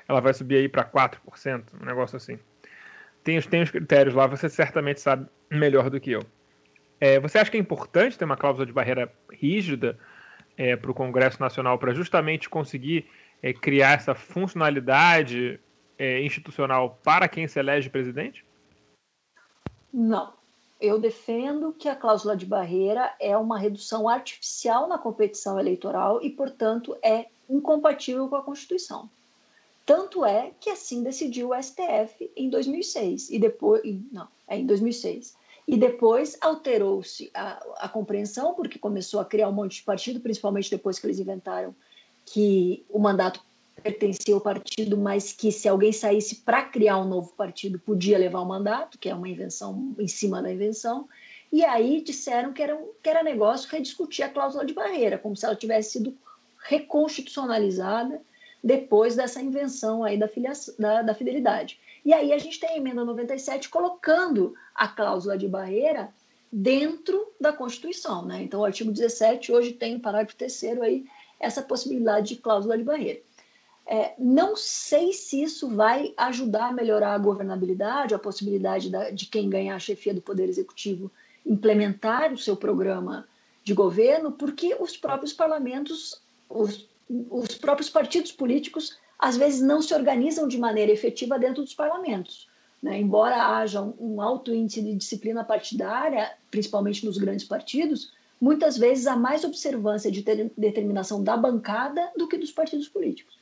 ela 0.09 0.21
vai 0.21 0.35
subir 0.35 0.57
aí 0.57 0.69
para 0.69 0.85
4%, 0.85 1.81
um 1.81 1.85
negócio 1.85 2.17
assim. 2.17 2.39
Tem 3.25 3.39
os, 3.39 3.47
tem 3.47 3.63
os 3.63 3.71
critérios 3.71 4.15
lá, 4.15 4.27
você 4.27 4.49
certamente 4.49 5.01
sabe 5.01 5.29
melhor 5.51 5.91
do 5.91 6.01
que 6.01 6.13
eu. 6.13 6.23
É, 7.01 7.21
você 7.21 7.39
acha 7.39 7.51
que 7.51 7.57
é 7.57 7.61
importante 7.61 8.19
ter 8.19 8.25
uma 8.25 8.37
cláusula 8.37 8.67
de 8.67 8.73
barreira 8.73 9.13
rígida 9.31 9.99
é, 10.57 10.77
para 10.77 10.91
o 10.91 10.95
Congresso 10.95 11.41
Nacional 11.41 11.79
para 11.79 11.95
justamente 11.95 12.49
conseguir 12.49 13.09
é, 13.43 13.53
criar 13.53 13.93
essa 13.93 14.15
funcionalidade 14.15 15.61
é, 15.97 16.21
institucional 16.23 16.99
para 17.05 17.29
quem 17.29 17.47
se 17.47 17.59
elege 17.59 17.89
presidente? 17.89 18.45
Não. 19.93 20.35
Eu 20.81 20.99
defendo 20.99 21.75
que 21.77 21.89
a 21.89 21.97
cláusula 21.97 22.37
de 22.37 22.47
barreira 22.47 23.15
é 23.19 23.37
uma 23.37 23.59
redução 23.59 24.09
artificial 24.09 24.89
na 24.89 24.97
competição 24.97 25.59
eleitoral 25.59 26.23
e, 26.23 26.31
portanto, 26.31 26.97
é 27.03 27.27
incompatível 27.51 28.29
com 28.29 28.37
a 28.37 28.43
Constituição. 28.43 29.09
Tanto 29.85 30.25
é 30.25 30.53
que 30.61 30.71
assim 30.71 31.03
decidiu 31.03 31.51
o 31.51 31.63
STF 31.63 32.31
em 32.37 32.51
2006 32.51 33.31
e 33.31 33.39
depois, 33.39 33.83
não, 34.13 34.29
é 34.47 34.59
em 34.59 34.67
2006. 34.67 35.35
E 35.67 35.77
depois 35.77 36.37
alterou-se 36.41 37.31
a, 37.35 37.63
a 37.79 37.89
compreensão 37.89 38.55
porque 38.55 38.79
começou 38.79 39.19
a 39.19 39.25
criar 39.25 39.49
um 39.49 39.53
monte 39.53 39.77
de 39.77 39.83
partido, 39.83 40.21
principalmente 40.21 40.71
depois 40.71 40.99
que 40.99 41.07
eles 41.07 41.19
inventaram 41.19 41.75
que 42.25 42.85
o 42.91 42.99
mandato 42.99 43.41
pertencia 43.83 44.35
ao 44.35 44.41
partido, 44.41 44.97
mas 44.97 45.33
que 45.33 45.51
se 45.51 45.69
alguém 45.69 45.93
saísse 45.93 46.37
para 46.37 46.63
criar 46.63 46.99
um 46.99 47.09
novo 47.09 47.33
partido 47.35 47.79
podia 47.79 48.19
levar 48.19 48.41
o 48.41 48.47
mandato, 48.47 48.99
que 48.99 49.09
é 49.09 49.15
uma 49.15 49.29
invenção 49.29 49.95
em 49.99 50.09
cima 50.09 50.43
da 50.43 50.53
invenção. 50.53 51.09
E 51.51 51.65
aí 51.65 52.03
disseram 52.03 52.53
que 52.53 52.63
era, 52.63 52.79
que 53.03 53.09
era 53.09 53.23
negócio 53.23 53.71
rediscutir 53.71 54.25
a 54.25 54.29
cláusula 54.29 54.65
de 54.65 54.75
barreira, 54.75 55.19
como 55.19 55.37
se 55.37 55.47
ela 55.47 55.57
tivesse 55.57 55.93
sido 55.93 56.17
reconstitucionalizada 56.59 58.21
depois 58.63 59.17
dessa 59.17 59.41
invenção 59.41 60.05
aí 60.05 60.19
da, 60.19 60.29
filiação, 60.29 60.75
da, 60.79 61.03
da 61.03 61.15
fidelidade. 61.15 61.79
E 62.05 62.13
aí 62.13 62.33
a 62.33 62.39
gente 62.39 62.59
tem 62.61 62.71
a 62.71 62.77
emenda 62.77 63.05
97 63.05 63.69
colocando 63.69 64.55
a 64.75 64.89
cláusula 64.89 65.39
de 65.39 65.49
barreira 65.49 66.13
dentro 66.53 67.33
da 67.41 67.53
Constituição. 67.53 68.25
Né? 68.25 68.43
Então, 68.43 68.61
o 68.61 68.65
artigo 68.65 68.91
17 68.91 69.53
hoje 69.53 69.73
tem 69.73 69.99
parágrafo 69.99 70.37
terceiro 70.37 70.83
aí 70.83 71.05
essa 71.41 71.63
possibilidade 71.63 72.35
de 72.35 72.41
cláusula 72.41 72.77
de 72.77 72.85
barreira. 72.85 73.21
É, 73.91 74.13
não 74.19 74.55
sei 74.55 75.15
se 75.15 75.43
isso 75.43 75.67
vai 75.75 76.13
ajudar 76.15 76.69
a 76.69 76.73
melhorar 76.73 77.15
a 77.15 77.19
governabilidade, 77.19 78.15
a 78.15 78.19
possibilidade 78.19 78.91
da- 78.91 79.09
de 79.11 79.25
quem 79.25 79.49
ganhar 79.49 79.77
a 79.77 79.79
chefia 79.79 80.13
do 80.13 80.21
Poder 80.21 80.47
Executivo 80.47 81.11
implementar 81.47 82.31
o 82.31 82.37
seu 82.37 82.55
programa 82.55 83.27
de 83.65 83.73
governo, 83.73 84.33
porque 84.33 84.77
os 84.79 84.95
próprios 84.95 85.33
parlamentos, 85.33 86.21
os, 86.51 86.87
os 87.31 87.55
próprios 87.55 87.89
partidos 87.89 88.31
políticos, 88.31 88.99
às 89.19 89.39
vezes 89.39 89.63
não 89.63 89.81
se 89.81 89.95
organizam 89.95 90.47
de 90.47 90.59
maneira 90.59 90.93
efetiva 90.93 91.39
dentro 91.39 91.63
dos 91.63 91.75
parlamentos. 91.75 92.47
né? 92.83 93.01
Embora 93.01 93.57
haja 93.57 93.81
um, 93.81 94.21
alto 94.21 94.55
índice 94.55 94.83
de 94.83 94.95
disciplina 94.95 95.43
partidária, 95.43 96.31
principalmente 96.51 97.07
nos 97.07 97.17
grandes 97.17 97.47
partidos, 97.47 98.13
muitas 98.39 98.77
vezes 98.77 99.07
há 99.07 99.17
mais 99.17 99.45
observância 99.45 100.11
de 100.13 100.23
ter- 100.23 100.53
determinação 100.57 101.25
da 101.25 101.37
bancada 101.39 102.13
do 102.19 102.29
que 102.29 102.37
dos 102.37 102.53
partidos 102.53 102.87
políticos. 102.89 103.39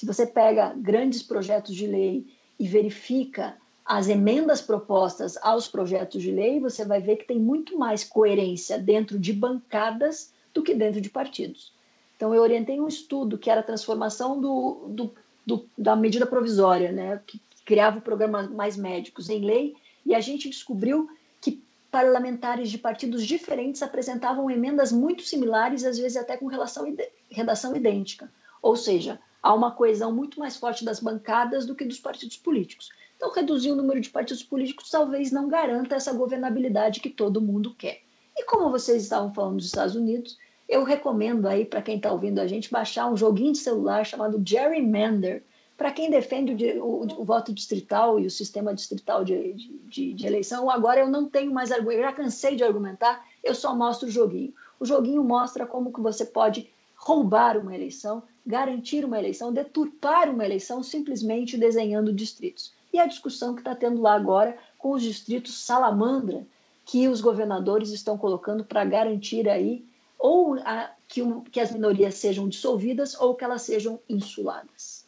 Se 0.00 0.06
você 0.06 0.26
pega 0.26 0.72
grandes 0.74 1.22
projetos 1.22 1.74
de 1.74 1.86
lei 1.86 2.26
e 2.58 2.66
verifica 2.66 3.58
as 3.84 4.08
emendas 4.08 4.62
propostas 4.62 5.36
aos 5.42 5.68
projetos 5.68 6.22
de 6.22 6.30
lei, 6.30 6.58
você 6.58 6.86
vai 6.86 7.02
ver 7.02 7.16
que 7.16 7.26
tem 7.26 7.38
muito 7.38 7.76
mais 7.76 8.02
coerência 8.02 8.78
dentro 8.78 9.18
de 9.18 9.30
bancadas 9.30 10.32
do 10.54 10.62
que 10.62 10.72
dentro 10.74 11.02
de 11.02 11.10
partidos. 11.10 11.74
Então, 12.16 12.34
eu 12.34 12.40
orientei 12.40 12.80
um 12.80 12.88
estudo 12.88 13.36
que 13.36 13.50
era 13.50 13.60
a 13.60 13.62
transformação 13.62 14.40
do, 14.40 14.86
do- 14.88 15.14
do- 15.46 15.68
da 15.76 15.94
medida 15.94 16.24
provisória, 16.24 16.90
né, 16.90 17.20
que 17.26 17.38
criava 17.66 17.98
o 17.98 18.02
programa 18.02 18.44
Mais 18.44 18.78
Médicos 18.78 19.28
em 19.28 19.44
lei, 19.44 19.74
e 20.06 20.14
a 20.14 20.20
gente 20.20 20.48
descobriu 20.48 21.10
que 21.42 21.62
parlamentares 21.90 22.70
de 22.70 22.78
partidos 22.78 23.26
diferentes 23.26 23.82
apresentavam 23.82 24.50
emendas 24.50 24.92
muito 24.92 25.24
similares, 25.24 25.84
às 25.84 25.98
vezes 25.98 26.16
até 26.16 26.38
com 26.38 26.46
relação 26.46 26.86
redação 27.30 27.76
idêntica. 27.76 28.32
Ou 28.62 28.76
seja, 28.76 29.20
há 29.42 29.54
uma 29.54 29.70
coesão 29.70 30.12
muito 30.12 30.38
mais 30.38 30.56
forte 30.56 30.84
das 30.84 31.00
bancadas 31.00 31.66
do 31.66 31.74
que 31.74 31.84
dos 31.84 31.98
partidos 32.00 32.36
políticos. 32.36 32.90
Então, 33.16 33.32
reduzir 33.32 33.70
o 33.70 33.76
número 33.76 34.00
de 34.00 34.08
partidos 34.08 34.42
políticos 34.42 34.90
talvez 34.90 35.30
não 35.30 35.48
garanta 35.48 35.94
essa 35.94 36.12
governabilidade 36.12 37.00
que 37.00 37.10
todo 37.10 37.40
mundo 37.40 37.74
quer. 37.74 38.00
E 38.36 38.44
como 38.44 38.70
vocês 38.70 39.02
estavam 39.02 39.32
falando 39.34 39.56
dos 39.56 39.66
Estados 39.66 39.94
Unidos, 39.94 40.38
eu 40.68 40.84
recomendo 40.84 41.46
aí 41.46 41.64
para 41.64 41.82
quem 41.82 41.96
está 41.96 42.10
ouvindo 42.12 42.38
a 42.38 42.46
gente 42.46 42.70
baixar 42.70 43.10
um 43.10 43.16
joguinho 43.16 43.52
de 43.52 43.58
celular 43.58 44.06
chamado 44.06 44.40
Gerrymander. 44.46 45.42
Para 45.76 45.90
quem 45.90 46.10
defende 46.10 46.52
o, 46.78 46.84
o- 46.84 47.20
o 47.20 47.24
voto 47.24 47.52
distrital 47.52 48.20
e 48.20 48.26
o 48.26 48.30
sistema 48.30 48.72
distrital 48.74 49.24
de, 49.24 49.54
de- 49.88 50.12
de 50.14 50.26
eleição, 50.26 50.70
agora 50.70 51.00
eu 51.00 51.08
não 51.10 51.28
tenho 51.28 51.52
mais 51.52 51.72
argumento, 51.72 52.00
já 52.02 52.12
cansei 52.12 52.54
de 52.56 52.62
argumentar, 52.64 53.26
eu 53.42 53.54
só 53.54 53.74
mostro 53.74 54.08
o 54.08 54.10
joguinho. 54.10 54.54
O 54.78 54.84
joguinho 54.86 55.22
mostra 55.24 55.66
como 55.66 55.92
que 55.92 56.00
você 56.00 56.24
pode 56.24 56.70
roubar 56.96 57.56
uma 57.58 57.74
eleição, 57.74 58.22
garantir 58.46 59.04
uma 59.04 59.18
eleição, 59.18 59.52
deturpar 59.52 60.28
uma 60.28 60.44
eleição 60.44 60.82
simplesmente 60.82 61.58
desenhando 61.58 62.12
distritos. 62.12 62.72
E 62.92 62.98
a 62.98 63.06
discussão 63.06 63.54
que 63.54 63.60
está 63.60 63.74
tendo 63.74 64.00
lá 64.00 64.14
agora 64.14 64.56
com 64.78 64.92
os 64.92 65.02
distritos 65.02 65.62
salamandra, 65.64 66.44
que 66.84 67.08
os 67.08 67.20
governadores 67.20 67.90
estão 67.90 68.18
colocando 68.18 68.64
para 68.64 68.84
garantir 68.84 69.48
aí 69.48 69.84
ou 70.18 70.54
a- 70.64 70.90
que, 71.06 71.22
um- 71.22 71.42
que 71.42 71.60
as 71.60 71.70
minorias 71.70 72.14
sejam 72.14 72.48
dissolvidas 72.48 73.18
ou 73.20 73.34
que 73.34 73.44
elas 73.44 73.62
sejam 73.62 74.00
insuladas. 74.08 75.06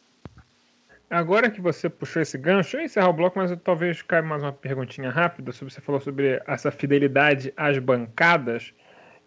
Agora 1.09 1.51
que 1.51 1.61
você 1.61 1.89
puxou 1.89 2.21
esse 2.21 2.37
gancho, 2.37 2.75
eu 2.75 2.81
ia 2.81 2.85
encerrar 2.85 3.09
o 3.09 3.13
bloco, 3.13 3.37
mas 3.37 3.51
eu, 3.51 3.57
talvez 3.57 4.01
caiba 4.01 4.27
mais 4.27 4.41
uma 4.41 4.51
perguntinha 4.51 5.11
rápida 5.11 5.51
sobre 5.51 5.71
você 5.73 5.81
falou 5.81 6.01
sobre 6.01 6.41
essa 6.47 6.71
fidelidade 6.71 7.53
às 7.55 7.77
bancadas. 7.77 8.73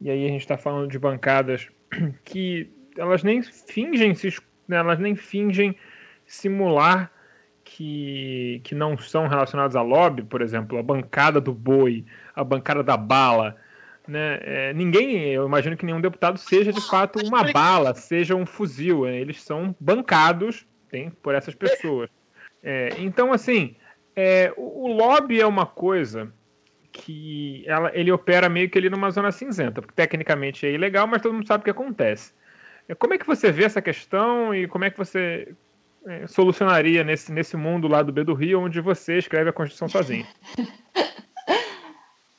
E 0.01 0.11
aí 0.11 0.25
a 0.25 0.29
gente 0.29 0.41
está 0.41 0.59
falando 0.59 0.91
de 0.91 0.99
bancadas 0.99 1.69
que 2.25 2.69
elas 2.99 3.23
nem 3.23 3.43
fingem 3.43 4.15
se, 4.15 4.29
né, 4.69 4.77
elas 4.77 4.99
nem 4.99 5.15
fingem 5.15 5.77
simular 6.27 7.11
que, 7.65 8.61
que 8.65 8.75
não 8.75 8.97
são 8.97 9.27
relacionados 9.27 9.77
a 9.77 9.83
lobby, 9.83 10.23
por 10.23 10.41
exemplo, 10.41 10.79
a 10.79 10.83
bancada 10.83 11.41
do 11.41 11.53
boi, 11.53 12.05
a 12.35 12.43
bancada 12.43 12.83
da 12.83 12.97
bala. 12.97 13.57
Né? 14.07 14.39
É, 14.43 14.73
ninguém, 14.73 15.17
eu 15.33 15.47
imagino 15.47 15.77
que 15.77 15.85
nenhum 15.85 16.01
deputado 16.01 16.39
seja 16.39 16.73
de 16.73 16.81
fato 16.81 17.19
uma 17.25 17.51
bala, 17.53 17.95
seja 17.95 18.37
um 18.37 18.47
fuzil. 18.47 19.05
né? 19.05 19.19
Eles 19.19 19.43
são 19.43 19.75
bancados 19.81 20.65
tem 20.97 21.11
por 21.11 21.35
essas 21.35 21.55
pessoas. 21.55 22.11
É, 22.63 22.91
então, 22.99 23.33
assim, 23.33 23.77
é, 24.15 24.53
o, 24.57 24.85
o 24.85 24.93
lobby 24.93 25.41
é 25.41 25.47
uma 25.47 25.67
coisa 25.67 26.33
que 26.93 27.63
ela, 27.67 27.91
ele 27.95 28.11
opera 28.11 28.49
meio 28.49 28.71
que 28.71 28.79
ali 28.79 28.89
numa 28.89 29.11
zona 29.11 29.31
cinzenta, 29.31 29.83
porque 29.83 29.95
tecnicamente 29.95 30.67
é 30.67 30.73
ilegal, 30.73 31.07
mas 31.07 31.21
todo 31.21 31.35
mundo 31.35 31.47
sabe 31.47 31.61
o 31.61 31.65
que 31.65 31.71
acontece. 31.71 32.33
Como 32.95 33.15
é 33.15 33.19
que 33.19 33.27
você 33.27 33.51
vê 33.51 33.65
essa 33.65 33.83
questão 33.83 34.55
e 34.55 34.69
como 34.69 34.85
é 34.85 34.91
que 34.91 34.99
você 34.99 35.55
é, 36.07 36.27
solucionaria 36.27 37.03
nesse, 37.03 37.33
nesse 37.33 37.57
mundo 37.57 37.89
lá 37.89 38.03
do 38.03 38.13
B 38.13 38.23
do 38.23 38.35
Rio, 38.35 38.61
onde 38.61 38.81
você 38.81 39.19
escreve 39.19 39.51
a 39.51 39.53
Constituição 39.53 39.89
sozinho? 39.89 40.27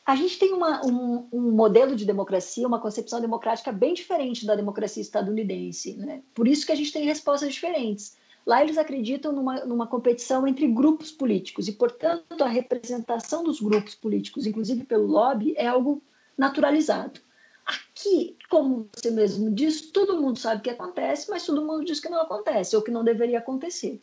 A 0.06 0.16
gente 0.16 0.40
tem 0.40 0.54
uma- 0.54 0.86
um, 0.86 1.28
um 1.34 1.52
modelo 1.52 1.94
de 1.94 2.06
democracia, 2.06 2.66
uma 2.66 2.80
concepção 2.80 3.20
democrática 3.20 3.74
bem 3.74 3.94
diferente 3.94 4.46
da 4.46 4.56
democracia 4.56 5.02
estadunidense. 5.02 5.98
Né? 5.98 6.22
Por 6.34 6.48
isso 6.48 6.66
que 6.66 6.72
a 6.72 6.76
gente 6.76 6.94
tem 6.94 7.04
respostas 7.04 7.54
diferentes. 7.54 8.16
Lá 8.46 8.64
eles 8.64 8.78
acreditam 8.78 9.34
numa, 9.34 9.66
numa 9.66 9.86
competição 9.86 10.48
entre 10.48 10.66
grupos 10.70 11.12
políticos 11.12 11.68
e, 11.68 11.74
portanto, 11.74 12.42
a 12.42 12.48
representação 12.48 13.44
dos 13.44 13.60
grupos 13.60 13.96
políticos, 13.96 14.48
inclusive 14.48 14.86
pelo 14.86 15.06
lobby, 15.08 15.54
é 15.58 15.68
algo 15.68 16.02
naturalizado. 16.38 17.20
Aqui, 17.68 18.38
como 18.50 18.88
você 18.96 19.12
mesmo 19.12 19.52
disse, 19.52 19.92
todo 19.92 20.22
mundo 20.22 20.40
sabe 20.40 20.62
que 20.62 20.70
acontece, 20.70 21.30
mas 21.30 21.46
todo 21.46 21.66
mundo 21.66 21.84
diz 21.84 22.00
que 22.00 22.08
não 22.08 22.22
acontece 22.22 22.76
ou 22.76 22.82
que 22.82 22.90
não 22.90 23.04
deveria 23.04 23.40
acontecer. 23.40 24.02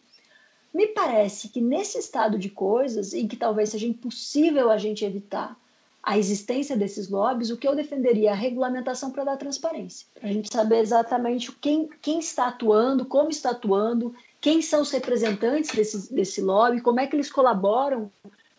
Me 0.73 0.89
parece 0.89 1.49
que 1.49 1.63
nesse 1.63 1.97
estado 1.99 2.39
de 2.39 2.51
coisas, 2.51 3.15
em 3.15 3.27
que 3.27 3.37
talvez 3.37 3.71
seja 3.71 3.87
impossível 3.87 4.71
a 4.71 4.77
gente 4.77 5.05
evitar 5.05 5.59
a 6.03 6.19
existência 6.19 6.77
desses 6.77 7.09
lobbies, 7.09 7.49
o 7.49 7.57
que 7.57 7.67
eu 7.67 7.75
defenderia 7.75 8.29
é 8.29 8.33
a 8.33 8.37
regulamentação 8.37 9.11
para 9.11 9.25
dar 9.25 9.39
transparência. 9.39 10.07
Para 10.15 10.29
a 10.29 10.33
gente 10.33 10.53
saber 10.53 10.81
exatamente 10.81 11.51
quem, 11.53 11.89
quem 12.03 12.19
está 12.19 12.49
atuando, 12.49 13.07
como 13.07 13.31
está 13.31 13.53
atuando, 13.53 14.15
quem 14.39 14.61
são 14.61 14.83
os 14.83 14.91
representantes 14.91 15.75
desse, 15.75 16.13
desse 16.13 16.43
lobby, 16.43 16.83
como 16.83 17.01
é 17.01 17.07
que 17.07 17.17
eles 17.17 17.33
colaboram 17.33 18.13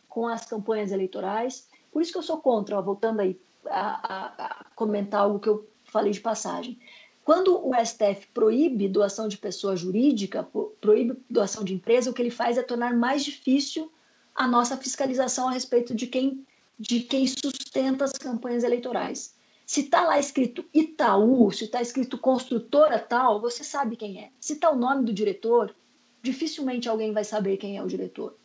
com 0.09 0.27
as 0.27 0.45
campanhas 0.45 0.91
eleitorais. 0.91 1.67
Por 1.91 2.01
isso 2.01 2.11
que 2.11 2.17
eu 2.17 2.23
sou 2.23 2.37
contra, 2.37 2.79
ó, 2.79 2.81
voltando 2.81 3.19
aí 3.19 3.39
a, 3.67 4.13
a, 4.13 4.45
a 4.45 4.65
comentar 4.75 5.21
algo 5.21 5.39
que 5.39 5.49
eu 5.49 5.67
falei 5.85 6.11
de 6.11 6.19
passagem. 6.19 6.79
Quando 7.23 7.67
o 7.67 7.73
STF 7.73 8.27
proíbe 8.33 8.87
doação 8.87 9.27
de 9.27 9.37
pessoa 9.37 9.75
jurídica, 9.75 10.47
proíbe 10.79 11.17
doação 11.29 11.63
de 11.63 11.73
empresa, 11.73 12.09
o 12.09 12.13
que 12.13 12.21
ele 12.21 12.29
faz 12.29 12.57
é 12.57 12.61
tornar 12.61 12.95
mais 12.95 13.23
difícil 13.23 13.91
a 14.35 14.47
nossa 14.47 14.77
fiscalização 14.77 15.47
a 15.47 15.51
respeito 15.51 15.95
de 15.95 16.07
quem 16.07 16.45
de 16.77 16.99
quem 16.99 17.25
sustenta 17.25 18.03
as 18.03 18.11
campanhas 18.11 18.63
eleitorais. 18.63 19.33
Se 19.65 19.81
está 19.81 20.03
lá 20.03 20.19
escrito 20.19 20.65
Itaú, 20.73 21.51
se 21.51 21.65
está 21.65 21.81
escrito 21.81 22.17
construtora 22.17 22.99
tal, 22.99 23.41
você 23.41 23.63
sabe 23.63 23.95
quem 23.95 24.19
é. 24.19 24.29
Se 24.39 24.53
está 24.53 24.69
o 24.69 24.75
nome 24.75 25.05
do 25.05 25.13
diretor, 25.13 25.73
dificilmente 26.21 26.87
alguém 26.87 27.13
vai 27.13 27.23
saber 27.23 27.57
quem 27.57 27.77
é 27.77 27.83
o 27.83 27.87
diretor. 27.87 28.35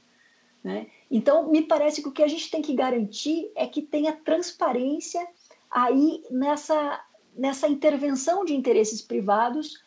Né? 0.63 0.87
Então, 1.11 1.51
me 1.51 1.63
parece 1.63 2.03
que 2.03 2.09
o 2.09 2.13
que 2.13 2.23
a 2.23 2.29
gente 2.29 2.51
tem 2.51 2.63
que 2.63 2.75
garantir 2.75 3.51
é 3.57 3.67
que 3.67 3.83
tenha 3.83 4.13
transparência 4.13 5.27
aí 5.71 6.23
nessa, 6.31 7.05
nessa 7.37 7.67
intervenção 7.67 8.45
de 8.45 8.55
interesses 8.55 9.03
privados 9.03 9.83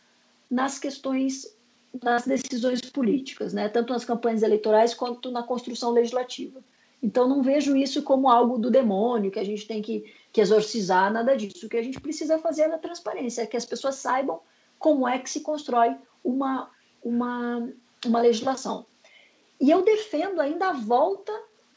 nas 0.52 0.78
questões, 0.78 1.56
nas 2.04 2.26
decisões 2.26 2.82
políticas, 2.82 3.54
né? 3.54 3.70
tanto 3.70 3.94
nas 3.94 4.04
campanhas 4.04 4.44
eleitorais 4.44 4.94
quanto 4.94 5.32
na 5.32 5.44
construção 5.44 5.92
legislativa. 5.92 6.62
Então, 7.02 7.28
não 7.28 7.42
vejo 7.42 7.76
isso 7.76 8.02
como 8.04 8.30
algo 8.30 8.58
do 8.58 8.72
demônio, 8.72 9.32
que 9.32 9.40
a 9.40 9.44
gente 9.44 9.68
tem 9.68 9.82
que, 9.82 10.06
que 10.32 10.40
exorcizar, 10.40 11.12
nada 11.12 11.36
disso. 11.36 11.66
O 11.66 11.70
que 11.70 11.78
a 11.78 11.84
gente 11.84 12.00
precisa 12.00 12.38
fazer 12.38 12.64
é 12.64 12.74
a 12.74 12.78
transparência, 12.78 13.42
é 13.42 13.46
que 13.46 13.58
as 13.58 13.66
pessoas 13.66 13.96
saibam 13.96 14.40
como 14.80 15.08
é 15.08 15.20
que 15.20 15.30
se 15.30 15.42
constrói 15.42 15.96
uma, 16.24 16.70
uma, 17.04 17.70
uma 18.06 18.22
legislação. 18.22 18.86
E 19.60 19.70
eu 19.70 19.82
defendo 19.82 20.40
ainda 20.40 20.70
a 20.70 20.74
volta 20.74 21.32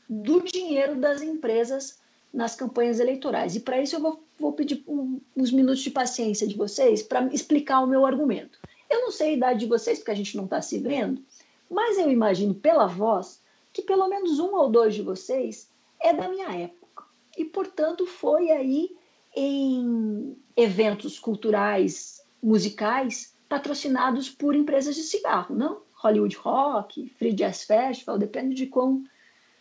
do 0.08 0.42
dinheiro 0.42 0.96
das 0.96 1.22
empresas 1.22 1.98
nas 2.32 2.54
campanhas 2.54 3.00
eleitorais. 3.00 3.56
E 3.56 3.60
para 3.60 3.80
isso 3.80 3.96
eu 3.96 4.00
vou, 4.00 4.22
vou 4.38 4.52
pedir 4.52 4.84
um, 4.86 5.20
uns 5.36 5.50
minutos 5.50 5.80
de 5.80 5.90
paciência 5.90 6.46
de 6.46 6.56
vocês 6.56 7.02
para 7.02 7.26
explicar 7.32 7.80
o 7.80 7.86
meu 7.86 8.04
argumento. 8.04 8.58
Eu 8.90 9.00
não 9.00 9.10
sei 9.10 9.30
a 9.30 9.32
idade 9.32 9.60
de 9.60 9.66
vocês, 9.66 9.98
porque 9.98 10.10
a 10.10 10.16
gente 10.16 10.36
não 10.36 10.44
está 10.44 10.60
se 10.60 10.78
vendo, 10.78 11.22
mas 11.70 11.98
eu 11.98 12.10
imagino 12.10 12.54
pela 12.54 12.86
voz 12.86 13.40
que 13.72 13.82
pelo 13.82 14.08
menos 14.08 14.38
um 14.38 14.54
ou 14.54 14.70
dois 14.70 14.94
de 14.94 15.02
vocês 15.02 15.68
é 16.00 16.12
da 16.12 16.28
minha 16.28 16.48
época. 16.48 17.04
E, 17.36 17.44
portanto, 17.44 18.06
foi 18.06 18.50
aí 18.50 18.96
em 19.34 20.36
eventos 20.56 21.18
culturais, 21.18 22.22
musicais, 22.42 23.34
patrocinados 23.48 24.30
por 24.30 24.54
empresas 24.54 24.94
de 24.94 25.02
cigarro, 25.02 25.54
não? 25.54 25.82
Hollywood 25.96 26.36
Rock, 26.36 27.08
Free 27.18 27.32
Jazz 27.32 27.64
Festival, 27.64 28.18
depende 28.18 28.54
de 28.54 28.66
quão 28.66 29.04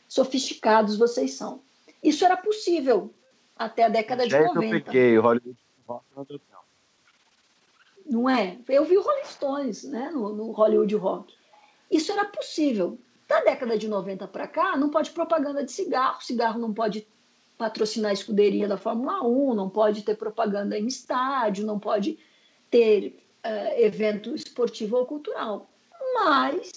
sofisticados 0.08 0.98
vocês 0.98 1.34
são. 1.34 1.62
Isso 2.04 2.24
era 2.24 2.38
possível 2.38 3.14
até 3.56 3.84
a 3.84 3.90
década 3.90 4.28
de 4.28 4.38
90. 4.38 4.66
Eu 4.66 4.84
peguei, 4.84 5.18
Hollywood 5.18 5.58
Rock 5.88 6.06
não 6.16 6.26
tempo. 6.26 6.42
Não 8.06 8.30
é? 8.30 8.58
Eu 8.70 8.86
vi 8.86 8.98
o 8.98 9.02
Rolling 9.02 9.26
Stones 9.26 9.84
né, 9.84 10.12
no, 10.12 10.34
no 10.34 10.52
Hollywood 10.52 10.96
Rock. 10.96 11.34
Isso 11.90 12.12
era 12.12 12.26
possível. 12.26 13.00
Da 13.28 13.42
década 13.42 13.76
de 13.76 13.88
90 13.88 14.28
para 14.28 14.48
cá, 14.48 14.78
não 14.78 14.90
pode 14.90 15.10
propaganda 15.10 15.64
de 15.64 15.72
cigarro, 15.72 16.22
cigarro 16.22 16.60
não 16.60 16.72
pode 16.72 17.08
patrocinar 17.58 18.12
a 18.12 18.14
escuderia 18.14 18.68
da 18.68 18.78
Fórmula 18.78 19.24
1, 19.24 19.56
não 19.56 19.68
pode 19.68 20.04
ter 20.04 20.16
propaganda 20.16 20.78
em 20.78 20.86
estádio, 20.86 21.66
não 21.66 21.80
pode 21.80 22.20
ter 22.70 23.18
uh, 23.44 23.82
evento 23.82 24.36
esportivo 24.36 24.98
ou 24.98 25.08
cultural. 25.08 25.68
Mas 26.16 26.72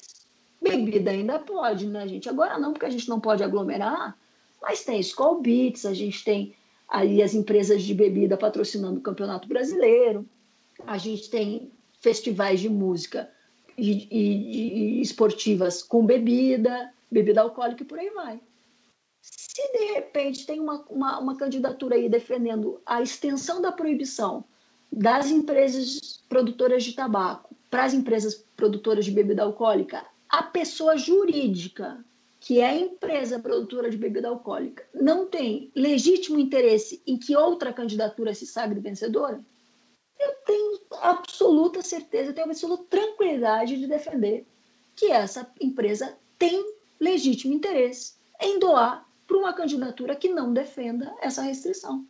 bebida 0.60 1.12
ainda 1.12 1.39
pode, 1.39 1.86
né, 1.86 2.06
gente? 2.09 2.28
Agora 2.28 2.59
não, 2.59 2.73
porque 2.73 2.86
a 2.86 2.90
gente 2.90 3.09
não 3.09 3.20
pode 3.20 3.44
aglomerar, 3.44 4.19
mas 4.60 4.85
tem 4.85 4.98
Skull 4.98 5.40
Beats, 5.40 5.86
a 5.86 5.94
gente 5.94 6.24
tem 6.24 6.56
aí 6.89 7.23
as 7.23 7.35
empresas 7.35 7.85
de 7.85 7.94
bebida 7.94 8.36
patrocinando 8.36 8.98
o 8.98 9.02
Campeonato 9.02 9.47
Brasileiro, 9.47 10.27
a 10.85 10.98
gente 10.98 11.31
tem 11.31 11.70
festivais 12.01 12.59
de 12.59 12.69
música 12.69 13.31
e, 13.77 14.09
e, 14.10 14.98
e 14.98 15.01
esportivas 15.01 15.82
com 15.82 16.05
bebida, 16.05 16.93
bebida 17.10 17.40
alcoólica 17.40 17.85
e 17.85 17.86
por 17.86 17.98
aí 17.98 18.10
vai. 18.10 18.40
Se 19.23 19.73
de 19.73 19.93
repente 19.94 20.47
tem 20.47 20.59
uma, 20.59 20.85
uma, 20.89 21.19
uma 21.20 21.36
candidatura 21.36 21.94
aí 21.94 22.09
defendendo 22.09 22.81
a 22.85 23.01
extensão 23.01 23.60
da 23.60 23.70
proibição 23.70 24.44
das 24.90 25.31
empresas 25.31 26.23
produtoras 26.28 26.82
de 26.82 26.93
tabaco 26.94 27.47
para 27.70 27.85
as 27.85 27.95
empresas 27.95 28.45
produtoras 28.57 29.05
de 29.05 29.11
bebida 29.11 29.43
alcoólica, 29.43 30.05
a 30.28 30.43
pessoa 30.43 30.97
jurídica, 30.97 32.05
que 32.40 32.61
é 32.61 32.66
a 32.69 32.77
empresa 32.77 33.39
produtora 33.39 33.90
de 33.90 33.97
bebida 33.97 34.28
alcoólica, 34.28 34.86
não 34.95 35.27
tem 35.27 35.70
legítimo 35.74 36.39
interesse 36.39 37.03
em 37.07 37.16
que 37.16 37.36
outra 37.36 37.73
candidatura 37.73 38.35
se 38.35 38.47
sagre 38.47 38.81
vencedora, 38.81 39.40
eu 40.19 40.35
tenho 40.47 40.81
absoluta 41.01 41.81
certeza, 41.82 42.31
eu 42.31 42.35
tenho 42.35 42.49
absoluta 42.49 42.85
tranquilidade 42.90 43.78
de 43.78 43.86
defender 43.86 44.47
que 44.97 45.07
essa 45.07 45.49
empresa 45.61 46.16
tem 46.39 46.74
legítimo 46.99 47.55
interesse 47.55 48.15
em 48.40 48.59
doar 48.59 49.07
para 49.27 49.36
uma 49.36 49.53
candidatura 49.53 50.16
que 50.16 50.28
não 50.28 50.53
defenda 50.53 51.15
essa 51.20 51.43
restrição. 51.43 52.05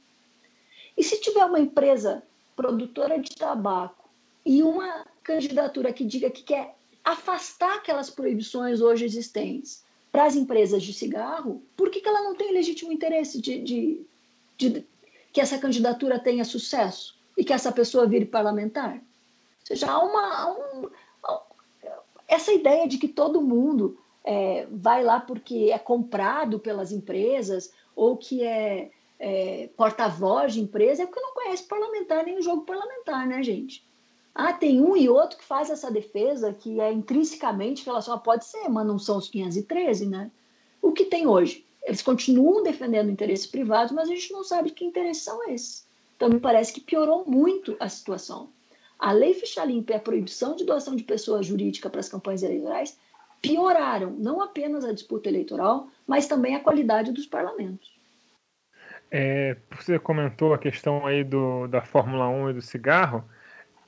E 0.97 1.03
se 1.03 1.21
tiver 1.21 1.45
uma 1.45 1.61
empresa 1.61 2.23
produtora 2.57 3.19
de 3.19 3.37
tabaco 3.37 4.09
e 4.45 4.63
uma 4.63 5.07
candidatura 5.33 5.93
que 5.93 6.05
diga 6.05 6.31
que 6.31 6.43
quer 6.43 6.75
afastar 7.05 7.77
aquelas 7.77 8.11
proibições 8.11 8.81
hoje 8.81 9.05
existentes 9.05 9.85
para 10.11 10.25
as 10.25 10.35
empresas 10.35 10.83
de 10.83 10.93
cigarro, 10.93 11.63
por 11.77 11.91
que, 11.91 12.01
que 12.01 12.09
ela 12.09 12.23
não 12.23 12.35
tem 12.35 12.53
legítimo 12.53 12.93
interesse 12.93 13.41
de, 13.41 13.61
de, 13.61 14.07
de 14.57 14.87
que 15.33 15.41
essa 15.41 15.59
candidatura 15.59 16.19
tenha 16.19 16.45
sucesso? 16.45 17.19
e 17.39 17.45
que 17.45 17.53
essa 17.53 17.71
pessoa 17.71 18.05
vire 18.05 18.27
parlamentar? 18.27 18.97
Ou 18.97 19.67
seja, 19.67 19.89
há 19.89 20.03
uma. 20.03 20.51
Um, 20.51 20.91
essa 22.27 22.53
ideia 22.53 22.87
de 22.89 22.99
que 22.99 23.07
todo 23.07 23.41
mundo 23.41 23.97
é, 24.25 24.67
vai 24.71 25.05
lá 25.05 25.21
porque 25.21 25.71
é 25.73 25.79
comprado 25.79 26.59
pelas 26.59 26.91
empresas 26.91 27.73
ou 27.95 28.17
que 28.17 28.43
é, 28.43 28.91
é 29.19 29.71
porta-voz 29.77 30.53
de 30.53 30.61
empresa 30.61 31.05
é 31.05 31.07
porque 31.07 31.21
não 31.21 31.33
conhece 31.33 31.63
parlamentar 31.63 32.25
nem 32.25 32.37
o 32.37 32.43
jogo 32.43 32.67
parlamentar, 32.67 33.27
né, 33.27 33.43
gente? 33.43 33.87
Ah, 34.41 34.53
tem 34.53 34.81
um 34.81 34.97
e 34.97 35.09
outro 35.09 35.37
que 35.37 35.45
faz 35.45 35.69
essa 35.69 35.91
defesa 35.91 36.55
que 36.55 36.81
é 36.81 36.93
intrinsecamente 36.93 37.85
relacionada, 37.85 38.23
pode 38.23 38.45
ser, 38.45 38.69
mas 38.69 38.87
não 38.87 38.97
são 38.97 39.19
os 39.19 39.29
513, 39.29 40.07
né? 40.07 40.31
O 40.81 40.93
que 40.93 41.07
tem 41.07 41.27
hoje? 41.27 41.67
Eles 41.83 42.03
continuam 42.03 42.63
defendendo 42.63 43.11
interesses 43.11 43.49
privados, 43.49 43.93
mas 43.93 44.09
a 44.09 44.15
gente 44.15 44.33
não 44.33 44.45
sabe 44.45 44.71
que 44.71 44.85
interesses 44.85 45.25
são 45.25 45.49
esses. 45.51 45.85
Então, 46.15 46.29
me 46.29 46.39
parece 46.39 46.73
que 46.73 46.81
piorou 46.81 47.25
muito 47.27 47.77
a 47.81 47.89
situação. 47.89 48.49
A 48.97 49.11
lei 49.11 49.35
ficha 49.35 49.65
limpa 49.65 49.91
e 49.91 49.97
a 49.97 50.01
proibição 50.01 50.55
de 50.55 50.65
doação 50.65 50.95
de 50.95 51.03
pessoa 51.03 51.43
jurídica 51.43 51.91
para 51.91 51.99
as 51.99 52.09
campanhas 52.09 52.45
eleitorais 52.45 52.97
pioraram 53.43 54.13
não 54.13 54.41
apenas 54.41 54.85
a 54.85 54.93
disputa 54.93 55.29
eleitoral, 55.29 55.89
mas 56.07 56.29
também 56.29 56.55
a 56.55 56.61
qualidade 56.61 57.11
dos 57.11 57.27
parlamentos. 57.27 57.93
É, 59.11 59.57
você 59.77 59.99
comentou 59.99 60.55
a 60.55 60.59
questão 60.59 61.05
aí 61.05 61.25
do, 61.25 61.67
da 61.67 61.83
Fórmula 61.83 62.29
1 62.29 62.51
e 62.51 62.53
do 62.53 62.63
cigarro. 62.63 63.25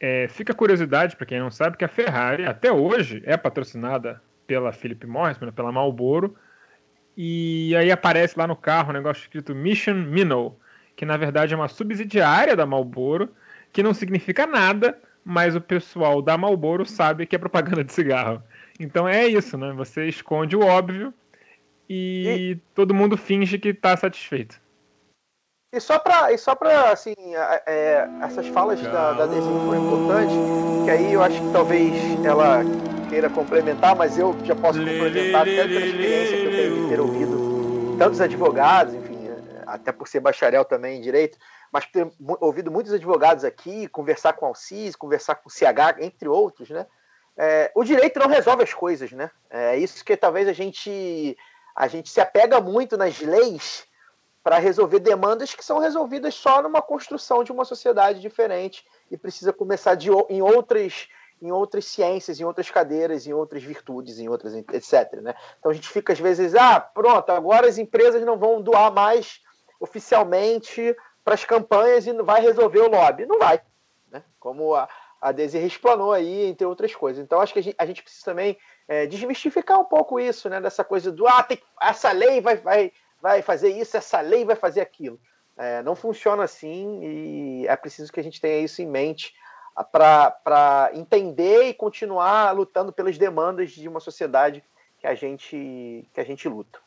É, 0.00 0.26
fica 0.28 0.52
a 0.52 0.56
curiosidade 0.56 1.14
para 1.14 1.26
quem 1.26 1.38
não 1.38 1.50
sabe 1.50 1.76
que 1.76 1.84
a 1.84 1.88
Ferrari 1.88 2.46
até 2.46 2.72
hoje 2.72 3.22
é 3.26 3.36
patrocinada 3.36 4.22
pela 4.46 4.72
Philip 4.72 5.06
Morris, 5.06 5.36
pela 5.54 5.70
Marlboro, 5.70 6.34
e 7.16 7.76
aí 7.76 7.92
aparece 7.92 8.38
lá 8.38 8.46
no 8.46 8.56
carro 8.56 8.90
um 8.90 8.94
negócio 8.94 9.20
escrito 9.20 9.54
Mission 9.54 9.94
Minnow, 9.94 10.58
que 10.96 11.04
na 11.04 11.18
verdade 11.18 11.52
é 11.52 11.56
uma 11.56 11.68
subsidiária 11.68 12.56
da 12.56 12.64
Marlboro, 12.64 13.28
que 13.72 13.82
não 13.82 13.92
significa 13.92 14.46
nada, 14.46 14.98
mas 15.22 15.54
o 15.54 15.60
pessoal 15.60 16.22
da 16.22 16.38
Marlboro 16.38 16.86
sabe 16.86 17.26
que 17.26 17.36
é 17.36 17.38
propaganda 17.38 17.84
de 17.84 17.92
cigarro. 17.92 18.42
Então 18.78 19.06
é 19.06 19.26
isso, 19.26 19.58
né? 19.58 19.70
Você 19.72 20.08
esconde 20.08 20.56
o 20.56 20.64
óbvio 20.64 21.12
e, 21.88 22.52
e... 22.52 22.56
todo 22.74 22.94
mundo 22.94 23.16
finge 23.18 23.58
que 23.58 23.68
está 23.68 23.94
satisfeito. 23.96 24.58
E 25.72 25.80
só 25.80 25.98
para, 25.98 26.32
e 26.32 26.38
só 26.38 26.54
para 26.54 26.90
assim, 26.90 27.14
é, 27.66 28.08
essas 28.22 28.46
falas 28.48 28.80
da, 28.80 29.12
da 29.12 29.26
Desenho 29.26 29.64
foram 29.64 29.86
importantes, 29.86 30.36
que 30.84 30.90
aí 30.90 31.12
eu 31.12 31.22
acho 31.22 31.40
que 31.40 31.52
talvez 31.52 32.24
ela 32.24 32.60
queira 33.08 33.30
complementar, 33.30 33.94
mas 33.94 34.18
eu 34.18 34.36
já 34.44 34.54
posso 34.56 34.78
complementar 34.78 35.42
até 35.42 35.68
pela 35.68 35.86
experiência 35.86 36.36
que 36.36 36.44
eu 36.44 36.50
tenho 36.50 36.82
de 36.82 36.88
ter 36.88 37.00
ouvido 37.00 37.96
tantos 37.98 38.20
advogados, 38.20 38.94
enfim, 38.94 39.30
até 39.66 39.92
por 39.92 40.08
ser 40.08 40.20
bacharel 40.20 40.64
também 40.64 40.98
em 40.98 41.00
direito, 41.00 41.38
mas 41.70 41.86
ter 41.86 42.10
ouvido 42.40 42.70
muitos 42.70 42.92
advogados 42.92 43.44
aqui, 43.44 43.86
conversar 43.88 44.32
com 44.32 44.46
Alcides, 44.46 44.96
conversar 44.96 45.36
com 45.36 45.48
o 45.48 45.52
CH, 45.52 46.00
entre 46.00 46.28
outros, 46.28 46.68
né? 46.70 46.86
é, 47.36 47.70
o 47.74 47.82
direito 47.82 48.18
não 48.18 48.26
resolve 48.26 48.62
as 48.62 48.74
coisas, 48.74 49.12
né? 49.12 49.30
É 49.48 49.74
isso 49.76 50.04
que 50.04 50.14
talvez 50.14 50.46
a 50.46 50.52
gente 50.52 51.36
a 51.74 51.88
gente 51.88 52.10
se 52.10 52.20
apega 52.20 52.60
muito 52.60 52.98
nas 52.98 53.18
leis 53.20 53.84
para 54.42 54.58
resolver 54.58 55.00
demandas 55.00 55.54
que 55.54 55.64
são 55.64 55.78
resolvidas 55.78 56.34
só 56.34 56.62
numa 56.62 56.80
construção 56.80 57.44
de 57.44 57.52
uma 57.52 57.64
sociedade 57.64 58.20
diferente 58.20 58.84
e 59.10 59.16
precisa 59.16 59.52
começar 59.52 59.94
de, 59.94 60.08
em 60.28 60.42
outras 60.42 61.08
em 61.42 61.50
outras 61.50 61.86
ciências, 61.86 62.38
em 62.38 62.44
outras 62.44 62.70
cadeiras, 62.70 63.26
em 63.26 63.32
outras 63.32 63.62
virtudes, 63.62 64.18
em 64.18 64.28
outras 64.28 64.54
etc. 64.54 65.20
Né? 65.22 65.34
Então 65.58 65.70
a 65.70 65.74
gente 65.74 65.88
fica 65.88 66.12
às 66.12 66.20
vezes, 66.20 66.54
ah, 66.54 66.78
pronto, 66.78 67.30
agora 67.30 67.66
as 67.66 67.78
empresas 67.78 68.22
não 68.22 68.36
vão 68.36 68.60
doar 68.60 68.92
mais 68.92 69.40
oficialmente 69.80 70.94
para 71.24 71.34
as 71.34 71.44
campanhas 71.44 72.06
e 72.06 72.12
vai 72.22 72.42
resolver 72.42 72.80
o 72.80 72.90
lobby. 72.90 73.24
Não 73.24 73.38
vai, 73.38 73.60
né? 74.10 74.22
Como 74.38 74.74
a, 74.74 74.86
a 75.20 75.32
Desiree 75.32 75.66
explanou 75.66 76.12
aí, 76.12 76.46
entre 76.46 76.66
outras 76.66 76.94
coisas. 76.94 77.22
Então 77.22 77.40
acho 77.40 77.52
que 77.52 77.58
a 77.58 77.62
gente, 77.62 77.76
a 77.78 77.86
gente 77.86 78.02
precisa 78.02 78.24
também 78.24 78.58
é, 78.86 79.06
desmistificar 79.06 79.80
um 79.80 79.84
pouco 79.84 80.20
isso, 80.20 80.48
né? 80.50 80.60
Dessa 80.60 80.84
coisa 80.84 81.10
do 81.10 81.26
ah, 81.26 81.42
tem, 81.42 81.60
essa 81.80 82.12
lei 82.12 82.40
vai, 82.40 82.56
vai, 82.56 82.92
vai 83.20 83.42
fazer 83.42 83.70
isso, 83.70 83.96
essa 83.96 84.20
lei 84.20 84.44
vai 84.44 84.56
fazer 84.56 84.80
aquilo. 84.80 85.20
É, 85.56 85.82
não 85.82 85.94
funciona 85.94 86.44
assim 86.44 87.00
e 87.02 87.66
é 87.66 87.76
preciso 87.76 88.12
que 88.12 88.20
a 88.20 88.22
gente 88.22 88.40
tenha 88.40 88.60
isso 88.60 88.80
em 88.80 88.86
mente 88.86 89.34
para 89.92 90.90
entender 90.94 91.64
e 91.64 91.74
continuar 91.74 92.52
lutando 92.52 92.92
pelas 92.92 93.18
demandas 93.18 93.70
de 93.70 93.88
uma 93.88 94.00
sociedade 94.00 94.64
que 94.98 95.06
a 95.06 95.14
gente, 95.14 96.06
que 96.12 96.20
a 96.20 96.24
gente 96.24 96.48
luta. 96.48 96.78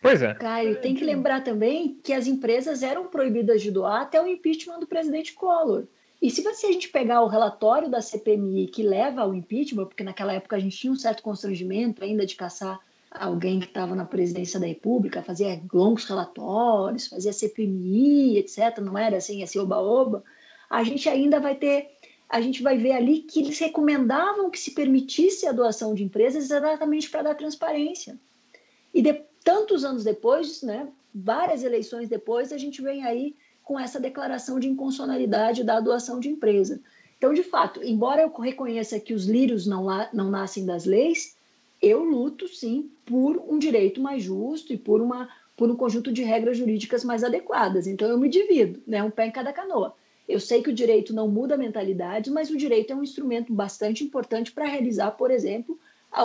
Pois 0.00 0.20
é. 0.20 0.34
Caio, 0.34 0.80
tem 0.80 0.94
que 0.94 1.04
lembrar 1.04 1.44
também 1.44 2.00
que 2.02 2.12
as 2.12 2.26
empresas 2.26 2.82
eram 2.82 3.06
proibidas 3.06 3.62
de 3.62 3.70
doar 3.70 4.02
até 4.02 4.20
o 4.20 4.26
impeachment 4.26 4.80
do 4.80 4.86
presidente 4.86 5.32
Collor. 5.32 5.84
E 6.20 6.30
se 6.30 6.42
você, 6.42 6.66
a 6.66 6.72
gente 6.72 6.88
pegar 6.88 7.22
o 7.22 7.28
relatório 7.28 7.88
da 7.88 8.00
CPMI 8.00 8.66
que 8.68 8.82
leva 8.82 9.22
ao 9.22 9.34
impeachment, 9.34 9.86
porque 9.86 10.04
naquela 10.04 10.32
época 10.32 10.56
a 10.56 10.58
gente 10.58 10.76
tinha 10.76 10.92
um 10.92 10.96
certo 10.96 11.22
constrangimento 11.22 12.02
ainda 12.02 12.26
de 12.26 12.34
caçar 12.34 12.80
alguém 13.14 13.60
que 13.60 13.66
estava 13.66 13.94
na 13.94 14.04
presidência 14.04 14.58
da 14.58 14.66
República, 14.66 15.22
fazia 15.22 15.60
longos 15.72 16.04
relatórios, 16.04 17.08
fazia 17.08 17.32
CPMI, 17.32 18.38
etc. 18.38 18.78
Não 18.80 18.96
era 18.96 19.16
assim, 19.16 19.42
assim, 19.42 19.58
oba-oba 19.58 20.22
a 20.72 20.82
gente 20.82 21.06
ainda 21.06 21.38
vai 21.38 21.54
ter, 21.54 21.90
a 22.26 22.40
gente 22.40 22.62
vai 22.62 22.78
ver 22.78 22.92
ali 22.92 23.18
que 23.18 23.40
eles 23.40 23.58
recomendavam 23.58 24.50
que 24.50 24.58
se 24.58 24.70
permitisse 24.70 25.46
a 25.46 25.52
doação 25.52 25.94
de 25.94 26.02
empresas 26.02 26.44
exatamente 26.44 27.10
para 27.10 27.24
dar 27.24 27.34
transparência. 27.34 28.18
E 28.94 29.02
de, 29.02 29.12
tantos 29.44 29.84
anos 29.84 30.02
depois, 30.02 30.62
né, 30.62 30.88
várias 31.14 31.62
eleições 31.62 32.08
depois, 32.08 32.52
a 32.52 32.56
gente 32.56 32.80
vem 32.80 33.04
aí 33.04 33.36
com 33.62 33.78
essa 33.78 34.00
declaração 34.00 34.58
de 34.58 34.66
inconstitucionalidade 34.66 35.62
da 35.62 35.78
doação 35.78 36.18
de 36.18 36.30
empresa. 36.30 36.80
Então, 37.18 37.34
de 37.34 37.42
fato, 37.42 37.82
embora 37.84 38.22
eu 38.22 38.32
reconheça 38.32 38.98
que 38.98 39.12
os 39.12 39.26
lírios 39.26 39.66
não, 39.66 39.86
não 40.10 40.30
nascem 40.30 40.64
das 40.64 40.86
leis, 40.86 41.36
eu 41.82 42.04
luto 42.04 42.46
sim 42.46 42.90
por 43.04 43.36
um 43.48 43.58
direito 43.58 44.00
mais 44.00 44.22
justo 44.22 44.72
e 44.72 44.78
por, 44.78 45.00
uma, 45.00 45.28
por 45.56 45.68
um 45.68 45.76
conjunto 45.76 46.12
de 46.12 46.22
regras 46.22 46.56
jurídicas 46.56 47.04
mais 47.04 47.24
adequadas. 47.24 47.86
Então, 47.86 48.08
eu 48.08 48.16
me 48.16 48.28
divido, 48.28 48.80
né, 48.86 49.02
um 49.02 49.10
pé 49.10 49.26
em 49.26 49.32
cada 49.32 49.52
canoa. 49.52 49.94
Eu 50.28 50.38
sei 50.38 50.62
que 50.62 50.70
o 50.70 50.74
direito 50.74 51.12
não 51.12 51.28
muda 51.28 51.56
a 51.56 51.58
mentalidade, 51.58 52.30
mas 52.30 52.48
o 52.48 52.56
direito 52.56 52.92
é 52.92 52.96
um 52.96 53.02
instrumento 53.02 53.52
bastante 53.52 54.04
importante 54.04 54.52
para 54.52 54.66
realizar, 54.66 55.10
por 55.10 55.30
exemplo, 55.30 55.78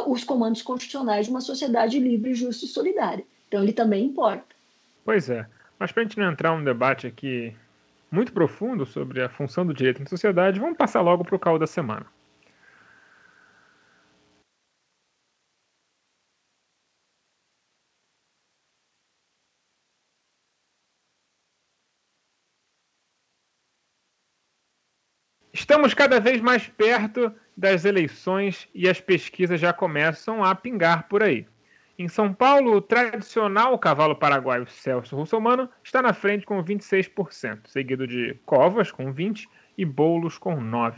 os 0.05 0.23
comandos 0.23 0.61
constitucionais 0.61 1.25
de 1.25 1.31
uma 1.31 1.41
sociedade 1.41 1.99
livre, 1.99 2.33
justa 2.35 2.65
e 2.65 2.67
solidária. 2.67 3.25
Então 3.47 3.63
ele 3.63 3.73
também 3.73 4.05
importa. 4.05 4.55
Pois 5.03 5.29
é. 5.29 5.47
Mas 5.79 5.91
para 5.91 6.03
a 6.03 6.05
gente 6.05 6.17
não 6.17 6.31
entrar 6.31 6.55
num 6.55 6.63
debate 6.63 7.07
aqui 7.07 7.55
muito 8.11 8.31
profundo 8.31 8.85
sobre 8.85 9.21
a 9.21 9.29
função 9.29 9.65
do 9.65 9.73
direito 9.73 9.99
na 9.99 10.07
sociedade, 10.07 10.59
vamos 10.59 10.77
passar 10.77 11.01
logo 11.01 11.23
para 11.23 11.35
o 11.35 11.39
caos 11.39 11.59
da 11.59 11.67
semana. 11.67 12.05
Estamos 25.77 25.93
cada 25.93 26.19
vez 26.19 26.41
mais 26.41 26.67
perto 26.67 27.31
das 27.55 27.85
eleições 27.85 28.67
e 28.73 28.89
as 28.89 28.99
pesquisas 28.99 29.61
já 29.61 29.71
começam 29.71 30.43
a 30.43 30.55
pingar 30.55 31.07
por 31.07 31.21
aí. 31.21 31.45
Em 31.99 32.07
São 32.07 32.33
Paulo, 32.33 32.77
o 32.77 32.81
tradicional 32.81 33.77
cavalo 33.77 34.15
paraguaio 34.15 34.65
Celso 34.65 35.15
Russomano 35.15 35.69
está 35.83 36.01
na 36.01 36.13
frente 36.13 36.47
com 36.47 36.63
26%, 36.63 37.67
seguido 37.67 38.07
de 38.07 38.35
Covas 38.43 38.91
com 38.91 39.13
20% 39.13 39.45
e 39.77 39.85
Boulos 39.85 40.39
com 40.39 40.59
9%. 40.59 40.95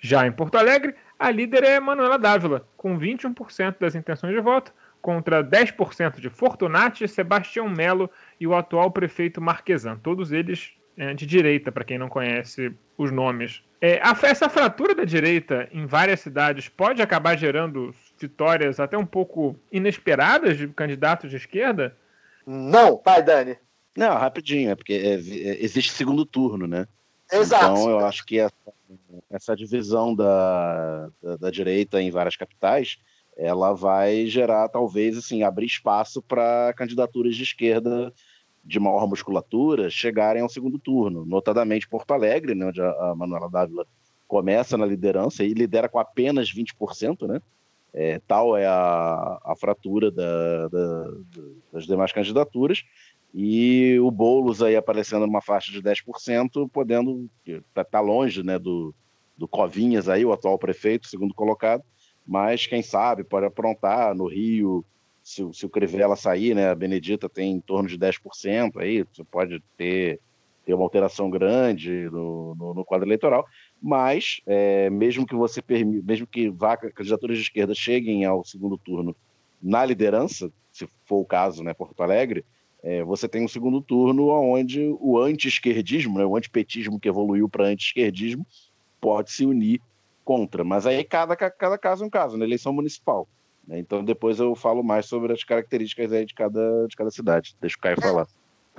Já 0.00 0.26
em 0.26 0.32
Porto 0.32 0.56
Alegre, 0.56 0.96
a 1.16 1.30
líder 1.30 1.62
é 1.62 1.78
Manuela 1.78 2.18
Dávila, 2.18 2.66
com 2.76 2.98
21% 2.98 3.76
das 3.78 3.94
intenções 3.94 4.34
de 4.34 4.40
voto, 4.40 4.74
contra 5.00 5.44
10% 5.44 6.18
de 6.18 6.28
Fortunati, 6.28 7.06
Sebastião 7.06 7.68
Melo 7.68 8.10
e 8.40 8.48
o 8.48 8.56
atual 8.56 8.90
prefeito 8.90 9.40
Marquesan, 9.40 9.96
todos 10.02 10.32
eles 10.32 10.72
é, 10.96 11.14
de 11.14 11.26
direita, 11.26 11.72
para 11.72 11.84
quem 11.84 11.98
não 11.98 12.08
conhece 12.08 12.72
os 12.96 13.10
nomes. 13.10 13.62
É, 13.80 14.00
a, 14.02 14.16
essa 14.22 14.48
fratura 14.48 14.94
da 14.94 15.04
direita 15.04 15.68
em 15.72 15.86
várias 15.86 16.20
cidades 16.20 16.68
pode 16.68 17.02
acabar 17.02 17.36
gerando 17.36 17.94
vitórias 18.18 18.78
até 18.78 18.96
um 18.96 19.06
pouco 19.06 19.56
inesperadas 19.72 20.56
de 20.56 20.68
candidatos 20.68 21.30
de 21.30 21.36
esquerda? 21.36 21.96
Não, 22.46 22.96
pai 22.96 23.22
Dani. 23.22 23.56
Não, 23.96 24.16
rapidinho, 24.16 24.70
é 24.70 24.74
porque 24.74 24.94
é, 24.94 25.14
é, 25.14 25.64
existe 25.64 25.92
segundo 25.92 26.24
turno, 26.24 26.66
né? 26.66 26.86
Exato. 27.30 27.64
Então 27.64 27.90
eu 27.90 27.98
acho 28.00 28.24
que 28.24 28.38
essa, 28.38 28.72
essa 29.30 29.56
divisão 29.56 30.14
da, 30.14 31.08
da, 31.22 31.36
da, 31.36 31.50
direita 31.50 32.00
em 32.00 32.10
várias 32.10 32.36
capitais, 32.36 32.98
ela 33.36 33.72
vai 33.72 34.26
gerar, 34.26 34.68
talvez, 34.68 35.16
assim, 35.16 35.42
abrir 35.42 35.66
espaço 35.66 36.22
para 36.22 36.72
candidaturas 36.76 37.34
de 37.34 37.42
esquerda 37.42 38.12
de 38.64 38.78
maior 38.78 39.08
musculatura 39.08 39.90
chegarem 39.90 40.42
ao 40.42 40.48
segundo 40.48 40.78
turno, 40.78 41.24
notadamente 41.26 41.88
Porto 41.88 42.12
Alegre, 42.12 42.54
né, 42.54 42.66
onde 42.66 42.80
a, 42.80 43.14
Manuela 43.16 43.50
Dávila 43.50 43.86
começa 44.28 44.78
na 44.78 44.86
liderança 44.86 45.44
e 45.44 45.52
lidera 45.52 45.88
com 45.88 45.98
apenas 45.98 46.52
20%, 46.52 47.26
né? 47.26 47.40
É, 47.94 48.18
tal 48.26 48.56
é 48.56 48.66
a, 48.66 49.38
a 49.44 49.54
fratura 49.54 50.10
da, 50.10 50.68
da, 50.68 51.10
das 51.70 51.84
demais 51.84 52.10
candidaturas, 52.10 52.82
e 53.34 53.98
o 54.00 54.10
Boulos 54.10 54.62
aí 54.62 54.76
aparecendo 54.76 55.26
numa 55.26 55.42
faixa 55.42 55.70
de 55.72 55.82
10%, 55.82 56.70
podendo 56.70 57.28
tá, 57.74 57.84
tá 57.84 58.00
longe 58.00 58.42
né, 58.42 58.58
do, 58.58 58.94
do 59.36 59.48
Covinhas 59.48 60.08
aí, 60.08 60.24
o 60.24 60.32
atual 60.32 60.58
prefeito, 60.58 61.06
segundo 61.06 61.34
colocado, 61.34 61.82
mas 62.26 62.66
quem 62.66 62.82
sabe 62.82 63.24
pode 63.24 63.46
aprontar 63.46 64.14
no 64.14 64.26
Rio, 64.26 64.84
se, 65.22 65.48
se 65.52 65.64
o 65.64 65.70
Crivella 65.70 66.16
sair, 66.16 66.54
né, 66.54 66.68
a 66.68 66.74
Benedita 66.74 67.28
tem 67.28 67.52
em 67.52 67.60
torno 67.60 67.88
de 67.88 67.96
10%, 67.96 68.76
aí 68.78 69.04
você 69.04 69.22
pode 69.24 69.62
ter, 69.76 70.20
ter 70.64 70.74
uma 70.74 70.82
alteração 70.82 71.30
grande 71.30 72.08
no, 72.10 72.54
no, 72.54 72.74
no 72.74 72.84
quadro 72.84 73.06
eleitoral, 73.06 73.46
mas 73.80 74.40
é, 74.46 74.90
mesmo 74.90 75.26
que 75.26 75.34
você 75.34 75.62
permita, 75.62 76.04
mesmo 76.04 76.26
que 76.26 76.50
vá, 76.50 76.76
candidaturas 76.76 77.36
de 77.36 77.44
esquerda 77.44 77.74
cheguem 77.74 78.24
ao 78.24 78.44
segundo 78.44 78.76
turno 78.76 79.14
na 79.62 79.84
liderança, 79.84 80.50
se 80.72 80.88
for 81.04 81.18
o 81.18 81.24
caso, 81.24 81.62
né, 81.62 81.72
Porto 81.72 82.02
Alegre, 82.02 82.44
é, 82.82 83.04
você 83.04 83.28
tem 83.28 83.44
um 83.44 83.48
segundo 83.48 83.80
turno 83.80 84.28
onde 84.28 84.92
o 85.00 85.16
anti-esquerdismo, 85.18 86.18
né, 86.18 86.26
o 86.26 86.36
antipetismo 86.36 86.98
que 86.98 87.08
evoluiu 87.08 87.48
para 87.48 87.66
anti-esquerdismo, 87.66 88.44
pode 89.00 89.30
se 89.30 89.46
unir 89.46 89.80
contra. 90.24 90.64
Mas 90.64 90.84
aí 90.84 91.04
cada, 91.04 91.36
cada 91.36 91.78
caso 91.78 92.02
é 92.02 92.06
um 92.06 92.10
caso, 92.10 92.36
na 92.36 92.44
eleição 92.44 92.72
municipal. 92.72 93.28
Né? 93.66 93.78
Então 93.78 94.04
depois 94.04 94.38
eu 94.38 94.54
falo 94.54 94.82
mais 94.82 95.06
sobre 95.06 95.32
as 95.32 95.44
características 95.44 96.12
aí 96.12 96.24
de 96.24 96.34
cada, 96.34 96.86
de 96.86 96.96
cada 96.96 97.10
cidade. 97.10 97.56
Deixa 97.60 97.76
o 97.76 97.80
Caio 97.80 97.96
é, 97.98 98.02
falar. 98.02 98.28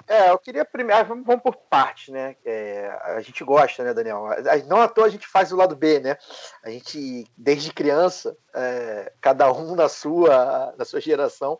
É, 0.07 0.29
eu 0.29 0.37
queria 0.37 0.65
primeiro. 0.65 1.01
Ah, 1.01 1.03
vamos, 1.03 1.25
vamos 1.25 1.43
por 1.43 1.55
parte, 1.55 2.11
né? 2.11 2.35
É, 2.43 2.87
a 3.03 3.21
gente 3.21 3.43
gosta, 3.43 3.83
né, 3.83 3.93
Daniel? 3.93 4.27
Não 4.67 4.81
à 4.81 4.87
toa 4.87 5.05
a 5.05 5.09
gente 5.09 5.27
faz 5.27 5.51
o 5.51 5.55
lado 5.55 5.75
B, 5.75 5.99
né? 5.99 6.17
A 6.63 6.69
gente, 6.69 7.25
desde 7.37 7.71
criança, 7.71 8.35
é, 8.53 9.11
cada 9.21 9.51
um 9.51 9.75
na 9.75 9.87
sua, 9.87 10.73
na 10.77 10.83
sua 10.83 10.99
geração, 10.99 11.59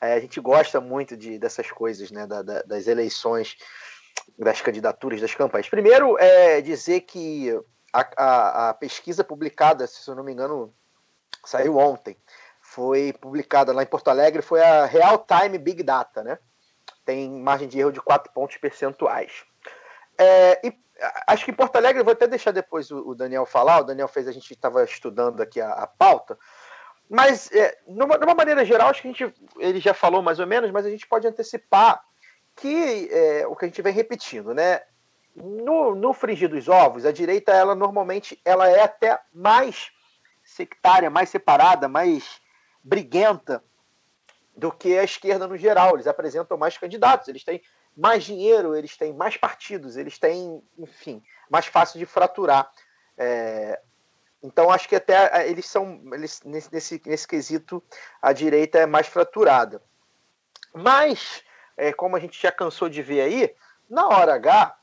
é, 0.00 0.14
a 0.14 0.20
gente 0.20 0.40
gosta 0.40 0.80
muito 0.80 1.16
de, 1.16 1.38
dessas 1.38 1.70
coisas, 1.70 2.10
né? 2.10 2.26
Da, 2.26 2.42
da, 2.42 2.62
das 2.62 2.86
eleições, 2.86 3.56
das 4.38 4.60
candidaturas, 4.60 5.20
das 5.20 5.34
campanhas. 5.34 5.68
Primeiro, 5.68 6.16
é 6.18 6.60
dizer 6.60 7.00
que 7.00 7.50
a, 7.92 8.08
a, 8.16 8.70
a 8.70 8.74
pesquisa 8.74 9.24
publicada, 9.24 9.86
se 9.86 10.08
eu 10.08 10.14
não 10.14 10.22
me 10.22 10.32
engano, 10.32 10.72
saiu 11.44 11.78
ontem 11.78 12.16
foi 12.70 13.12
publicada 13.12 13.72
lá 13.72 13.82
em 13.82 13.86
Porto 13.86 14.08
Alegre, 14.08 14.42
foi 14.42 14.62
a 14.62 14.86
Real 14.86 15.26
Time 15.26 15.58
Big 15.58 15.82
Data, 15.82 16.22
né? 16.22 16.38
Tem 17.04 17.28
margem 17.28 17.66
de 17.66 17.80
erro 17.80 17.90
de 17.90 18.00
4 18.00 18.32
pontos 18.32 18.56
percentuais. 18.58 19.44
É, 20.16 20.64
e 20.64 20.72
acho 21.26 21.44
que 21.44 21.50
em 21.50 21.54
Porto 21.54 21.74
Alegre, 21.74 22.04
vou 22.04 22.12
até 22.12 22.28
deixar 22.28 22.52
depois 22.52 22.88
o, 22.92 23.08
o 23.08 23.14
Daniel 23.16 23.44
falar, 23.44 23.80
o 23.80 23.84
Daniel 23.84 24.06
fez, 24.06 24.28
a 24.28 24.32
gente 24.32 24.52
estava 24.52 24.84
estudando 24.84 25.40
aqui 25.40 25.60
a, 25.60 25.72
a 25.72 25.86
pauta, 25.88 26.38
mas 27.08 27.50
é, 27.50 27.76
numa, 27.88 28.16
numa, 28.16 28.36
maneira 28.36 28.64
geral, 28.64 28.88
acho 28.88 29.02
que 29.02 29.08
a 29.08 29.12
gente, 29.12 29.34
ele 29.58 29.80
já 29.80 29.92
falou 29.92 30.22
mais 30.22 30.38
ou 30.38 30.46
menos, 30.46 30.70
mas 30.70 30.86
a 30.86 30.90
gente 30.90 31.08
pode 31.08 31.26
antecipar 31.26 32.00
que 32.54 33.08
é, 33.10 33.48
o 33.48 33.56
que 33.56 33.64
a 33.64 33.68
gente 33.68 33.82
vem 33.82 33.92
repetindo, 33.92 34.54
né? 34.54 34.80
No, 35.34 35.96
no 35.96 36.12
frigir 36.12 36.48
dos 36.48 36.68
ovos, 36.68 37.04
a 37.04 37.10
direita, 37.10 37.50
ela 37.50 37.74
normalmente 37.74 38.40
ela 38.44 38.68
é 38.68 38.82
até 38.82 39.18
mais 39.32 39.90
sectária, 40.44 41.10
mais 41.10 41.30
separada, 41.30 41.88
mais 41.88 42.40
briguenta 42.82 43.62
do 44.56 44.70
que 44.70 44.98
a 44.98 45.04
esquerda 45.04 45.46
no 45.46 45.56
geral. 45.56 45.94
Eles 45.94 46.06
apresentam 46.06 46.56
mais 46.56 46.76
candidatos, 46.76 47.28
eles 47.28 47.44
têm 47.44 47.62
mais 47.96 48.24
dinheiro, 48.24 48.74
eles 48.74 48.96
têm 48.96 49.12
mais 49.12 49.36
partidos, 49.36 49.96
eles 49.96 50.18
têm, 50.18 50.62
enfim, 50.78 51.22
mais 51.48 51.66
fácil 51.66 51.98
de 51.98 52.06
fraturar. 52.06 52.70
É, 53.16 53.80
então 54.42 54.70
acho 54.70 54.88
que 54.88 54.96
até 54.96 55.48
eles 55.48 55.66
são 55.66 56.00
eles, 56.12 56.40
nesse, 56.44 57.00
nesse 57.04 57.28
quesito 57.28 57.82
a 58.22 58.32
direita 58.32 58.78
é 58.78 58.86
mais 58.86 59.06
fraturada. 59.06 59.82
Mas, 60.72 61.42
é, 61.76 61.92
como 61.92 62.16
a 62.16 62.20
gente 62.20 62.40
já 62.40 62.52
cansou 62.52 62.88
de 62.88 63.02
ver 63.02 63.20
aí, 63.22 63.54
na 63.88 64.08
hora 64.08 64.34
H 64.34 64.76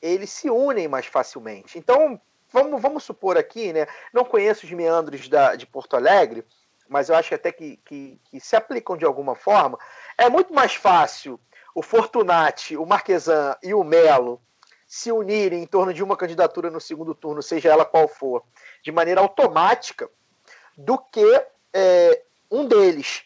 eles 0.00 0.30
se 0.30 0.50
unem 0.50 0.88
mais 0.88 1.06
facilmente. 1.06 1.78
Então 1.78 2.20
vamos, 2.50 2.80
vamos 2.80 3.04
supor 3.04 3.36
aqui, 3.36 3.72
né? 3.72 3.86
Não 4.12 4.24
conheço 4.24 4.66
os 4.66 4.72
meandros 4.72 5.28
da, 5.28 5.54
de 5.54 5.66
Porto 5.66 5.94
Alegre, 5.94 6.44
mas 6.92 7.08
eu 7.08 7.16
acho 7.16 7.34
até 7.34 7.50
que, 7.50 7.78
que, 7.78 8.20
que 8.24 8.38
se 8.38 8.54
aplicam 8.54 8.96
de 8.96 9.04
alguma 9.04 9.34
forma. 9.34 9.78
É 10.16 10.28
muito 10.28 10.52
mais 10.52 10.74
fácil 10.74 11.40
o 11.74 11.82
Fortunati, 11.82 12.76
o 12.76 12.84
Marquesan 12.84 13.56
e 13.62 13.72
o 13.72 13.82
Melo 13.82 14.40
se 14.86 15.10
unirem 15.10 15.62
em 15.62 15.66
torno 15.66 15.94
de 15.94 16.02
uma 16.02 16.18
candidatura 16.18 16.70
no 16.70 16.78
segundo 16.78 17.14
turno, 17.14 17.42
seja 17.42 17.70
ela 17.70 17.82
qual 17.82 18.06
for, 18.06 18.44
de 18.82 18.92
maneira 18.92 19.22
automática, 19.22 20.10
do 20.76 20.98
que 20.98 21.24
é, 21.72 22.22
um 22.50 22.66
deles 22.66 23.24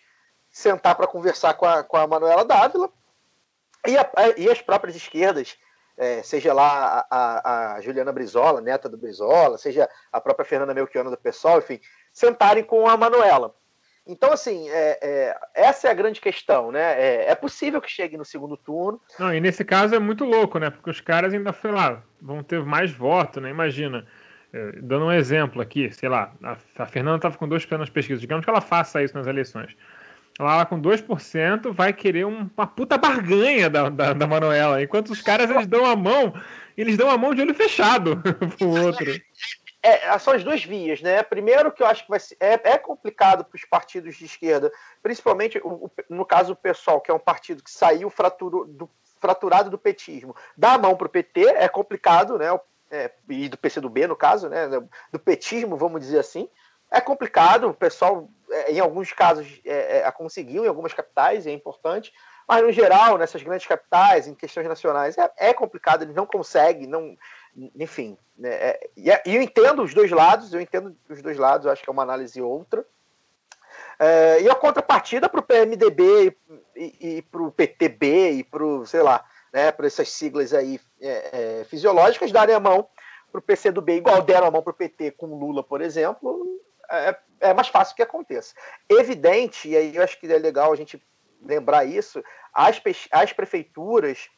sentar 0.49 0.95
para 0.95 1.09
conversar 1.09 1.55
com 1.55 1.67
a, 1.67 1.83
com 1.83 1.97
a 1.97 2.07
Manuela 2.07 2.45
Dávila 2.45 2.89
e, 3.85 3.99
a, 3.99 4.09
e 4.37 4.49
as 4.49 4.63
próprias 4.63 4.97
esquerdas, 4.97 5.59
é, 5.97 6.23
seja 6.23 6.53
lá 6.53 7.05
a, 7.11 7.17
a, 7.17 7.75
a, 7.75 7.81
Juliana 7.81 8.13
Brizola, 8.13 8.61
neta 8.61 8.89
do 8.89 8.97
Brizola, 8.97 9.59
seja 9.59 9.89
a 10.13 10.21
própria 10.21 10.47
Fernanda 10.47 10.73
Melchiona 10.73 11.11
do 11.11 11.17
PSOL, 11.17 11.59
enfim, 11.59 11.81
sentarem 12.17 12.65
com 12.65 12.89
a 12.89 12.97
Manuela. 12.97 13.55
Então, 14.07 14.33
assim, 14.33 14.71
é, 14.71 14.99
é, 15.03 15.37
essa 15.55 15.89
é 15.89 15.91
a 15.91 15.95
grande 15.95 16.19
questão, 16.19 16.73
né? 16.73 16.81
É, 16.99 17.31
é, 17.31 17.35
possível 17.35 17.79
que 17.79 17.91
chegue 17.91 18.17
no 18.17 18.25
segundo 18.25 18.57
turno. 18.57 18.99
Não, 19.19 19.35
e 19.35 19.39
nesse 19.39 19.63
caso 19.65 19.95
é 19.95 19.99
muito 19.99 20.25
louco, 20.25 20.59
né? 20.59 20.71
Porque 20.71 20.89
os 20.89 21.01
caras 21.01 21.35
ainda, 21.35 21.53
sei 21.53 21.73
lá, 21.73 22.03
vão 22.23 22.43
ter 22.43 22.65
mais 22.65 22.91
voto, 22.91 23.39
né? 23.39 23.51
Imagina. 23.51 24.07
É, 24.51 24.73
dando 24.81 25.07
um 25.07 25.13
exemplo 25.13 25.61
aqui, 25.61 25.91
sei 25.93 26.09
lá, 26.09 26.33
a, 26.43 26.57
a 26.79 26.87
Fernanda 26.87 27.17
estava 27.17 27.37
com 27.37 27.47
2% 27.47 27.77
nas 27.77 27.91
pesquisas. 27.91 28.21
Digamos 28.21 28.45
que 28.45 28.51
ela 28.51 28.63
faça 28.63 29.03
isso 29.03 29.15
nas 29.15 29.27
eleições. 29.27 29.77
Ela, 30.39 30.55
ela 30.55 30.67
com 30.67 30.81
2% 30.81 31.73
vai 31.73 31.93
querer 31.93 32.25
uma 32.25 32.67
puta 32.67 32.97
barganha 32.97 33.69
da, 33.69 33.91
da, 33.91 34.13
da 34.15 34.27
Manuela. 34.27 34.83
Enquanto 34.83 35.11
os 35.11 35.21
caras 35.21 35.51
eles 35.51 35.67
dão 35.67 35.85
a 35.85 35.97
mão, 35.97 36.33
eles 36.79 36.97
dão 36.97 37.11
a 37.11 37.19
mão 37.19 37.35
de 37.35 37.43
olho 37.43 37.55
fechado 37.55 38.23
pro 38.57 38.69
outro 38.69 39.05
é, 39.87 40.19
são 40.19 40.35
as 40.35 40.43
duas 40.43 40.65
vias, 40.65 41.01
né? 41.01 41.23
Primeiro 41.23 41.71
que 41.71 41.83
eu 41.83 41.87
acho 41.87 42.05
que 42.05 42.11
vai 42.11 42.21
ser, 42.21 42.37
é, 42.41 42.61
é 42.65 42.79
complicado 42.79 43.45
para 43.45 43.57
os 43.57 43.65
partidos 43.65 44.17
de 44.17 44.25
esquerda, 44.25 44.73
principalmente 45.03 45.59
o, 45.63 45.91
no 46.09 46.25
caso 46.25 46.55
do 46.55 46.57
PSOL, 46.57 47.01
que 47.01 47.11
é 47.11 47.15
um 47.15 47.19
partido 47.19 47.63
que 47.63 47.71
saiu 47.71 48.11
fraturo, 48.11 48.65
do, 48.65 48.91
fraturado 49.21 49.71
do 49.71 49.79
petismo, 49.79 50.35
dar 50.57 50.75
a 50.75 50.79
mão 50.79 50.97
para 50.97 51.07
o 51.07 51.11
PT 51.11 51.47
é 51.47 51.69
complicado, 51.69 52.39
né? 52.39 52.47
É, 52.91 53.11
e 53.29 53.49
do 53.49 53.59
PCdoB, 53.59 54.07
no 54.07 54.17
caso, 54.17 54.49
né? 54.49 54.69
Do 55.11 55.19
petismo, 55.19 55.77
vamos 55.77 56.01
dizer 56.01 56.21
assim. 56.21 56.49
É 56.91 57.01
complicado, 57.01 57.69
o 57.69 57.75
pessoal, 57.75 58.29
é, 58.51 58.73
em 58.73 58.79
alguns 58.79 59.13
casos, 59.13 59.61
é, 59.65 59.99
é, 59.99 60.11
conseguiu, 60.13 60.65
em 60.65 60.69
algumas 60.69 60.93
capitais, 60.93 61.47
é 61.47 61.53
importante, 61.53 62.13
mas 62.47 62.63
no 62.63 62.71
geral, 62.71 63.19
nessas 63.19 63.43
grandes 63.43 63.67
capitais, 63.67 64.29
em 64.29 64.35
questões 64.35 64.69
nacionais, 64.69 65.19
é, 65.19 65.31
é 65.37 65.53
complicado, 65.53 66.03
eles 66.03 66.15
não 66.15 66.27
conseguem, 66.27 66.87
não, 66.87 67.17
enfim, 67.75 68.19
né, 68.37 68.51
é, 68.51 68.91
e, 68.97 69.11
é, 69.11 69.23
eu 69.25 69.41
entendo 69.41 69.83
os 69.83 69.95
dois 69.95 70.11
lados, 70.11 70.53
eu 70.53 70.61
entendo 70.61 70.95
os 71.09 71.23
dois 71.23 71.39
lados, 71.39 71.67
acho 71.67 71.83
que 71.83 71.89
é 71.89 71.93
uma 71.93 72.03
análise 72.03 72.41
outra. 72.41 72.85
É, 73.99 74.43
e 74.43 74.51
a 74.51 74.55
contrapartida 74.55 75.29
para 75.29 75.41
o 75.41 75.43
PMDB 75.43 76.37
e, 76.77 77.17
e, 77.17 77.23
para 77.23 77.43
o 77.43 77.51
PTB 77.51 78.31
e 78.33 78.45
para 78.45 78.63
sei 78.85 79.03
lá, 79.03 79.25
né, 79.53 79.73
para 79.73 79.87
essas 79.87 80.11
siglas 80.11 80.53
aí 80.53 80.79
é, 81.01 81.61
é, 81.61 81.65
fisiológicas 81.65 82.31
darem 82.31 82.55
a 82.55 82.61
mão 82.61 82.89
para 83.33 83.39
o 83.39 83.43
PCdoB, 83.43 83.97
igual 83.97 84.23
deram 84.23 84.47
a 84.47 84.51
mão 84.51 84.63
para 84.63 84.71
o 84.71 84.75
PT 84.75 85.13
com 85.13 85.27
Lula, 85.27 85.63
por 85.63 85.81
exemplo, 85.81 86.61
é, 86.91 87.17
é, 87.41 87.55
mais 87.55 87.69
fácil 87.69 87.97
que 87.97 88.03
aconteça. 88.03 88.55
Evidente, 88.89 89.69
e 89.69 89.77
aí 89.77 89.97
eu 89.97 90.03
acho 90.03 90.19
que 90.19 90.31
é 90.31 90.39
legal 90.39 90.73
a 90.73 90.77
gente 90.77 91.03
lembrar 91.43 91.85
isso, 91.85 92.23
as, 92.53 92.81
as 93.11 93.33
prefeituras 93.33 94.29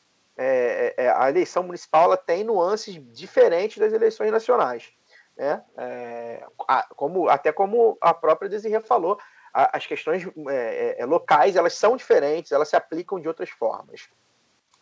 é, 0.41 0.95
é, 0.97 1.05
é, 1.05 1.11
a 1.11 1.29
eleição 1.29 1.65
municipal 1.65 2.05
ela 2.05 2.17
tem 2.17 2.45
nuances 2.45 2.95
diferentes 3.13 3.77
das 3.79 3.93
eleições 3.93 4.31
nacionais. 4.31 4.93
Né? 5.37 5.61
É, 5.77 6.47
a, 6.69 6.87
como, 6.95 7.29
até 7.29 7.51
como 7.51 7.99
a 8.01 8.15
própria 8.15 8.49
Desirê 8.49 8.79
falou, 8.79 9.19
a, 9.53 9.77
as 9.77 9.85
questões 9.85 10.25
é, 10.49 10.97
é, 11.01 11.05
locais 11.05 11.57
elas 11.57 11.75
são 11.75 11.97
diferentes, 11.97 12.53
elas 12.53 12.69
se 12.69 12.77
aplicam 12.77 13.19
de 13.19 13.27
outras 13.27 13.51
formas. 13.51 14.09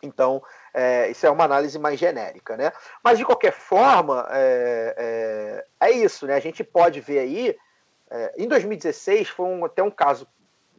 Então, 0.03 0.43
isso 1.09 1.25
é 1.25 1.29
uma 1.31 1.45
análise 1.45 1.79
mais 1.79 1.99
genérica. 1.99 2.55
Né? 2.55 2.71
Mas, 3.03 3.17
de 3.17 3.25
qualquer 3.25 3.51
forma, 3.51 4.27
é, 4.29 5.65
isso. 5.91 6.27
Né? 6.27 6.35
A 6.35 6.39
gente 6.39 6.63
pode 6.63 7.01
ver 7.01 7.17
aí, 7.17 7.57
em 8.37 8.47
2016, 8.47 9.29
foi 9.29 9.47
um, 9.47 9.65
até 9.65 9.81
um 9.81 9.89
caso 9.89 10.27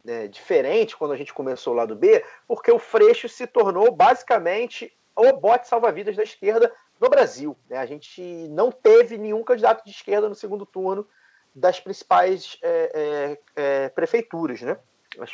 é, 0.09 0.27
diferente 0.27 0.97
quando 0.97 1.11
a 1.11 1.17
gente 1.17 1.33
começou 1.33 1.73
lá 1.73 1.85
do 1.85 1.95
B, 1.95 2.25
porque 2.47 2.71
o 2.71 2.79
Freixo 2.79 3.29
se 3.29 3.45
tornou 3.45 3.91
basicamente 3.91 4.91
o 5.15 5.33
bote 5.33 5.67
salva-vidas 5.67 6.15
da 6.15 6.23
esquerda 6.23 6.73
no 6.99 7.09
Brasil. 7.09 7.55
Né? 7.69 7.77
A 7.77 7.85
gente 7.85 8.21
não 8.49 8.71
teve 8.71 9.17
nenhum 9.17 9.43
candidato 9.43 9.85
de 9.85 9.91
esquerda 9.91 10.27
no 10.27 10.35
segundo 10.35 10.65
turno 10.65 11.07
das 11.53 11.79
principais 11.79 12.57
é, 12.63 13.37
é, 13.55 13.83
é 13.83 13.89
prefeituras, 13.89 14.61
né? 14.61 14.77
As, 15.19 15.31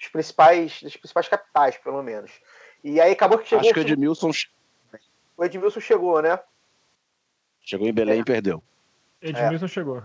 as, 0.00 0.08
principais, 0.08 0.82
das 0.82 0.96
principais 0.96 1.28
capitais, 1.28 1.76
pelo 1.76 2.02
menos. 2.02 2.30
E 2.82 3.00
aí 3.00 3.12
acabou 3.12 3.38
que 3.38 3.48
chegou. 3.48 3.64
Acho 3.64 3.74
que 3.74 3.80
o 3.80 3.82
Edmilson. 3.82 4.30
O 5.36 5.44
Edmilson 5.44 5.80
chegou, 5.80 6.22
né? 6.22 6.38
Chegou 7.60 7.88
em 7.88 7.92
Belém 7.92 8.18
e 8.18 8.20
é. 8.20 8.24
perdeu. 8.24 8.62
Edmilson 9.20 9.66
chegou. 9.66 10.02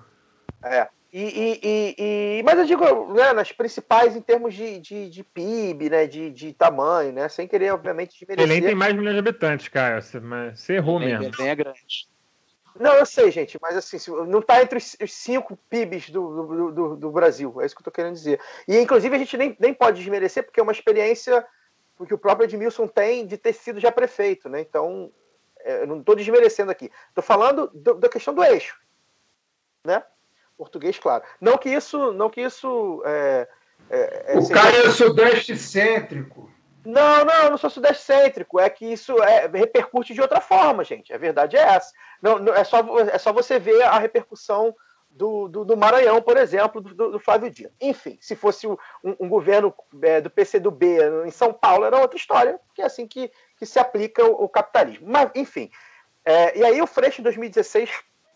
É. 0.64 0.90
E, 1.12 1.22
e, 1.22 1.60
e, 1.64 1.96
e, 2.40 2.44
mas 2.44 2.60
eu 2.60 2.66
digo, 2.66 3.14
né, 3.14 3.34
nas 3.34 3.52
principais 3.52 4.16
em 4.16 4.22
termos 4.22 4.54
de, 4.54 4.80
de, 4.80 5.10
de 5.10 5.24
PIB, 5.24 5.90
né, 5.90 6.06
de, 6.06 6.30
de 6.30 6.54
tamanho, 6.54 7.12
né, 7.12 7.28
sem 7.28 7.48
querer, 7.48 7.72
obviamente, 7.74 8.14
desmerecer. 8.14 8.48
Belém 8.48 8.62
tem 8.62 8.76
mais 8.76 8.94
milhões 8.94 9.16
de 9.16 9.20
habitantes, 9.20 9.68
cara, 9.70 10.00
mas 10.22 10.60
você 10.60 10.74
errou 10.76 11.00
Belém, 11.00 11.18
mesmo. 11.18 11.32
Belém 11.32 11.50
é 11.50 11.56
grande. 11.56 12.08
Não, 12.80 12.94
eu 12.94 13.06
sei, 13.08 13.32
gente, 13.32 13.58
mas 13.60 13.76
assim, 13.76 13.98
não 14.28 14.40
está 14.40 14.62
entre 14.62 14.78
os 14.78 15.14
cinco 15.14 15.58
PIBs 15.68 16.12
do, 16.12 16.46
do, 16.46 16.72
do, 16.72 16.96
do, 16.96 17.12
Brasil, 17.12 17.60
é 17.60 17.66
isso 17.66 17.76
que 17.76 17.80
eu 17.80 17.84
estou 17.84 17.94
querendo 17.94 18.14
dizer. 18.14 18.40
E, 18.68 18.80
inclusive, 18.80 19.16
a 19.16 19.20
gente 19.20 19.36
nem, 19.36 19.58
nem 19.60 19.74
pode 19.74 19.98
desmerecer, 19.98 20.44
porque 20.44 20.60
é 20.60 20.64
uma 20.64 20.72
experiência 20.72 21.44
que 22.08 22.14
o 22.14 22.20
próprio 22.20 22.46
Edmilson 22.46 22.88
tem 22.88 23.26
de 23.26 23.36
ter 23.36 23.52
sido 23.54 23.80
já 23.80 23.92
prefeito, 23.92 24.48
né, 24.48 24.62
então, 24.62 25.12
é, 25.62 25.82
eu 25.82 25.88
não 25.88 26.00
estou 26.00 26.16
desmerecendo 26.16 26.72
aqui. 26.72 26.92
Estou 27.10 27.24
falando 27.24 27.68
do, 27.74 27.96
da 27.96 28.08
questão 28.08 28.34
do 28.34 28.44
eixo, 28.44 28.80
né, 29.84 30.04
português, 30.60 31.00
claro. 31.00 31.24
Não 31.40 31.58
que 31.58 31.70
isso. 31.70 32.12
Não 32.12 32.30
que 32.30 32.42
isso 32.42 33.02
é, 33.06 33.48
é, 33.90 34.34
é 34.34 34.38
o 34.38 34.50
cara 34.50 34.78
é 34.78 34.92
sudeste 34.92 35.56
cêntrico. 35.56 36.52
Não, 36.86 37.24
não, 37.24 37.44
eu 37.44 37.50
não 37.52 37.58
sou 37.58 37.70
sudeste 37.70 38.04
cêntrico. 38.04 38.60
É 38.60 38.70
que 38.70 38.86
isso 38.86 39.24
é, 39.24 39.48
repercute 39.48 40.14
de 40.14 40.22
outra 40.22 40.42
forma, 40.42 40.84
gente. 40.84 41.14
A 41.14 41.18
verdade 41.18 41.56
é 41.56 41.62
essa. 41.62 41.94
Não, 42.22 42.38
não, 42.38 42.54
é, 42.54 42.64
só, 42.66 42.80
é 43.00 43.18
só 43.18 43.32
você 43.32 43.58
ver 43.58 43.82
a 43.84 43.98
repercussão 43.98 44.76
do, 45.10 45.48
do, 45.48 45.66
do 45.66 45.78
Maranhão, 45.78 46.22
por 46.22 46.38
exemplo, 46.38 46.82
do, 46.82 47.12
do, 47.12 47.20
Flávio 47.20 47.50
Dino. 47.50 47.72
Enfim, 47.80 48.18
se 48.22 48.36
fosse 48.36 48.68
um, 48.68 48.78
um 49.04 49.30
governo 49.30 49.74
é, 50.02 50.22
do 50.22 50.30
PCdoB 50.30 50.86
em 51.26 51.32
São 51.32 51.54
Paulo, 51.54 51.86
era 51.86 51.98
outra 51.98 52.18
história, 52.18 52.60
porque 52.68 52.82
é 52.82 52.86
assim 52.86 53.08
que, 53.08 53.32
que 53.58 53.66
se 53.66 53.80
aplica 53.80 54.24
o, 54.26 54.44
o 54.44 54.50
capitalismo. 54.50 55.08
Mas, 55.10 55.32
enfim. 55.36 55.72
É, 56.24 56.58
e 56.58 56.64
aí 56.64 56.82
o 56.82 56.88
Freixo, 56.88 57.22
em 57.22 57.24
2016, 57.24 57.90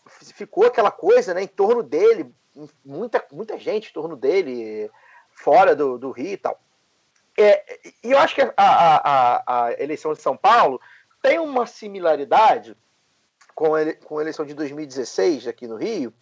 ficou 0.06 0.66
aquela 0.66 0.90
coisa 0.90 1.34
né, 1.34 1.42
em 1.42 1.46
torno 1.46 1.82
dele, 1.82 2.32
muita, 2.84 3.24
muita 3.32 3.58
gente 3.58 3.90
em 3.90 3.92
torno 3.92 4.16
dele, 4.16 4.90
fora 5.30 5.74
do, 5.74 5.98
do 5.98 6.10
Rio 6.10 6.32
e 6.32 6.36
tal. 6.36 6.60
É, 7.36 7.80
e 8.02 8.12
eu 8.12 8.18
acho 8.18 8.34
que 8.34 8.42
a, 8.42 8.52
a, 8.56 9.66
a, 9.66 9.72
eleição 9.82 10.12
de 10.12 10.20
São 10.20 10.36
Paulo 10.36 10.80
tem 11.20 11.38
uma 11.38 11.66
similaridade 11.66 12.76
com 13.54 13.74
a, 13.74 13.92
com 14.04 14.18
a 14.18 14.22
eleição 14.22 14.44
de 14.44 14.54
2016 14.54 15.48
aqui 15.48 15.66
no 15.66 15.76
Rio, 15.76 16.12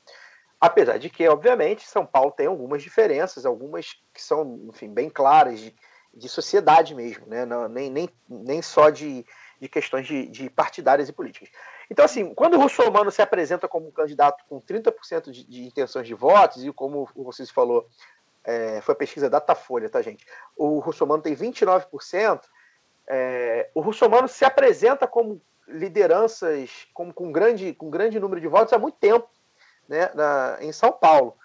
apesar 0.61 0.99
de 0.99 1.11
que, 1.11 1.29
obviamente, 1.29 1.87
São 1.87 2.07
Paulo 2.07 2.31
tem 2.31 2.47
algumas 2.47 2.83
diferenças, 2.83 3.45
algumas 3.45 4.01
que 4.13 4.23
são, 4.23 4.61
enfim, 4.69 4.89
bem 4.89 5.11
claras 5.11 5.61
de, 5.61 5.75
de 6.15 6.29
sociedade 6.29 6.95
mesmo, 6.95 7.27
né? 7.27 7.45
Não, 7.45 7.69
nem, 7.69 7.91
nem, 7.91 8.09
nem 8.29 8.63
só 8.63 8.89
de, 8.89 9.27
de 9.61 9.69
questões 9.69 10.07
de, 10.07 10.27
de 10.29 10.49
partidárias 10.49 11.09
e 11.09 11.13
políticas. 11.13 11.51
Então, 11.93 12.07
assim, 12.07 12.33
quando 12.33 12.55
o 12.55 12.59
Russomano 12.59 13.11
se 13.11 13.21
apresenta 13.21 13.69
como 13.69 13.89
um 13.89 13.91
candidato 13.91 14.43
com 14.49 14.59
30% 14.59 15.31
de, 15.31 15.45
de 15.45 15.67
intenções 15.67 16.07
de 16.07 16.15
votos, 16.15 16.65
e 16.65 16.73
como 16.73 17.07
Vocês 17.15 17.51
falou, 17.51 17.87
é, 18.43 18.81
foi 18.81 18.95
a 18.95 18.97
pesquisa 18.97 19.29
Datafolha, 19.29 19.91
tá, 19.91 20.01
gente? 20.01 20.25
O 20.57 20.79
Russomano 20.79 21.23
tem 21.23 21.37
29%, 21.37 22.41
é, 23.07 23.69
o 23.75 23.83
Russomano 23.83 24.27
se 24.27 24.43
apresenta 24.43 25.07
como 25.07 25.43
lideranças 25.69 26.89
como, 26.95 27.13
com, 27.13 27.31
grande, 27.31 27.75
com 27.75 27.91
grande 27.91 28.19
número 28.19 28.41
de 28.41 28.49
votos 28.49 28.73
há 28.73 28.79
muito 28.79 28.97
tempo. 28.97 29.29
né, 29.87 30.11
na, 30.15 30.57
em 30.63 30.73
São 30.73 30.93
Paulo. 30.93 31.37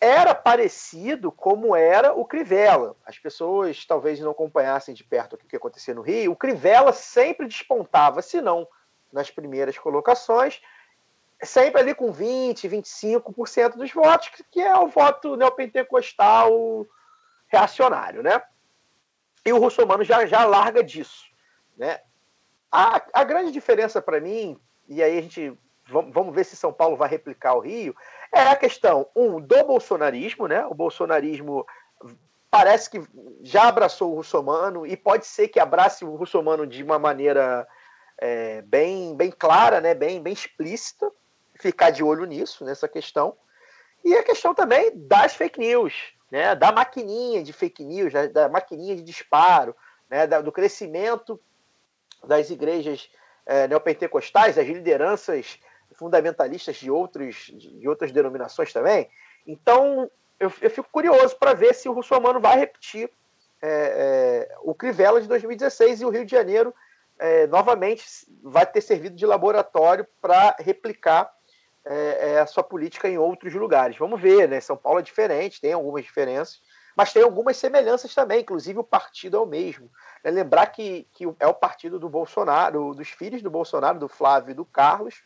Era 0.00 0.36
parecido 0.36 1.32
como 1.32 1.74
era 1.74 2.12
o 2.12 2.24
Crivella. 2.24 2.94
As 3.04 3.18
pessoas 3.18 3.84
talvez 3.84 4.20
não 4.20 4.30
acompanhassem 4.30 4.94
de 4.94 5.02
perto 5.02 5.32
o 5.32 5.36
que 5.36 5.56
acontecia 5.56 5.94
no 5.94 6.02
Rio. 6.02 6.30
O 6.30 6.36
Crivella 6.36 6.92
sempre 6.92 7.48
despontava, 7.48 8.22
se 8.22 8.40
não 8.40 8.68
nas 9.12 9.30
primeiras 9.30 9.78
colocações, 9.78 10.60
sempre 11.42 11.80
ali 11.80 11.94
com 11.94 12.10
20, 12.10 12.68
25% 12.68 13.76
dos 13.76 13.92
votos, 13.92 14.30
que 14.50 14.60
é 14.60 14.76
o 14.78 14.88
voto 14.88 15.36
neopentecostal 15.36 16.86
reacionário, 17.48 18.22
né? 18.22 18.42
E 19.44 19.52
o 19.52 19.58
russomano 19.58 20.04
já, 20.04 20.24
já 20.24 20.44
larga 20.44 20.82
disso, 20.82 21.26
né? 21.76 22.00
A, 22.70 23.02
a 23.12 23.24
grande 23.24 23.52
diferença 23.52 24.00
para 24.00 24.20
mim, 24.20 24.58
e 24.88 25.02
aí 25.02 25.18
a 25.18 25.20
gente 25.20 25.58
vamos 25.84 26.34
ver 26.34 26.44
se 26.44 26.56
São 26.56 26.72
Paulo 26.72 26.96
vai 26.96 27.08
replicar 27.08 27.54
o 27.54 27.60
Rio, 27.60 27.94
é 28.32 28.40
a 28.40 28.56
questão, 28.56 29.06
um, 29.14 29.40
do 29.40 29.64
bolsonarismo, 29.64 30.46
né? 30.46 30.64
O 30.66 30.74
bolsonarismo 30.74 31.66
parece 32.50 32.88
que 32.88 33.02
já 33.42 33.68
abraçou 33.68 34.12
o 34.12 34.16
russomano 34.16 34.86
e 34.86 34.96
pode 34.96 35.26
ser 35.26 35.48
que 35.48 35.58
abrace 35.58 36.04
o 36.04 36.14
russomano 36.14 36.66
de 36.66 36.82
uma 36.82 36.98
maneira 36.98 37.66
é, 38.24 38.62
bem, 38.62 39.16
bem 39.16 39.32
clara, 39.32 39.80
né? 39.80 39.94
bem, 39.94 40.22
bem 40.22 40.32
explícita, 40.32 41.10
ficar 41.56 41.90
de 41.90 42.04
olho 42.04 42.24
nisso, 42.24 42.64
nessa 42.64 42.86
questão. 42.86 43.36
E 44.04 44.14
a 44.14 44.22
questão 44.22 44.54
também 44.54 44.92
das 44.94 45.34
fake 45.34 45.58
news, 45.58 45.92
né, 46.30 46.54
da 46.54 46.70
maquininha 46.70 47.42
de 47.42 47.52
fake 47.52 47.84
news, 47.84 48.12
da, 48.12 48.26
da 48.28 48.48
maquininha 48.48 48.94
de 48.94 49.02
disparo, 49.02 49.74
né, 50.08 50.24
da, 50.24 50.40
do 50.40 50.52
crescimento 50.52 51.40
das 52.24 52.48
igrejas 52.48 53.10
é, 53.44 53.66
neopentecostais, 53.66 54.54
das 54.54 54.66
lideranças 54.68 55.58
fundamentalistas 55.94 56.76
de, 56.76 56.92
outros, 56.92 57.50
de 57.52 57.88
outras 57.88 58.12
denominações 58.12 58.72
também. 58.72 59.10
Então, 59.44 60.08
eu, 60.38 60.52
eu 60.60 60.70
fico 60.70 60.88
curioso 60.92 61.36
para 61.36 61.54
ver 61.54 61.74
se 61.74 61.88
o 61.88 61.92
russomano 61.92 62.40
vai 62.40 62.56
repetir 62.56 63.10
é, 63.60 64.48
é, 64.48 64.56
o 64.62 64.74
Crivella 64.74 65.20
de 65.20 65.26
2016 65.26 66.00
e 66.00 66.04
o 66.04 66.10
Rio 66.10 66.24
de 66.24 66.30
Janeiro 66.30 66.72
é, 67.22 67.46
novamente 67.46 68.04
vai 68.42 68.66
ter 68.66 68.80
servido 68.80 69.14
de 69.14 69.24
laboratório 69.24 70.04
para 70.20 70.56
replicar 70.58 71.32
é, 71.84 72.32
é, 72.32 72.40
a 72.40 72.46
sua 72.46 72.64
política 72.64 73.08
em 73.08 73.16
outros 73.16 73.54
lugares. 73.54 73.96
Vamos 73.96 74.20
ver, 74.20 74.48
né? 74.48 74.60
São 74.60 74.76
Paulo 74.76 74.98
é 74.98 75.02
diferente, 75.02 75.60
tem 75.60 75.72
algumas 75.72 76.04
diferenças, 76.04 76.60
mas 76.96 77.12
tem 77.12 77.22
algumas 77.22 77.56
semelhanças 77.56 78.12
também, 78.12 78.40
inclusive 78.40 78.80
o 78.80 78.84
partido 78.84 79.36
é 79.36 79.40
o 79.40 79.46
mesmo. 79.46 79.88
É 80.24 80.32
lembrar 80.32 80.66
que, 80.66 81.06
que 81.12 81.24
é 81.38 81.46
o 81.46 81.54
partido 81.54 81.96
do 81.96 82.08
Bolsonaro, 82.08 82.92
dos 82.92 83.10
filhos 83.10 83.40
do 83.40 83.50
Bolsonaro, 83.50 84.00
do 84.00 84.08
Flávio 84.08 84.50
e 84.50 84.54
do 84.54 84.64
Carlos. 84.64 85.22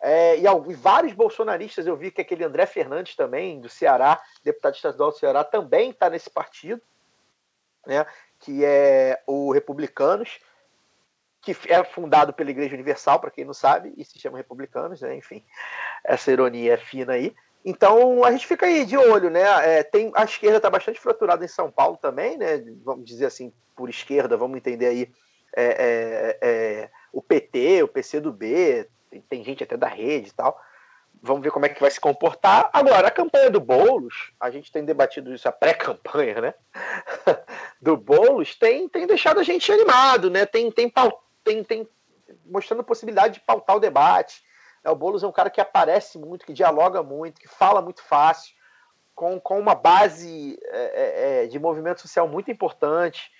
É, 0.00 0.36
e, 0.36 0.42
e, 0.42 0.74
vários 0.74 1.12
bolsonaristas, 1.12 1.86
eu 1.86 1.96
vi 1.96 2.10
que 2.10 2.20
aquele 2.20 2.42
André 2.42 2.66
Fernandes 2.66 3.14
também, 3.14 3.60
do 3.60 3.68
Ceará, 3.68 4.20
deputado 4.42 4.74
estadual 4.74 5.12
do 5.12 5.18
Ceará, 5.18 5.44
também 5.44 5.90
está 5.90 6.10
nesse 6.10 6.28
partido, 6.28 6.82
né, 7.86 8.04
que 8.40 8.64
é 8.64 9.22
o 9.28 9.52
Republicanos 9.52 10.40
que 11.40 11.56
é 11.68 11.82
fundado 11.82 12.32
pela 12.32 12.50
Igreja 12.50 12.74
Universal, 12.74 13.18
para 13.18 13.30
quem 13.30 13.44
não 13.44 13.54
sabe, 13.54 13.92
e 13.96 14.04
se 14.04 14.18
chama 14.18 14.38
Republicanos, 14.38 15.00
né? 15.00 15.16
enfim, 15.16 15.42
essa 16.04 16.30
ironia 16.30 16.74
é 16.74 16.76
fina 16.76 17.14
aí. 17.14 17.34
Então 17.64 18.24
a 18.24 18.30
gente 18.32 18.46
fica 18.46 18.66
aí 18.66 18.84
de 18.84 18.96
olho, 18.96 19.28
né? 19.28 19.42
É, 19.62 19.82
tem, 19.82 20.10
a 20.14 20.24
esquerda 20.24 20.56
está 20.56 20.70
bastante 20.70 20.98
fraturada 20.98 21.44
em 21.44 21.48
São 21.48 21.70
Paulo 21.70 21.98
também, 21.98 22.38
né? 22.38 22.64
Vamos 22.82 23.04
dizer 23.04 23.26
assim, 23.26 23.52
por 23.76 23.90
esquerda, 23.90 24.36
vamos 24.36 24.56
entender 24.56 24.86
aí 24.86 25.12
é, 25.54 25.64
é, 25.64 26.38
é 26.40 26.90
o 27.12 27.20
PT, 27.20 27.82
o 27.82 27.88
PCdoB, 27.88 28.88
tem, 29.10 29.20
tem 29.20 29.44
gente 29.44 29.64
até 29.64 29.76
da 29.76 29.88
rede 29.88 30.30
e 30.30 30.32
tal. 30.32 30.58
Vamos 31.22 31.42
ver 31.42 31.50
como 31.50 31.66
é 31.66 31.68
que 31.68 31.80
vai 31.80 31.90
se 31.90 32.00
comportar. 32.00 32.70
Agora, 32.72 33.08
a 33.08 33.10
campanha 33.10 33.50
do 33.50 33.60
Boulos, 33.60 34.32
a 34.40 34.50
gente 34.50 34.72
tem 34.72 34.84
debatido 34.84 35.34
isso, 35.34 35.46
a 35.46 35.52
pré-campanha, 35.52 36.40
né? 36.40 36.54
do 37.80 37.94
Boulos, 37.94 38.54
tem, 38.54 38.88
tem 38.88 39.06
deixado 39.06 39.38
a 39.38 39.42
gente 39.42 39.70
animado, 39.70 40.30
né? 40.30 40.46
Tem, 40.46 40.70
tem, 40.70 40.90
tem, 41.50 41.64
tem 41.64 41.88
mostrando 42.46 42.84
possibilidade 42.84 43.34
de 43.34 43.40
pautar 43.40 43.76
o 43.76 43.80
debate. 43.80 44.42
É, 44.84 44.90
o 44.90 44.96
Boulos 44.96 45.22
é 45.22 45.26
um 45.26 45.32
cara 45.32 45.50
que 45.50 45.60
aparece 45.60 46.18
muito, 46.18 46.46
que 46.46 46.52
dialoga 46.52 47.02
muito, 47.02 47.40
que 47.40 47.48
fala 47.48 47.82
muito 47.82 48.02
fácil, 48.02 48.54
com, 49.14 49.40
com 49.40 49.58
uma 49.58 49.74
base 49.74 50.58
é, 50.64 51.40
é, 51.40 51.44
é 51.44 51.46
de 51.46 51.58
movimento 51.58 52.00
social 52.00 52.28
muito 52.28 52.50
importante. 52.50 53.30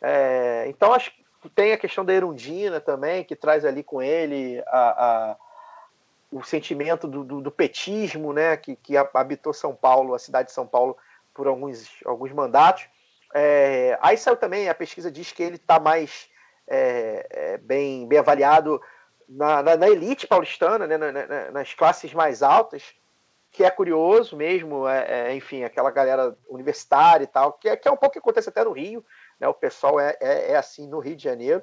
É, 0.00 0.64
então, 0.68 0.92
acho 0.92 1.12
que 1.12 1.48
tem 1.48 1.72
a 1.72 1.78
questão 1.78 2.04
da 2.04 2.12
Erundina 2.12 2.80
também, 2.80 3.24
que 3.24 3.36
traz 3.36 3.64
ali 3.64 3.82
com 3.82 4.02
ele 4.02 4.62
a, 4.66 5.32
a 5.32 5.36
o 6.32 6.44
sentimento 6.44 7.08
do, 7.08 7.24
do, 7.24 7.40
do, 7.40 7.50
petismo, 7.50 8.32
né, 8.32 8.56
que, 8.56 8.76
que 8.76 8.96
habitou 8.96 9.52
São 9.52 9.74
Paulo, 9.74 10.14
a 10.14 10.18
cidade 10.18 10.46
de 10.46 10.54
São 10.54 10.64
Paulo, 10.64 10.96
por 11.34 11.48
alguns, 11.48 11.88
alguns 12.04 12.30
mandatos. 12.30 12.86
É, 13.34 13.98
aí 14.00 14.16
saiu 14.16 14.36
também, 14.36 14.68
a 14.68 14.74
pesquisa 14.74 15.10
diz 15.10 15.32
que 15.32 15.42
ele 15.42 15.56
está 15.56 15.80
mais 15.80 16.29
é, 16.70 17.26
é, 17.30 17.58
bem, 17.58 18.06
bem 18.06 18.18
avaliado 18.18 18.80
na, 19.28 19.62
na, 19.62 19.76
na 19.76 19.90
elite 19.90 20.26
paulistana, 20.26 20.86
né, 20.86 20.96
na, 20.96 21.50
nas 21.50 21.74
classes 21.74 22.14
mais 22.14 22.42
altas, 22.42 22.94
que 23.50 23.64
é 23.64 23.70
curioso 23.70 24.36
mesmo, 24.36 24.86
é, 24.86 25.30
é, 25.30 25.34
enfim, 25.34 25.64
aquela 25.64 25.90
galera 25.90 26.36
universitária 26.48 27.24
e 27.24 27.26
tal, 27.26 27.54
que 27.54 27.68
é, 27.68 27.76
que 27.76 27.88
é 27.88 27.90
um 27.90 27.96
pouco 27.96 28.12
que 28.12 28.20
acontece 28.20 28.48
até 28.48 28.62
no 28.62 28.70
Rio, 28.70 29.04
né, 29.40 29.48
o 29.48 29.54
pessoal 29.54 29.98
é, 29.98 30.16
é, 30.20 30.52
é 30.52 30.56
assim 30.56 30.86
no 30.86 31.00
Rio 31.00 31.16
de 31.16 31.24
Janeiro. 31.24 31.62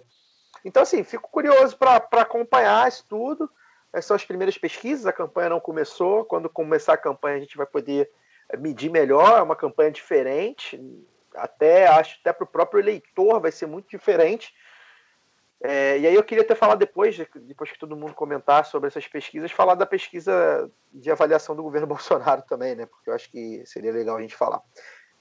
Então, 0.65 0.83
assim, 0.83 1.03
fico 1.03 1.29
curioso 1.29 1.77
para 1.77 1.95
acompanhar 2.11 2.87
isso 2.87 3.05
tudo. 3.07 3.49
Essas 3.93 4.05
são 4.05 4.15
as 4.15 4.25
primeiras 4.25 4.57
pesquisas, 4.57 5.05
a 5.05 5.13
campanha 5.13 5.49
não 5.49 5.59
começou. 5.59 6.25
Quando 6.25 6.49
começar 6.49 6.93
a 6.93 6.97
campanha, 6.97 7.37
a 7.37 7.39
gente 7.39 7.55
vai 7.55 7.65
poder 7.65 8.09
medir 8.57 8.89
melhor. 8.89 9.37
É 9.37 9.41
uma 9.41 9.55
campanha 9.55 9.91
diferente, 9.91 10.81
até 11.35 11.87
acho 11.87 12.17
até 12.19 12.33
para 12.33 12.43
o 12.43 12.47
próprio 12.47 12.79
eleitor 12.79 13.39
vai 13.39 13.51
ser 13.51 13.67
muito 13.67 13.87
diferente 13.87 14.53
é, 15.61 15.97
e 15.97 16.05
aí 16.05 16.13
eu 16.13 16.23
queria 16.23 16.43
até 16.43 16.53
falar 16.53 16.75
depois, 16.75 17.17
depois 17.35 17.71
que 17.71 17.79
todo 17.79 17.95
mundo 17.95 18.13
comentar 18.13 18.63
sobre 18.65 18.87
essas 18.87 19.07
pesquisas, 19.07 19.51
falar 19.51 19.75
da 19.75 19.85
pesquisa 19.85 20.69
de 20.93 21.09
avaliação 21.09 21.55
do 21.55 21.63
governo 21.63 21.87
Bolsonaro 21.87 22.43
também, 22.43 22.75
né? 22.75 22.85
Porque 22.85 23.09
eu 23.09 23.13
acho 23.13 23.29
que 23.31 23.63
seria 23.65 23.91
legal 23.91 24.17
a 24.17 24.21
gente 24.21 24.35
falar. 24.35 24.61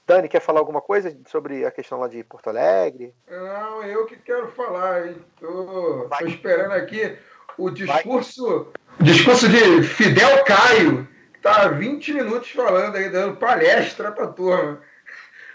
Dani, 0.05 0.29
quer 0.29 0.39
falar 0.39 0.59
alguma 0.59 0.81
coisa 0.81 1.17
sobre 1.27 1.65
a 1.65 1.71
questão 1.71 1.99
lá 1.99 2.07
de 2.07 2.23
Porto 2.23 2.47
Alegre? 2.47 3.13
Não, 3.29 3.83
eu 3.83 4.05
que 4.05 4.15
quero 4.15 4.49
falar, 4.51 5.07
hein? 5.07 5.17
Tô, 5.37 6.07
tô 6.07 6.25
esperando 6.25 6.71
aqui 6.71 7.17
o 7.57 7.69
discurso, 7.69 8.71
discurso 9.01 9.49
de 9.49 9.83
Fidel 9.83 10.45
Caio, 10.45 11.07
que 11.33 11.41
tá 11.41 11.63
há 11.63 11.67
20 11.69 12.13
minutos 12.13 12.51
falando 12.51 12.95
aí, 12.95 13.09
dando 13.09 13.35
palestra 13.35 14.11
pra 14.11 14.27
turma. 14.27 14.81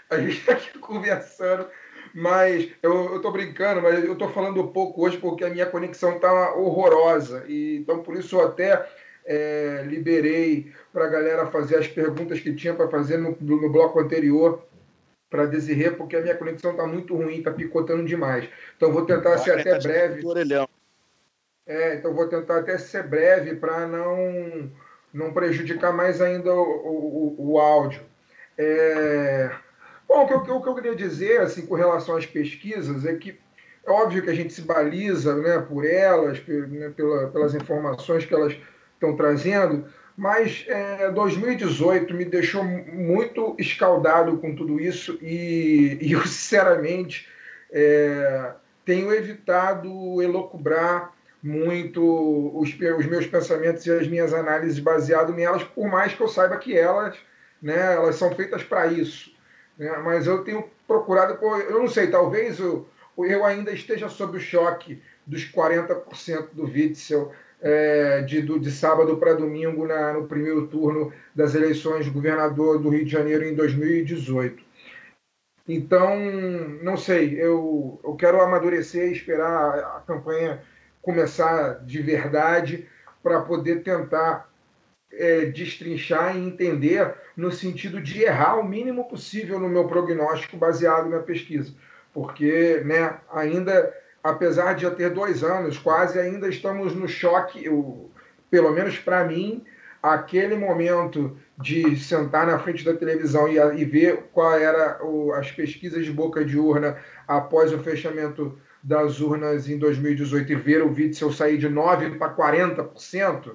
A 0.09 0.19
gente 0.19 0.37
está 0.37 0.53
aqui 0.53 0.77
conversando 0.77 1.67
mas 2.13 2.69
eu, 2.81 3.13
eu 3.13 3.21
tô 3.21 3.31
brincando, 3.31 3.81
mas 3.81 4.03
eu 4.03 4.15
tô 4.15 4.29
falando 4.29 4.67
pouco 4.67 5.05
hoje 5.05 5.17
porque 5.17 5.43
a 5.43 5.49
minha 5.49 5.65
conexão 5.65 6.19
tá 6.19 6.53
horrorosa. 6.53 7.43
E, 7.47 7.77
então, 7.77 8.03
por 8.03 8.15
isso 8.15 8.35
eu 8.35 8.45
até 8.45 8.87
é, 9.25 9.83
liberei 9.87 10.71
para 10.91 11.05
a 11.05 11.09
galera 11.09 11.47
fazer 11.47 11.77
as 11.77 11.87
perguntas 11.87 12.39
que 12.39 12.53
tinha 12.53 12.73
para 12.73 12.89
fazer 12.89 13.17
no, 13.17 13.35
no 13.39 13.69
bloco 13.69 13.99
anterior 13.99 14.63
para 15.29 15.47
Desirê, 15.47 15.89
porque 15.89 16.15
a 16.15 16.21
minha 16.21 16.35
conexão 16.35 16.71
está 16.71 16.85
muito 16.85 17.15
ruim, 17.15 17.37
está 17.37 17.49
picotando 17.49 18.05
demais. 18.05 18.47
Então 18.77 18.91
vou 18.91 19.05
tentar 19.05 19.39
ser 19.39 19.59
até 19.59 19.79
breve. 19.79 20.21
É, 21.65 21.95
então 21.95 22.13
vou 22.13 22.27
tentar 22.27 22.59
até 22.59 22.77
ser 22.77 23.03
breve 23.03 23.55
para 23.55 23.87
não 23.87 24.71
não 25.11 25.31
prejudicar 25.31 25.93
mais 25.93 26.21
ainda 26.21 26.53
o, 26.53 27.35
o, 27.39 27.51
o 27.51 27.59
áudio. 27.59 28.01
É, 28.57 29.49
Bom, 30.13 30.25
o 30.25 30.27
que, 30.27 30.51
eu, 30.51 30.57
o 30.57 30.61
que 30.61 30.69
eu 30.69 30.75
queria 30.75 30.95
dizer, 30.95 31.41
assim, 31.41 31.65
com 31.65 31.73
relação 31.73 32.15
às 32.15 32.23
pesquisas, 32.23 33.03
é 33.03 33.15
que 33.15 33.35
é 33.83 33.89
óbvio 33.89 34.21
que 34.21 34.29
a 34.29 34.35
gente 34.35 34.53
se 34.53 34.61
baliza 34.61 35.35
né, 35.35 35.57
por 35.57 35.83
elas, 35.83 36.39
né, 36.47 36.93
pela, 36.95 37.29
pelas 37.29 37.55
informações 37.55 38.23
que 38.23 38.31
elas 38.31 38.55
estão 38.93 39.15
trazendo, 39.15 39.87
mas 40.15 40.65
é, 40.67 41.09
2018 41.09 42.13
me 42.13 42.25
deixou 42.25 42.63
muito 42.63 43.55
escaldado 43.57 44.37
com 44.37 44.55
tudo 44.55 44.79
isso 44.79 45.17
e, 45.19 45.97
e 45.99 46.11
eu, 46.11 46.21
sinceramente, 46.27 47.27
é, 47.71 48.51
tenho 48.85 49.11
evitado 49.11 50.21
elocubrar 50.21 51.11
muito 51.41 52.55
os, 52.55 52.69
os, 52.69 53.05
meus 53.07 53.25
pensamentos 53.25 53.83
e 53.87 53.91
as 53.91 54.07
minhas 54.07 54.31
análises 54.31 54.77
baseado 54.77 55.33
nelas, 55.33 55.63
por 55.63 55.87
mais 55.87 56.13
que 56.13 56.21
eu 56.21 56.27
saiba 56.27 56.55
que 56.57 56.77
elas, 56.77 57.17
né, 57.59 57.95
elas 57.95 58.15
são 58.15 58.31
feitas 58.35 58.61
para 58.61 58.85
isso. 58.85 59.32
Né? 59.77 59.89
Mas 60.03 60.27
eu 60.27 60.43
tenho 60.43 60.63
procurado, 60.87 61.37
eu 61.43 61.79
não 61.79 61.87
sei, 61.87 62.07
talvez 62.07 62.59
eu, 62.59 62.87
eu 63.17 63.45
ainda 63.45 63.71
esteja 63.71 64.09
sob 64.09 64.37
o 64.37 64.41
choque 64.41 65.01
dos 65.25 65.49
40% 65.51 66.49
do 66.53 66.63
Witzel 66.63 67.31
é, 67.61 68.21
de, 68.21 68.41
do, 68.41 68.59
de 68.59 68.69
sábado 68.69 69.17
para 69.17 69.33
domingo 69.33 69.87
na, 69.87 70.13
no 70.13 70.27
primeiro 70.27 70.67
turno 70.67 71.13
das 71.33 71.55
eleições 71.55 72.05
de 72.05 72.11
governador 72.11 72.77
do 72.77 72.89
Rio 72.89 73.05
de 73.05 73.11
Janeiro 73.11 73.45
em 73.45 73.55
2018. 73.55 74.63
Então, 75.65 76.19
não 76.81 76.97
sei, 76.97 77.41
eu, 77.41 77.99
eu 78.03 78.15
quero 78.15 78.41
amadurecer 78.41 79.07
e 79.07 79.13
esperar 79.13 79.79
a 79.79 80.03
campanha 80.05 80.61
começar 81.01 81.85
de 81.85 82.01
verdade 82.01 82.85
para 83.21 83.41
poder 83.41 83.81
tentar 83.81 84.49
é, 85.17 85.45
destrinchar 85.45 86.35
e 86.35 86.39
entender 86.39 87.13
no 87.35 87.51
sentido 87.51 88.01
de 88.01 88.23
errar 88.23 88.59
o 88.59 88.67
mínimo 88.67 89.07
possível 89.07 89.59
no 89.59 89.69
meu 89.69 89.87
prognóstico 89.87 90.57
baseado 90.57 91.09
na 91.09 91.19
pesquisa. 91.19 91.73
Porque 92.13 92.81
né, 92.85 93.17
ainda, 93.31 93.93
apesar 94.23 94.73
de 94.73 94.83
já 94.83 94.91
ter 94.91 95.09
dois 95.09 95.43
anos, 95.43 95.77
quase 95.77 96.19
ainda 96.19 96.47
estamos 96.47 96.95
no 96.95 97.07
choque, 97.07 97.65
eu, 97.65 98.11
pelo 98.49 98.71
menos 98.71 98.97
para 98.99 99.23
mim, 99.23 99.63
aquele 100.01 100.55
momento 100.55 101.37
de 101.57 101.95
sentar 101.95 102.45
na 102.45 102.59
frente 102.59 102.83
da 102.83 102.93
televisão 102.93 103.47
e, 103.47 103.57
e 103.57 103.85
ver 103.85 104.25
qual 104.33 104.53
era 104.57 105.03
o, 105.03 105.31
as 105.33 105.51
pesquisas 105.51 106.05
de 106.05 106.11
boca 106.11 106.43
de 106.43 106.57
urna 106.57 106.97
após 107.27 107.71
o 107.71 107.79
fechamento 107.79 108.57
das 108.83 109.21
urnas 109.21 109.69
em 109.69 109.77
2018 109.77 110.51
e 110.51 110.55
ver 110.55 110.83
o 110.83 110.93
Witzel 110.93 111.31
sair 111.31 111.57
de 111.57 111.69
9% 111.69 112.17
para 112.17 112.35
40%, 112.35 113.53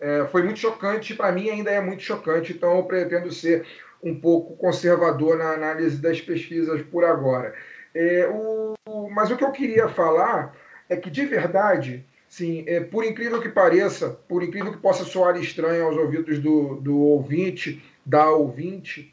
é, 0.00 0.26
foi 0.26 0.42
muito 0.42 0.58
chocante. 0.58 1.14
Para 1.14 1.32
mim, 1.32 1.48
ainda 1.48 1.70
é 1.70 1.80
muito 1.80 2.02
chocante. 2.02 2.52
Então, 2.52 2.76
eu 2.76 2.84
pretendo 2.84 3.32
ser 3.32 3.66
um 4.02 4.18
pouco 4.18 4.56
conservador 4.56 5.36
na 5.38 5.52
análise 5.52 6.00
das 6.00 6.20
pesquisas 6.20 6.82
por 6.82 7.04
agora. 7.04 7.54
É, 7.94 8.28
o, 8.28 8.74
mas 9.10 9.30
o 9.30 9.36
que 9.36 9.44
eu 9.44 9.52
queria 9.52 9.88
falar 9.88 10.54
é 10.88 10.96
que, 10.96 11.10
de 11.10 11.24
verdade, 11.24 12.04
sim, 12.28 12.64
é, 12.66 12.80
por 12.80 13.04
incrível 13.04 13.40
que 13.40 13.48
pareça, 13.48 14.10
por 14.28 14.42
incrível 14.42 14.72
que 14.72 14.78
possa 14.78 15.04
soar 15.04 15.36
estranho 15.38 15.86
aos 15.86 15.96
ouvidos 15.96 16.38
do, 16.38 16.76
do 16.76 16.98
ouvinte, 16.98 17.82
da 18.04 18.30
ouvinte, 18.30 19.12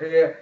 é, 0.00 0.36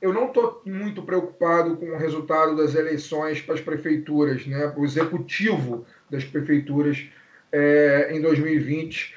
eu 0.00 0.12
não 0.12 0.26
estou 0.26 0.62
muito 0.64 1.02
preocupado 1.02 1.76
com 1.76 1.90
o 1.90 1.98
resultado 1.98 2.56
das 2.56 2.74
eleições 2.74 3.40
para 3.40 3.54
as 3.54 3.60
prefeituras, 3.60 4.46
né, 4.46 4.68
para 4.68 4.80
o 4.80 4.84
executivo 4.84 5.86
das 6.10 6.24
prefeituras 6.24 7.06
é, 7.52 8.10
em 8.12 8.20
2020. 8.20 9.14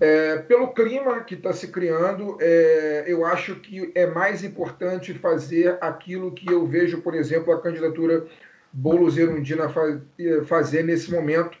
É, 0.00 0.38
pelo 0.38 0.72
clima 0.72 1.22
que 1.22 1.34
está 1.34 1.52
se 1.52 1.68
criando, 1.68 2.36
é, 2.40 3.04
eu 3.06 3.24
acho 3.24 3.56
que 3.56 3.92
é 3.94 4.06
mais 4.06 4.42
importante 4.42 5.14
fazer 5.14 5.78
aquilo 5.80 6.32
que 6.32 6.50
eu 6.50 6.66
vejo, 6.66 7.00
por 7.00 7.14
exemplo, 7.14 7.52
a 7.52 7.60
candidatura 7.60 8.26
Boulos 8.72 9.16
Erundina 9.16 9.72
fazer 10.46 10.82
nesse 10.82 11.12
momento, 11.12 11.56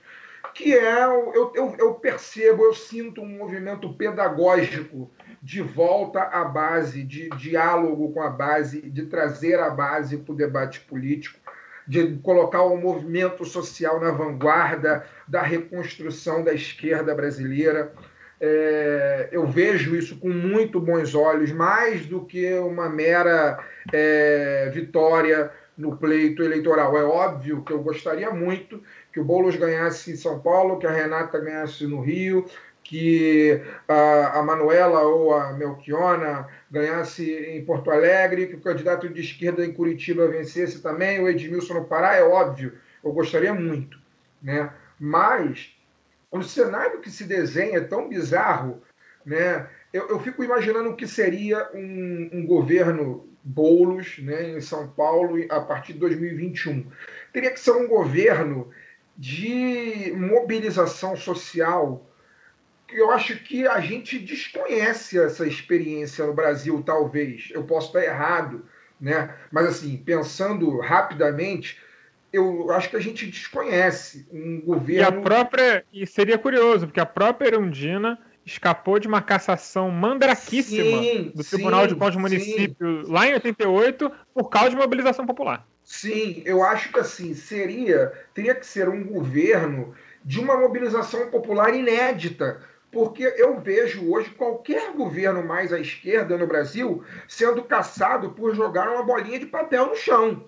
que 0.52 0.76
é, 0.76 1.04
eu, 1.04 1.52
eu, 1.54 1.76
eu 1.78 1.94
percebo, 1.94 2.64
eu 2.64 2.74
sinto 2.74 3.22
um 3.22 3.38
movimento 3.38 3.92
pedagógico 3.94 5.10
de 5.42 5.60
volta 5.60 6.22
à 6.22 6.44
base, 6.44 7.04
de 7.04 7.28
diálogo 7.30 8.12
com 8.12 8.22
a 8.22 8.30
base, 8.30 8.80
de 8.80 9.06
trazer 9.06 9.60
a 9.60 9.70
base 9.70 10.16
para 10.16 10.32
o 10.32 10.36
debate 10.36 10.80
político, 10.80 11.38
de 11.86 12.16
colocar 12.22 12.62
o 12.62 12.76
movimento 12.76 13.44
social 13.44 14.00
na 14.00 14.10
vanguarda 14.10 15.04
da 15.28 15.42
reconstrução 15.42 16.42
da 16.42 16.52
esquerda 16.52 17.14
brasileira. 17.14 17.92
É, 18.46 19.28
eu 19.32 19.46
vejo 19.46 19.96
isso 19.96 20.18
com 20.18 20.28
muito 20.28 20.78
bons 20.78 21.14
olhos, 21.14 21.50
mais 21.50 22.04
do 22.04 22.26
que 22.26 22.52
uma 22.58 22.90
mera 22.90 23.58
é, 23.90 24.70
vitória 24.70 25.50
no 25.78 25.96
pleito 25.96 26.42
eleitoral. 26.42 26.94
É 26.98 27.02
óbvio 27.02 27.62
que 27.62 27.72
eu 27.72 27.82
gostaria 27.82 28.30
muito 28.30 28.82
que 29.10 29.18
o 29.18 29.24
Boulos 29.24 29.56
ganhasse 29.56 30.12
em 30.12 30.16
São 30.16 30.40
Paulo, 30.40 30.78
que 30.78 30.86
a 30.86 30.90
Renata 30.90 31.38
ganhasse 31.38 31.86
no 31.86 32.02
Rio, 32.02 32.44
que 32.82 33.62
a, 33.88 34.38
a 34.38 34.42
Manuela 34.42 35.00
ou 35.00 35.34
a 35.34 35.54
Melchiona 35.54 36.46
ganhasse 36.70 37.32
em 37.32 37.64
Porto 37.64 37.90
Alegre, 37.90 38.48
que 38.48 38.56
o 38.56 38.60
candidato 38.60 39.08
de 39.08 39.22
esquerda 39.22 39.64
em 39.64 39.72
Curitiba 39.72 40.28
vencesse 40.28 40.82
também, 40.82 41.18
o 41.18 41.30
Edmilson 41.30 41.72
no 41.72 41.84
Pará, 41.86 42.14
é 42.14 42.22
óbvio, 42.22 42.74
eu 43.02 43.10
gostaria 43.10 43.54
muito. 43.54 43.98
Né? 44.42 44.70
Mas 45.00 45.73
o 46.38 46.44
cenário 46.44 47.00
que 47.00 47.10
se 47.10 47.24
desenha 47.24 47.78
é 47.78 47.84
tão 47.84 48.08
bizarro, 48.08 48.82
né? 49.24 49.68
eu, 49.92 50.08
eu 50.08 50.20
fico 50.20 50.42
imaginando 50.42 50.90
o 50.90 50.96
que 50.96 51.06
seria 51.06 51.70
um, 51.74 52.30
um 52.32 52.46
governo 52.46 53.28
Boulos 53.46 54.18
né, 54.18 54.50
em 54.50 54.60
São 54.60 54.88
Paulo 54.88 55.36
a 55.50 55.60
partir 55.60 55.92
de 55.92 55.98
2021. 55.98 56.90
Teria 57.32 57.50
que 57.50 57.60
ser 57.60 57.72
um 57.72 57.86
governo 57.86 58.70
de 59.16 60.12
mobilização 60.16 61.14
social 61.14 62.10
eu 62.94 63.10
acho 63.10 63.36
que 63.42 63.66
a 63.66 63.80
gente 63.80 64.18
desconhece 64.18 65.18
essa 65.18 65.46
experiência 65.46 66.24
no 66.26 66.32
Brasil, 66.32 66.82
talvez. 66.84 67.48
Eu 67.52 67.64
posso 67.64 67.88
estar 67.88 68.04
errado, 68.04 68.64
né? 69.00 69.34
Mas 69.50 69.66
assim, 69.66 69.96
pensando 69.96 70.78
rapidamente, 70.78 71.80
eu 72.34 72.70
acho 72.72 72.90
que 72.90 72.96
a 72.96 73.00
gente 73.00 73.26
desconhece 73.26 74.26
um 74.32 74.60
governo. 74.60 75.02
E 75.02 75.04
a 75.04 75.12
própria. 75.12 75.84
E 75.92 76.06
seria 76.06 76.36
curioso, 76.36 76.86
porque 76.86 77.00
a 77.00 77.06
própria 77.06 77.48
Erundina 77.48 78.18
escapou 78.44 78.98
de 78.98 79.08
uma 79.08 79.22
cassação 79.22 79.90
mandraquíssima 79.90 81.02
sim, 81.02 81.32
do 81.34 81.44
Tribunal 81.44 81.82
sim, 81.82 81.88
de 81.88 81.94
Contas 81.94 82.14
do 82.14 82.20
Município 82.20 83.04
sim. 83.04 83.12
lá 83.12 83.26
em 83.26 83.34
88 83.34 84.12
por 84.34 84.50
causa 84.50 84.70
de 84.70 84.76
mobilização 84.76 85.24
popular. 85.24 85.66
Sim, 85.82 86.42
eu 86.44 86.62
acho 86.62 86.92
que 86.92 86.98
assim, 86.98 87.34
seria, 87.34 88.12
teria 88.34 88.54
que 88.54 88.66
ser 88.66 88.88
um 88.88 89.04
governo 89.04 89.94
de 90.24 90.40
uma 90.40 90.58
mobilização 90.58 91.30
popular 91.30 91.74
inédita 91.74 92.60
porque 92.90 93.24
eu 93.36 93.60
vejo 93.60 94.10
hoje 94.10 94.30
qualquer 94.30 94.92
governo 94.92 95.44
mais 95.44 95.72
à 95.72 95.80
esquerda 95.80 96.38
no 96.38 96.46
Brasil 96.46 97.04
sendo 97.26 97.64
caçado 97.64 98.30
por 98.30 98.54
jogar 98.54 98.88
uma 98.88 99.02
bolinha 99.02 99.38
de 99.38 99.46
papel 99.46 99.86
no 99.86 99.96
chão. 99.96 100.44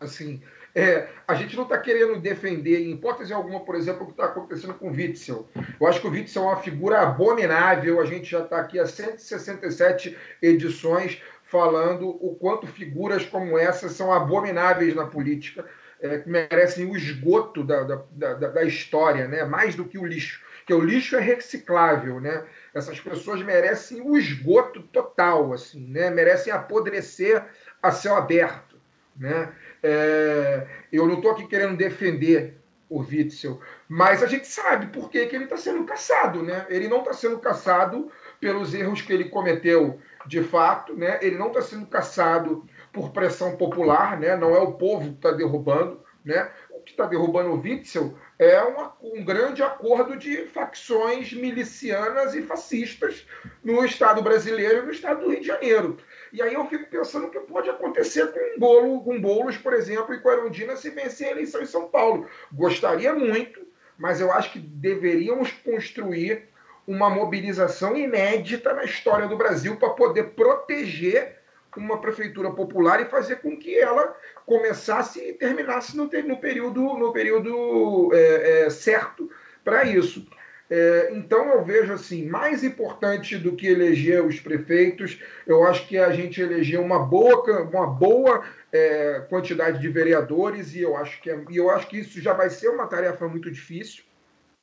Assim, 0.00 0.40
é, 0.74 1.08
a 1.26 1.34
gente 1.34 1.56
não 1.56 1.64
está 1.64 1.78
querendo 1.78 2.20
defender, 2.20 2.80
em 2.80 2.92
hipótese 2.92 3.32
alguma, 3.32 3.60
por 3.60 3.74
exemplo, 3.74 4.02
o 4.02 4.06
que 4.06 4.12
está 4.12 4.26
acontecendo 4.26 4.74
com 4.74 4.88
o 4.88 4.92
Witzel. 4.92 5.48
Eu 5.80 5.86
acho 5.86 6.00
que 6.00 6.06
o 6.06 6.10
Witzel 6.10 6.42
é 6.42 6.46
uma 6.46 6.56
figura 6.56 7.00
abominável. 7.00 8.00
A 8.00 8.04
gente 8.04 8.30
já 8.30 8.40
está 8.40 8.60
aqui 8.60 8.78
há 8.78 8.86
167 8.86 10.16
edições 10.40 11.20
falando 11.44 12.08
o 12.08 12.36
quanto 12.36 12.66
figuras 12.66 13.24
como 13.24 13.58
essa 13.58 13.88
são 13.88 14.12
abomináveis 14.12 14.94
na 14.94 15.06
política, 15.06 15.64
é, 16.00 16.18
que 16.18 16.28
merecem 16.28 16.86
o 16.86 16.96
esgoto 16.96 17.64
da, 17.64 17.82
da, 17.82 18.02
da, 18.12 18.34
da 18.34 18.64
história, 18.64 19.26
né? 19.26 19.44
mais 19.44 19.74
do 19.74 19.84
que 19.84 19.98
o 19.98 20.06
lixo 20.06 20.40
porque 20.70 20.74
o 20.74 20.86
lixo 20.86 21.16
é 21.16 21.20
reciclável, 21.20 22.20
né? 22.20 22.44
Essas 22.72 23.00
pessoas 23.00 23.42
merecem 23.42 24.00
o 24.00 24.16
esgoto 24.16 24.80
total, 24.82 25.52
assim, 25.52 25.84
né? 25.88 26.10
Merecem 26.10 26.52
apodrecer 26.52 27.44
a 27.82 27.90
céu 27.90 28.14
aberto, 28.14 28.76
né? 29.16 29.52
É, 29.82 30.66
eu 30.92 31.06
não 31.06 31.16
estou 31.16 31.30
aqui 31.30 31.46
querendo 31.46 31.76
defender 31.76 32.60
o 32.88 32.98
Witzel, 32.98 33.60
mas 33.88 34.20
a 34.20 34.26
gente 34.26 34.48
sabe 34.48 34.88
por 34.88 35.08
que, 35.08 35.24
que 35.26 35.36
ele 35.36 35.44
está 35.44 35.56
sendo 35.56 35.84
caçado, 35.84 36.42
né? 36.42 36.66
Ele 36.68 36.88
não 36.88 36.98
está 36.98 37.12
sendo 37.12 37.38
caçado 37.38 38.10
pelos 38.40 38.74
erros 38.74 39.00
que 39.00 39.12
ele 39.12 39.28
cometeu 39.28 40.00
de 40.26 40.42
fato, 40.42 40.96
né? 40.96 41.18
Ele 41.22 41.38
não 41.38 41.48
está 41.48 41.62
sendo 41.62 41.86
caçado 41.86 42.66
por 42.92 43.12
pressão 43.12 43.56
popular, 43.56 44.18
né? 44.18 44.36
Não 44.36 44.54
é 44.56 44.58
o 44.58 44.72
povo 44.72 45.10
que 45.10 45.16
está 45.16 45.30
derrubando, 45.30 46.00
né? 46.24 46.50
O 46.70 46.80
que 46.80 46.90
está 46.90 47.06
derrubando 47.06 47.50
o 47.50 47.60
Witzel 47.60 48.18
é 48.38 48.60
uma, 48.62 48.96
um 49.02 49.24
grande 49.24 49.62
acordo 49.62 50.16
de 50.16 50.46
facções 50.46 51.32
milicianas 51.32 52.34
e 52.34 52.42
fascistas 52.42 53.26
no 53.62 53.84
Estado 53.84 54.20
brasileiro 54.20 54.82
e 54.82 54.86
no 54.86 54.92
Estado 54.92 55.20
do 55.20 55.30
Rio 55.30 55.40
de 55.40 55.46
Janeiro. 55.46 55.96
E 56.32 56.40
aí 56.40 56.54
eu 56.54 56.66
fico 56.66 56.88
pensando 56.88 57.26
o 57.26 57.30
que 57.30 57.40
pode 57.40 57.68
acontecer 57.68 58.32
com 58.32 58.38
um 58.38 58.58
bolo, 58.58 59.04
com 59.04 59.20
Boulos, 59.20 59.56
por 59.56 59.72
exemplo, 59.72 60.14
e 60.14 60.20
com 60.20 60.28
a 60.28 60.34
Erundina 60.34 60.76
se 60.76 60.90
vencer 60.90 61.28
a 61.28 61.32
eleição 61.32 61.60
em 61.60 61.66
São 61.66 61.88
Paulo. 61.88 62.28
Gostaria 62.52 63.12
muito, 63.12 63.66
mas 63.98 64.20
eu 64.20 64.32
acho 64.32 64.52
que 64.52 64.58
deveríamos 64.58 65.50
construir 65.50 66.48
uma 66.86 67.10
mobilização 67.10 67.96
inédita 67.96 68.72
na 68.72 68.84
história 68.84 69.28
do 69.28 69.36
Brasil 69.36 69.76
para 69.76 69.90
poder 69.90 70.30
proteger 70.30 71.40
uma 71.76 72.00
prefeitura 72.00 72.50
popular 72.50 73.00
e 73.00 73.04
fazer 73.04 73.36
com 73.36 73.56
que 73.56 73.78
ela 73.78 74.16
começasse 74.44 75.20
e 75.20 75.32
terminasse 75.34 75.96
no, 75.96 76.04
no 76.04 76.36
período, 76.38 76.80
no 76.80 77.12
período 77.12 78.10
é, 78.12 78.64
é, 78.64 78.70
certo 78.70 79.30
para 79.64 79.84
isso. 79.84 80.26
É, 80.70 81.10
então 81.14 81.48
eu 81.48 81.64
vejo 81.64 81.92
assim, 81.92 82.28
mais 82.28 82.62
importante 82.62 83.36
do 83.36 83.56
que 83.56 83.66
eleger 83.66 84.24
os 84.24 84.38
prefeitos, 84.38 85.20
eu 85.44 85.64
acho 85.64 85.88
que 85.88 85.98
a 85.98 86.12
gente 86.12 86.40
eleger 86.40 86.78
uma 86.78 87.00
boa, 87.00 87.62
uma 87.62 87.88
boa 87.88 88.44
é, 88.72 89.20
quantidade 89.28 89.80
de 89.80 89.88
vereadores 89.88 90.72
e 90.74 90.80
eu 90.80 90.96
acho 90.96 91.20
que 91.20 91.28
é, 91.28 91.44
e 91.50 91.56
eu 91.56 91.70
acho 91.70 91.88
que 91.88 91.98
isso 91.98 92.20
já 92.20 92.32
vai 92.32 92.48
ser 92.48 92.68
uma 92.68 92.86
tarefa 92.86 93.26
muito 93.26 93.50
difícil. 93.50 94.04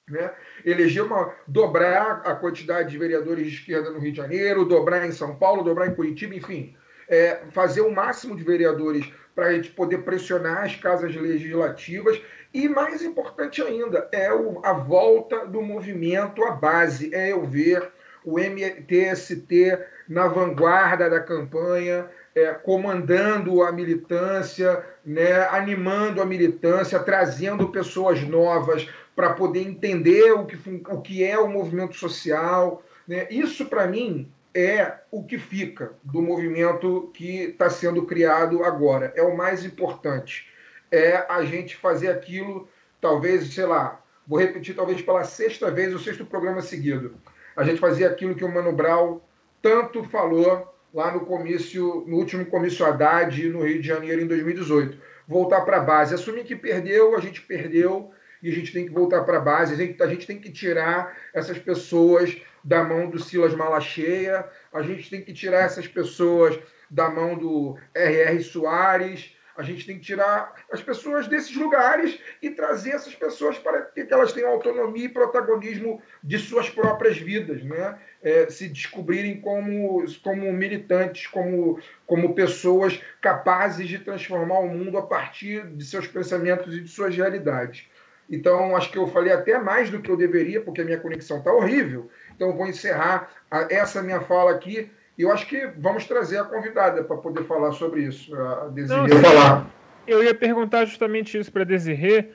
Né? 0.09 0.31
Eleger 0.63 1.03
uma. 1.03 1.33
dobrar 1.45 2.21
a 2.23 2.33
quantidade 2.33 2.89
de 2.89 2.97
vereadores 2.97 3.45
de 3.45 3.55
esquerda 3.55 3.91
no 3.91 3.99
Rio 3.99 4.11
de 4.11 4.17
Janeiro, 4.17 4.63
dobrar 4.63 5.05
em 5.05 5.11
São 5.11 5.35
Paulo, 5.35 5.61
dobrar 5.61 5.87
em 5.87 5.95
Curitiba, 5.95 6.33
enfim 6.33 6.73
é, 7.09 7.41
fazer 7.51 7.81
o 7.81 7.93
máximo 7.93 8.35
de 8.35 8.43
vereadores 8.43 9.11
para 9.35 9.47
a 9.47 9.53
gente 9.53 9.69
poder 9.71 9.99
pressionar 9.99 10.63
as 10.63 10.75
casas 10.75 11.15
legislativas. 11.15 12.19
E 12.53 12.67
mais 12.67 13.03
importante 13.03 13.61
ainda, 13.61 14.07
é 14.11 14.33
o, 14.33 14.65
a 14.65 14.73
volta 14.73 15.45
do 15.45 15.61
movimento 15.61 16.43
à 16.43 16.51
base, 16.51 17.13
é 17.13 17.31
eu 17.31 17.45
ver 17.45 17.91
o 18.25 18.39
MTST 18.39 19.77
na 20.07 20.27
vanguarda 20.27 21.09
da 21.09 21.19
campanha, 21.19 22.09
é, 22.33 22.53
comandando 22.53 23.63
a 23.63 23.71
militância, 23.71 24.83
né, 25.05 25.47
animando 25.49 26.21
a 26.21 26.25
militância, 26.25 26.99
trazendo 26.99 27.69
pessoas 27.69 28.21
novas 28.23 28.87
para 29.15 29.33
poder 29.33 29.61
entender 29.61 30.31
o 30.33 30.45
que, 30.45 30.57
o 30.89 31.01
que 31.01 31.23
é 31.23 31.37
o 31.37 31.47
movimento 31.47 31.95
social, 31.95 32.83
Né? 33.07 33.25
Isso, 33.31 33.65
para 33.67 33.87
mim, 33.87 34.29
é 34.53 34.99
o 35.11 35.23
que 35.23 35.37
fica 35.37 35.93
do 36.03 36.21
movimento 36.21 37.11
que 37.13 37.43
está 37.43 37.69
sendo 37.69 38.05
criado 38.05 38.63
agora. 38.63 39.13
É 39.15 39.21
o 39.21 39.35
mais 39.35 39.63
importante. 39.63 40.47
É 40.91 41.25
a 41.29 41.43
gente 41.43 41.75
fazer 41.75 42.09
aquilo, 42.09 42.67
talvez, 42.99 43.53
sei 43.53 43.65
lá, 43.65 44.01
vou 44.27 44.39
repetir 44.39 44.75
talvez 44.75 45.01
pela 45.01 45.23
sexta 45.23 45.69
vez 45.69 45.93
o 45.93 45.99
sexto 45.99 46.25
programa 46.25 46.61
seguido. 46.61 47.15
A 47.55 47.63
gente 47.63 47.79
fazia 47.79 48.07
aquilo 48.07 48.35
que 48.35 48.45
o 48.45 48.53
Mano 48.53 48.71
Brown 48.71 49.19
tanto 49.61 50.03
falou 50.03 50.73
lá 50.93 51.11
no 51.11 51.21
comício, 51.21 52.03
no 52.07 52.17
último 52.17 52.45
comício 52.45 52.85
Haddad 52.85 53.49
no 53.49 53.63
Rio 53.63 53.81
de 53.81 53.87
Janeiro 53.87 54.21
em 54.21 54.27
2018. 54.27 54.97
Voltar 55.27 55.61
para 55.61 55.77
a 55.77 55.81
base, 55.81 56.15
assumir 56.15 56.45
que 56.45 56.55
perdeu, 56.55 57.15
a 57.15 57.19
gente 57.19 57.41
perdeu 57.41 58.11
e 58.47 58.49
a 58.49 58.53
gente 58.53 58.71
tem 58.71 58.85
que 58.85 58.93
voltar 58.93 59.23
para 59.25 59.39
a 59.39 59.41
base. 59.41 59.73
A 59.73 60.07
gente, 60.07 60.25
tem 60.25 60.39
que 60.39 60.49
tirar 60.49 61.17
essas 61.33 61.59
pessoas 61.59 62.33
da 62.63 62.81
mão 62.81 63.09
do 63.09 63.19
Silas 63.19 63.53
Malacheia, 63.53 64.47
a 64.71 64.81
gente 64.81 65.09
tem 65.09 65.21
que 65.21 65.33
tirar 65.33 65.65
essas 65.65 65.85
pessoas 65.85 66.57
da 66.89 67.09
mão 67.09 67.37
do 67.37 67.77
R.R. 67.93 68.41
Soares, 68.41 69.35
a 69.57 69.63
gente 69.63 69.85
tem 69.85 69.97
que 69.97 70.05
tirar 70.05 70.55
as 70.71 70.81
pessoas 70.81 71.27
desses 71.27 71.53
lugares 71.57 72.17
e 72.41 72.49
trazer 72.51 72.91
essas 72.91 73.13
pessoas 73.15 73.57
para 73.57 73.81
que 73.81 74.07
elas 74.09 74.31
tenham 74.31 74.51
autonomia 74.51 75.05
e 75.05 75.09
protagonismo 75.09 76.01
de 76.23 76.39
suas 76.39 76.69
próprias 76.69 77.17
vidas, 77.17 77.63
né? 77.63 77.99
É, 78.23 78.49
se 78.49 78.69
descobrirem 78.69 79.41
como, 79.41 80.05
como 80.23 80.53
militantes, 80.53 81.27
como, 81.27 81.81
como 82.05 82.33
pessoas 82.33 83.01
capazes 83.19 83.89
de 83.89 83.99
transformar 83.99 84.59
o 84.59 84.69
mundo 84.69 84.97
a 84.97 85.05
partir 85.05 85.65
de 85.65 85.83
seus 85.83 86.07
pensamentos 86.07 86.73
e 86.73 86.81
de 86.81 86.87
suas 86.87 87.13
realidades. 87.13 87.89
Então, 88.29 88.75
acho 88.75 88.91
que 88.91 88.97
eu 88.97 89.07
falei 89.07 89.31
até 89.31 89.57
mais 89.57 89.89
do 89.89 90.01
que 90.01 90.11
eu 90.11 90.17
deveria, 90.17 90.61
porque 90.61 90.81
a 90.81 90.85
minha 90.85 90.99
conexão 90.99 91.37
está 91.37 91.51
horrível. 91.51 92.09
Então, 92.35 92.49
eu 92.49 92.55
vou 92.55 92.67
encerrar 92.67 93.29
essa 93.69 94.03
minha 94.03 94.21
fala 94.21 94.51
aqui 94.51 94.91
e 95.17 95.23
eu 95.23 95.31
acho 95.31 95.47
que 95.47 95.65
vamos 95.77 96.05
trazer 96.05 96.37
a 96.37 96.43
convidada 96.43 97.03
para 97.03 97.17
poder 97.17 97.43
falar 97.45 97.71
sobre 97.71 98.03
isso. 98.03 98.35
A 98.35 98.67
Desirê 98.67 98.99
Não, 98.99 99.21
falar. 99.21 99.67
Eu 100.05 100.23
ia 100.23 100.35
perguntar 100.35 100.85
justamente 100.85 101.37
isso 101.37 101.51
para 101.51 101.63
a 101.63 101.65
Desirê. 101.65 102.29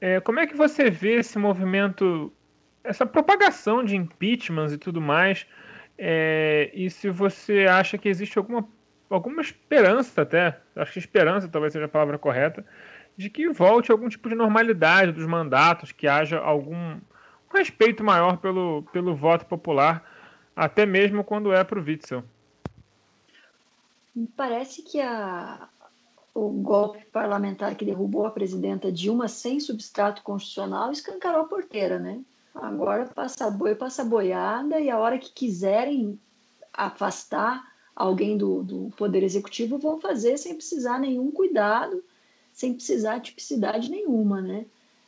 É, 0.00 0.18
como 0.20 0.40
é 0.40 0.46
que 0.46 0.56
você 0.56 0.90
vê 0.90 1.16
esse 1.16 1.38
movimento, 1.38 2.32
essa 2.82 3.04
propagação 3.04 3.84
de 3.84 3.96
impeachments 3.96 4.72
e 4.72 4.78
tudo 4.78 5.00
mais? 5.00 5.46
É, 5.98 6.70
e 6.72 6.88
se 6.88 7.10
você 7.10 7.66
acha 7.68 7.98
que 7.98 8.08
existe 8.08 8.38
alguma, 8.38 8.66
alguma 9.10 9.42
esperança 9.42 10.22
até, 10.22 10.58
acho 10.74 10.92
que 10.92 10.98
esperança 10.98 11.46
talvez 11.48 11.72
seja 11.74 11.84
a 11.84 11.88
palavra 11.88 12.18
correta, 12.18 12.64
de 13.16 13.28
que 13.30 13.48
volte 13.50 13.92
algum 13.92 14.08
tipo 14.08 14.28
de 14.28 14.34
normalidade 14.34 15.12
dos 15.12 15.26
mandatos, 15.26 15.92
que 15.92 16.06
haja 16.06 16.38
algum 16.38 16.98
respeito 17.52 18.02
maior 18.02 18.38
pelo, 18.38 18.82
pelo 18.92 19.14
voto 19.14 19.46
popular 19.46 20.10
até 20.54 20.84
mesmo 20.84 21.24
quando 21.24 21.52
é 21.52 21.64
para 21.64 21.78
o 21.78 21.82
Witzel. 21.82 22.22
Parece 24.36 24.82
que 24.82 25.00
a, 25.00 25.68
o 26.34 26.50
golpe 26.50 27.04
parlamentar 27.06 27.74
que 27.74 27.84
derrubou 27.84 28.26
a 28.26 28.30
presidenta 28.30 28.92
Dilma 28.92 29.28
sem 29.28 29.58
substrato 29.58 30.22
constitucional 30.22 30.92
escancarou 30.92 31.42
a 31.42 31.48
porteira, 31.48 31.98
né? 31.98 32.20
Agora 32.54 33.06
passa 33.06 33.50
boi, 33.50 33.74
passa 33.74 34.04
boiada, 34.04 34.78
e 34.78 34.90
a 34.90 34.98
hora 34.98 35.18
que 35.18 35.32
quiserem 35.32 36.18
afastar 36.72 37.72
alguém 37.96 38.36
do, 38.36 38.62
do 38.62 38.90
Poder 38.96 39.22
Executivo 39.22 39.78
vão 39.78 39.98
fazer 39.98 40.36
sem 40.36 40.54
precisar 40.54 40.98
nenhum 40.98 41.30
cuidado, 41.30 42.04
sem 42.62 42.74
precisar 42.74 43.18
tipicidade 43.18 43.90
nenhuma, 43.90 44.40
né? 44.40 44.66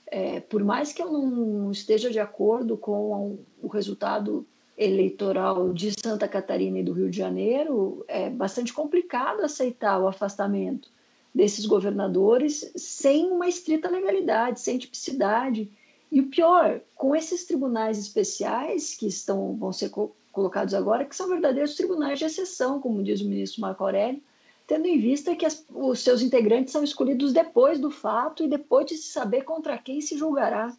É, 0.08 0.40
por 0.40 0.64
mais 0.64 0.92
que 0.92 1.00
eu 1.00 1.12
não 1.12 1.70
esteja 1.70 2.10
de 2.10 2.18
acordo 2.18 2.76
com 2.76 3.38
o 3.62 3.68
resultado 3.68 4.44
eleitoral 4.76 5.72
de 5.72 5.92
Santa 5.92 6.26
Catarina 6.26 6.80
e 6.80 6.82
do 6.82 6.92
Rio 6.92 7.08
de 7.08 7.16
Janeiro, 7.16 8.04
é 8.08 8.28
bastante 8.28 8.72
complicado 8.72 9.44
aceitar 9.44 10.00
o 10.00 10.08
afastamento 10.08 10.90
desses 11.32 11.64
governadores 11.64 12.72
sem 12.74 13.30
uma 13.30 13.46
estrita 13.46 13.88
legalidade, 13.88 14.58
sem 14.58 14.76
tipicidade. 14.76 15.70
E 16.10 16.20
o 16.20 16.26
pior, 16.26 16.80
com 16.96 17.14
esses 17.14 17.44
tribunais 17.44 17.98
especiais 17.98 18.96
que 18.96 19.06
estão 19.06 19.54
vão 19.54 19.72
ser 19.72 19.90
co 19.90 20.10
colocados 20.32 20.74
agora, 20.74 21.04
que 21.04 21.14
são 21.14 21.28
verdadeiros 21.28 21.76
tribunais 21.76 22.18
de 22.18 22.24
exceção, 22.24 22.80
como 22.80 23.04
diz 23.04 23.20
o 23.20 23.28
ministro 23.28 23.60
Marco 23.60 23.84
Aurélio, 23.84 24.20
tendo 24.66 24.86
em 24.86 24.98
vista 24.98 25.34
que 25.36 25.44
as, 25.44 25.64
os 25.70 26.00
seus 26.00 26.22
integrantes 26.22 26.72
são 26.72 26.82
escolhidos 26.82 27.32
depois 27.32 27.78
do 27.78 27.90
fato 27.90 28.42
e 28.42 28.48
depois 28.48 28.86
de 28.86 28.96
se 28.96 29.08
saber 29.08 29.42
contra 29.42 29.78
quem 29.78 30.00
se 30.00 30.16
julgará. 30.16 30.74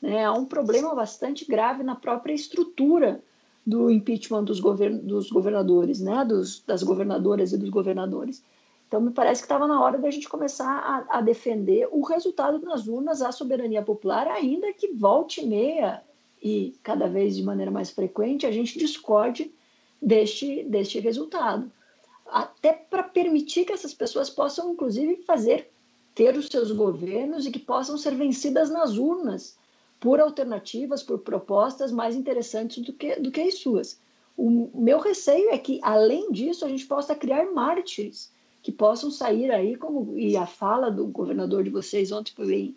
Né? 0.00 0.24
Há 0.24 0.32
um 0.32 0.44
problema 0.44 0.94
bastante 0.94 1.44
grave 1.44 1.82
na 1.82 1.94
própria 1.94 2.34
estrutura 2.34 3.22
do 3.66 3.90
impeachment 3.90 4.44
dos, 4.44 4.60
govern 4.60 4.98
dos 4.98 5.30
governadores, 5.30 6.00
né? 6.00 6.24
Dos, 6.24 6.62
das 6.66 6.82
governadoras 6.82 7.52
e 7.52 7.58
dos 7.58 7.70
governadores. 7.70 8.42
Então, 8.86 9.00
me 9.00 9.10
parece 9.10 9.40
que 9.40 9.46
estava 9.46 9.66
na 9.66 9.80
hora 9.82 9.98
da 9.98 10.10
gente 10.10 10.28
começar 10.28 10.68
a, 10.68 11.18
a, 11.18 11.20
defender 11.20 11.88
o 11.90 12.02
resultado 12.02 12.60
nas 12.60 12.86
urnas, 12.86 13.22
a 13.22 13.32
soberania 13.32 13.82
popular, 13.82 14.28
ainda 14.28 14.72
que 14.72 14.92
volte 14.92 15.44
meia 15.44 16.02
e 16.42 16.74
cada 16.82 17.08
vez 17.08 17.34
de 17.34 17.42
maneira 17.42 17.70
mais 17.70 17.90
frequente 17.90 18.46
a 18.46 18.52
gente 18.52 18.78
discorde 18.78 19.50
deste, 20.00 20.62
deste 20.64 21.00
resultado. 21.00 21.72
Até 22.34 22.72
para 22.72 23.04
permitir 23.04 23.64
que 23.64 23.72
essas 23.72 23.94
pessoas 23.94 24.28
possam, 24.28 24.72
inclusive, 24.72 25.22
fazer, 25.22 25.70
ter 26.16 26.36
os 26.36 26.48
seus 26.48 26.72
governos 26.72 27.46
e 27.46 27.50
que 27.52 27.60
possam 27.60 27.96
ser 27.96 28.12
vencidas 28.16 28.68
nas 28.70 28.98
urnas 28.98 29.56
por 30.00 30.18
alternativas, 30.18 31.00
por 31.00 31.20
propostas 31.20 31.92
mais 31.92 32.16
interessantes 32.16 32.82
do 32.82 32.92
que, 32.92 33.14
do 33.20 33.30
que 33.30 33.40
as 33.40 33.60
suas. 33.60 34.00
O 34.36 34.68
meu 34.74 34.98
receio 34.98 35.50
é 35.50 35.58
que, 35.58 35.78
além 35.80 36.32
disso, 36.32 36.64
a 36.64 36.68
gente 36.68 36.84
possa 36.86 37.14
criar 37.14 37.52
mártires 37.52 38.32
que 38.64 38.72
possam 38.72 39.12
sair 39.12 39.52
aí, 39.52 39.76
como 39.76 40.18
e 40.18 40.36
a 40.36 40.44
fala 40.44 40.90
do 40.90 41.06
governador 41.06 41.62
de 41.62 41.70
vocês 41.70 42.10
ontem 42.10 42.32
foi 42.34 42.46
bem, 42.48 42.76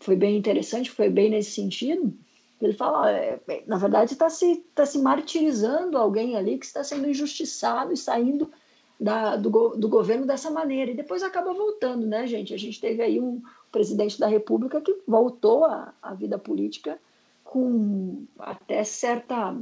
foi 0.00 0.16
bem 0.16 0.36
interessante, 0.36 0.90
foi 0.90 1.08
bem 1.08 1.30
nesse 1.30 1.52
sentido. 1.52 2.12
Ele 2.60 2.72
fala, 2.72 3.08
é, 3.08 3.40
na 3.68 3.78
verdade, 3.78 4.14
está 4.14 4.28
se, 4.28 4.64
tá 4.74 4.84
se 4.84 4.98
martirizando 4.98 5.96
alguém 5.96 6.36
ali 6.36 6.58
que 6.58 6.66
está 6.66 6.82
sendo 6.82 7.08
injustiçado 7.08 7.92
e 7.92 7.96
saindo 7.96 8.50
da, 9.00 9.34
do, 9.36 9.70
do 9.70 9.88
governo 9.88 10.26
dessa 10.26 10.50
maneira. 10.50 10.90
E 10.90 10.96
depois 10.96 11.22
acaba 11.22 11.54
voltando, 11.54 12.06
né, 12.06 12.26
gente? 12.26 12.52
A 12.52 12.58
gente 12.58 12.80
teve 12.80 13.02
aí 13.02 13.18
um, 13.18 13.40
presidente 13.70 14.18
da 14.18 14.26
República 14.26 14.80
que 14.80 14.96
voltou 15.06 15.64
à, 15.64 16.14
vida 16.14 16.38
política 16.38 16.98
com 17.44 18.24
até 18.38 18.84
certa, 18.84 19.56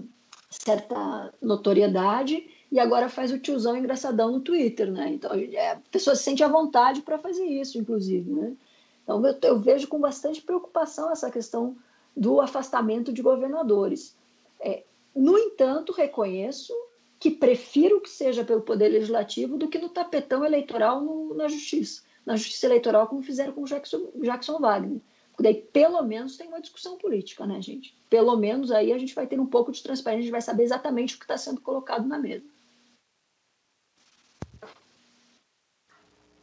certa 0.50 1.32
notoriedade 1.40 2.48
e 2.70 2.78
agora 2.78 3.08
faz 3.08 3.32
o 3.32 3.38
tiozão 3.38 3.76
engraçadão 3.76 4.30
no 4.32 4.40
Twitter, 4.40 4.90
né? 4.90 5.10
Então 5.10 5.32
é, 5.32 5.72
a 5.72 5.80
pessoa 5.90 6.16
se 6.16 6.22
sente 6.22 6.42
à 6.42 6.48
vontade 6.48 7.02
para 7.02 7.18
fazer 7.18 7.44
isso, 7.44 7.78
inclusive, 7.78 8.30
né? 8.30 8.54
Então 9.02 9.24
eu, 9.24 9.38
eu, 9.42 9.58
vejo 9.58 9.88
com 9.88 9.98
bastante 9.98 10.42
preocupação 10.42 11.10
essa 11.10 11.30
questão 11.30 11.76
do 12.14 12.40
afastamento 12.40 13.12
de 13.12 13.22
governadores. 13.22 14.14
É, 14.60 14.82
no 15.14 15.38
entanto, 15.38 15.92
reconheço 15.92 16.74
que 17.18 17.30
prefiro 17.30 18.00
que 18.00 18.10
seja 18.10 18.44
pelo 18.44 18.62
Poder 18.62 18.88
Legislativo 18.88 19.56
do 19.56 19.68
que 19.68 19.78
no 19.78 19.88
tapetão 19.88 20.44
eleitoral 20.44 21.00
no, 21.00 21.34
na 21.34 21.48
Justiça 21.48 22.02
na 22.28 22.36
justiça 22.36 22.66
eleitoral, 22.66 23.06
como 23.06 23.22
fizeram 23.22 23.54
com 23.54 23.62
o 23.62 23.64
Jackson, 23.64 24.10
Jackson 24.22 24.58
Wagner. 24.58 25.00
Porque 25.30 25.42
daí, 25.42 25.54
pelo 25.54 26.02
menos, 26.02 26.36
tem 26.36 26.46
uma 26.46 26.60
discussão 26.60 26.98
política, 26.98 27.46
né, 27.46 27.62
gente? 27.62 27.96
Pelo 28.10 28.36
menos 28.36 28.70
aí 28.70 28.92
a 28.92 28.98
gente 28.98 29.14
vai 29.14 29.26
ter 29.26 29.40
um 29.40 29.46
pouco 29.46 29.72
de 29.72 29.82
transparência, 29.82 30.20
a 30.20 30.22
gente 30.24 30.32
vai 30.32 30.42
saber 30.42 30.64
exatamente 30.64 31.14
o 31.14 31.18
que 31.18 31.24
está 31.24 31.38
sendo 31.38 31.62
colocado 31.62 32.06
na 32.06 32.18
mesa. 32.18 32.44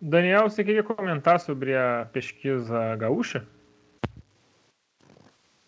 Daniel, 0.02 0.50
você 0.50 0.64
queria 0.64 0.82
comentar 0.82 1.40
sobre 1.40 1.76
a 1.76 2.10
pesquisa 2.12 2.96
gaúcha? 2.96 3.48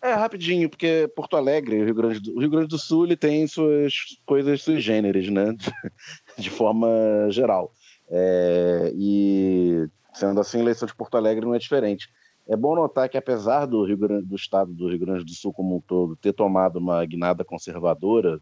É, 0.00 0.14
rapidinho, 0.14 0.70
porque 0.70 1.10
Porto 1.14 1.36
Alegre, 1.36 1.80
o 1.80 1.84
Rio 1.84 1.94
Grande 1.94 2.20
do, 2.20 2.38
Rio 2.38 2.50
Grande 2.50 2.68
do 2.68 2.78
Sul, 2.78 3.04
ele 3.04 3.16
tem 3.16 3.46
suas 3.46 4.16
coisas 4.24 4.62
sui 4.62 4.80
generis, 4.80 5.28
né? 5.28 5.56
De 6.38 6.50
forma 6.50 6.88
geral. 7.30 7.72
É, 8.08 8.92
e 8.94 9.88
Sendo 10.18 10.40
assim, 10.40 10.58
a 10.58 10.62
eleição 10.62 10.84
de 10.84 10.94
Porto 10.96 11.16
Alegre 11.16 11.46
não 11.46 11.54
é 11.54 11.58
diferente. 11.58 12.08
É 12.48 12.56
bom 12.56 12.74
notar 12.74 13.08
que, 13.08 13.16
apesar 13.16 13.66
do, 13.66 13.84
Rio 13.84 13.96
Grande, 13.96 14.26
do 14.26 14.34
estado 14.34 14.72
do 14.72 14.88
Rio 14.88 14.98
Grande 14.98 15.24
do 15.24 15.30
Sul 15.30 15.52
como 15.52 15.76
um 15.76 15.80
todo 15.80 16.16
ter 16.16 16.32
tomado 16.32 16.76
uma 16.76 17.04
guinada 17.04 17.44
conservadora 17.44 18.40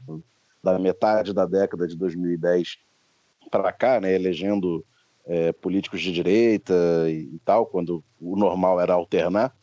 da 0.62 0.78
metade 0.78 1.34
da 1.34 1.44
década 1.44 1.86
de 1.86 1.94
2010 1.94 2.78
para 3.50 3.70
cá, 3.72 4.00
né, 4.00 4.14
elegendo 4.14 4.84
é, 5.26 5.52
políticos 5.52 6.00
de 6.00 6.12
direita 6.12 6.74
e, 7.08 7.34
e, 7.34 7.38
tal, 7.44 7.66
quando 7.66 8.02
o 8.18 8.36
normal 8.36 8.80
era 8.80 8.94
alternar, 8.94 9.54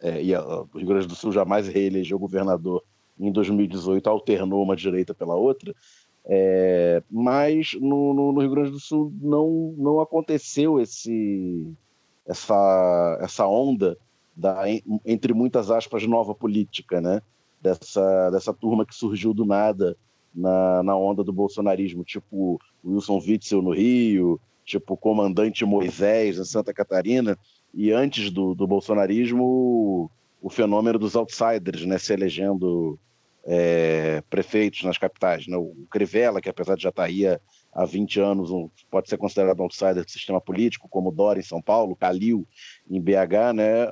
é, 0.00 0.22
e 0.22 0.34
a, 0.34 0.42
o 0.42 0.68
Rio 0.74 0.86
Grande 0.86 1.06
do 1.06 1.14
Sul 1.14 1.32
jamais 1.32 1.68
reelegeu 1.68 2.18
governador 2.18 2.82
em 3.18 3.30
2018, 3.30 4.08
alternou 4.08 4.62
uma 4.62 4.76
direita 4.76 5.14
pela 5.14 5.34
outra. 5.34 5.74
É, 6.24 7.02
mas 7.10 7.74
no, 7.80 8.14
no, 8.14 8.32
no, 8.32 8.40
Rio 8.40 8.50
Grande 8.50 8.70
do 8.70 8.80
Sul 8.80 9.12
não, 9.20 9.74
não 9.76 10.00
aconteceu 10.00 10.80
esse, 10.80 11.66
essa, 12.26 13.18
essa 13.20 13.46
onda 13.46 13.96
da, 14.36 14.64
entre 15.04 15.32
muitas 15.34 15.70
aspas, 15.70 16.06
nova 16.06 16.34
política, 16.34 17.00
né? 17.00 17.20
dessa, 17.60 18.30
dessa 18.30 18.54
turma 18.54 18.86
que 18.86 18.94
surgiu 18.94 19.34
do 19.34 19.44
nada 19.44 19.96
na, 20.34 20.82
na 20.82 20.96
onda 20.96 21.22
do 21.22 21.32
bolsonarismo, 21.32 22.04
tipo 22.04 22.58
Wilson 22.84 23.18
Witzel 23.18 23.62
no 23.62 23.72
Rio, 23.72 24.40
tipo 24.64 24.96
comandante 24.96 25.64
Moisés 25.64 26.38
em 26.38 26.44
Santa 26.44 26.72
Catarina, 26.72 27.38
e 27.72 27.92
antes 27.92 28.30
do, 28.30 28.54
do 28.54 28.66
bolsonarismo, 28.66 30.10
o, 30.40 30.50
fenômeno 30.50 30.98
dos 30.98 31.14
outsiders, 31.14 31.84
né, 31.86 31.98
se 31.98 32.12
elegendo 32.12 32.98
é, 33.44 34.22
prefeitos 34.28 34.82
nas 34.82 34.98
capitais. 34.98 35.46
Né? 35.46 35.56
O 35.56 35.74
Crivella, 35.90 36.40
que 36.40 36.48
apesar 36.48 36.76
de 36.76 36.82
já 36.82 36.88
estar 36.88 37.02
tá 37.02 37.08
aí 37.08 37.26
há, 37.26 37.40
há 37.72 37.84
20 37.84 38.20
anos, 38.20 38.50
um, 38.50 38.68
pode 38.90 39.08
ser 39.08 39.16
considerado 39.16 39.60
um 39.60 39.64
outsider 39.64 40.04
do 40.04 40.10
sistema 40.10 40.40
político, 40.40 40.88
como 40.88 41.12
Dória 41.12 41.40
em 41.40 41.44
São 41.44 41.62
Paulo, 41.62 41.96
Calil 41.96 42.46
em 42.90 43.00
BH, 43.00 43.54
né? 43.54 43.88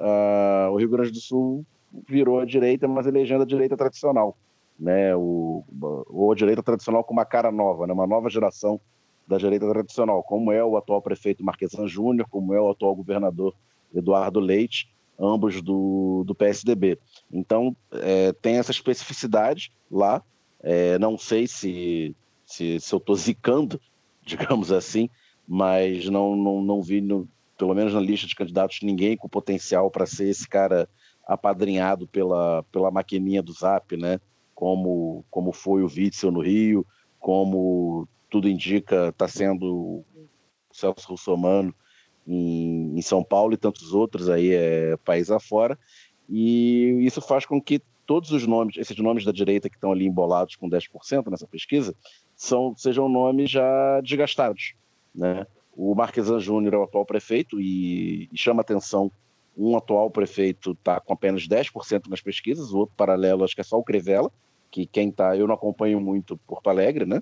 o 0.70 0.76
Rio 0.76 0.88
Grande 0.88 1.12
do 1.12 1.20
Sul 1.20 1.64
virou 2.06 2.40
a 2.40 2.44
direita, 2.44 2.86
mas 2.86 3.06
elegendo 3.06 3.42
a 3.42 3.46
direita 3.46 3.76
tradicional. 3.76 4.36
Né? 4.78 5.14
O, 5.14 5.64
ou 6.08 6.32
a 6.32 6.34
direita 6.34 6.62
tradicional 6.62 7.04
com 7.04 7.12
uma 7.12 7.24
cara 7.24 7.50
nova, 7.50 7.86
né? 7.86 7.92
uma 7.92 8.06
nova 8.06 8.28
geração 8.28 8.80
da 9.28 9.36
direita 9.36 9.68
tradicional, 9.68 10.22
como 10.22 10.50
é 10.50 10.64
o 10.64 10.76
atual 10.76 11.02
prefeito 11.02 11.44
Marquesan 11.44 11.86
Júnior, 11.86 12.26
como 12.30 12.54
é 12.54 12.60
o 12.60 12.70
atual 12.70 12.96
governador 12.96 13.54
Eduardo 13.94 14.40
Leite, 14.40 14.90
ambos 15.18 15.60
do, 15.60 16.24
do 16.26 16.34
PSDB. 16.34 16.98
Então, 17.30 17.76
é, 17.92 18.32
tem 18.32 18.56
essa 18.56 18.70
especificidade 18.70 19.70
lá. 19.90 20.22
É, 20.60 20.98
não 20.98 21.18
sei 21.18 21.46
se, 21.46 22.16
se, 22.46 22.80
se 22.80 22.94
eu 22.94 22.96
estou 22.96 23.14
zicando, 23.14 23.78
digamos 24.24 24.72
assim, 24.72 25.10
mas 25.46 26.08
não, 26.08 26.34
não, 26.34 26.62
não 26.62 26.82
vi, 26.82 27.02
no, 27.02 27.28
pelo 27.58 27.74
menos 27.74 27.92
na 27.92 28.00
lista 28.00 28.26
de 28.26 28.34
candidatos, 28.34 28.80
ninguém 28.82 29.16
com 29.16 29.28
potencial 29.28 29.90
para 29.90 30.06
ser 30.06 30.28
esse 30.28 30.48
cara 30.48 30.88
apadrinhado 31.26 32.08
pela, 32.08 32.62
pela 32.72 32.90
maquininha 32.90 33.42
do 33.42 33.52
Zap, 33.52 33.94
né? 33.94 34.18
Como, 34.54 35.24
como 35.30 35.52
foi 35.52 35.82
o 35.82 35.86
Witzel 35.86 36.30
no 36.30 36.40
Rio, 36.40 36.86
como 37.20 38.08
tudo 38.30 38.48
indica 38.48 39.08
está 39.08 39.26
sendo 39.28 40.04
Celso 40.72 41.08
Russomano 41.08 41.74
em, 42.26 42.98
em, 42.98 43.02
São 43.02 43.24
Paulo 43.24 43.54
e 43.54 43.56
tantos 43.56 43.94
outros 43.94 44.28
aí 44.28 44.52
é, 44.52 44.96
país 44.98 45.30
afora. 45.30 45.78
E 46.28 46.98
isso 47.00 47.20
faz 47.20 47.46
com 47.46 47.60
que 47.60 47.80
todos 48.06 48.30
os 48.32 48.46
nomes, 48.46 48.76
esses 48.76 48.96
nomes 48.98 49.24
da 49.24 49.32
direita 49.32 49.68
que 49.68 49.76
estão 49.76 49.92
ali 49.92 50.06
embolados 50.06 50.56
com 50.56 50.68
10% 50.68 51.30
nessa 51.30 51.46
pesquisa, 51.46 51.94
são, 52.36 52.74
sejam 52.76 53.08
nomes 53.08 53.50
já 53.50 54.00
desgastados. 54.02 54.74
Né? 55.14 55.46
O 55.74 55.94
Marquesan 55.94 56.38
Júnior 56.38 56.74
é 56.74 56.78
o 56.78 56.82
atual 56.82 57.04
prefeito 57.04 57.60
e, 57.60 58.28
e 58.32 58.36
chama 58.36 58.60
atenção 58.62 59.10
um 59.56 59.76
atual 59.76 60.08
prefeito 60.08 60.70
está 60.70 61.00
com 61.00 61.12
apenas 61.12 61.48
10% 61.48 62.08
nas 62.08 62.20
pesquisas, 62.20 62.72
o 62.72 62.78
outro 62.78 62.94
paralelo 62.96 63.42
acho 63.42 63.56
que 63.56 63.60
é 63.60 63.64
só 63.64 63.76
o 63.76 63.82
Crivella, 63.82 64.30
que 64.70 64.86
quem 64.86 65.08
está, 65.08 65.36
eu 65.36 65.48
não 65.48 65.54
acompanho 65.54 66.00
muito 66.00 66.36
Porto 66.46 66.70
Alegre, 66.70 67.04
né? 67.04 67.20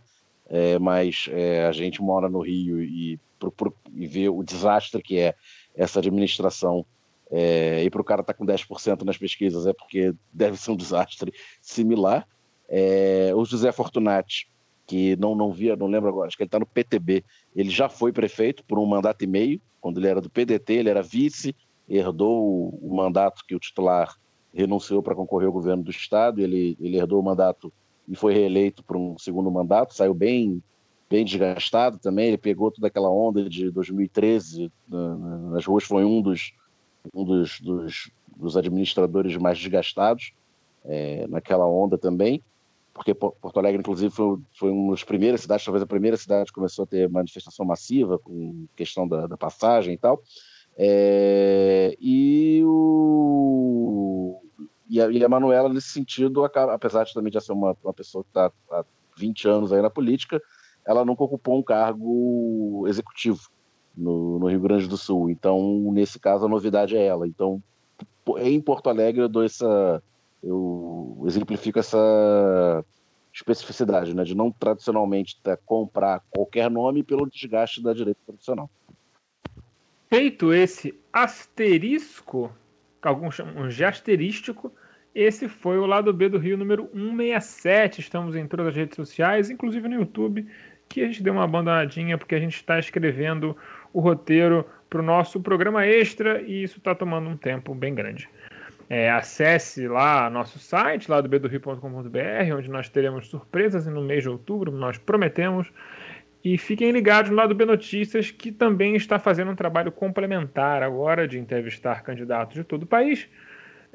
É, 0.49 0.79
mas 0.79 1.29
é, 1.31 1.67
a 1.67 1.73
gente 1.73 2.01
mora 2.01 2.29
no 2.29 2.41
Rio 2.41 2.83
e, 2.83 3.19
pro, 3.39 3.51
pro, 3.51 3.75
e 3.93 4.07
vê 4.07 4.29
o 4.29 4.43
desastre 4.43 5.03
que 5.03 5.19
é 5.19 5.35
essa 5.75 5.99
administração. 5.99 6.87
É, 7.31 7.83
e 7.83 7.91
para 7.91 8.01
o 8.01 8.05
cara 8.05 8.21
estar 8.21 8.33
tá 8.33 8.39
com 8.39 8.47
10% 8.47 9.03
nas 9.03 9.19
pesquisas 9.19 9.67
é 9.67 9.73
porque 9.73 10.15
deve 10.33 10.57
ser 10.57 10.71
um 10.71 10.77
desastre 10.77 11.33
similar. 11.61 12.27
É, 12.69 13.33
o 13.35 13.45
José 13.45 13.73
Fortunati, 13.73 14.49
que 14.87 15.17
não, 15.17 15.35
não 15.35 15.53
via, 15.53 15.75
não 15.75 15.89
lembro 15.89 16.09
agora, 16.09 16.29
acho 16.29 16.37
que 16.37 16.43
ele 16.45 16.49
está 16.49 16.61
no 16.61 16.67
PTB, 16.67 17.25
ele 17.55 17.71
já 17.71 17.89
foi 17.89 18.13
prefeito 18.13 18.65
por 18.65 18.79
um 18.79 18.87
mandato 18.87 19.23
e 19.23 19.27
meio, 19.27 19.61
quando 19.81 19.99
ele 19.99 20.09
era 20.09 20.21
do 20.21 20.31
PDT, 20.31 20.75
ele 20.75 20.91
era 20.91 21.03
vice, 21.03 21.55
herdou 21.89 22.69
o 22.81 22.95
mandato 22.95 23.45
que 23.47 23.55
o 23.55 23.59
titular 23.59 24.15
renunciou 24.53 25.03
para 25.03 25.15
concorrer 25.15 25.47
ao 25.47 25.53
governo 25.53 25.83
do 25.83 25.91
estado, 25.91 26.41
ele, 26.41 26.77
ele 26.81 26.97
herdou 26.97 27.21
o 27.21 27.25
mandato 27.25 27.73
e 28.09 28.15
foi 28.15 28.35
reeleito 28.35 28.83
para 28.83 28.97
um 28.97 29.19
segundo 29.19 29.51
mandato, 29.51 29.95
saiu 29.95 30.15
bem 30.15 30.63
bem 31.09 31.25
desgastado 31.25 31.99
também, 31.99 32.29
ele 32.29 32.39
pegou 32.39 32.69
toda 32.71 32.89
aquela 32.89 33.09
onda 33.09 33.49
de 33.49 33.71
2013 33.71 34.73
nas 34.89 35.65
ruas, 35.65 35.85
foi 35.85 36.05
um 36.05 36.21
dos 36.21 36.53
um 37.15 37.25
dos, 37.25 37.61
dos, 37.61 38.11
dos 38.37 38.57
administradores 38.57 39.37
mais 39.37 39.57
desgastados 39.57 40.33
é, 40.85 41.27
naquela 41.29 41.65
onda 41.65 41.97
também, 41.97 42.43
porque 42.97 43.13
Porto 43.13 43.59
Alegre, 43.59 43.81
inclusive, 43.81 44.11
foi, 44.11 44.39
foi 44.59 44.71
uma 44.71 44.93
das 44.93 45.05
primeiras 45.05 45.43
cidades, 45.43 45.65
talvez 45.65 45.83
a 45.83 45.87
primeira 45.87 46.17
cidade 46.17 46.47
que 46.47 46.55
começou 46.55 46.85
a 46.85 46.87
ter 46.87 47.09
manifestação 47.11 47.67
massiva 47.67 48.19
com 48.19 48.67
questão 48.75 49.07
da, 49.07 49.27
da 49.27 49.37
passagem 49.37 49.93
e 49.93 49.99
tal. 49.99 50.23
É, 50.79 51.95
e, 52.01 52.63
o, 52.65 54.41
e, 54.89 55.01
a, 55.01 55.11
e 55.11 55.25
a 55.25 55.29
Manuela, 55.29 55.69
nesse 55.69 55.89
sentido, 55.89 56.45
apesar 56.45 57.05
de 57.05 57.15
também 57.15 57.33
já 57.33 57.41
ser 57.41 57.53
uma, 57.53 57.77
uma 57.83 57.93
pessoa 57.93 58.23
que 58.23 58.31
está 58.31 58.53
há 58.71 58.85
20 59.17 59.49
anos 59.49 59.73
aí 59.73 59.83
na 59.83 59.91
política, 59.91 60.41
ela 60.87 61.05
nunca 61.05 61.25
ocupou 61.25 61.59
um 61.59 61.63
cargo 61.63 62.85
executivo 62.87 63.41
no, 63.97 64.39
no, 64.39 64.49
Rio 64.49 64.61
Grande 64.61 64.87
do 64.87 64.97
Sul. 64.97 65.31
Então, 65.31 65.91
nesse 65.93 66.19
caso, 66.19 66.45
a 66.45 66.49
novidade 66.49 66.97
é 66.97 67.05
ela. 67.05 67.27
Então, 67.27 67.63
em 68.39 68.61
Porto 68.61 68.89
Alegre, 68.89 69.23
eu 69.23 69.29
dou 69.29 69.45
essa. 69.45 70.03
Eu 70.43 71.25
exemplifico 71.27 71.79
essa 71.79 72.85
especificidade, 73.33 74.15
né, 74.15 74.23
de 74.25 74.35
não 74.35 74.51
tradicionalmente 74.51 75.37
comprar 75.67 76.23
qualquer 76.31 76.71
nome 76.71 77.03
pelo 77.03 77.29
desgaste 77.29 77.83
da 77.83 77.93
direita 77.93 78.21
tradicional. 78.25 78.71
Feito 80.09 80.53
esse 80.53 80.95
asterisco, 81.13 82.51
alguns 83.03 83.35
chamam 83.35 83.69
de 83.69 83.85
asterístico, 83.85 84.73
esse 85.15 85.49
foi 85.49 85.79
o 85.79 85.87
lado 85.87 86.13
B 86.13 86.29
do 86.29 86.39
Rio 86.39 86.59
número 86.59 86.91
167. 86.93 88.01
Estamos 88.01 88.37
em 88.37 88.47
todas 88.47 88.67
as 88.67 88.77
redes 88.77 88.97
sociais, 88.97 89.49
inclusive 89.49 89.89
no 89.89 89.95
YouTube, 89.95 90.47
que 90.89 91.01
a 91.01 91.07
gente 91.07 91.23
deu 91.23 91.33
uma 91.33 91.45
abandonadinha 91.45 92.19
porque 92.19 92.35
a 92.35 92.39
gente 92.39 92.57
está 92.57 92.79
escrevendo 92.79 93.57
o 93.93 94.01
roteiro 94.01 94.67
para 94.91 95.01
o 95.01 95.03
nosso 95.03 95.41
programa 95.41 95.87
extra 95.87 96.43
e 96.43 96.63
isso 96.63 96.79
está 96.79 96.95
tomando 96.95 97.31
um 97.31 97.37
tempo 97.37 97.75
bem 97.75 97.95
grande. 97.95 98.29
É, 98.89 99.11
acesse 99.11 99.89
lá 99.89 100.31
nosso 100.31 100.59
site, 100.59 101.11
lá 101.11 101.21
do 101.21 101.29
onde 102.55 102.71
nós 102.71 102.89
teremos 102.89 103.27
surpresas 103.29 103.87
no 103.87 104.03
mês 104.03 104.23
de 104.23 104.29
outubro, 104.29 104.71
nós 104.71 104.97
prometemos. 104.99 105.73
E 106.47 106.57
fiquem 106.57 106.93
ligados 106.93 107.29
no 107.29 107.37
lado 107.37 107.57
B 107.57 107.65
Notícias, 107.65 108.31
que 108.31 108.53
também 108.53 108.95
está 108.95 109.19
fazendo 109.19 109.51
um 109.51 109.57
trabalho 109.57 109.91
complementar 109.91 110.81
agora 110.81 111.27
de 111.27 111.41
entrevistar 111.41 112.05
candidatos 112.05 112.55
de 112.55 112.63
todo 112.63 112.85
o 112.85 112.87
país. 112.87 113.29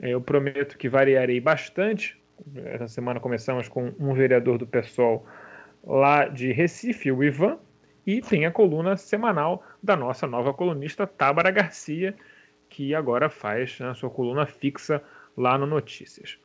Eu 0.01 0.19
prometo 0.19 0.77
que 0.77 0.89
variarei 0.89 1.39
bastante. 1.39 2.21
Essa 2.65 2.89
semana 2.89 3.21
começamos 3.21 3.69
com 3.69 3.93
um 3.97 4.13
vereador 4.13 4.57
do 4.57 4.67
PSOL 4.67 5.25
lá 5.81 6.27
de 6.27 6.51
Recife, 6.51 7.09
o 7.09 7.23
Ivan, 7.23 7.57
e 8.05 8.19
tem 8.19 8.45
a 8.45 8.51
coluna 8.51 8.97
semanal 8.97 9.63
da 9.81 9.95
nossa 9.95 10.27
nova 10.27 10.53
colunista 10.53 11.07
Tábara 11.07 11.51
Garcia, 11.51 12.13
que 12.67 12.93
agora 12.93 13.29
faz 13.29 13.79
a 13.79 13.93
sua 13.93 14.09
coluna 14.09 14.45
fixa 14.45 15.01
lá 15.37 15.57
no 15.57 15.65
Notícias. 15.65 16.37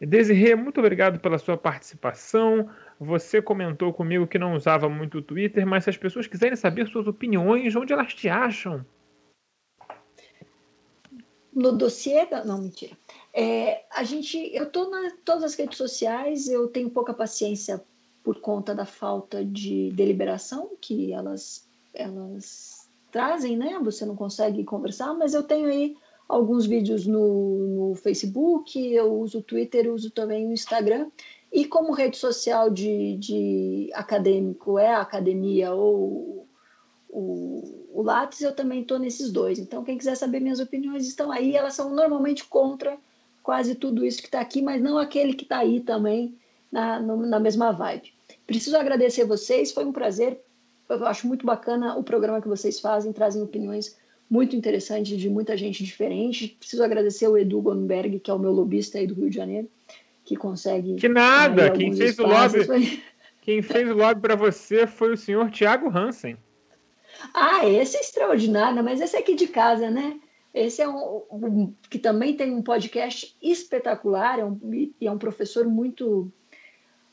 Desirê, 0.00 0.56
muito 0.56 0.80
obrigado 0.80 1.20
pela 1.20 1.38
sua 1.38 1.56
participação. 1.56 2.68
Você 3.00 3.40
comentou 3.40 3.94
comigo 3.94 4.26
que 4.26 4.38
não 4.38 4.54
usava 4.54 4.86
muito 4.86 5.18
o 5.18 5.22
Twitter, 5.22 5.66
mas 5.66 5.84
se 5.84 5.90
as 5.90 5.96
pessoas 5.96 6.26
quiserem 6.26 6.54
saber 6.54 6.86
suas 6.86 7.06
opiniões, 7.06 7.74
onde 7.74 7.94
elas 7.94 8.12
te 8.12 8.28
acham? 8.28 8.84
No 11.50 11.72
dossiê, 11.72 12.28
não 12.44 12.60
mentira. 12.60 12.94
É, 13.32 13.86
a 13.90 14.04
gente, 14.04 14.36
eu 14.54 14.64
estou 14.64 14.94
em 15.02 15.16
todas 15.24 15.44
as 15.44 15.54
redes 15.54 15.78
sociais, 15.78 16.46
eu 16.46 16.68
tenho 16.68 16.90
pouca 16.90 17.14
paciência 17.14 17.82
por 18.22 18.38
conta 18.42 18.74
da 18.74 18.84
falta 18.84 19.42
de 19.42 19.90
deliberação 19.92 20.72
que 20.78 21.10
elas 21.10 21.66
elas 21.94 22.88
trazem, 23.10 23.56
né? 23.56 23.80
Você 23.82 24.04
não 24.04 24.14
consegue 24.14 24.62
conversar, 24.62 25.14
mas 25.14 25.32
eu 25.32 25.42
tenho 25.42 25.68
aí 25.68 25.96
alguns 26.28 26.66
vídeos 26.66 27.06
no, 27.06 27.88
no 27.90 27.94
Facebook, 27.94 28.78
eu 28.78 29.12
uso 29.12 29.38
o 29.38 29.42
Twitter, 29.42 29.90
uso 29.90 30.10
também 30.10 30.46
o 30.46 30.52
Instagram. 30.52 31.10
E 31.52 31.64
como 31.64 31.92
rede 31.92 32.16
social 32.16 32.70
de, 32.70 33.16
de 33.16 33.90
acadêmico 33.92 34.78
é 34.78 34.94
a 34.94 35.00
academia 35.00 35.72
ou 35.72 36.46
o, 37.08 37.88
o 37.92 38.02
Lattes, 38.02 38.40
eu 38.40 38.54
também 38.54 38.82
estou 38.82 38.98
nesses 38.98 39.32
dois. 39.32 39.58
Então, 39.58 39.82
quem 39.82 39.98
quiser 39.98 40.14
saber 40.16 40.38
minhas 40.38 40.60
opiniões 40.60 41.06
estão 41.06 41.32
aí. 41.32 41.56
Elas 41.56 41.74
são 41.74 41.92
normalmente 41.92 42.44
contra 42.44 42.96
quase 43.42 43.74
tudo 43.74 44.04
isso 44.04 44.20
que 44.20 44.28
está 44.28 44.40
aqui, 44.40 44.62
mas 44.62 44.80
não 44.80 44.96
aquele 44.96 45.34
que 45.34 45.42
está 45.42 45.58
aí 45.58 45.80
também 45.80 46.36
na, 46.70 47.00
na 47.00 47.40
mesma 47.40 47.72
vibe. 47.72 48.12
Preciso 48.46 48.76
agradecer 48.76 49.24
vocês, 49.24 49.72
foi 49.72 49.84
um 49.84 49.92
prazer. 49.92 50.40
Eu 50.88 51.04
acho 51.06 51.26
muito 51.26 51.44
bacana 51.44 51.96
o 51.96 52.04
programa 52.04 52.40
que 52.40 52.48
vocês 52.48 52.78
fazem, 52.78 53.12
trazem 53.12 53.42
opiniões 53.42 53.96
muito 54.28 54.54
interessantes 54.54 55.18
de 55.18 55.28
muita 55.28 55.56
gente 55.56 55.82
diferente. 55.82 56.56
Preciso 56.60 56.84
agradecer 56.84 57.26
o 57.26 57.36
Edu 57.36 57.60
Gonberg, 57.60 58.20
que 58.20 58.30
é 58.30 58.34
o 58.34 58.38
meu 58.38 58.52
lobista 58.52 58.98
aí 58.98 59.06
do 59.06 59.14
Rio 59.14 59.30
de 59.30 59.34
Janeiro 59.36 59.68
que 60.30 60.36
consegue. 60.36 60.94
Que 60.94 61.08
nada! 61.08 61.72
Quem 61.72 61.92
fez, 61.92 62.16
o 62.20 62.22
lobby, 62.22 63.02
quem 63.42 63.60
fez 63.60 63.90
o 63.90 63.94
lobby 63.94 64.20
para 64.20 64.36
você 64.36 64.86
foi 64.86 65.12
o 65.12 65.16
senhor 65.16 65.50
Tiago 65.50 65.90
Hansen. 65.90 66.36
Ah, 67.34 67.66
esse 67.66 67.96
é 67.96 68.00
extraordinário, 68.00 68.84
mas 68.84 69.00
esse 69.00 69.16
é 69.16 69.18
aqui 69.18 69.34
de 69.34 69.48
casa, 69.48 69.90
né? 69.90 70.20
Esse 70.54 70.82
é 70.82 70.88
um, 70.88 71.22
um, 71.32 71.74
que 71.90 71.98
também 71.98 72.36
tem 72.36 72.52
um 72.52 72.62
podcast 72.62 73.36
espetacular, 73.42 74.38
é 74.38 74.44
um, 74.44 74.56
e 74.72 74.94
é 75.04 75.10
um 75.10 75.18
professor 75.18 75.66
muito 75.66 76.32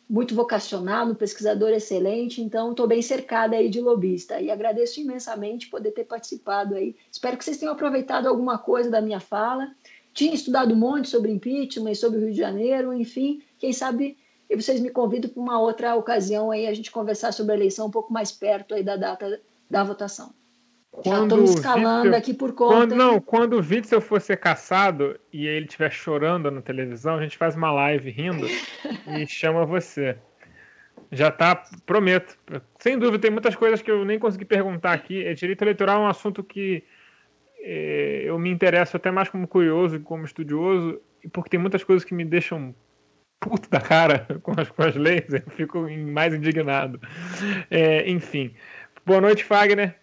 muito 0.10 0.34
vocacionado, 0.34 1.12
um 1.12 1.16
pesquisador 1.16 1.70
excelente, 1.72 2.42
então 2.42 2.72
estou 2.72 2.88
bem 2.88 3.02
cercada 3.02 3.58
aí 3.58 3.68
de 3.68 3.82
lobista 3.82 4.40
e 4.40 4.50
agradeço 4.50 5.02
imensamente 5.02 5.70
poder 5.70 5.92
ter 5.92 6.06
participado 6.06 6.76
aí. 6.76 6.96
Espero 7.12 7.36
que 7.36 7.44
vocês 7.44 7.58
tenham 7.58 7.74
aproveitado 7.74 8.26
alguma 8.26 8.58
coisa 8.58 8.90
da 8.90 9.02
minha 9.02 9.20
fala. 9.20 9.70
Tinha 10.18 10.34
estudado 10.34 10.74
um 10.74 10.78
monte 10.78 11.10
sobre 11.10 11.32
impeachment, 11.32 11.94
sobre 11.94 12.18
o 12.18 12.22
Rio 12.22 12.32
de 12.32 12.38
Janeiro, 12.38 12.92
enfim, 12.92 13.40
quem 13.60 13.72
sabe 13.72 14.18
vocês 14.50 14.80
me 14.80 14.90
convidam 14.90 15.30
para 15.30 15.40
uma 15.40 15.60
outra 15.60 15.94
ocasião 15.96 16.50
aí 16.50 16.66
a 16.66 16.74
gente 16.74 16.90
conversar 16.90 17.32
sobre 17.32 17.52
a 17.52 17.56
eleição 17.56 17.86
um 17.86 17.92
pouco 17.92 18.12
mais 18.12 18.32
perto 18.32 18.74
aí 18.74 18.82
da 18.82 18.96
data 18.96 19.40
da 19.70 19.84
votação. 19.84 20.34
Já 21.06 21.22
estou 21.22 21.38
me 21.38 21.44
escalando 21.44 22.06
Witzel, 22.06 22.18
aqui 22.18 22.34
por 22.34 22.54
conta. 22.54 22.74
Quando, 22.74 22.96
não, 22.96 23.22
quando 23.22 23.54
o 23.54 23.60
Witzel 23.60 24.02
for 24.02 24.20
ser 24.20 24.38
caçado 24.38 25.20
e 25.32 25.46
ele 25.46 25.68
estiver 25.68 25.92
chorando 25.92 26.50
na 26.50 26.64
televisão, 26.64 27.18
a 27.18 27.22
gente 27.22 27.38
faz 27.38 27.56
uma 27.56 27.72
live 27.72 28.10
rindo 28.10 28.48
e 29.06 29.28
chama 29.28 29.68
você. 29.68 30.18
Já 31.12 31.30
tá, 31.30 31.64
prometo. 31.86 32.36
Sem 32.80 32.98
dúvida, 32.98 33.20
tem 33.20 33.30
muitas 33.30 33.56
coisas 33.56 33.84
que 33.84 33.92
eu 33.92 34.04
nem 34.04 34.18
consegui 34.18 34.46
perguntar 34.46 34.94
aqui. 34.94 35.24
É, 35.24 35.36
direito 35.36 35.62
eleitoral 35.62 36.02
é 36.02 36.06
um 36.06 36.10
assunto 36.10 36.44
que 36.44 36.84
é, 37.70 38.22
eu 38.24 38.40
me 38.40 38.50
interesso 38.50 38.96
até 38.96 39.12
mais 39.12 39.28
como 39.28 39.46
curioso 39.46 40.00
como 40.00 40.24
estudioso, 40.24 41.02
porque 41.34 41.50
tem 41.50 41.60
muitas 41.60 41.84
coisas 41.84 42.06
que 42.06 42.14
me 42.14 42.24
deixam 42.24 42.74
puto 43.42 43.70
da 43.70 43.82
cara 43.82 44.26
com 44.42 44.54
as, 44.58 44.70
com 44.70 44.84
as 44.84 44.96
leis, 44.96 45.34
eu 45.34 45.52
fico 45.52 45.86
mais 45.90 46.34
indignado. 46.34 46.98
É, 47.70 48.10
enfim. 48.10 48.56
Boa 49.06 49.20
noite, 49.20 49.44
Fagner. 49.44 49.98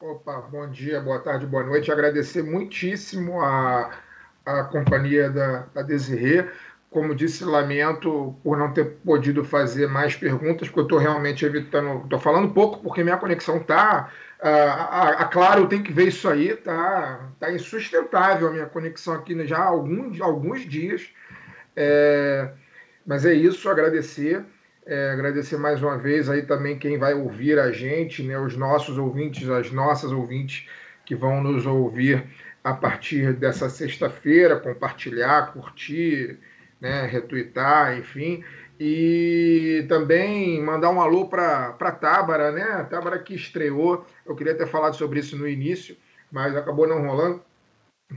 Opa, 0.00 0.40
bom 0.50 0.70
dia, 0.70 0.98
boa 1.02 1.20
tarde, 1.20 1.46
boa 1.46 1.64
noite. 1.64 1.92
Agradecer 1.92 2.42
muitíssimo 2.42 3.42
a, 3.42 3.90
a 4.46 4.64
companhia 4.64 5.28
da, 5.28 5.66
da 5.74 5.82
Desirê. 5.82 6.48
Como 6.88 7.14
disse, 7.14 7.44
lamento 7.44 8.34
por 8.42 8.56
não 8.56 8.72
ter 8.72 8.96
podido 9.04 9.44
fazer 9.44 9.88
mais 9.88 10.16
perguntas, 10.16 10.68
porque 10.68 10.80
eu 10.80 10.84
estou 10.84 10.98
realmente 10.98 11.44
evitando. 11.44 12.04
Estou 12.04 12.18
falando 12.18 12.54
pouco 12.54 12.80
porque 12.80 13.04
minha 13.04 13.18
conexão 13.18 13.58
está. 13.58 14.10
A, 14.44 14.50
a, 14.50 15.08
a, 15.22 15.24
Claro 15.24 15.66
tem 15.66 15.82
que 15.82 15.90
ver 15.90 16.08
isso 16.08 16.28
aí, 16.28 16.54
tá, 16.54 17.30
tá 17.40 17.50
insustentável 17.50 18.46
a 18.46 18.50
mina 18.50 18.66
conexão 18.66 19.14
aqui 19.14 19.34
já 19.46 19.56
há 19.56 19.64
alguns, 19.64 20.20
alguns 20.20 20.68
dias. 20.68 21.08
É, 21.74 22.50
mas 23.06 23.24
é 23.24 23.32
isso, 23.32 23.70
agradecer. 23.70 24.44
É, 24.84 25.12
agradecer 25.12 25.56
mais 25.56 25.82
uma 25.82 25.96
vez 25.96 26.28
aí 26.28 26.42
também 26.42 26.78
quem 26.78 26.98
vai 26.98 27.14
ouvir 27.14 27.58
a 27.58 27.72
gente, 27.72 28.22
né, 28.22 28.38
os 28.38 28.54
nossos 28.54 28.98
ouvintes, 28.98 29.48
as 29.48 29.72
nossas 29.72 30.12
ouvintes 30.12 30.68
que 31.06 31.16
vão 31.16 31.42
nos 31.42 31.64
ouvir 31.64 32.22
a 32.62 32.74
partir 32.74 33.32
dessa 33.32 33.70
sexta-feira, 33.70 34.60
compartilhar, 34.60 35.54
curtir, 35.54 36.38
né, 36.78 37.06
retweetar, 37.06 37.96
enfim. 37.96 38.44
E 38.78 39.84
também 39.88 40.60
mandar 40.62 40.90
um 40.90 41.00
alô 41.00 41.28
para 41.28 41.76
a 41.78 41.92
Tábara, 41.92 42.50
né? 42.50 42.62
A 42.62 42.84
Tábara 42.84 43.18
que 43.18 43.34
estreou, 43.34 44.04
eu 44.26 44.34
queria 44.34 44.54
ter 44.54 44.66
falado 44.66 44.96
sobre 44.96 45.20
isso 45.20 45.36
no 45.36 45.46
início, 45.46 45.96
mas 46.30 46.56
acabou 46.56 46.86
não 46.86 47.06
rolando, 47.06 47.42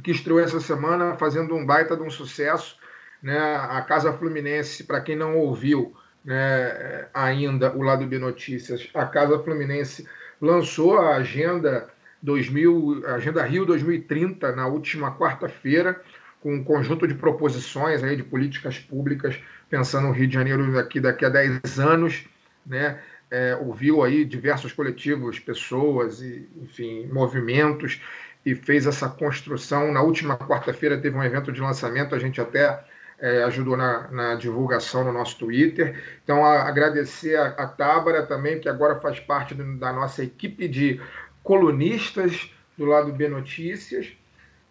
que 0.04 0.12
estreou 0.12 0.40
essa 0.40 0.60
semana 0.60 1.16
fazendo 1.16 1.56
um 1.56 1.66
baita 1.66 1.96
de 1.96 2.02
um 2.02 2.10
sucesso. 2.10 2.78
Né? 3.22 3.38
A 3.38 3.82
Casa 3.82 4.14
Fluminense, 4.14 4.84
para 4.84 5.02
quem 5.02 5.16
não 5.16 5.38
ouviu, 5.38 5.96
né, 6.26 7.08
ainda 7.14 7.76
o 7.76 7.82
lado 7.82 8.06
B 8.06 8.20
Notícias, 8.20 8.90
a 8.94 9.06
Casa 9.06 9.40
Fluminense 9.40 10.08
lançou 10.42 11.00
a 11.00 11.16
agenda 11.16 11.90
2000, 12.22 13.04
agenda 13.08 13.44
Rio 13.44 13.66
2030 13.66 14.52
na 14.56 14.68
última 14.68 15.18
quarta-feira, 15.18 16.02
com 16.42 16.54
um 16.54 16.64
conjunto 16.64 17.08
de 17.08 17.14
proposições 17.14 18.04
aí 18.04 18.16
de 18.16 18.24
políticas 18.24 18.78
públicas 18.78 19.40
pensando 19.70 20.08
no 20.08 20.14
Rio 20.14 20.28
de 20.28 20.34
Janeiro 20.34 20.72
daqui, 20.72 21.00
daqui 21.00 21.26
a 21.26 21.30
10 21.30 21.80
anos, 21.80 22.26
né? 22.66 23.00
É, 23.30 23.56
ouviu 23.58 24.04
aí 24.04 24.24
diversos 24.24 24.72
coletivos, 24.72 25.38
pessoas 25.38 26.22
e, 26.22 26.48
enfim, 26.62 27.08
movimentos 27.08 28.02
e 28.46 28.56
fez 28.56 28.86
essa 28.88 29.10
construção. 29.10 29.92
Na 29.92 30.02
última 30.02 30.38
quarta-feira 30.38 30.98
teve 30.98 31.18
um 31.18 31.24
evento 31.24 31.52
de 31.52 31.60
lançamento, 31.60 32.16
a 32.16 32.20
gente 32.20 32.40
até 32.40 32.82
é, 33.20 33.44
ajudou 33.44 33.76
na, 33.76 34.08
na, 34.10 34.36
divulgação 34.36 35.04
no 35.04 35.12
nosso 35.12 35.38
Twitter. 35.38 36.02
Então, 36.24 36.46
a, 36.46 36.64
agradecer 36.64 37.36
a, 37.36 37.48
a 37.48 37.68
Tábara 37.68 38.26
também, 38.26 38.60
que 38.60 38.70
agora 38.70 39.00
faz 39.00 39.20
parte 39.20 39.54
do, 39.54 39.78
da 39.78 39.92
nossa 39.92 40.24
equipe 40.24 40.68
de 40.68 41.02
colunistas 41.44 42.50
do 42.78 42.86
lado 42.86 43.12
B 43.12 43.28
Notícias. 43.28 44.14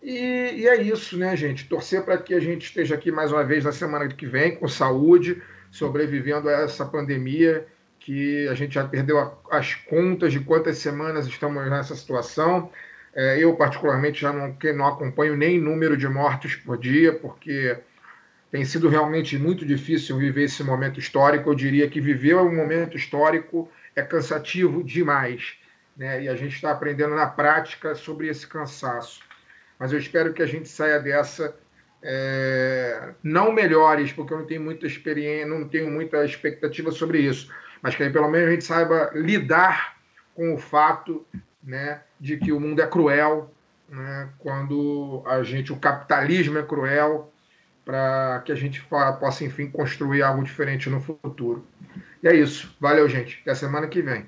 E, 0.07 0.61
e 0.61 0.69
é 0.69 0.81
isso, 0.81 1.19
né, 1.19 1.37
gente? 1.37 1.69
Torcer 1.69 2.05
para 2.05 2.16
que 2.16 2.33
a 2.33 2.39
gente 2.39 2.66
esteja 2.66 2.95
aqui 2.95 3.11
mais 3.11 3.33
uma 3.33 3.43
vez 3.43 3.65
na 3.65 3.73
semana 3.73 4.07
que 4.07 4.24
vem, 4.24 4.55
com 4.55 4.69
saúde, 4.69 5.43
sobrevivendo 5.69 6.49
a 6.49 6.53
essa 6.53 6.85
pandemia 6.87 7.66
que 7.99 8.47
a 8.47 8.55
gente 8.55 8.77
já 8.77 8.87
perdeu 8.87 9.19
as 9.51 9.74
contas 9.74 10.33
de 10.33 10.39
quantas 10.39 10.78
semanas 10.78 11.27
estamos 11.27 11.69
nessa 11.69 11.97
situação. 11.97 12.70
É, 13.12 13.37
eu, 13.41 13.57
particularmente, 13.57 14.20
já 14.20 14.33
não, 14.33 14.57
não 14.77 14.87
acompanho 14.87 15.37
nem 15.37 15.61
número 15.61 15.97
de 15.97 16.07
mortos 16.07 16.55
por 16.55 16.78
dia, 16.78 17.12
porque 17.12 17.77
tem 18.49 18.65
sido 18.65 18.89
realmente 18.89 19.37
muito 19.37 19.66
difícil 19.66 20.16
viver 20.19 20.45
esse 20.45 20.62
momento 20.62 21.01
histórico. 21.01 21.51
Eu 21.51 21.55
diria 21.57 21.91
que 21.91 22.01
viver 22.01 22.37
um 22.37 22.55
momento 22.55 22.97
histórico 22.97 23.69
é 23.97 24.03
cansativo 24.03 24.85
demais. 24.85 25.57
Né? 25.97 26.23
E 26.23 26.28
a 26.28 26.37
gente 26.37 26.55
está 26.55 26.70
aprendendo 26.70 27.16
na 27.16 27.27
prática 27.27 27.97
sobre 27.97 28.28
esse 28.28 28.47
cansaço. 28.47 29.26
Mas 29.78 29.93
eu 29.93 29.98
espero 29.98 30.32
que 30.32 30.43
a 30.43 30.47
gente 30.47 30.69
saia 30.69 30.98
dessa 30.98 31.55
é, 32.03 33.15
não 33.23 33.53
melhores, 33.53 34.12
porque 34.12 34.32
eu 34.32 34.39
não 34.39 34.47
tenho 34.47 34.62
muita 34.62 34.86
experiência, 34.86 35.47
não 35.47 35.69
tenho 35.69 35.90
muita 35.90 36.24
expectativa 36.24 36.90
sobre 36.90 37.20
isso, 37.20 37.53
mas 37.82 37.94
que 37.94 38.09
pelo 38.11 38.28
menos 38.28 38.48
a 38.48 38.51
gente 38.53 38.65
saiba 38.65 39.11
lidar 39.15 39.97
com 40.35 40.55
o 40.55 40.59
fato 40.59 41.27
né, 41.62 42.03
de 42.20 42.36
que 42.36 42.53
o 42.53 42.61
mundo 42.61 42.81
é 42.81 42.86
cruel, 42.86 43.53
né, 43.89 44.28
quando 44.39 45.23
a 45.27 45.43
gente, 45.43 45.73
o 45.73 45.77
capitalismo 45.77 46.59
é 46.59 46.62
cruel, 46.62 47.32
para 47.85 48.43
que 48.44 48.51
a 48.51 48.57
gente 48.57 48.82
possa, 49.20 49.44
enfim, 49.44 49.70
construir 49.70 50.23
algo 50.23 50.43
diferente 50.43 50.90
no 50.90 51.01
futuro. 51.01 51.65
E 52.20 52.27
é 52.27 52.35
isso. 52.35 52.74
Valeu, 52.81 53.09
gente. 53.09 53.39
Até 53.43 53.55
semana 53.55 53.86
que 53.86 54.03
vem. 54.03 54.27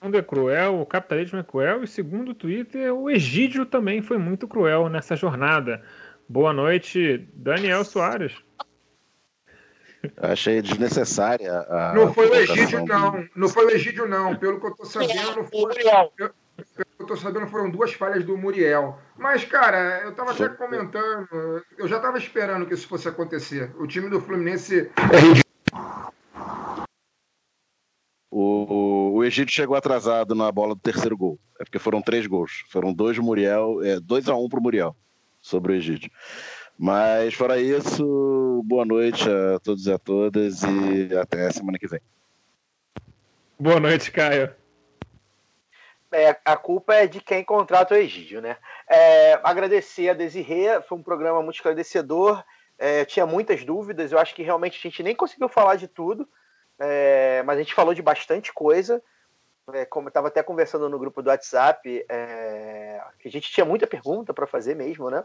O 0.00 0.04
mundo 0.04 0.16
é 0.16 0.22
cruel, 0.22 0.80
o 0.80 0.86
capitalismo 0.86 1.40
é 1.40 1.42
cruel, 1.42 1.82
e 1.82 1.88
segundo 1.88 2.30
o 2.30 2.34
Twitter, 2.34 2.94
o 2.94 3.10
Egídio 3.10 3.66
também 3.66 4.00
foi 4.00 4.16
muito 4.16 4.46
cruel 4.46 4.88
nessa 4.88 5.16
jornada. 5.16 5.82
Boa 6.28 6.52
noite, 6.52 7.28
Daniel 7.34 7.84
Soares. 7.84 8.32
achei 10.16 10.62
desnecessária 10.62 11.52
a. 11.68 11.92
Não 11.94 12.14
foi 12.14 12.28
o 12.28 12.34
Egídio, 12.34 12.86
não. 12.86 13.28
Não 13.34 13.48
foi 13.48 13.66
o 13.66 13.70
Egídio, 13.70 14.06
não. 14.06 14.36
Pelo 14.36 14.60
que 14.60 14.66
eu 14.66 14.70
estou 14.70 14.86
sabendo, 14.86 15.36
não 15.36 15.44
foi. 15.44 15.72
Eu, 16.16 16.30
eu 16.98 17.06
tô 17.06 17.16
sabendo 17.16 17.48
foram 17.48 17.68
duas 17.68 17.92
falhas 17.92 18.24
do 18.24 18.36
Muriel. 18.36 18.98
Mas, 19.16 19.44
cara, 19.44 20.02
eu 20.04 20.14
tava 20.14 20.30
até 20.30 20.48
comentando, 20.48 21.28
eu 21.76 21.88
já 21.88 21.98
tava 21.98 22.18
esperando 22.18 22.66
que 22.66 22.74
isso 22.74 22.86
fosse 22.86 23.08
acontecer. 23.08 23.72
O 23.78 23.86
time 23.86 24.08
do 24.08 24.20
Fluminense 24.20 24.90
é 25.12 25.16
ridículo. 25.16 25.48
O, 28.40 29.14
o 29.14 29.24
Egito 29.24 29.50
chegou 29.50 29.76
atrasado 29.76 30.32
na 30.32 30.52
bola 30.52 30.72
do 30.72 30.80
terceiro 30.80 31.16
gol. 31.16 31.40
É 31.58 31.64
porque 31.64 31.78
foram 31.80 32.00
três 32.00 32.24
gols. 32.24 32.64
Foram 32.68 32.92
dois 32.92 33.16
do 33.16 33.22
Muriel, 33.22 33.82
é, 33.82 33.98
dois 33.98 34.28
a 34.28 34.36
um 34.36 34.48
pro 34.48 34.60
Muriel 34.60 34.94
sobre 35.40 35.72
o 35.72 35.74
Egito. 35.74 36.08
Mas 36.78 37.34
fora 37.34 37.60
isso, 37.60 38.62
boa 38.64 38.84
noite 38.84 39.28
a 39.28 39.58
todos 39.58 39.86
e 39.86 39.92
a 39.92 39.98
todas 39.98 40.62
e 40.62 41.16
até 41.16 41.50
semana 41.50 41.80
que 41.80 41.88
vem. 41.88 42.00
Boa 43.58 43.80
noite, 43.80 44.12
Caio 44.12 44.54
é, 46.12 46.36
a 46.44 46.56
culpa 46.56 46.94
é 46.94 47.06
de 47.06 47.20
quem 47.20 47.44
contrata 47.44 47.94
o 47.94 47.98
Egídio, 47.98 48.40
né? 48.40 48.56
É, 48.88 49.34
agradecer 49.42 50.08
a 50.08 50.14
Desirê, 50.14 50.80
foi 50.82 50.96
um 50.96 51.02
programa 51.02 51.42
muito 51.42 51.56
esclarecedor, 51.56 52.42
é, 52.78 53.04
tinha 53.04 53.26
muitas 53.26 53.64
dúvidas, 53.64 54.12
eu 54.12 54.18
acho 54.18 54.34
que 54.34 54.42
realmente 54.42 54.78
a 54.78 54.88
gente 54.88 55.02
nem 55.02 55.14
conseguiu 55.14 55.48
falar 55.48 55.74
de 55.74 55.88
tudo, 55.88 56.26
é, 56.78 57.42
mas 57.44 57.56
a 57.56 57.60
gente 57.60 57.74
falou 57.74 57.94
de 57.94 58.02
bastante 58.02 58.52
coisa, 58.52 59.02
é, 59.72 59.84
como 59.84 60.06
eu 60.06 60.10
estava 60.10 60.28
até 60.28 60.42
conversando 60.42 60.88
no 60.88 60.98
grupo 60.98 61.22
do 61.22 61.28
WhatsApp, 61.28 62.04
é, 62.08 63.00
a 63.24 63.28
gente 63.28 63.50
tinha 63.50 63.66
muita 63.66 63.86
pergunta 63.86 64.32
para 64.32 64.46
fazer 64.46 64.74
mesmo, 64.74 65.10
né? 65.10 65.24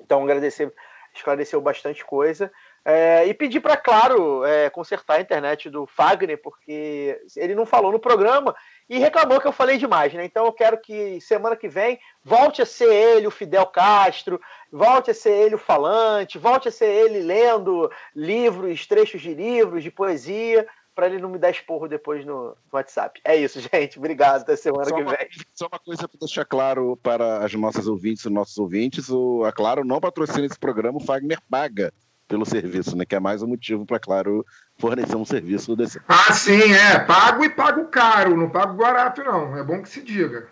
Então 0.00 0.22
agradecer, 0.22 0.72
esclareceu 1.14 1.60
bastante 1.60 2.04
coisa. 2.04 2.50
É, 2.88 3.26
e 3.26 3.34
pedir 3.34 3.58
para, 3.58 3.76
claro, 3.76 4.44
é, 4.44 4.70
consertar 4.70 5.14
a 5.14 5.20
internet 5.20 5.68
do 5.68 5.86
Fagner, 5.86 6.40
porque 6.40 7.20
ele 7.34 7.52
não 7.52 7.66
falou 7.66 7.90
no 7.90 7.98
programa 7.98 8.54
e 8.88 8.96
reclamou 8.96 9.40
que 9.40 9.46
eu 9.48 9.52
falei 9.52 9.76
demais, 9.76 10.14
né? 10.14 10.24
Então 10.24 10.46
eu 10.46 10.52
quero 10.52 10.78
que 10.78 11.20
semana 11.20 11.56
que 11.56 11.68
vem 11.68 11.98
volte 12.22 12.62
a 12.62 12.66
ser 12.66 12.92
ele 12.94 13.26
o 13.26 13.30
Fidel 13.32 13.66
Castro, 13.66 14.40
volte 14.70 15.10
a 15.10 15.14
ser 15.14 15.32
ele 15.32 15.56
o 15.56 15.58
falante, 15.58 16.38
volte 16.38 16.68
a 16.68 16.70
ser 16.70 16.86
ele 16.86 17.18
lendo 17.18 17.90
livros, 18.14 18.86
trechos 18.86 19.20
de 19.20 19.34
livros, 19.34 19.82
de 19.82 19.90
poesia, 19.90 20.64
pra 20.96 21.06
ele 21.06 21.20
não 21.20 21.28
me 21.28 21.38
dar 21.38 21.50
esporro 21.50 21.86
depois 21.86 22.24
no, 22.24 22.56
WhatsApp. 22.72 23.20
É 23.22 23.36
isso, 23.36 23.60
gente. 23.72 23.98
Obrigado. 23.98 24.40
Até 24.40 24.56
semana 24.56 24.86
Só 24.86 24.96
que 24.96 25.02
uma, 25.02 25.16
vem. 25.16 25.28
só 25.54 25.68
uma 25.68 25.78
coisa 25.78 26.08
para 26.08 26.18
deixar 26.18 26.44
claro 26.46 26.98
para 27.02 27.44
as 27.44 27.54
nossas 27.54 27.86
ouvintes 27.86 28.24
e 28.24 28.30
nossos 28.30 28.56
ouvintes: 28.56 29.10
o, 29.10 29.44
a 29.44 29.52
Claro 29.52 29.84
não 29.84 30.00
patrocina 30.00 30.46
esse 30.46 30.58
programa, 30.58 30.98
o 30.98 31.04
Fagner 31.04 31.38
paga 31.48 31.92
pelo 32.26 32.44
serviço, 32.44 32.96
né? 32.96 33.04
Que 33.04 33.14
é 33.14 33.20
mais 33.20 33.42
um 33.42 33.46
motivo 33.46 33.84
para 33.86 34.00
Claro 34.00 34.44
fornecer 34.78 35.14
um 35.14 35.24
serviço 35.24 35.76
desse. 35.76 36.00
Ah, 36.08 36.32
sim, 36.32 36.72
é. 36.72 36.98
Pago 37.00 37.44
e 37.44 37.50
pago 37.50 37.84
caro, 37.86 38.36
não 38.36 38.48
pago 38.48 38.74
barato, 38.74 39.22
não. 39.22 39.56
É 39.56 39.62
bom 39.62 39.82
que 39.82 39.88
se 39.88 40.02
diga. 40.02 40.48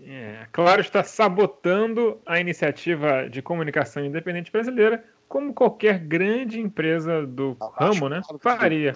É, 0.00 0.46
claro, 0.52 0.80
está 0.82 1.02
sabotando 1.02 2.20
a 2.26 2.38
iniciativa 2.38 3.28
de 3.30 3.40
comunicação 3.40 4.04
independente 4.04 4.52
brasileira, 4.52 5.02
como 5.26 5.54
qualquer 5.54 5.98
grande 5.98 6.60
empresa 6.60 7.26
do 7.26 7.56
ramo, 7.78 8.08
né? 8.08 8.20
Faria. 8.40 8.94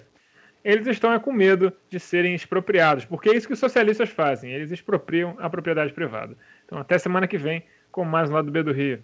Eles 0.62 0.86
estão 0.86 1.12
é, 1.12 1.18
com 1.18 1.32
medo 1.32 1.72
de 1.88 1.98
serem 1.98 2.34
expropriados, 2.34 3.04
porque 3.06 3.30
é 3.30 3.36
isso 3.36 3.46
que 3.46 3.54
os 3.54 3.58
socialistas 3.58 4.10
fazem, 4.10 4.52
eles 4.52 4.70
expropriam 4.70 5.34
a 5.38 5.48
propriedade 5.48 5.92
privada. 5.92 6.36
Então, 6.66 6.78
até 6.78 6.98
semana 6.98 7.26
que 7.26 7.38
vem, 7.38 7.64
com 7.90 8.04
mais 8.04 8.28
um 8.28 8.34
lado 8.34 8.50
B 8.50 8.62
do 8.62 8.72
Rio. 8.72 9.02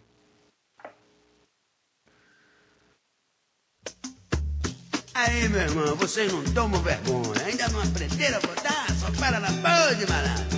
Aí, 5.14 5.48
meu 5.48 5.62
irmão, 5.62 5.96
vocês 5.96 6.30
não 6.30 6.44
tomam 6.52 6.80
vergonha. 6.82 7.42
Ainda 7.46 7.68
não 7.68 7.80
aprenderam 7.80 8.36
a 8.36 8.40
votar? 8.40 8.90
Só 8.90 9.10
para 9.18 9.40
na 9.40 9.48
pode, 9.48 10.06
malandro. 10.06 10.56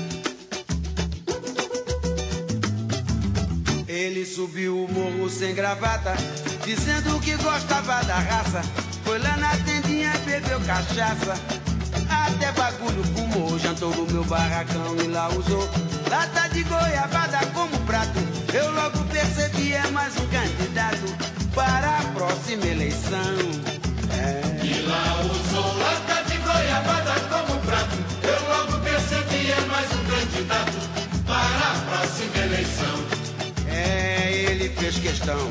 Ele 3.86 4.26
subiu 4.26 4.84
o 4.84 4.92
morro 4.92 5.30
sem 5.30 5.54
gravata, 5.54 6.14
dizendo 6.64 7.20
que 7.20 7.36
gostava 7.36 8.04
da 8.04 8.18
raça. 8.18 8.88
Bebeu 10.40 10.60
cachaça. 10.60 11.35
Até 12.09 12.52
bagulho 12.52 13.02
fumou, 13.05 13.59
jantou 13.59 13.94
no 13.94 14.06
meu 14.06 14.24
barracão 14.24 14.97
e 15.02 15.09
lá 15.09 15.28
usou 15.28 15.69
lata 16.09 16.48
de 16.48 16.62
goiabada 16.65 17.39
como 17.52 17.77
prato. 17.81 18.19
Eu 18.52 18.73
logo 18.73 19.05
percebi 19.06 19.73
é 19.73 19.86
mais 19.89 20.16
um 20.16 20.27
candidato 20.28 21.06
para 21.55 21.98
a 21.98 22.02
próxima 22.15 22.66
eleição. 22.66 23.35
É. 24.12 24.65
E 24.65 24.82
lá 24.82 25.20
usou 25.23 25.77
lata 25.78 26.23
de 26.31 26.36
goiabada 26.39 27.15
como 27.31 27.60
prato. 27.62 27.97
Eu 28.23 28.48
logo 28.48 28.85
percebi 28.85 29.51
é 29.51 29.60
mais 29.66 29.89
um 29.93 30.05
candidato 30.05 30.78
para 31.27 31.70
a 31.70 31.97
próxima 31.97 32.39
eleição. 32.44 33.05
É, 33.69 34.32
ele 34.32 34.69
fez 34.70 34.98
questão 34.98 35.51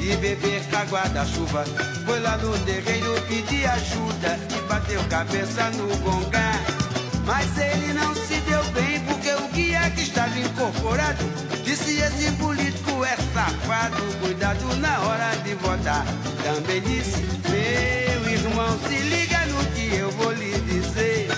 de 0.00 0.16
beber 0.16 0.62
água 0.74 1.02
da 1.10 1.24
chuva. 1.26 1.64
Foi 2.06 2.18
lá 2.20 2.36
no 2.38 2.58
terreiro 2.60 3.20
pedir 3.28 3.66
ajuda 3.66 4.38
e 4.50 4.68
bateu 4.68 5.02
cabeça 5.04 5.70
no 5.70 5.94
gongá. 5.98 6.52
Mas 7.26 7.46
ele 7.58 7.92
não 7.92 8.14
se 8.14 8.40
deu 8.40 8.64
bem 8.72 8.98
porque 9.00 9.30
o 9.34 9.48
guia 9.48 9.90
que 9.90 10.00
estava 10.02 10.38
incorporado 10.38 11.22
disse 11.64 12.00
esse 12.00 12.32
político 12.32 13.04
é 13.04 13.16
safado. 13.34 14.02
Cuidado 14.20 14.76
na 14.76 15.00
hora 15.00 15.36
de 15.44 15.54
votar. 15.54 16.04
Também 16.42 16.80
disse, 16.80 17.22
meu 17.50 18.32
irmão, 18.32 18.78
se 18.88 18.96
liga 18.96 19.44
no 19.46 19.64
que 19.72 19.94
eu 19.96 20.10
vou 20.12 20.32
lhe 20.32 20.58
dizer. 20.60 21.28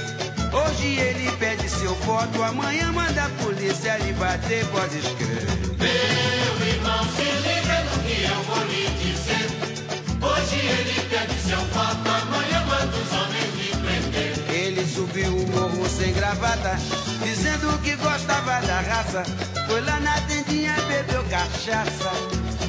Hoje 0.52 0.98
ele 0.98 1.32
pede 1.32 1.68
seu 1.68 1.94
voto, 1.96 2.42
amanhã 2.42 2.92
manda 2.92 3.24
a 3.24 3.28
polícia 3.42 3.96
lhe 3.98 4.12
bater, 4.12 4.64
pode 4.66 4.98
escrever. 4.98 6.41
Que 8.22 8.28
eu 8.30 8.42
vou 8.44 8.64
lhe 8.66 8.86
dizer. 9.02 9.46
Hoje 10.22 10.66
ele 10.66 11.00
pede 11.10 11.34
seu 11.40 11.58
voto, 11.58 12.08
amanhã 12.08 12.64
manda 12.66 12.96
os 12.96 13.12
homens 13.12 13.54
lhe 13.56 13.70
prender. 13.82 14.54
Ele 14.54 14.86
subiu 14.86 15.36
o 15.36 15.48
morro 15.48 15.88
sem 15.88 16.12
gravata, 16.12 16.78
dizendo 17.24 17.82
que 17.82 17.96
gostava 17.96 18.60
da 18.60 18.80
raça. 18.80 19.24
Foi 19.66 19.80
lá 19.80 19.98
na 19.98 20.20
tendinha 20.22 20.72
e 20.78 20.82
bebeu 20.82 21.24
cachaça. 21.24 22.12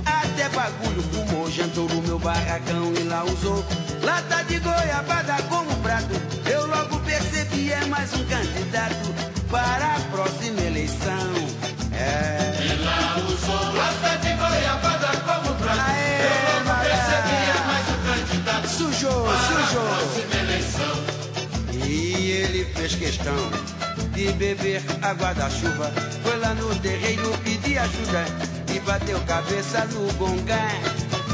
Até 0.05 0.49
bagulho 0.49 1.03
fumou, 1.03 1.51
jantou 1.51 1.87
no 1.87 2.01
meu 2.01 2.17
barracão 2.17 2.91
e 2.99 3.03
lá 3.03 3.23
usou 3.23 3.63
lata 4.01 4.43
de 4.45 4.57
goiabada 4.59 5.35
como 5.49 5.75
prato. 5.77 6.15
Eu 6.49 6.65
logo 6.65 6.99
percebi 7.01 7.71
é 7.71 7.85
mais 7.85 8.11
um 8.13 8.25
candidato 8.25 9.13
para 9.51 9.95
a 9.95 9.99
próxima 10.11 10.61
eleição. 10.61 11.31
É. 11.95 12.65
E 12.65 12.83
lá 12.83 13.17
usou 13.27 13.75
lata 13.75 14.17
de 14.17 14.29
goiabada 14.29 14.42
fez 22.93 22.95
questão 22.95 23.35
de 24.13 24.31
beber 24.33 24.81
água 25.01 25.33
da 25.33 25.49
chuva. 25.49 25.91
Foi 26.21 26.37
lá 26.37 26.53
no 26.53 26.73
terreiro 26.79 27.37
pedir 27.43 27.77
ajuda 27.77 28.25
e 28.73 28.79
bateu 28.79 29.19
cabeça 29.21 29.85
no 29.85 30.11
gongá. 30.13 30.69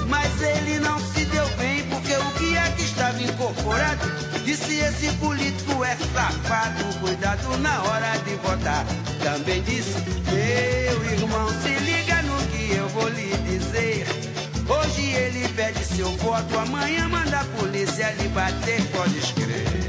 Mas 0.08 0.42
ele 0.42 0.80
não 0.80 1.00
se 1.00 1.26
deu 1.26 1.48
bem 1.58 1.84
porque 1.84 2.14
o 2.14 2.40
guia 2.40 2.64
que 2.76 2.84
estava 2.84 3.22
incorporado 3.22 4.08
disse 4.44 4.80
esse 4.80 5.12
político 5.14 5.84
é 5.84 5.96
safado. 6.14 6.84
Cuidado 7.00 7.58
na 7.60 7.82
hora 7.84 8.18
de 8.26 8.36
votar. 8.36 8.86
Também 9.24 9.62
disse, 9.64 9.96
meu 10.32 11.12
irmão, 11.12 11.48
se 11.62 11.76
liga 11.84 12.22
no 12.24 12.38
que 12.48 12.74
eu 12.76 12.88
vou 12.90 13.08
lhe 13.10 13.36
dizer. 13.50 14.06
Hoje 14.68 15.10
ele 15.12 15.48
pede 15.50 15.84
seu 15.84 16.10
voto, 16.18 16.58
amanhã 16.58 17.08
manda 17.08 17.40
a 17.40 17.46
polícia 17.46 18.12
lhe 18.14 18.28
bater, 18.30 18.82
pode 18.92 19.18
escrever. 19.18 19.89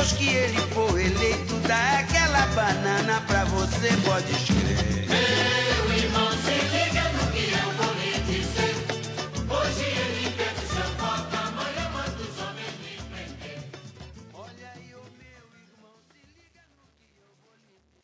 Depois 0.00 0.12
que 0.16 0.28
ele 0.30 0.60
for 0.72 0.98
eleito, 0.98 1.56
dá 1.68 1.98
aquela 1.98 2.46
banana 2.54 3.22
pra 3.26 3.44
você, 3.44 3.88
pode 4.02 4.32
escrever. 4.32 4.99